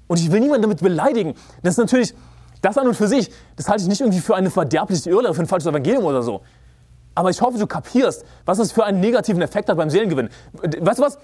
Und 0.09 0.19
ich 0.19 0.31
will 0.31 0.39
niemanden 0.39 0.63
damit 0.63 0.81
beleidigen. 0.81 1.35
Das 1.61 1.75
ist 1.75 1.77
natürlich, 1.77 2.15
das 2.63 2.77
an 2.79 2.87
und 2.87 2.95
für 2.95 3.07
sich, 3.07 3.31
das 3.55 3.69
halte 3.69 3.83
ich 3.83 3.87
nicht 3.87 4.01
irgendwie 4.01 4.19
für 4.19 4.35
eine 4.35 4.49
verderbliche 4.49 5.11
Irrlehre, 5.11 5.35
für 5.35 5.43
ein 5.43 5.47
falsches 5.47 5.69
Evangelium 5.69 6.03
oder 6.03 6.23
so. 6.23 6.41
Aber 7.13 7.29
ich 7.29 7.39
hoffe, 7.41 7.59
du 7.59 7.67
kapierst, 7.67 8.25
was 8.43 8.57
das 8.57 8.71
für 8.71 8.83
einen 8.83 8.99
negativen 8.99 9.41
Effekt 9.41 9.69
hat 9.69 9.77
beim 9.77 9.91
Seelengewinn. 9.91 10.29
Weißt 10.53 10.97
du 10.97 11.03
was? 11.03 11.19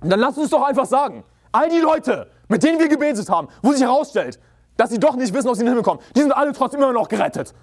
Dann 0.00 0.18
lass 0.18 0.36
uns 0.36 0.50
doch 0.50 0.64
einfach 0.64 0.86
sagen, 0.86 1.22
all 1.52 1.68
die 1.70 1.78
Leute, 1.78 2.28
mit 2.48 2.64
denen 2.64 2.80
wir 2.80 2.88
gebetet 2.88 3.28
haben, 3.28 3.46
wo 3.62 3.72
sich 3.72 3.82
herausstellt, 3.82 4.40
dass 4.76 4.90
sie 4.90 4.98
doch 4.98 5.14
nicht 5.14 5.32
wissen, 5.32 5.48
ob 5.48 5.54
sie 5.54 5.60
in 5.60 5.66
den 5.66 5.74
Himmel 5.74 5.84
kommen, 5.84 6.00
die 6.16 6.20
sind 6.20 6.32
alle 6.32 6.52
trotzdem 6.52 6.82
immer 6.82 6.92
noch 6.92 7.08
gerettet. 7.08 7.54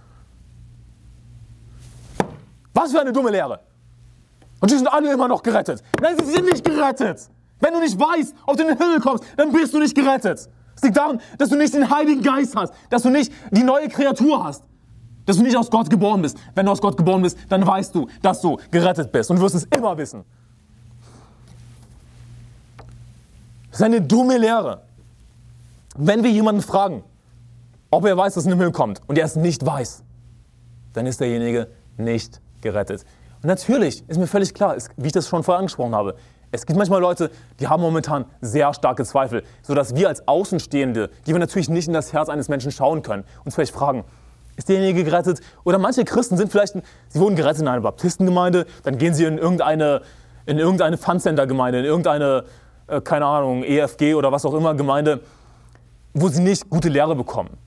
Was 2.73 2.91
für 2.91 3.01
eine 3.01 3.11
dumme 3.11 3.31
Lehre. 3.31 3.59
Und 4.61 4.71
die 4.71 4.77
sind 4.77 4.87
alle 4.87 5.11
immer 5.11 5.27
noch 5.27 5.43
gerettet. 5.43 5.83
Nein, 6.01 6.15
sie 6.23 6.31
sind 6.31 6.45
nicht 6.45 6.63
gerettet. 6.63 7.29
Wenn 7.63 7.73
du 7.73 7.79
nicht 7.79 7.97
weißt, 7.97 8.35
ob 8.45 8.57
du 8.57 8.63
in 8.63 8.67
den 8.67 8.77
Himmel 8.77 8.99
kommst, 8.99 9.23
dann 9.37 9.53
bist 9.53 9.73
du 9.73 9.79
nicht 9.79 9.95
gerettet. 9.95 10.49
Es 10.75 10.83
liegt 10.83 10.97
daran, 10.97 11.21
dass 11.37 11.47
du 11.47 11.55
nicht 11.55 11.73
den 11.73 11.89
Heiligen 11.89 12.21
Geist 12.21 12.57
hast, 12.57 12.73
dass 12.89 13.03
du 13.03 13.09
nicht 13.09 13.31
die 13.51 13.63
neue 13.63 13.87
Kreatur 13.87 14.43
hast, 14.43 14.65
dass 15.25 15.37
du 15.37 15.43
nicht 15.43 15.55
aus 15.55 15.71
Gott 15.71 15.89
geboren 15.89 16.21
bist. 16.21 16.37
Wenn 16.55 16.65
du 16.65 16.73
aus 16.73 16.81
Gott 16.81 16.97
geboren 16.97 17.21
bist, 17.21 17.37
dann 17.47 17.65
weißt 17.65 17.95
du, 17.95 18.09
dass 18.21 18.41
du 18.41 18.57
gerettet 18.69 19.13
bist 19.13 19.31
und 19.31 19.39
wirst 19.39 19.55
es 19.55 19.63
immer 19.73 19.97
wissen. 19.97 20.25
Das 23.71 23.79
ist 23.79 23.85
eine 23.85 24.01
dumme 24.01 24.37
Lehre. 24.37 24.81
Wenn 25.95 26.21
wir 26.21 26.31
jemanden 26.31 26.61
fragen, 26.61 27.01
ob 27.91 28.05
er 28.05 28.17
weiß, 28.17 28.33
dass 28.33 28.43
er 28.43 28.51
in 28.51 28.57
den 28.57 28.59
Himmel 28.59 28.73
kommt 28.73 29.01
und 29.07 29.17
er 29.17 29.23
es 29.23 29.37
nicht 29.37 29.65
weiß, 29.65 30.03
dann 30.91 31.05
ist 31.05 31.21
derjenige 31.21 31.69
nicht 31.95 32.41
gerettet. 32.59 33.05
Und 33.41 33.47
natürlich 33.47 34.03
ist 34.09 34.17
mir 34.17 34.27
völlig 34.27 34.53
klar, 34.53 34.75
wie 34.97 35.07
ich 35.07 35.13
das 35.13 35.29
schon 35.29 35.43
vorher 35.43 35.59
angesprochen 35.59 35.95
habe, 35.95 36.15
es 36.53 36.67
gibt 36.67 36.77
manchmal 36.77 37.01
Leute, 37.01 37.31
die 37.59 37.67
haben 37.67 37.81
momentan 37.81 38.25
sehr 38.39 38.73
starke 38.75 39.03
Zweifel, 39.03 39.43
sodass 39.63 39.95
wir 39.95 40.07
als 40.07 40.27
Außenstehende, 40.27 41.09
die 41.25 41.31
wir 41.33 41.39
natürlich 41.39 41.67
nicht 41.67 41.87
in 41.87 41.93
das 41.93 42.13
Herz 42.13 42.29
eines 42.29 42.47
Menschen 42.47 42.71
schauen 42.71 43.01
können, 43.01 43.23
uns 43.43 43.55
vielleicht 43.55 43.73
fragen, 43.73 44.03
ist 44.55 44.69
derjenige 44.69 45.03
gerettet? 45.03 45.41
Oder 45.63 45.79
manche 45.79 46.05
Christen 46.05 46.37
sind 46.37 46.51
vielleicht, 46.51 46.75
sie 47.09 47.19
wurden 47.19 47.35
gerettet 47.35 47.63
in 47.63 47.67
einer 47.67 47.81
Baptistengemeinde, 47.81 48.67
dann 48.83 48.99
gehen 48.99 49.15
sie 49.15 49.25
in 49.25 49.39
irgendeine, 49.39 50.01
in 50.45 50.59
irgendeine 50.59 50.97
Fun-Center-Gemeinde, 50.97 51.79
in 51.79 51.85
irgendeine, 51.85 52.43
äh, 52.85 53.01
keine 53.01 53.25
Ahnung, 53.25 53.63
EFG 53.63 54.13
oder 54.13 54.31
was 54.31 54.45
auch 54.45 54.53
immer 54.53 54.75
Gemeinde, 54.75 55.21
wo 56.13 56.27
sie 56.27 56.43
nicht 56.43 56.69
gute 56.69 56.89
Lehre 56.89 57.15
bekommen. 57.15 57.57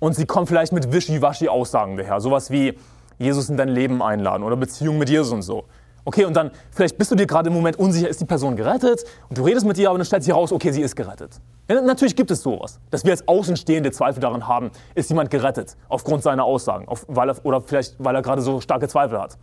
Und 0.00 0.16
sie 0.16 0.26
kommen 0.26 0.46
vielleicht 0.46 0.74
mit 0.74 0.92
Wischiwaschi-Aussagen 0.92 1.96
daher, 1.96 2.20
sowas 2.20 2.50
wie, 2.50 2.78
Jesus 3.16 3.48
in 3.48 3.56
dein 3.56 3.68
Leben 3.68 4.02
einladen 4.02 4.42
oder 4.42 4.56
Beziehung 4.56 4.98
mit 4.98 5.08
Jesus 5.08 5.32
und 5.32 5.42
so. 5.42 5.64
Okay, 6.06 6.26
und 6.26 6.34
dann 6.34 6.50
vielleicht 6.70 6.98
bist 6.98 7.10
du 7.10 7.14
dir 7.14 7.26
gerade 7.26 7.48
im 7.48 7.54
Moment 7.54 7.78
unsicher, 7.78 8.08
ist 8.08 8.20
die 8.20 8.26
Person 8.26 8.56
gerettet? 8.56 9.04
Und 9.28 9.38
du 9.38 9.42
redest 9.42 9.64
mit 9.64 9.78
ihr, 9.78 9.88
aber 9.88 9.98
dann 9.98 10.04
stellt 10.04 10.22
sich 10.22 10.32
heraus, 10.32 10.52
okay, 10.52 10.70
sie 10.70 10.82
ist 10.82 10.96
gerettet. 10.96 11.40
Ja, 11.68 11.80
natürlich 11.80 12.14
gibt 12.14 12.30
es 12.30 12.42
sowas, 12.42 12.78
dass 12.90 13.04
wir 13.04 13.12
als 13.12 13.26
Außenstehende 13.26 13.90
Zweifel 13.90 14.20
daran 14.20 14.46
haben, 14.46 14.70
ist 14.94 15.08
jemand 15.08 15.30
gerettet 15.30 15.76
aufgrund 15.88 16.22
seiner 16.22 16.44
Aussagen, 16.44 16.88
auf, 16.88 17.06
weil 17.08 17.30
er, 17.30 17.36
oder 17.44 17.62
vielleicht 17.62 17.94
weil 17.98 18.14
er 18.14 18.20
gerade 18.20 18.42
so 18.42 18.60
starke 18.60 18.86
Zweifel 18.86 19.18
hat. 19.18 19.38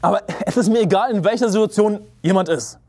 Aber 0.01 0.23
es 0.45 0.57
ist 0.57 0.69
mir 0.69 0.81
egal, 0.81 1.11
in 1.11 1.23
welcher 1.23 1.47
Situation 1.47 2.01
jemand 2.21 2.49
ist. 2.49 2.79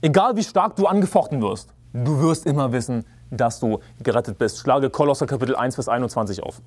Egal 0.00 0.36
wie 0.36 0.44
stark 0.44 0.76
du 0.76 0.86
angefochten 0.86 1.42
wirst, 1.42 1.70
du 1.92 2.20
wirst 2.20 2.46
immer 2.46 2.70
wissen, 2.70 3.04
dass 3.30 3.58
du 3.58 3.80
gerettet 4.00 4.38
bist. 4.38 4.58
Schlage 4.58 4.90
Kolosser 4.90 5.26
Kapitel 5.26 5.56
1, 5.56 5.74
Vers 5.74 5.88
21 5.88 6.42
auf. 6.42 6.62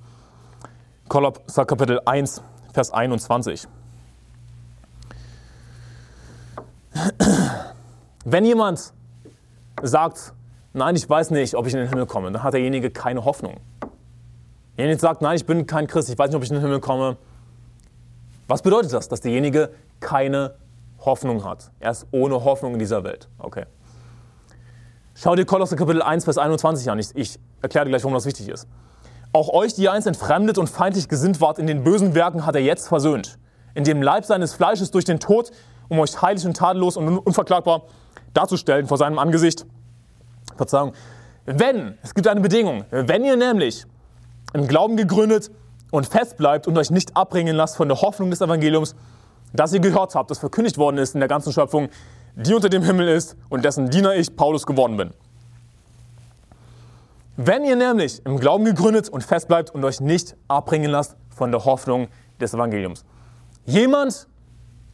Kolosser 1.07 1.65
Kapitel 1.65 2.01
1, 2.05 2.41
Vers 2.73 2.91
21. 2.91 3.67
Wenn 8.25 8.45
jemand 8.45 8.93
sagt, 9.81 10.33
nein, 10.73 10.95
ich 10.95 11.09
weiß 11.09 11.31
nicht, 11.31 11.55
ob 11.55 11.67
ich 11.67 11.73
in 11.73 11.79
den 11.79 11.89
Himmel 11.89 12.05
komme, 12.07 12.31
dann 12.31 12.43
hat 12.43 12.53
derjenige 12.53 12.89
keine 12.89 13.25
Hoffnung. 13.25 13.59
Wenn 14.75 14.85
jemand 14.85 15.01
sagt, 15.01 15.21
nein, 15.21 15.35
ich 15.35 15.45
bin 15.45 15.67
kein 15.67 15.87
Christ, 15.87 16.09
ich 16.09 16.17
weiß 16.17 16.29
nicht, 16.29 16.35
ob 16.35 16.43
ich 16.43 16.49
in 16.49 16.55
den 16.55 16.63
Himmel 16.63 16.79
komme, 16.79 17.17
was 18.47 18.61
bedeutet 18.61 18.91
das? 18.91 19.07
Dass 19.07 19.21
derjenige 19.21 19.71
keine 19.99 20.55
Hoffnung 20.99 21.43
hat. 21.43 21.71
Er 21.79 21.91
ist 21.91 22.07
ohne 22.11 22.43
Hoffnung 22.43 22.73
in 22.73 22.79
dieser 22.79 23.03
Welt. 23.03 23.29
Okay. 23.37 23.65
Schau 25.15 25.35
dir 25.35 25.45
Kolosser 25.45 25.75
Kapitel 25.75 26.01
1, 26.01 26.23
Vers 26.23 26.39
21 26.39 26.89
an. 26.89 26.97
Ich, 26.97 27.15
ich 27.15 27.39
erkläre 27.61 27.85
dir 27.85 27.91
gleich, 27.91 28.03
warum 28.03 28.15
das 28.15 28.25
wichtig 28.25 28.49
ist. 28.49 28.67
Auch 29.33 29.49
euch, 29.49 29.73
die 29.73 29.89
einst 29.89 30.05
entfremdet 30.05 30.59
und 30.59 30.69
feindlich 30.69 31.09
gesinnt 31.09 31.41
wart 31.41 31.57
in 31.57 31.65
den 31.65 31.83
bösen 31.83 32.13
Werken, 32.13 32.45
hat 32.45 32.53
er 32.53 32.61
jetzt 32.61 32.87
versöhnt. 32.87 33.39
In 33.73 33.83
dem 33.83 34.03
Leib 34.03 34.25
seines 34.25 34.53
Fleisches 34.53 34.91
durch 34.91 35.05
den 35.05 35.19
Tod, 35.19 35.49
um 35.89 35.97
euch 35.99 36.21
heilig 36.21 36.45
und 36.45 36.55
tadellos 36.55 36.97
und 36.97 37.17
unverklagbar 37.17 37.81
darzustellen 38.35 38.87
vor 38.87 38.97
seinem 38.97 39.17
Angesicht. 39.17 39.65
Verzeihung. 40.55 40.93
Wenn, 41.45 41.97
es 42.03 42.13
gibt 42.13 42.27
eine 42.27 42.41
Bedingung, 42.41 42.85
wenn 42.91 43.25
ihr 43.25 43.35
nämlich 43.35 43.85
im 44.53 44.67
Glauben 44.67 44.97
gegründet 44.97 45.49
und 45.89 46.05
fest 46.05 46.37
bleibt 46.37 46.67
und 46.67 46.77
euch 46.77 46.91
nicht 46.91 47.17
abbringen 47.17 47.55
lasst 47.55 47.75
von 47.75 47.87
der 47.87 48.01
Hoffnung 48.01 48.29
des 48.29 48.39
Evangeliums, 48.39 48.95
das 49.51 49.73
ihr 49.73 49.79
gehört 49.79 50.13
habt, 50.13 50.29
das 50.29 50.37
verkündigt 50.37 50.77
worden 50.77 50.99
ist 50.99 51.15
in 51.15 51.19
der 51.19 51.27
ganzen 51.27 51.51
Schöpfung, 51.51 51.89
die 52.35 52.53
unter 52.53 52.69
dem 52.69 52.83
Himmel 52.83 53.07
ist 53.07 53.35
und 53.49 53.65
dessen 53.65 53.89
Diener 53.89 54.15
ich, 54.15 54.35
Paulus, 54.35 54.67
geworden 54.67 54.95
bin. 54.95 55.11
Wenn 57.35 57.63
ihr 57.63 57.75
nämlich 57.75 58.23
im 58.25 58.39
Glauben 58.39 58.65
gegründet 58.65 59.09
und 59.09 59.23
fest 59.23 59.47
bleibt 59.47 59.71
und 59.71 59.83
euch 59.83 59.99
nicht 59.99 60.35
abbringen 60.47 60.91
lasst 60.91 61.15
von 61.29 61.51
der 61.51 61.65
Hoffnung 61.65 62.07
des 62.39 62.53
Evangeliums. 62.53 63.05
Jemand, 63.65 64.27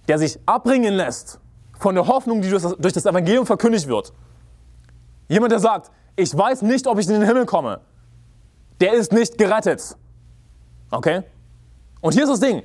der 0.08 0.20
sich 0.20 0.40
abbringen 0.46 0.94
lässt 0.94 1.40
von 1.78 1.96
der 1.96 2.08
Hoffnung, 2.08 2.42
die 2.42 2.50
durch 2.50 2.94
das 2.94 3.06
Evangelium 3.06 3.46
verkündigt 3.46 3.88
wird. 3.88 4.14
Jemand, 5.28 5.52
der 5.52 5.60
sagt, 5.60 5.92
ich 6.16 6.36
weiß 6.36 6.62
nicht, 6.62 6.88
ob 6.88 6.98
ich 7.00 7.08
in 7.08 7.14
den 7.14 7.24
Himmel 7.24 7.46
komme. 7.46 7.82
Der 8.80 8.94
ist 8.94 9.12
nicht 9.12 9.38
gerettet. 9.38 9.96
Okay? 10.92 11.24
Und 12.02 12.14
hier 12.14 12.24
ist 12.24 12.30
das 12.30 12.40
Ding. 12.40 12.64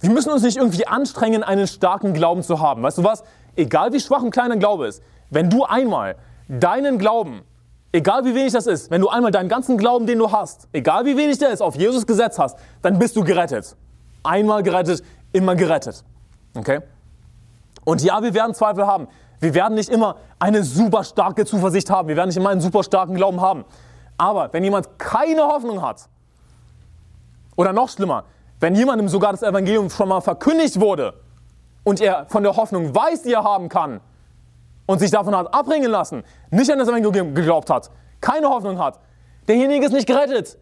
Wir 0.00 0.10
müssen 0.10 0.30
uns 0.30 0.42
nicht 0.42 0.56
irgendwie 0.56 0.86
anstrengen, 0.86 1.42
einen 1.42 1.66
starken 1.66 2.14
Glauben 2.14 2.42
zu 2.42 2.60
haben. 2.60 2.82
Weißt 2.82 2.98
du 2.98 3.04
was? 3.04 3.22
egal 3.56 3.92
wie 3.92 4.00
schwach 4.00 4.22
und 4.22 4.30
klein 4.30 4.50
dein 4.50 4.60
Glaube 4.60 4.86
ist, 4.86 5.02
wenn 5.30 5.50
du 5.50 5.64
einmal 5.64 6.16
deinen 6.48 6.98
Glauben, 6.98 7.42
egal 7.92 8.24
wie 8.24 8.34
wenig 8.34 8.52
das 8.52 8.66
ist, 8.66 8.90
wenn 8.90 9.00
du 9.00 9.08
einmal 9.08 9.30
deinen 9.30 9.48
ganzen 9.48 9.78
Glauben, 9.78 10.06
den 10.06 10.18
du 10.18 10.30
hast, 10.30 10.68
egal 10.72 11.04
wie 11.04 11.16
wenig 11.16 11.38
der 11.38 11.50
ist, 11.50 11.60
auf 11.60 11.76
Jesus 11.76 12.06
Gesetz 12.06 12.38
hast, 12.38 12.58
dann 12.82 12.98
bist 12.98 13.16
du 13.16 13.24
gerettet. 13.24 13.76
Einmal 14.22 14.62
gerettet, 14.62 15.02
immer 15.32 15.54
gerettet. 15.54 16.04
Okay? 16.56 16.80
Und 17.84 18.02
ja, 18.02 18.22
wir 18.22 18.34
werden 18.34 18.54
Zweifel 18.54 18.86
haben. 18.86 19.08
Wir 19.40 19.54
werden 19.54 19.74
nicht 19.74 19.90
immer 19.90 20.16
eine 20.38 20.64
super 20.64 21.04
starke 21.04 21.44
Zuversicht 21.44 21.90
haben. 21.90 22.08
Wir 22.08 22.16
werden 22.16 22.28
nicht 22.28 22.38
immer 22.38 22.50
einen 22.50 22.60
super 22.60 22.82
starken 22.82 23.14
Glauben 23.14 23.40
haben. 23.40 23.64
Aber 24.18 24.52
wenn 24.52 24.64
jemand 24.64 24.98
keine 24.98 25.42
Hoffnung 25.42 25.82
hat, 25.82 26.08
oder 27.56 27.72
noch 27.72 27.88
schlimmer, 27.88 28.24
Wenn 28.58 28.74
jemandem 28.74 29.08
sogar 29.08 29.32
das 29.32 29.42
Evangelium 29.42 29.90
schon 29.90 30.08
mal 30.08 30.20
verkündigt 30.20 30.80
wurde 30.80 31.14
und 31.84 32.00
er 32.00 32.26
von 32.26 32.42
der 32.42 32.56
Hoffnung 32.56 32.94
weiß, 32.94 33.22
die 33.22 33.32
er 33.32 33.44
haben 33.44 33.68
kann 33.68 34.00
und 34.86 34.98
sich 34.98 35.10
davon 35.10 35.36
hat 35.36 35.52
abbringen 35.52 35.90
lassen, 35.90 36.22
nicht 36.50 36.70
an 36.70 36.78
das 36.78 36.88
Evangelium 36.88 37.34
geglaubt 37.34 37.70
hat, 37.70 37.90
keine 38.20 38.48
Hoffnung 38.48 38.78
hat, 38.78 39.00
derjenige 39.48 39.86
ist 39.86 39.92
nicht 39.92 40.06
gerettet. 40.06 40.58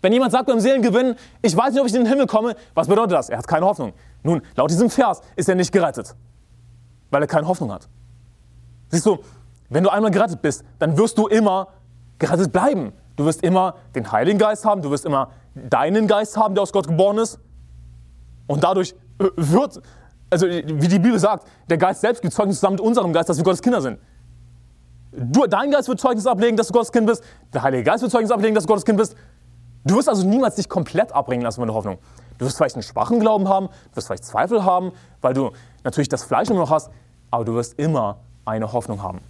Wenn 0.00 0.12
jemand 0.12 0.32
sagt 0.32 0.46
beim 0.46 0.60
Seelengewinn, 0.60 1.16
ich 1.42 1.56
weiß 1.56 1.72
nicht, 1.72 1.80
ob 1.80 1.88
ich 1.88 1.94
in 1.94 2.04
den 2.04 2.08
Himmel 2.08 2.26
komme, 2.26 2.54
was 2.74 2.86
bedeutet 2.86 3.12
das? 3.12 3.28
Er 3.30 3.38
hat 3.38 3.48
keine 3.48 3.66
Hoffnung. 3.66 3.92
Nun, 4.22 4.42
laut 4.56 4.70
diesem 4.70 4.90
Vers 4.90 5.22
ist 5.36 5.48
er 5.48 5.54
nicht 5.54 5.72
gerettet, 5.72 6.14
weil 7.10 7.22
er 7.22 7.26
keine 7.26 7.48
Hoffnung 7.48 7.72
hat. 7.72 7.88
Siehst 8.90 9.06
du, 9.06 9.18
wenn 9.68 9.82
du 9.82 9.90
einmal 9.90 10.10
gerettet 10.10 10.40
bist, 10.40 10.64
dann 10.78 10.96
wirst 10.96 11.18
du 11.18 11.26
immer 11.26 11.68
gerettet 12.18 12.52
bleiben. 12.52 12.92
Du 13.16 13.24
wirst 13.24 13.42
immer 13.42 13.74
den 13.94 14.10
Heiligen 14.12 14.38
Geist 14.38 14.64
haben, 14.64 14.82
du 14.82 14.90
wirst 14.90 15.04
immer 15.04 15.32
deinen 15.54 16.06
Geist 16.06 16.36
haben, 16.36 16.54
der 16.54 16.62
aus 16.62 16.72
Gott 16.72 16.86
geboren 16.86 17.18
ist. 17.18 17.40
Und 18.46 18.62
dadurch 18.62 18.94
äh, 19.18 19.24
wird, 19.36 19.82
also 20.30 20.46
wie 20.46 20.88
die 20.88 20.98
Bibel 20.98 21.18
sagt, 21.18 21.46
der 21.68 21.78
Geist 21.78 22.00
selbst 22.00 22.22
gibt 22.22 22.34
Zeugnis 22.34 22.56
zusammen 22.56 22.74
mit 22.74 22.82
unserem 22.82 23.12
Geist, 23.12 23.28
dass 23.28 23.36
wir 23.36 23.44
Gottes 23.44 23.62
Kinder 23.62 23.80
sind. 23.80 23.98
Du, 25.12 25.46
dein 25.46 25.70
Geist 25.70 25.88
wird 25.88 26.00
Zeugnis 26.00 26.26
ablegen, 26.26 26.56
dass 26.56 26.68
du 26.68 26.72
Gottes 26.72 26.92
Kind 26.92 27.06
bist. 27.06 27.24
Der 27.52 27.62
Heilige 27.62 27.82
Geist 27.82 28.02
wird 28.02 28.12
Zeugnis 28.12 28.30
ablegen, 28.30 28.54
dass 28.54 28.64
du 28.64 28.68
Gottes 28.68 28.84
Kind 28.84 28.98
bist. 28.98 29.16
Du 29.84 29.96
wirst 29.96 30.08
also 30.08 30.26
niemals 30.26 30.56
dich 30.56 30.68
komplett 30.68 31.12
abbringen 31.12 31.42
lassen 31.42 31.60
von 31.60 31.68
der 31.68 31.74
Hoffnung. 31.74 31.98
Du 32.36 32.44
wirst 32.44 32.56
vielleicht 32.56 32.76
einen 32.76 32.82
schwachen 32.82 33.20
Glauben 33.20 33.48
haben, 33.48 33.66
du 33.66 33.96
wirst 33.96 34.06
vielleicht 34.06 34.24
Zweifel 34.24 34.64
haben, 34.64 34.92
weil 35.20 35.34
du 35.34 35.50
natürlich 35.82 36.08
das 36.08 36.24
Fleisch 36.24 36.50
immer 36.50 36.60
noch 36.60 36.70
hast, 36.70 36.90
aber 37.30 37.44
du 37.44 37.54
wirst 37.54 37.78
immer 37.78 38.18
eine 38.44 38.72
Hoffnung 38.72 39.02
haben. 39.02 39.20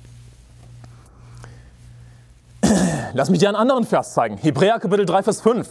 Lass 3.15 3.31
mich 3.31 3.39
dir 3.39 3.49
einen 3.49 3.57
anderen 3.57 3.85
Vers 3.85 4.15
zeigen. 4.15 4.37
Hebräer 4.37 4.79
Kapitel 4.79 5.07
3, 5.07 5.23
Vers 5.23 5.41
5. 5.41 5.69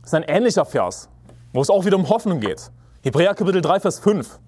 Das 0.00 0.10
ist 0.10 0.14
ein 0.14 0.22
ähnlicher 0.22 0.64
Vers, 0.64 1.08
wo 1.52 1.60
es 1.60 1.68
auch 1.70 1.84
wieder 1.84 1.96
um 1.96 2.08
Hoffnung 2.08 2.40
geht. 2.40 2.70
Hebräer 3.02 3.34
Kapitel 3.34 3.62
3, 3.62 3.80
Vers 3.80 3.98
5. 3.98 4.38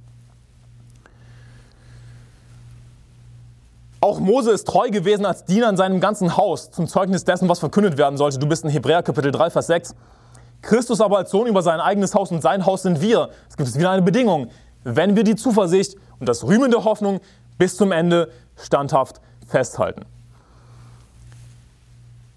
Auch 4.03 4.21
Mose 4.21 4.51
ist 4.51 4.67
treu 4.67 4.91
gewesen 4.91 5.25
als 5.25 5.45
Diener 5.47 5.71
in 5.71 5.77
seinem 5.79 6.01
ganzen 6.01 6.37
Haus, 6.37 6.71
zum 6.71 6.87
Zeugnis 6.87 7.25
dessen, 7.25 7.49
was 7.49 7.61
verkündet 7.61 7.97
werden 7.97 8.19
sollte. 8.19 8.39
Du 8.39 8.47
bist 8.47 8.65
in 8.65 8.71
Hebräer 8.71 9.03
Kapitel 9.03 9.31
3, 9.31 9.51
Vers 9.51 9.69
6. 9.69 9.95
Christus 10.61 11.01
aber 11.01 11.19
als 11.19 11.31
Sohn 11.31 11.47
über 11.47 11.63
sein 11.63 11.81
eigenes 11.81 12.15
Haus 12.15 12.31
und 12.31 12.43
sein 12.43 12.67
Haus 12.67 12.83
sind 12.83 13.01
wir. 13.01 13.31
Es 13.49 13.57
gibt 13.57 13.75
wieder 13.75 13.91
eine 13.91 14.03
Bedingung. 14.03 14.49
Wenn 14.85 15.17
wir 15.17 15.25
die 15.25 15.37
Zuversicht 15.37 15.97
und 16.21 16.29
das 16.29 16.45
Rühmen 16.45 16.71
der 16.71 16.85
Hoffnung 16.85 17.21
bis 17.57 17.77
zum 17.77 17.91
Ende 17.91 18.31
standhaft 18.57 19.21
festhalten. 19.47 20.05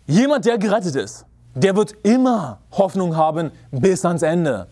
Jemand, 0.07 0.45
der 0.45 0.57
gerettet 0.57 0.95
ist, 0.95 1.25
der 1.55 1.75
wird 1.75 1.93
immer 2.03 2.59
Hoffnung 2.71 3.17
haben 3.17 3.51
bis 3.71 4.05
ans 4.05 4.21
Ende. 4.21 4.67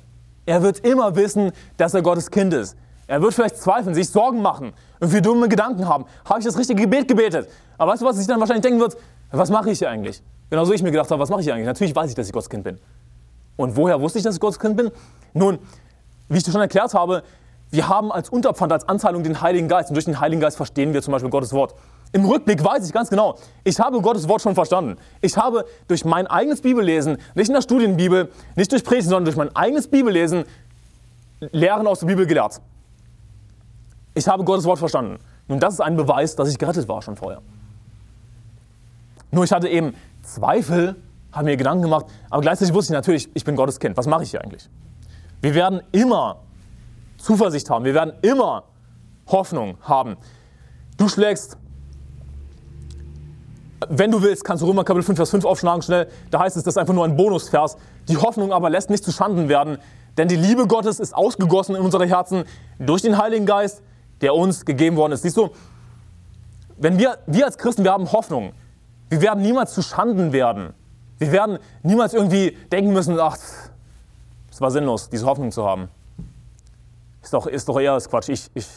Er 0.45 0.61
wird 0.61 0.79
immer 0.79 1.15
wissen, 1.15 1.51
dass 1.77 1.93
er 1.93 2.01
Gottes 2.01 2.29
Kind 2.29 2.53
ist. 2.53 2.75
Er 3.07 3.21
wird 3.21 3.33
vielleicht 3.33 3.57
zweifeln, 3.57 3.93
sich 3.93 4.09
Sorgen 4.09 4.41
machen, 4.41 4.73
irgendwie 4.99 5.21
dumme 5.21 5.49
Gedanken 5.49 5.87
haben. 5.87 6.05
Habe 6.25 6.39
ich 6.39 6.45
das 6.45 6.57
richtige 6.57 6.81
Gebet 6.81 7.07
gebetet? 7.07 7.49
Aber 7.77 7.91
weißt 7.91 8.01
du, 8.01 8.05
was 8.05 8.17
sich 8.17 8.27
dann 8.27 8.39
wahrscheinlich 8.39 8.63
denken 8.63 8.79
wird? 8.79 8.97
Was 9.31 9.49
mache 9.49 9.71
ich 9.71 9.79
hier 9.79 9.89
eigentlich? 9.89 10.21
Genauso 10.49 10.73
ich 10.73 10.83
mir 10.83 10.91
gedacht 10.91 11.09
habe, 11.11 11.21
was 11.21 11.29
mache 11.29 11.41
ich 11.41 11.45
hier 11.45 11.53
eigentlich? 11.53 11.67
Natürlich 11.67 11.95
weiß 11.95 12.09
ich, 12.09 12.15
dass 12.15 12.27
ich 12.27 12.33
Gottes 12.33 12.49
Kind 12.49 12.63
bin. 12.63 12.79
Und 13.55 13.75
woher 13.75 13.99
wusste 13.99 14.19
ich, 14.19 14.23
dass 14.23 14.35
ich 14.35 14.41
Gottes 14.41 14.59
Kind 14.59 14.77
bin? 14.77 14.91
Nun, 15.33 15.59
wie 16.29 16.37
ich 16.37 16.43
dir 16.43 16.51
schon 16.51 16.61
erklärt 16.61 16.93
habe, 16.93 17.23
wir 17.71 17.89
haben 17.89 18.11
als 18.11 18.29
Unterpfand, 18.29 18.71
als 18.71 18.87
Anzahlung 18.87 19.23
den 19.23 19.41
Heiligen 19.41 19.67
Geist. 19.67 19.89
Und 19.89 19.95
durch 19.95 20.05
den 20.05 20.19
Heiligen 20.19 20.41
Geist 20.41 20.57
verstehen 20.57 20.93
wir 20.93 21.01
zum 21.01 21.11
Beispiel 21.11 21.31
Gottes 21.31 21.53
Wort. 21.53 21.73
Im 22.13 22.25
Rückblick 22.25 22.63
weiß 22.63 22.85
ich 22.85 22.93
ganz 22.93 23.09
genau, 23.09 23.37
ich 23.63 23.79
habe 23.79 23.99
Gottes 23.99 24.27
Wort 24.29 24.41
schon 24.41 24.53
verstanden. 24.53 24.97
Ich 25.19 25.35
habe 25.35 25.65
durch 25.87 26.05
mein 26.05 26.27
eigenes 26.27 26.61
Bibellesen, 26.61 27.17
nicht 27.33 27.47
in 27.47 27.55
der 27.55 27.61
Studienbibel, 27.61 28.31
nicht 28.55 28.71
durch 28.71 28.83
Predigen, 28.83 29.09
sondern 29.09 29.25
durch 29.25 29.35
mein 29.35 29.53
eigenes 29.55 29.87
Bibellesen 29.87 30.45
Lehren 31.51 31.87
aus 31.87 31.99
der 31.99 32.07
Bibel 32.07 32.25
gelehrt. 32.27 32.61
Ich 34.13 34.27
habe 34.27 34.43
Gottes 34.43 34.65
Wort 34.65 34.77
verstanden. 34.77 35.17
Nun, 35.47 35.59
das 35.59 35.73
ist 35.73 35.79
ein 35.81 35.97
Beweis, 35.97 36.35
dass 36.35 36.49
ich 36.49 36.57
gerettet 36.57 36.87
war 36.87 37.01
schon 37.01 37.15
vorher. 37.15 37.41
Nur 39.31 39.43
ich 39.43 39.51
hatte 39.51 39.67
eben 39.67 39.95
Zweifel, 40.21 40.95
habe 41.31 41.45
mir 41.45 41.57
Gedanken 41.57 41.81
gemacht, 41.81 42.05
aber 42.29 42.43
gleichzeitig 42.43 42.75
wusste 42.75 42.93
ich 42.93 42.95
natürlich, 42.95 43.29
ich 43.33 43.43
bin 43.43 43.55
Gottes 43.55 43.79
Kind. 43.79 43.97
Was 43.97 44.05
mache 44.05 44.21
ich 44.21 44.29
hier 44.29 44.41
eigentlich? 44.41 44.69
Wir 45.41 45.55
werden 45.55 45.81
immer 45.91 46.37
Zuversicht 47.17 47.69
haben. 47.71 47.83
Wir 47.85 47.95
werden 47.95 48.13
immer 48.21 48.65
Hoffnung 49.27 49.77
haben. 49.81 50.15
Du 50.97 51.09
schlägst, 51.09 51.57
wenn 53.89 54.11
du 54.11 54.21
willst, 54.21 54.43
kannst 54.43 54.61
du 54.61 54.67
Römer 54.67 54.83
Kapitel 54.83 55.03
5, 55.03 55.17
Vers 55.17 55.29
5 55.29 55.45
aufschlagen 55.45 55.81
schnell. 55.81 56.07
Da 56.31 56.39
heißt 56.39 56.57
es, 56.57 56.63
das 56.63 56.73
ist 56.73 56.77
einfach 56.77 56.93
nur 56.93 57.05
ein 57.05 57.15
Bonusvers. 57.15 57.77
Die 58.07 58.17
Hoffnung 58.17 58.51
aber 58.51 58.69
lässt 58.69 58.89
nicht 58.89 59.03
zu 59.03 59.11
Schanden 59.11 59.49
werden, 59.49 59.77
denn 60.17 60.27
die 60.27 60.35
Liebe 60.35 60.67
Gottes 60.67 60.99
ist 60.99 61.15
ausgegossen 61.15 61.75
in 61.75 61.81
unsere 61.81 62.05
Herzen 62.05 62.43
durch 62.79 63.01
den 63.01 63.17
Heiligen 63.17 63.45
Geist, 63.45 63.81
der 64.21 64.35
uns 64.35 64.65
gegeben 64.65 64.97
worden 64.97 65.13
ist. 65.13 65.23
Siehst 65.23 65.37
du, 65.37 65.49
wenn 66.77 66.97
wir, 66.97 67.17
wir 67.27 67.45
als 67.45 67.57
Christen, 67.57 67.83
wir 67.83 67.91
haben 67.91 68.11
Hoffnung. 68.11 68.53
Wir 69.09 69.21
werden 69.21 69.41
niemals 69.43 69.73
zu 69.73 69.81
Schanden 69.81 70.33
werden. 70.33 70.73
Wir 71.19 71.31
werden 71.31 71.59
niemals 71.83 72.13
irgendwie 72.13 72.57
denken 72.71 72.93
müssen, 72.93 73.19
ach, 73.19 73.37
es 74.51 74.61
war 74.61 74.71
sinnlos, 74.71 75.09
diese 75.09 75.25
Hoffnung 75.25 75.51
zu 75.51 75.65
haben. 75.65 75.89
Ist 77.21 77.33
doch, 77.33 77.47
ist 77.47 77.69
doch 77.69 77.79
eher 77.79 77.93
das 77.93 78.09
Quatsch. 78.09 78.29
Ich, 78.29 78.51
ich, 78.53 78.67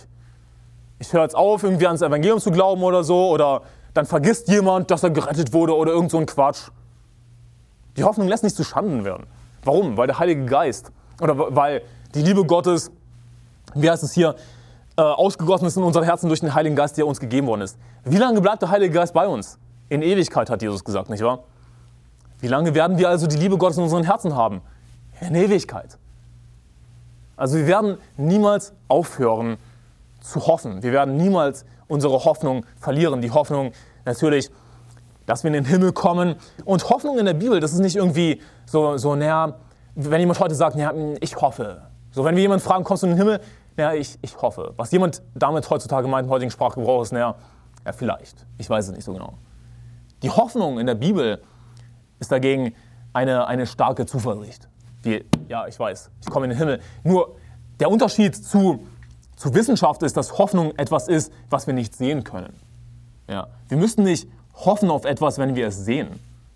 ich 0.98 1.12
höre 1.12 1.22
jetzt 1.22 1.34
auf, 1.34 1.62
irgendwie 1.64 1.86
ans 1.86 2.02
Evangelium 2.02 2.38
zu 2.38 2.50
glauben 2.50 2.82
oder 2.82 3.02
so, 3.02 3.30
oder 3.30 3.62
dann 3.96 4.06
vergisst 4.06 4.48
jemand, 4.48 4.90
dass 4.90 5.02
er 5.02 5.10
gerettet 5.10 5.52
wurde 5.52 5.74
oder 5.74 5.92
irgend 5.92 6.10
so 6.10 6.18
ein 6.18 6.26
Quatsch. 6.26 6.68
Die 7.96 8.04
Hoffnung 8.04 8.28
lässt 8.28 8.44
nicht 8.44 8.56
zu 8.56 8.64
Schanden 8.64 9.04
werden. 9.04 9.26
Warum? 9.64 9.96
Weil 9.96 10.06
der 10.06 10.18
Heilige 10.18 10.44
Geist 10.44 10.92
oder 11.20 11.56
weil 11.56 11.82
die 12.14 12.22
Liebe 12.22 12.44
Gottes, 12.44 12.90
wie 13.74 13.90
heißt 13.90 14.02
es 14.02 14.12
hier, 14.12 14.36
äh, 14.96 15.02
ausgegossen 15.02 15.66
ist 15.66 15.76
in 15.76 15.82
unsere 15.82 16.04
Herzen 16.04 16.28
durch 16.28 16.40
den 16.40 16.54
Heiligen 16.54 16.76
Geist, 16.76 16.96
der 16.96 17.06
uns 17.06 17.20
gegeben 17.20 17.46
worden 17.46 17.62
ist. 17.62 17.78
Wie 18.04 18.16
lange 18.16 18.40
bleibt 18.40 18.62
der 18.62 18.70
Heilige 18.70 18.92
Geist 18.92 19.14
bei 19.14 19.26
uns? 19.26 19.58
In 19.88 20.02
Ewigkeit, 20.02 20.50
hat 20.50 20.62
Jesus 20.62 20.84
gesagt, 20.84 21.10
nicht 21.10 21.22
wahr? 21.22 21.40
Wie 22.40 22.48
lange 22.48 22.74
werden 22.74 22.98
wir 22.98 23.08
also 23.08 23.26
die 23.26 23.36
Liebe 23.36 23.56
Gottes 23.56 23.78
in 23.78 23.84
unseren 23.84 24.04
Herzen 24.04 24.34
haben? 24.34 24.60
In 25.20 25.34
Ewigkeit. 25.34 25.98
Also 27.36 27.56
wir 27.56 27.66
werden 27.66 27.98
niemals 28.16 28.72
aufhören 28.88 29.56
zu 30.20 30.46
hoffen. 30.46 30.82
Wir 30.82 30.92
werden 30.92 31.16
niemals 31.16 31.64
unsere 31.88 32.24
Hoffnung 32.24 32.64
verlieren. 32.78 33.20
Die 33.20 33.30
Hoffnung 33.30 33.72
natürlich, 34.04 34.50
dass 35.26 35.44
wir 35.44 35.48
in 35.48 35.54
den 35.54 35.64
Himmel 35.64 35.92
kommen. 35.92 36.36
Und 36.64 36.88
Hoffnung 36.88 37.18
in 37.18 37.26
der 37.26 37.34
Bibel, 37.34 37.60
das 37.60 37.72
ist 37.72 37.80
nicht 37.80 37.96
irgendwie 37.96 38.40
so, 38.66 38.96
so 38.96 39.14
naja, 39.14 39.56
wenn 39.94 40.20
jemand 40.20 40.40
heute 40.40 40.54
sagt, 40.54 40.76
ja, 40.76 40.92
ich 41.20 41.36
hoffe. 41.36 41.82
So, 42.10 42.24
wenn 42.24 42.34
wir 42.34 42.42
jemanden 42.42 42.64
fragen, 42.64 42.84
kommst 42.84 43.02
du 43.02 43.06
in 43.06 43.12
den 43.12 43.18
Himmel? 43.18 43.40
Ja, 43.76 43.92
ich, 43.92 44.18
ich 44.22 44.40
hoffe. 44.40 44.72
Was 44.76 44.90
jemand 44.90 45.22
damit 45.34 45.68
heutzutage 45.68 46.08
meint, 46.08 46.26
im 46.26 46.30
heutigen 46.30 46.50
Sprachgebrauch 46.50 47.02
ist, 47.02 47.12
naja, 47.12 47.34
ja, 47.84 47.92
vielleicht. 47.92 48.46
Ich 48.58 48.68
weiß 48.68 48.88
es 48.88 48.94
nicht 48.94 49.04
so 49.04 49.12
genau. 49.12 49.34
Die 50.22 50.30
Hoffnung 50.30 50.78
in 50.78 50.86
der 50.86 50.94
Bibel 50.94 51.42
ist 52.18 52.32
dagegen 52.32 52.74
eine, 53.12 53.46
eine 53.46 53.66
starke 53.66 54.06
Zuversicht. 54.06 54.68
Die, 55.04 55.24
ja, 55.48 55.66
ich 55.66 55.78
weiß, 55.78 56.10
ich 56.22 56.30
komme 56.30 56.46
in 56.46 56.50
den 56.50 56.58
Himmel. 56.58 56.80
Nur 57.04 57.36
der 57.78 57.90
Unterschied 57.90 58.34
zu, 58.34 58.86
zu 59.36 59.54
Wissenschaft 59.54 60.02
ist, 60.02 60.16
dass 60.16 60.38
Hoffnung 60.38 60.72
etwas 60.76 61.08
ist, 61.08 61.32
was 61.50 61.66
wir 61.66 61.74
nicht 61.74 61.94
sehen 61.94 62.24
können. 62.24 62.54
Ja. 63.28 63.48
Wir 63.68 63.76
müssen 63.76 64.04
nicht 64.04 64.28
hoffen 64.54 64.90
auf 64.90 65.04
etwas, 65.04 65.38
wenn 65.38 65.54
wir 65.54 65.66
es 65.66 65.84
sehen. 65.84 66.08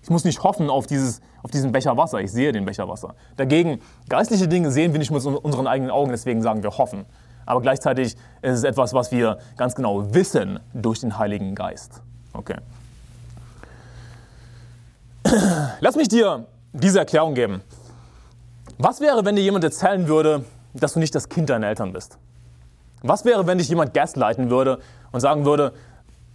Ich 0.03 0.09
muss 0.09 0.25
nicht 0.25 0.43
hoffen 0.43 0.71
auf, 0.71 0.87
dieses, 0.87 1.21
auf 1.43 1.51
diesen 1.51 1.73
Becher 1.73 1.97
Wasser. 1.97 2.21
Ich 2.21 2.33
sehe 2.33 2.53
den 2.53 2.65
Becher 2.65 2.89
Wasser. 2.89 3.15
Dagegen, 3.37 3.81
geistliche 4.09 4.49
Dinge 4.49 4.71
sehen 4.71 4.93
wir 4.93 4.99
nicht 4.99 5.11
mit 5.11 5.25
unseren 5.25 5.67
eigenen 5.67 5.91
Augen, 5.91 6.11
deswegen 6.11 6.41
sagen 6.43 6.63
wir 6.63 6.79
hoffen. 6.79 7.05
Aber 7.45 7.61
gleichzeitig 7.61 8.17
ist 8.43 8.59
es 8.59 8.65
etwas, 8.65 8.95
was 8.95 9.13
wir 9.13 9.39
ganz 9.57 9.75
genau 9.75 10.15
wissen 10.15 10.61
durch 10.73 11.01
den 11.01 11.19
Heiligen 11.19 11.55
Geist. 11.55 12.01
Okay. 12.33 12.57
Lass 15.81 15.97
mich 15.97 16.09
dir 16.09 16.47
diese 16.73 17.01
Erklärung 17.01 17.35
geben. 17.35 17.61
Was 18.79 19.01
wäre, 19.01 19.25
wenn 19.25 19.37
dir 19.37 19.43
jemand 19.43 19.65
erzählen 19.65 20.09
würde, 20.09 20.45
dass 20.73 20.95
du 20.95 21.01
nicht 21.01 21.15
das 21.15 21.29
Kind 21.29 21.51
deiner 21.51 21.67
Eltern 21.67 21.93
bist? 21.93 22.19
Was 23.03 23.25
wäre, 23.25 23.47
wenn 23.47 23.59
dich 23.59 23.69
jemand 23.69 23.95
gaslighten 23.95 24.51
würde 24.51 24.79
und 25.13 25.21
sagen 25.21 25.45
würde, 25.45 25.73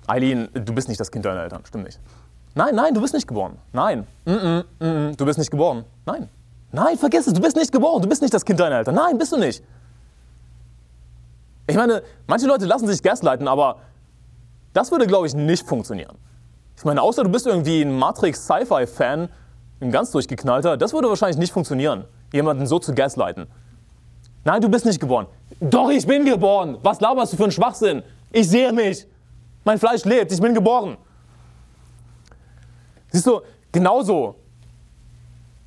Eileen, 0.07 0.49
du 0.53 0.73
bist 0.73 0.87
nicht 0.87 0.99
das 0.99 1.11
Kind 1.11 1.25
deiner 1.25 1.43
Eltern, 1.43 1.61
stimmt 1.65 1.85
nicht. 1.85 1.99
Nein, 2.53 2.75
nein, 2.75 2.93
du 2.93 3.01
bist 3.01 3.13
nicht 3.13 3.27
geboren. 3.27 3.57
Nein, 3.73 4.07
mm 4.25 4.31
-mm, 4.31 4.63
mm 4.79 5.17
du 5.17 5.25
bist 5.25 5.37
nicht 5.37 5.51
geboren. 5.51 5.83
Nein. 6.05 6.29
Nein, 6.71 6.97
vergiss 6.97 7.27
es, 7.27 7.33
du 7.33 7.41
bist 7.41 7.55
nicht 7.55 7.71
geboren, 7.71 8.01
du 8.01 8.09
bist 8.09 8.21
nicht 8.21 8.33
das 8.33 8.43
Kind 8.45 8.59
deiner 8.59 8.77
Eltern. 8.77 8.95
Nein, 8.95 9.17
bist 9.17 9.31
du 9.31 9.37
nicht. 9.37 9.63
Ich 11.67 11.75
meine, 11.75 12.03
manche 12.27 12.47
Leute 12.47 12.65
lassen 12.65 12.87
sich 12.87 13.01
gaslighten, 13.01 13.47
aber 13.47 13.77
das 14.73 14.91
würde, 14.91 15.07
glaube 15.07 15.25
ich, 15.25 15.33
nicht 15.33 15.65
funktionieren. 15.65 16.17
Ich 16.77 16.83
meine, 16.83 17.01
außer 17.01 17.23
du 17.23 17.29
bist 17.29 17.47
irgendwie 17.47 17.81
ein 17.81 17.97
Matrix-Sci-Fi-Fan, 17.97 19.29
ein 19.81 19.91
ganz 19.91 20.11
durchgeknallter, 20.11 20.77
das 20.77 20.93
würde 20.93 21.09
wahrscheinlich 21.09 21.37
nicht 21.37 21.53
funktionieren, 21.53 22.05
jemanden 22.33 22.67
so 22.67 22.79
zu 22.79 22.93
gaslighten. 22.93 23.47
Nein, 24.45 24.61
du 24.61 24.69
bist 24.69 24.85
nicht 24.85 24.99
geboren. 24.99 25.25
Doch, 25.59 25.89
ich 25.89 26.05
bin 26.05 26.23
geboren. 26.23 26.77
Was 26.83 27.01
laberst 27.01 27.33
du 27.33 27.37
für 27.37 27.43
einen 27.43 27.51
Schwachsinn? 27.51 28.03
Ich 28.31 28.47
sehe 28.47 28.71
mich. 28.71 29.05
Mein 29.63 29.79
Fleisch 29.79 30.05
lebt. 30.05 30.31
Ich 30.31 30.39
bin 30.39 30.53
geboren. 30.53 30.97
Siehst 33.11 33.25
du, 33.25 33.41
genauso 33.71 34.35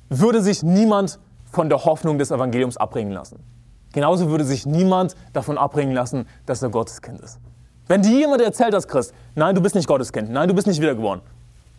würde 0.07 0.41
sich 0.41 0.63
niemand 0.63 1.19
von 1.51 1.67
der 1.67 1.83
Hoffnung 1.83 2.17
des 2.17 2.31
Evangeliums 2.31 2.77
abbringen 2.77 3.11
lassen. 3.11 3.39
Genauso 3.91 4.29
würde 4.29 4.45
sich 4.45 4.65
niemand 4.65 5.15
davon 5.33 5.57
abbringen 5.57 5.93
lassen, 5.93 6.27
dass 6.45 6.61
er 6.61 6.69
Gottes 6.69 7.01
Kind 7.01 7.19
ist. 7.19 7.39
Wenn 7.87 8.01
dir 8.01 8.19
jemand 8.19 8.41
erzählt 8.41 8.73
als 8.75 8.87
Christ, 8.87 9.13
nein, 9.35 9.55
du 9.55 9.61
bist 9.61 9.75
nicht 9.75 9.87
Gottes 9.87 10.13
Kind, 10.13 10.29
nein, 10.29 10.47
du 10.47 10.53
bist 10.53 10.67
nicht 10.67 10.79
wiedergeboren. 10.79 11.21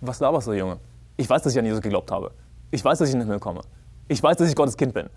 Was 0.00 0.18
laberst 0.18 0.48
du, 0.48 0.52
Junge? 0.52 0.78
Ich 1.16 1.30
weiß, 1.30 1.42
dass 1.42 1.52
ich 1.52 1.58
an 1.58 1.64
Jesus 1.64 1.80
geglaubt 1.80 2.10
habe. 2.10 2.32
Ich 2.72 2.84
weiß, 2.84 2.98
dass 2.98 3.08
ich 3.08 3.14
in 3.14 3.20
den 3.20 3.26
Himmel 3.26 3.40
komme. 3.40 3.60
Ich 4.08 4.20
weiß, 4.20 4.36
dass 4.36 4.48
ich 4.48 4.56
Gottes 4.56 4.76
Kind 4.76 4.92
bin. 4.92 5.08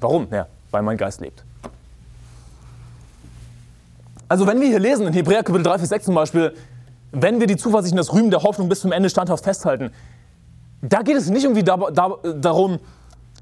Warum? 0.00 0.28
Ja, 0.30 0.46
weil 0.70 0.82
mein 0.82 0.96
Geist 0.96 1.20
lebt. 1.20 1.44
Also 4.28 4.46
wenn 4.46 4.60
wir 4.60 4.68
hier 4.68 4.78
lesen, 4.78 5.06
in 5.06 5.12
Hebräer 5.12 5.42
Kapitel 5.42 5.64
3, 5.64 5.78
Vers 5.78 5.88
6 5.88 6.04
zum 6.04 6.14
Beispiel, 6.14 6.54
wenn 7.12 7.40
wir 7.40 7.46
die 7.46 7.56
Zuversicht 7.56 7.92
und 7.92 7.96
das 7.96 8.12
Rühmen 8.12 8.30
der 8.30 8.42
Hoffnung 8.42 8.68
bis 8.68 8.80
zum 8.80 8.92
Ende 8.92 9.08
standhaft 9.08 9.44
festhalten, 9.44 9.90
da 10.82 11.02
geht 11.02 11.16
es 11.16 11.28
nicht 11.28 11.44
irgendwie 11.44 11.64
da, 11.64 11.76
da, 11.76 12.16
darum, 12.34 12.78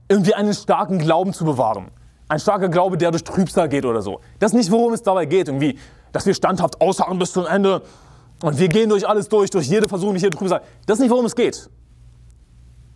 irgendwie 0.09 0.35
einen 0.35 0.55
starken 0.55 0.99
Glauben 0.99 1.33
zu 1.33 1.45
bewahren. 1.45 1.89
Ein 2.29 2.39
starker 2.39 2.69
Glaube, 2.69 2.97
der 2.97 3.11
durch 3.11 3.25
Trübsal 3.25 3.69
geht 3.69 3.85
oder 3.85 4.03
so. 4.03 4.21
Das 4.39 4.53
ist 4.53 4.57
nicht, 4.57 4.71
worum 4.71 4.93
es 4.93 5.03
dabei 5.03 5.27
geht, 5.27 5.49
irgendwie, 5.49 5.79
dass 6.13 6.25
wir 6.27 6.35
standhaft 6.35 6.81
ausharren 6.81 7.19
bis 7.19 7.33
zum 7.33 7.47
Ende 7.47 7.83
und 8.43 8.59
wir 8.59 8.69
gehen 8.69 8.89
durch 8.89 9.07
alles 9.07 9.29
durch, 9.29 9.51
durch 9.51 9.67
jede 9.67 9.89
Versuchung, 9.89 10.15
durch 10.15 10.23
jede 10.23 10.37
Trübsal. 10.37 10.63
Das 10.87 10.99
ist 10.99 11.03
nicht, 11.03 11.11
worum 11.11 11.27
es 11.27 11.35
geht. 11.35 11.69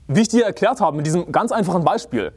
Wie 0.06 0.20
ich 0.20 0.28
dir 0.28 0.44
erklärt 0.44 0.80
habe, 0.80 0.96
mit 0.96 1.06
diesem 1.06 1.30
ganz 1.32 1.52
einfachen 1.52 1.84
Beispiel. 1.84 2.32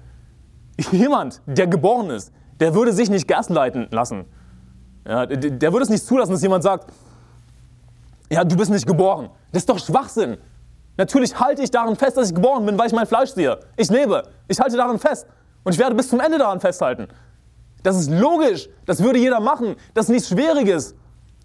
Jemand, 0.92 1.42
der 1.46 1.68
geboren 1.68 2.10
ist, 2.10 2.32
der 2.60 2.74
würde 2.74 2.94
sich 2.94 3.10
nicht 3.10 3.28
gasleiten 3.28 3.88
lassen. 3.92 4.26
Ja, 5.08 5.26
der 5.26 5.72
würde 5.74 5.84
es 5.84 5.90
nicht 5.90 6.06
zulassen, 6.06 6.32
dass 6.32 6.42
jemand 6.42 6.64
sagt, 6.64 6.92
ja, 8.32 8.44
du 8.44 8.56
bist 8.56 8.72
nicht 8.72 8.88
geboren. 8.88 9.30
Das 9.52 9.64
ist 9.64 9.70
doch 9.70 9.80
Schwachsinn. 9.80 10.38
Natürlich 10.98 11.40
halte 11.40 11.62
ich 11.62 11.72
daran 11.72 11.96
fest, 11.96 12.18
dass 12.18 12.30
ich 12.30 12.36
geboren 12.36 12.66
bin, 12.66 12.78
weil 12.78 12.88
ich 12.88 12.94
mein 12.94 13.06
Fleisch 13.06 13.32
sehe. 13.32 13.60
Ich 13.76 13.90
lebe. 13.90 14.24
Ich 14.48 14.60
halte 14.60 14.78
daran 14.78 15.00
fest. 15.00 15.28
Und 15.64 15.74
ich 15.74 15.80
werde 15.80 15.96
bis 15.96 16.10
zum 16.10 16.20
Ende 16.20 16.38
daran 16.38 16.60
festhalten. 16.60 17.08
Das 17.84 17.98
ist 17.98 18.10
logisch. 18.10 18.70
Das 18.86 19.04
würde 19.04 19.20
jeder 19.20 19.40
machen. 19.40 19.76
Das 19.94 20.06
ist 20.06 20.10
nichts 20.10 20.30
Schwieriges. 20.30 20.96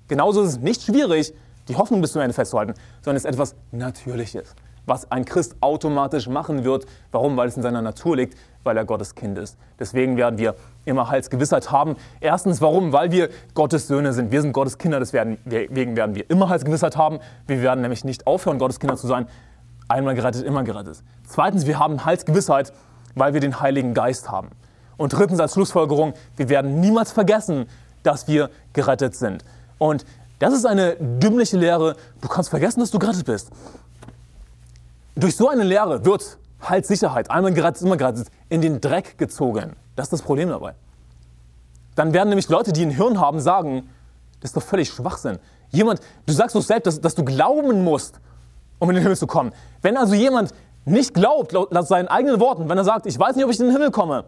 Genauso 0.06 0.42
ist 0.42 0.50
es 0.50 0.59
nicht 0.59 0.82
schwierig, 0.82 1.34
die 1.68 1.76
Hoffnung 1.76 2.00
bis 2.00 2.12
zum 2.12 2.22
Ende 2.22 2.32
festzuhalten, 2.32 2.74
sondern 3.02 3.16
es 3.16 3.24
ist 3.24 3.30
etwas 3.30 3.55
Natürliches 3.72 4.55
was 4.89 5.10
ein 5.10 5.24
Christ 5.24 5.56
automatisch 5.60 6.28
machen 6.28 6.65
wird. 6.65 6.86
Warum? 7.12 7.36
Weil 7.36 7.48
es 7.48 7.56
in 7.56 7.62
seiner 7.62 7.82
Natur 7.82 8.16
liegt, 8.16 8.36
weil 8.65 8.77
er 8.77 8.85
Gottes 8.85 9.15
Kind 9.15 9.39
ist. 9.39 9.56
Deswegen 9.78 10.16
werden 10.16 10.39
wir 10.39 10.55
immer 10.85 11.09
Heilsgewissheit 11.09 11.70
haben. 11.70 11.97
Erstens, 12.20 12.60
warum? 12.60 12.93
Weil 12.93 13.12
wir 13.12 13.28
Gottes 13.55 13.86
Söhne 13.89 14.12
sind. 14.12 14.32
Wir 14.32 14.43
sind 14.43 14.52
Gottes 14.52 14.78
Kinder, 14.78 14.98
deswegen 14.98 15.39
werden 15.44 16.15
wir 16.15 16.28
immer 16.31 16.48
Heilsgewissheit 16.48 16.97
haben. 16.97 17.20
Wir 17.47 17.62
werden 17.62 17.82
nämlich 17.82 18.05
nicht 18.05 18.27
aufhören, 18.27 18.59
Gottes 18.59 18.81
Kinder 18.81 18.97
zu 18.97 19.06
sein. 19.06 19.27
Einmal 19.89 20.15
gerettet, 20.15 20.44
immer 20.44 20.65
gerettet. 20.65 21.02
Zweitens, 21.27 21.66
wir 21.66 21.78
haben 21.78 22.05
Heilsgewissheit, 22.05 22.73
weil 23.15 23.35
wir 23.35 23.40
den 23.40 23.60
Heiligen 23.60 23.94
Geist 23.94 24.31
haben. 24.31 24.51
Und 24.97 25.12
drittens 25.12 25.40
als 25.40 25.55
Schlussfolgerung, 25.55 26.15
wir 26.36 26.48
werden 26.48 26.81
niemals 26.81 27.12
vergessen, 27.12 27.66
dass 28.02 28.28
wir 28.28 28.51
gerettet 28.73 29.15
sind. 29.15 29.44
Und 29.78 30.05
das 30.40 30.55
ist 30.55 30.66
eine 30.66 30.97
dümmliche 30.97 31.56
Lehre. 31.56 31.97
Du 32.20 32.28
kannst 32.28 32.51
vergessen, 32.51 32.81
dass 32.81 32.90
du 32.90 32.98
gerettet 32.98 33.27
bist. 33.27 33.51
Durch 35.19 35.36
so 35.36 35.49
eine 35.49 35.65
Lehre 35.65 36.05
wird 36.05 36.39
halt 36.61 36.86
Sicherheit, 36.86 37.28
einmal 37.31 37.53
gerettet, 37.53 37.82
immer 37.82 37.97
gerettet, 37.97 38.28
in 38.49 38.61
den 38.61 38.81
Dreck 38.81 39.19
gezogen. 39.19 39.74
Das 39.97 40.07
ist 40.07 40.12
das 40.12 40.23
Problem 40.23 40.49
dabei. 40.49 40.74
Dann 41.97 42.12
werden 42.12 42.28
nämlich 42.28 42.49
Leute, 42.49 42.73
die 42.73 42.82
ein 42.82 42.90
Hirn 42.90 43.20
haben, 43.20 43.40
sagen, 43.40 43.89
das 44.40 44.51
ist 44.51 44.57
doch 44.57 44.62
völlig 44.62 44.89
Schwachsinn. 44.89 45.39
Jemand, 45.70 46.01
du 46.27 46.32
sagst 46.32 46.55
doch 46.55 46.62
selbst, 46.62 46.86
dass, 46.86 47.01
dass 47.01 47.15
du 47.16 47.24
glauben 47.24 47.82
musst, 47.82 48.20
um 48.78 48.89
in 48.90 48.95
den 48.95 49.03
Himmel 49.03 49.16
zu 49.16 49.27
kommen. 49.27 49.53
Wenn 49.82 49.97
also 49.97 50.15
jemand 50.15 50.53
nicht 50.85 51.15
glaubt, 51.15 51.51
laut, 51.51 51.73
laut 51.73 51.89
seinen 51.89 52.07
eigenen 52.07 52.39
Worten, 52.39 52.69
wenn 52.69 52.78
er 52.78 52.85
sagt, 52.85 53.07
ich 53.07 53.19
weiß 53.19 53.35
nicht, 53.35 53.45
ob 53.45 53.51
ich 53.51 53.59
in 53.59 53.66
den 53.66 53.73
Himmel 53.73 53.90
komme, 53.90 54.24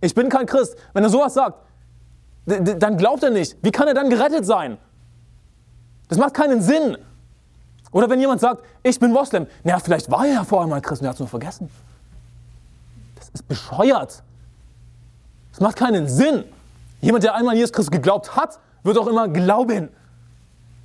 ich 0.00 0.12
bin 0.14 0.28
kein 0.28 0.46
Christ, 0.46 0.76
wenn 0.92 1.04
er 1.04 1.10
sowas 1.10 1.34
sagt, 1.34 1.60
dann 2.46 2.96
glaubt 2.96 3.22
er 3.22 3.30
nicht. 3.30 3.56
Wie 3.62 3.70
kann 3.70 3.86
er 3.86 3.94
dann 3.94 4.10
gerettet 4.10 4.44
sein? 4.44 4.78
Das 6.08 6.18
macht 6.18 6.34
keinen 6.34 6.60
Sinn. 6.60 6.98
Oder 7.92 8.08
wenn 8.08 8.18
jemand 8.18 8.40
sagt, 8.40 8.64
ich 8.82 8.98
bin 8.98 9.12
Moslem, 9.12 9.46
naja, 9.62 9.78
vielleicht 9.78 10.10
war 10.10 10.26
er 10.26 10.32
ja 10.32 10.44
vorher 10.44 10.66
mal 10.66 10.80
Christ 10.80 11.02
und 11.02 11.06
er 11.06 11.10
hat 11.10 11.16
es 11.16 11.20
nur 11.20 11.28
vergessen. 11.28 11.70
Das 13.16 13.28
ist 13.28 13.46
bescheuert. 13.46 14.22
Das 15.50 15.60
macht 15.60 15.76
keinen 15.76 16.08
Sinn. 16.08 16.44
Jemand, 17.02 17.22
der 17.22 17.34
einmal 17.34 17.54
Jesus 17.54 17.72
Christus 17.72 17.90
geglaubt 17.90 18.34
hat, 18.34 18.58
wird 18.82 18.96
auch 18.96 19.06
immer 19.06 19.28
glauben, 19.28 19.90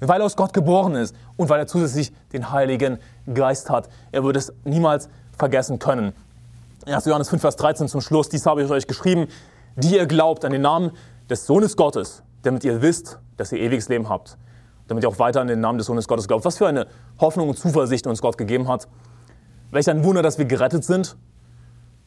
weil 0.01 0.19
er 0.21 0.25
aus 0.25 0.35
Gott 0.35 0.53
geboren 0.53 0.95
ist 0.95 1.15
und 1.37 1.49
weil 1.49 1.59
er 1.59 1.67
zusätzlich 1.67 2.11
den 2.33 2.51
Heiligen 2.51 2.99
Geist 3.33 3.69
hat. 3.69 3.89
Er 4.11 4.23
würde 4.23 4.39
es 4.39 4.53
niemals 4.65 5.07
vergessen 5.37 5.79
können. 5.79 6.13
1. 6.85 7.05
Johannes 7.05 7.29
5, 7.29 7.41
Vers 7.41 7.55
13 7.55 7.87
zum 7.87 8.01
Schluss, 8.01 8.29
dies 8.29 8.45
habe 8.45 8.63
ich 8.63 8.69
euch 8.69 8.85
geschrieben, 8.85 9.27
die 9.75 9.95
ihr 9.95 10.07
glaubt 10.07 10.43
an 10.43 10.51
den 10.51 10.61
Namen 10.61 10.91
des 11.29 11.45
Sohnes 11.45 11.77
Gottes, 11.77 12.23
damit 12.43 12.63
ihr 12.65 12.81
wisst, 12.81 13.19
dass 13.37 13.51
ihr 13.51 13.59
ewiges 13.59 13.87
Leben 13.87 14.09
habt 14.09 14.37
damit 14.87 15.03
ihr 15.03 15.09
auch 15.09 15.19
weiter 15.19 15.41
an 15.41 15.47
den 15.47 15.59
Namen 15.59 15.77
des 15.77 15.87
Sohnes 15.87 16.07
Gottes 16.07 16.27
glaubt. 16.27 16.45
Was 16.45 16.57
für 16.57 16.67
eine 16.67 16.87
Hoffnung 17.19 17.49
und 17.49 17.57
Zuversicht 17.57 18.07
uns 18.07 18.21
Gott 18.21 18.37
gegeben 18.37 18.67
hat. 18.67 18.87
Welch 19.71 19.89
ein 19.89 20.03
Wunder, 20.03 20.21
dass 20.21 20.37
wir 20.37 20.45
gerettet 20.45 20.83
sind 20.83 21.17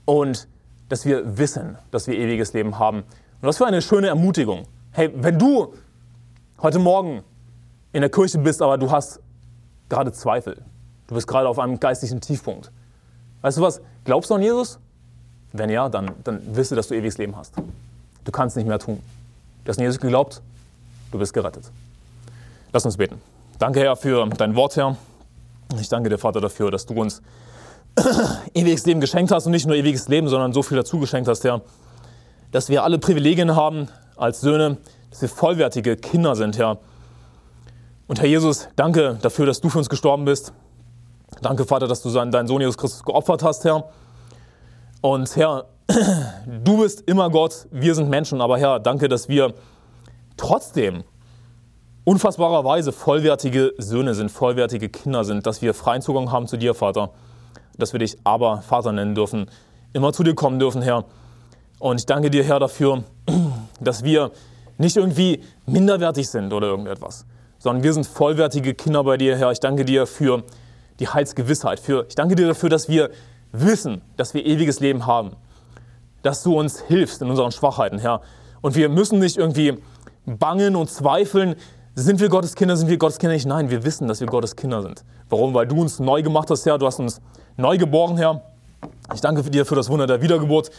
und 0.07 0.49
dass 0.89 1.05
wir 1.05 1.39
wissen, 1.39 1.79
dass 1.91 2.07
wir 2.07 2.19
ewiges 2.19 2.53
Leben 2.53 2.79
haben. 2.79 2.99
Und 2.99 3.49
was 3.49 3.59
für 3.59 3.67
eine 3.67 3.83
schöne 3.83 4.09
Ermutigung. 4.09 4.65
Hey, 4.93 5.13
wenn 5.15 5.39
du 5.39 5.75
heute 6.61 6.79
Morgen 6.79 7.23
in 7.93 8.01
der 8.01 8.11
Kirche 8.11 8.39
bist, 8.39 8.61
aber 8.61 8.77
du 8.77 8.91
hast 8.91 9.21
gerade 9.89 10.13
Zweifel, 10.13 10.63
du 11.07 11.15
bist 11.15 11.27
gerade 11.27 11.49
auf 11.49 11.59
einem 11.59 11.79
geistlichen 11.79 12.21
Tiefpunkt. 12.21 12.73
Weißt 13.43 13.59
du 13.59 13.63
was? 13.63 13.81
Glaubst 14.05 14.31
du 14.31 14.35
an 14.35 14.43
Jesus? 14.43 14.79
Wenn 15.53 15.71
ja, 15.71 15.89
dann, 15.89 16.13
dann 16.25 16.41
wisse, 16.55 16.77
dass 16.77 16.89
du 16.89 16.95
ewiges 16.95 17.19
Leben 17.19 17.37
hast. 17.37 17.55
Du 18.25 18.33
kannst 18.33 18.57
nicht 18.57 18.67
mehr 18.67 18.79
tun. 18.79 19.01
Du 19.65 19.69
hast 19.69 19.79
an 19.79 19.85
Jesus 19.85 20.01
geglaubt, 20.01 20.43
du 21.13 21.19
bist 21.19 21.33
gerettet. 21.33 21.71
Lass 22.73 22.85
uns 22.85 22.97
beten. 22.97 23.21
Danke, 23.59 23.81
Herr, 23.81 23.97
für 23.97 24.27
dein 24.29 24.55
Wort, 24.55 24.77
Herr. 24.77 24.97
Ich 25.81 25.89
danke 25.89 26.09
dir, 26.09 26.19
Vater, 26.19 26.41
dafür, 26.41 26.71
dass 26.71 26.87
du 26.87 26.95
uns 26.95 27.21
ewiges 28.55 28.87
Leben 28.87 29.01
geschenkt 29.01 29.33
hast 29.33 29.47
und 29.47 29.53
nicht 29.53 29.67
nur 29.67 29.77
ewiges 29.77 30.07
Leben, 30.09 30.29
sondern 30.29 30.53
so 30.53 30.63
viel 30.63 30.77
dazu 30.77 31.01
geschenkt 31.01 31.29
hast, 31.29 31.43
Herr. 31.43 31.63
Dass 32.53 32.69
wir 32.69 32.85
alle 32.85 32.99
Privilegien 32.99 33.57
haben 33.57 33.89
als 34.17 34.41
Söhne, 34.41 34.79
dass 35.11 35.21
wir 35.21 35.29
vollwertige 35.29 35.97
Kinder 35.97 36.37
sind, 36.37 36.59
Herr. 36.59 36.79
Und 38.07 38.21
Herr 38.21 38.29
Jesus, 38.29 38.69
danke 38.77 39.19
dafür, 39.21 39.47
dass 39.47 39.61
du 39.61 39.69
für 39.69 39.79
uns 39.79 39.89
gestorben 39.89 40.25
bist. 40.25 40.53
Danke, 41.43 41.65
Vater, 41.65 41.89
dass 41.89 42.03
du 42.03 42.11
deinen 42.11 42.47
Sohn 42.47 42.61
Jesus 42.61 42.79
Christus 42.79 43.03
geopfert 43.03 43.43
hast, 43.43 43.65
Herr. 43.65 43.89
Und 45.01 45.35
Herr, 45.37 45.67
du 46.47 46.79
bist 46.79 47.03
immer 47.03 47.31
Gott, 47.31 47.67
wir 47.73 47.95
sind 47.97 48.09
Menschen, 48.09 48.41
aber 48.41 48.59
Herr, 48.59 48.79
danke, 48.79 49.09
dass 49.09 49.29
wir 49.29 49.55
trotzdem 50.37 51.03
unfassbarerweise 52.05 52.93
vollwertige 52.93 53.75
Söhne 53.79 54.15
sind, 54.15 54.31
vollwertige 54.31 54.89
Kinder 54.89 55.25
sind, 55.25 55.47
dass 55.47 55.63
wir 55.63 55.75
freien 55.75 56.03
Zugang 56.03 56.33
haben 56.33 56.47
zu 56.47 56.57
dir, 56.57 56.75
Vater, 56.75 57.11
dass 57.79 57.93
wir 57.93 58.01
dich 58.01 58.17
aber 58.25 58.63
Vater 58.63 58.93
nennen 58.93 59.15
dürfen, 59.15 59.51
immer 59.93 60.13
zu 60.13 60.23
dir 60.23 60.35
kommen 60.35 60.59
dürfen, 60.59 60.83
Herr. 60.83 61.05
Und 61.79 61.99
ich 61.99 62.07
danke 62.07 62.31
dir, 62.31 62.45
Herr, 62.45 62.61
dafür, 62.61 63.05
dass 63.81 64.05
wir 64.05 64.31
nicht 64.79 64.97
irgendwie 64.97 65.43
minderwertig 65.67 66.29
sind 66.29 66.53
oder 66.53 66.69
irgendetwas, 66.69 67.27
sondern 67.59 67.85
wir 67.85 67.93
sind 67.93 68.07
vollwertige 68.07 68.75
Kinder 68.75 69.05
bei 69.05 69.17
dir, 69.17 69.37
Herr. 69.37 69.51
Ich 69.51 69.61
danke 69.61 69.85
dir 69.85 70.07
für 70.07 70.43
die 71.01 71.09
Heilsgewissheit. 71.09 71.81
Für, 71.81 72.07
ich 72.09 72.15
danke 72.15 72.35
dir 72.35 72.47
dafür, 72.47 72.69
dass 72.69 72.89
wir 72.89 73.11
wissen, 73.53 74.03
dass 74.17 74.35
wir 74.35 74.45
ewiges 74.47 74.81
Leben 74.81 75.07
haben, 75.07 75.33
dass 76.23 76.43
du 76.43 76.59
uns 76.59 76.81
hilfst 76.81 77.21
in 77.23 77.31
unseren 77.31 77.53
Schwachheiten, 77.53 77.99
Herr. 77.99 78.21
Und 78.61 78.75
wir 78.75 78.89
müssen 78.89 79.19
nicht 79.19 79.37
irgendwie 79.37 79.79
bangen 80.27 80.77
und 80.77 80.91
zweifeln, 80.91 81.57
sind 81.95 82.21
wir 82.21 82.29
Gottes 82.29 82.55
Kinder, 82.55 82.77
sind 82.77 82.89
wir 82.89 82.99
Gottes 82.99 83.19
Kinder 83.19 83.35
nicht? 83.35 83.47
Nein, 83.47 83.71
wir 83.71 83.85
wissen, 83.85 84.09
dass 84.09 84.21
wir 84.21 84.27
Gottes 84.27 84.57
Kinder 84.57 84.83
sind. 84.83 85.05
Warum? 85.29 85.55
Weil 85.55 85.67
du 85.67 85.81
uns 85.81 85.99
neu 85.99 86.23
gemacht 86.23 86.51
hast, 86.51 86.65
Herr. 86.67 86.79
Du 86.79 86.87
hast 86.87 87.01
uns 87.01 87.21
neu 87.57 87.79
geboren, 87.79 88.17
Herr. 88.17 88.43
Ich 89.15 89.21
danke 89.21 89.43
dir 89.43 89.67
für 89.67 89.75
das 89.75 89.89
Wunder 89.89 90.07
der 90.07 90.23
Wiedergeburt. 90.23 90.71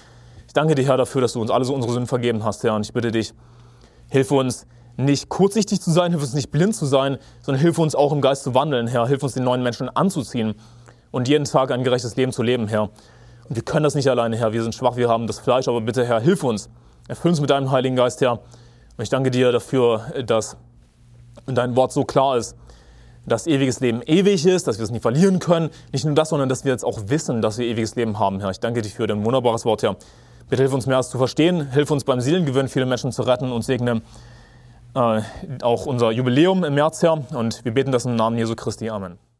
Ich 0.47 0.53
danke 0.53 0.75
dir, 0.75 0.85
Herr, 0.85 0.97
dafür, 0.97 1.21
dass 1.21 1.33
du 1.33 1.41
uns 1.41 1.51
alle 1.51 1.65
so 1.65 1.73
unsere 1.73 1.93
Sünden 1.93 2.07
vergeben 2.07 2.43
hast, 2.43 2.63
Herr. 2.63 2.75
Und 2.75 2.85
ich 2.85 2.93
bitte 2.93 3.11
dich, 3.11 3.33
hilf 4.09 4.31
uns 4.31 4.65
nicht 4.97 5.29
kurzsichtig 5.29 5.81
zu 5.81 5.91
sein, 5.91 6.11
hilf 6.11 6.23
uns 6.23 6.33
nicht 6.33 6.51
blind 6.51 6.75
zu 6.75 6.85
sein, 6.85 7.17
sondern 7.41 7.61
hilf 7.61 7.77
uns 7.77 7.95
auch 7.95 8.11
im 8.11 8.21
Geist 8.21 8.43
zu 8.43 8.53
wandeln, 8.53 8.87
Herr. 8.87 9.07
Hilf 9.07 9.23
uns, 9.23 9.33
den 9.33 9.43
neuen 9.43 9.63
Menschen 9.63 9.89
anzuziehen 9.89 10.55
und 11.11 11.27
jeden 11.27 11.45
Tag 11.45 11.71
ein 11.71 11.83
gerechtes 11.83 12.15
Leben 12.15 12.31
zu 12.31 12.43
leben, 12.43 12.67
Herr. 12.67 12.89
Und 13.49 13.55
wir 13.55 13.63
können 13.63 13.83
das 13.83 13.95
nicht 13.95 14.09
alleine, 14.09 14.37
Herr. 14.37 14.53
Wir 14.53 14.63
sind 14.63 14.75
schwach, 14.75 14.95
wir 14.95 15.09
haben 15.09 15.27
das 15.27 15.39
Fleisch, 15.39 15.67
aber 15.67 15.81
bitte, 15.81 16.05
Herr, 16.05 16.21
hilf 16.21 16.43
uns. 16.43 16.69
Erfüll 17.07 17.31
uns 17.31 17.41
mit 17.41 17.49
deinem 17.49 17.71
Heiligen 17.71 17.95
Geist, 17.95 18.21
Herr. 18.21 18.33
Und 18.33 19.03
ich 19.03 19.09
danke 19.09 19.31
dir 19.31 19.51
dafür, 19.51 20.05
dass 20.25 20.57
und 21.45 21.55
dein 21.55 21.75
Wort 21.75 21.91
so 21.91 22.03
klar 22.03 22.37
ist, 22.37 22.55
dass 23.25 23.47
ewiges 23.47 23.79
Leben 23.79 24.01
ewig 24.01 24.45
ist, 24.45 24.67
dass 24.67 24.77
wir 24.77 24.83
es 24.83 24.91
nie 24.91 24.99
verlieren 24.99 25.39
können. 25.39 25.69
Nicht 25.91 26.05
nur 26.05 26.15
das, 26.15 26.29
sondern 26.29 26.49
dass 26.49 26.65
wir 26.65 26.71
jetzt 26.71 26.83
auch 26.83 26.99
wissen, 27.07 27.41
dass 27.41 27.57
wir 27.57 27.65
ewiges 27.65 27.95
Leben 27.95 28.19
haben, 28.19 28.39
Herr. 28.39 28.49
Ich 28.49 28.59
danke 28.59 28.81
dir 28.81 28.89
für 28.89 29.07
dein 29.07 29.23
wunderbares 29.23 29.65
Wort, 29.65 29.83
Herr. 29.83 29.95
Bitte 30.49 30.63
hilf 30.63 30.73
uns 30.73 30.85
mehr 30.85 30.97
als 30.97 31.09
zu 31.09 31.17
verstehen, 31.17 31.71
hilf 31.71 31.91
uns 31.91 32.03
beim 32.03 32.19
Seelengewinn 32.19 32.67
viele 32.67 32.85
Menschen 32.85 33.11
zu 33.11 33.21
retten 33.21 33.51
und 33.51 33.61
segne 33.61 34.01
äh, 34.95 35.21
auch 35.61 35.85
unser 35.85 36.11
Jubiläum 36.11 36.63
im 36.63 36.73
März, 36.73 37.03
Herr. 37.03 37.23
Und 37.33 37.63
wir 37.63 37.73
beten 37.73 37.91
das 37.91 38.05
im 38.05 38.15
Namen 38.15 38.37
Jesu 38.37 38.55
Christi. 38.55 38.89
Amen. 38.89 39.30